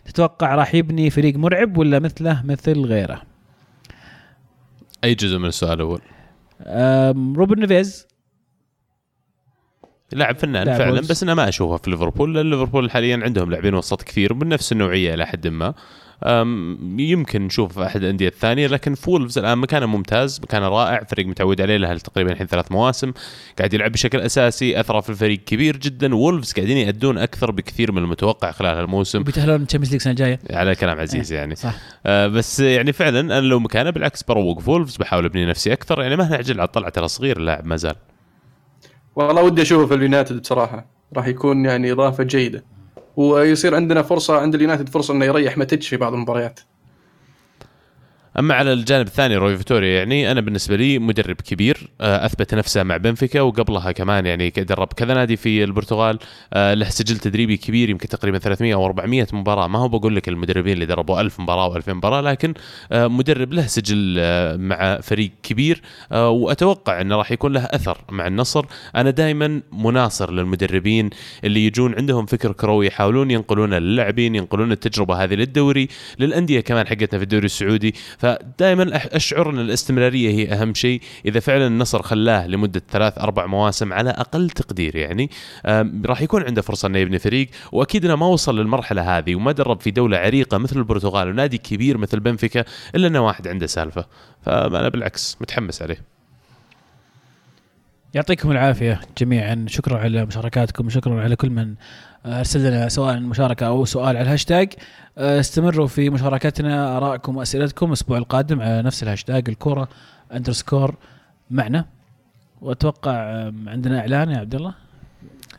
تتوقع 0.06 0.56
راح 0.56 0.76
يبني 0.76 1.10
فريق 1.10 1.36
مرعب 1.36 1.78
ولا 1.78 2.00
مثله 2.00 2.42
مثل 2.46 2.80
غيره؟ 2.86 3.22
أي 5.04 5.16
جزء 5.16 5.38
من 5.38 5.46
السؤال 5.46 5.74
الأول؟ 5.74 6.02
روبن 7.38 7.60
نيفيز. 7.60 8.08
لاعب 10.14 10.38
فنان 10.38 10.66
لاعب 10.66 10.78
فعلا 10.78 11.02
بس 11.02 11.24
أنا 11.24 11.34
ما 11.34 11.50
أشوفه 11.50 11.78
في 11.78 11.90
ليفربول 11.90 12.36
لأن 12.36 12.50
ليفربول 12.50 12.92
حاليا 12.92 13.20
عندهم 13.24 13.52
لاعبين 13.52 13.76
وسط 13.76 14.04
كثير 14.04 14.34
من 14.34 14.50
نفس 14.50 14.72
النوعية 14.72 15.14
إلى 15.14 15.26
حد 15.26 15.48
ما. 15.48 15.74
يمكن 16.98 17.42
نشوف 17.42 17.80
أحد 17.80 18.04
الأندية 18.04 18.28
الثانية 18.28 18.68
لكن 18.68 18.96
وولفز 18.96 19.38
الآن 19.38 19.58
مكانه 19.58 19.86
ممتاز 19.86 20.40
مكانه 20.44 20.70
رائع 20.70 21.04
فريق 21.04 21.28
متعود 21.28 21.62
عليه 21.62 21.78
له 21.78 21.98
تقريبا 21.98 22.32
الحين 22.32 22.48
ثلاث 22.48 22.72
مواسم 22.72 23.14
قاعد 23.58 23.74
يلعب 23.74 23.92
بشكل 23.92 24.20
أساسي 24.20 24.80
اثره 24.80 25.00
في 25.00 25.10
الفريق 25.10 25.40
كبير 25.40 25.78
جدا. 25.78 26.16
وولفز 26.16 26.54
قاعدين 26.54 26.78
يأدون 26.78 27.18
أكثر 27.18 27.52
بكثير 27.52 27.92
من 27.92 27.98
المتوقع 27.98 28.52
خلال 28.52 28.78
هالموسم 28.78 29.24
بيتاهلون 29.24 29.62
ال 29.62 29.65
Champions 29.65 29.92
League 29.92 29.96
السنة 29.96 30.12
الجاية. 30.12 30.40
على 30.52 30.76
كلام 30.76 31.00
عزيز 31.00 31.32
إيه، 31.32 31.40
يعني. 31.40 31.56
صح. 31.56 31.74
آه 32.06 32.28
بس 32.28 32.60
يعني 32.60 32.94
فعلا 32.94 33.20
أنا 33.20 33.40
لو 33.40 33.60
مكانه 33.60 33.90
بالعكس 33.90 34.24
بروق 34.24 34.60
وولفز 34.60 34.98
بحاول 34.98 35.26
أبني 35.26 35.46
نفسي 35.46 35.74
أكثر. 35.74 36.02
يعني 36.02 36.16
مهما 36.16 36.36
اعجل 36.36 36.60
على 36.60 36.68
الطلعه 36.68 36.90
ترى 36.90 37.08
صغير 37.08 37.38
اللاعب 37.38 37.66
ما 37.66 37.76
زال. 37.76 37.96
والله 39.28 39.44
ودي 39.44 39.62
أشوفه 39.62 39.86
في 39.86 39.94
اليونايتد 39.94 40.42
بصراحة. 40.42 40.86
راح 41.18 41.28
يكون 41.28 41.66
يعني 41.66 41.92
إضافة 41.92 42.24
جيدة. 42.24 42.64
ويصير 43.16 43.76
عندنا 43.76 44.02
فرصة 44.02 44.38
عند 44.38 44.56
اليونايتد 44.56 44.90
فرصة 44.90 45.14
إنه 45.14 45.26
يريح 45.26 45.58
ماتيتش 45.58 45.88
في 45.88 45.98
بعض 45.98 46.14
المباريات. 46.14 46.60
أما 48.40 48.54
على 48.54 48.74
الجانب 48.74 49.08
الثاني 49.08 49.38
روي 49.38 49.58
فيتوريا 49.58 49.98
يعني 49.98 50.32
أنا 50.32 50.42
بالنسبة 50.42 50.76
لي 50.76 51.00
مدرب 51.00 51.36
كبير 51.36 51.90
آه، 52.02 52.26
أثبت 52.26 52.56
نفسه 52.56 52.84
مع 52.84 52.98
بنفيكا 52.98 53.42
وقبلها 53.42 53.92
كمان 53.92 54.26
يعني 54.26 54.50
درب 54.50 54.94
كذا 54.94 55.14
نادي 55.14 55.36
في 55.36 55.64
البرتغال 55.64 56.20
آه، 56.54 56.74
له 56.74 56.90
سجل 56.90 57.18
تدريبي 57.18 57.58
كبير 57.58 57.90
يمكن 57.90 58.08
تقريبا 58.08 58.38
300 58.38 58.74
أو 58.74 58.86
400 58.86 59.28
مباراة. 59.34 59.68
ما 59.68 59.80
هو 59.80 59.88
بقول 59.88 60.16
لك 60.16 60.30
المدربين 60.30 60.74
اللي 60.74 60.86
دربوا 60.86 61.22
1000 61.22 61.40
مباراة 61.40 61.74
و2000 61.74 61.90
مباراة 61.90 62.22
لكن 62.22 62.54
آه، 62.92 63.08
مدرب 63.08 63.54
له 63.54 63.68
سجل 63.68 64.22
مع 64.58 65.00
فريق 65.02 65.32
كبير 65.44 65.82
وأتوقع 66.12 67.02
إنه 67.02 67.16
راح 67.16 67.32
يكون 67.32 67.54
له 67.54 67.64
أثر 67.64 67.98
مع 68.12 68.28
النصر. 68.28 68.66
أنا 68.96 69.10
دائما 69.10 69.62
مناصر 69.72 70.32
للمدربين 70.32 71.10
اللي 71.44 71.66
يجون 71.66 71.96
عندهم 71.96 72.26
فكر 72.26 72.52
كروي 72.52 72.88
يحاولون 72.88 73.32
ينقلونه 73.32 73.80
للاعبين 73.80 74.36
ينقلون 74.36 74.72
التجربة 74.72 75.24
هذه 75.24 75.34
للدوري 75.34 75.88
للأندية 76.20 76.60
كمان 76.60 76.88
حقتنا 76.88 77.20
في 77.20 77.24
الدوري 77.24 77.46
السعودي. 77.46 77.96
فدائما 78.22 79.16
أشعر 79.16 79.50
أن 79.50 79.60
الاستمرارية 79.60 80.30
هي 80.30 80.54
أهم 80.54 80.74
شيء. 80.74 81.02
إذا 81.26 81.40
فعلا 81.40 81.68
النصر 81.68 82.02
خلاه 82.02 82.48
لمدة 82.48 82.82
ثلاث 82.90 83.18
أربع 83.18 83.46
مواسم 83.46 83.94
على 83.94 84.10
أقل 84.10 84.50
تقدير 84.50 84.96
يعني 84.96 85.30
راح 86.06 86.22
يكون 86.22 86.44
عنده 86.44 86.62
فرصة 86.62 86.88
إنه 86.88 87.00
يبني 87.00 87.20
فريق. 87.20 87.50
وأكيد 87.72 88.06
إنه 88.06 88.16
ما 88.16 88.26
وصل 88.26 88.60
للمرحلة 88.60 89.18
هذه 89.18 89.36
وما 89.36 89.52
درب 89.52 89.82
في 89.82 89.92
دولة 89.92 90.18
عريقة 90.18 90.58
مثل 90.58 90.78
البرتغال 90.80 91.30
ونادي 91.30 91.58
كبير 91.58 91.98
مثل 91.98 92.20
بنفيكا 92.20 92.64
إلا 92.96 93.08
إنه 93.08 93.26
واحد 93.26 93.48
عنده 93.48 93.68
سالفة. 93.68 94.06
فأنا 94.42 94.90
بالعكس 94.90 95.38
متحمس 95.42 95.82
عليه. 95.82 96.11
يعطيكم 98.14 98.52
العافية 98.52 99.00
جميعا. 99.18 99.66
شكرا 99.68 99.98
على 99.98 100.26
مشاركاتكم 100.26 100.86
وشكرا 100.86 101.22
على 101.22 101.36
كل 101.36 101.50
من 101.50 101.76
أرسل 102.26 102.68
لنا 102.68 102.90
سواء 102.90 103.20
مشاركة 103.20 103.68
أو 103.68 103.86
سؤال 103.86 104.08
على 104.18 104.22
الهاشتاج. 104.22 104.74
آه، 105.18 105.40
استمروا 105.40 105.88
في 105.88 106.10
مشاركتنا 106.10 106.98
آرائكم 106.98 107.38
وأسئلتكم. 107.38 107.88
الأسبوع 107.88 108.18
القادم 108.18 108.62
على 108.62 108.82
نفس 108.82 109.04
الهاشتاج 109.04 109.50
الكورة 109.50 109.90
underscore 110.34 110.96
معنا. 111.52 111.86
وأتوقع 112.62 113.12
عندنا 113.68 114.00
إعلان 114.00 114.30
يا 114.30 114.38
عبد 114.38 114.56
الله؟ 114.56 114.74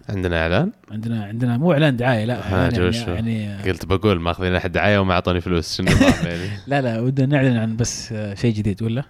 عندنا 0.08 0.42
إعلان؟ 0.42 0.72
عندنا 0.90 1.24
عندنا 1.24 1.58
مو 1.58 1.72
إعلان 1.72 1.96
دعاية 1.96 2.24
لا. 2.24 2.40
يعني, 2.50 3.42
يعني 3.42 3.70
قلت 3.70 3.86
بقول 3.86 4.20
ماخذين 4.20 4.54
أحد 4.54 4.72
دعاية 4.72 4.98
وما 4.98 5.14
أعطوني 5.14 5.40
فلوس 5.40 5.76
شنو 5.76 5.90
يعني 6.24 6.48
لا 6.66 6.80
لا 6.80 7.00
ودنا 7.00 7.26
نعلن 7.26 7.56
عن 7.56 7.76
بس 7.76 8.12
آه، 8.12 8.34
شيء 8.34 8.54
جديد 8.54 8.82
ولا؟ 8.82 9.04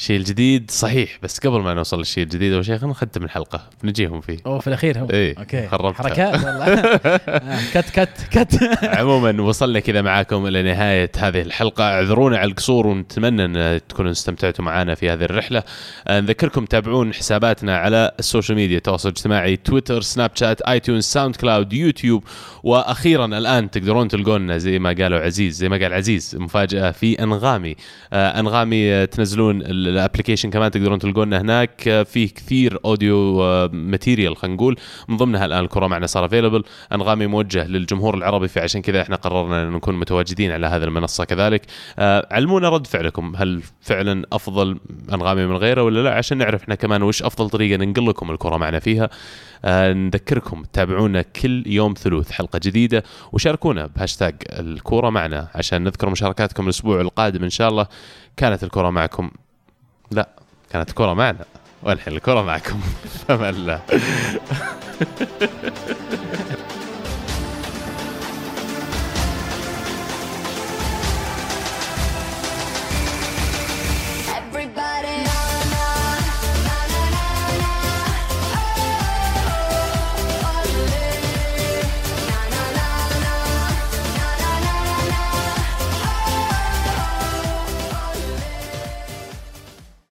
الشيء 0.00 0.16
الجديد 0.16 0.70
صحيح 0.70 1.18
بس 1.22 1.38
قبل 1.38 1.60
ما 1.60 1.74
نوصل 1.74 1.98
للشيء 1.98 2.24
الجديد 2.24 2.52
أول 2.52 2.64
شيء 2.64 2.76
خلينا 2.76 2.90
نختم 2.90 3.24
الحلقة 3.24 3.70
نجيهم 3.84 4.20
فيه. 4.20 4.36
أوه 4.46 4.58
في 4.58 4.66
الأخير 4.66 4.98
هو 4.98 5.06
إيه 5.10 5.38
okay. 5.38 5.68
خربتها 5.68 6.02
حركات 6.02 6.44
والله. 6.44 6.66
آه، 6.66 7.60
cut 7.74 7.90
cut 7.90 8.08
cut 8.30 8.58
عموما 8.82 9.42
وصلنا 9.42 9.80
كذا 9.80 10.02
معاكم 10.02 10.46
إلى 10.46 10.62
نهاية 10.62 11.10
هذه 11.18 11.40
الحلقة. 11.40 11.84
اعذرونا 11.84 12.38
على 12.38 12.50
القصور 12.50 12.86
ونتمنى 12.86 13.44
أن 13.44 13.80
تكونوا 13.88 14.10
استمتعتوا 14.10 14.64
معنا 14.64 14.94
في 14.94 15.10
هذه 15.10 15.24
الرحلة. 15.24 15.62
آه، 16.08 16.20
نذكركم 16.20 16.64
تابعون 16.64 17.14
حساباتنا 17.14 17.76
على 17.76 18.10
ال 18.18 18.24
social 18.24 18.58
media 18.58 18.76
التواصل 18.76 19.08
الاجتماعي 19.08 19.56
تويتر 19.56 20.00
سناب 20.00 20.30
شات 20.34 20.62
اي 20.62 20.80
تيونز 20.80 21.04
ساوند 21.04 21.36
كلاود 21.36 21.72
يوتيوب 21.72 22.24
وأخيرا 22.62 23.26
الآن 23.26 23.70
تقدرون 23.70 24.08
تلقونا 24.08 24.58
زي 24.58 24.78
ما 24.78 24.96
قالوا 24.98 25.18
عزيز 25.18 25.56
زي 25.56 25.68
ما 25.68 25.76
قال 25.76 25.92
عزيز 25.92 26.36
مفاجأة 26.38 26.90
في 26.90 27.22
أنغامي. 27.22 27.76
آه، 28.12 28.40
أنغامي 28.40 29.06
تنزلون 29.06 29.62
ال 29.90 29.95
application 29.95 30.50
كمان 30.50 30.70
تقدرون 30.70 30.98
تلقونا 30.98 31.40
هناك. 31.40 32.04
فيه 32.06 32.28
كثير 32.28 32.78
audio 32.84 33.42
material 33.68 34.36
خلينا 34.36 34.56
نقول. 34.56 34.76
من 35.08 35.16
ضمنها 35.16 35.46
الآن 35.46 35.64
الكرة 35.64 35.86
معنا 35.86 36.06
صار 36.06 36.24
available 36.24 36.64
أنغامي 36.92 37.26
موجه 37.26 37.66
للجمهور 37.66 38.14
العربي 38.14 38.48
فعشان 38.48 38.82
كذا 38.82 39.02
إحنا 39.02 39.16
قررنا 39.16 39.62
إن 39.62 39.70
نكون 39.70 39.94
متواجدين 39.94 40.52
على 40.52 40.66
هذه 40.66 40.84
المنصة 40.84 41.24
كذلك. 41.24 41.62
آه، 41.98 42.26
علمونا 42.30 42.68
رد 42.68 42.86
فعلكم. 42.86 43.32
هل 43.36 43.62
فعلا 43.80 44.24
أفضل 44.32 44.78
أنغامي 45.12 45.46
من 45.46 45.56
غيره 45.56 45.82
ولا 45.82 46.00
لا؟ 46.02 46.14
عشان 46.14 46.38
نعرف 46.38 46.62
إحنا 46.62 46.74
كمان 46.74 47.02
وش 47.02 47.22
أفضل 47.22 47.50
طريقة 47.50 47.84
ننقل 47.84 48.08
لكم 48.08 48.30
الكرة 48.30 48.56
معنا 48.56 48.78
فيها. 48.78 49.10
آه، 49.64 49.92
نذكركم 49.92 50.62
تابعونا 50.72 51.22
كل 51.22 51.62
يوم 51.66 51.94
ثلوث 51.98 52.30
حلقة 52.30 52.60
جديدة 52.62 53.04
وشاركونا 53.32 53.86
بهاشتاج 53.86 54.34
الكوره 54.50 55.10
معنا. 55.10 55.48
عشان 55.54 55.84
نذكر 55.84 56.10
مشاركاتكم 56.10 56.64
الأسبوع 56.64 57.00
القادم 57.00 57.44
إن 57.44 57.50
شاء 57.50 57.68
الله 57.68 57.86
كانت 58.36 58.64
الكرة 58.64 58.90
معكم. 58.90 59.30
كانت 60.70 60.90
الكره 60.90 61.14
معنا. 61.14 61.44
والحين 61.82 62.12
الكرة 62.16 62.42
معكم. 62.42 62.80
الله 63.30 63.80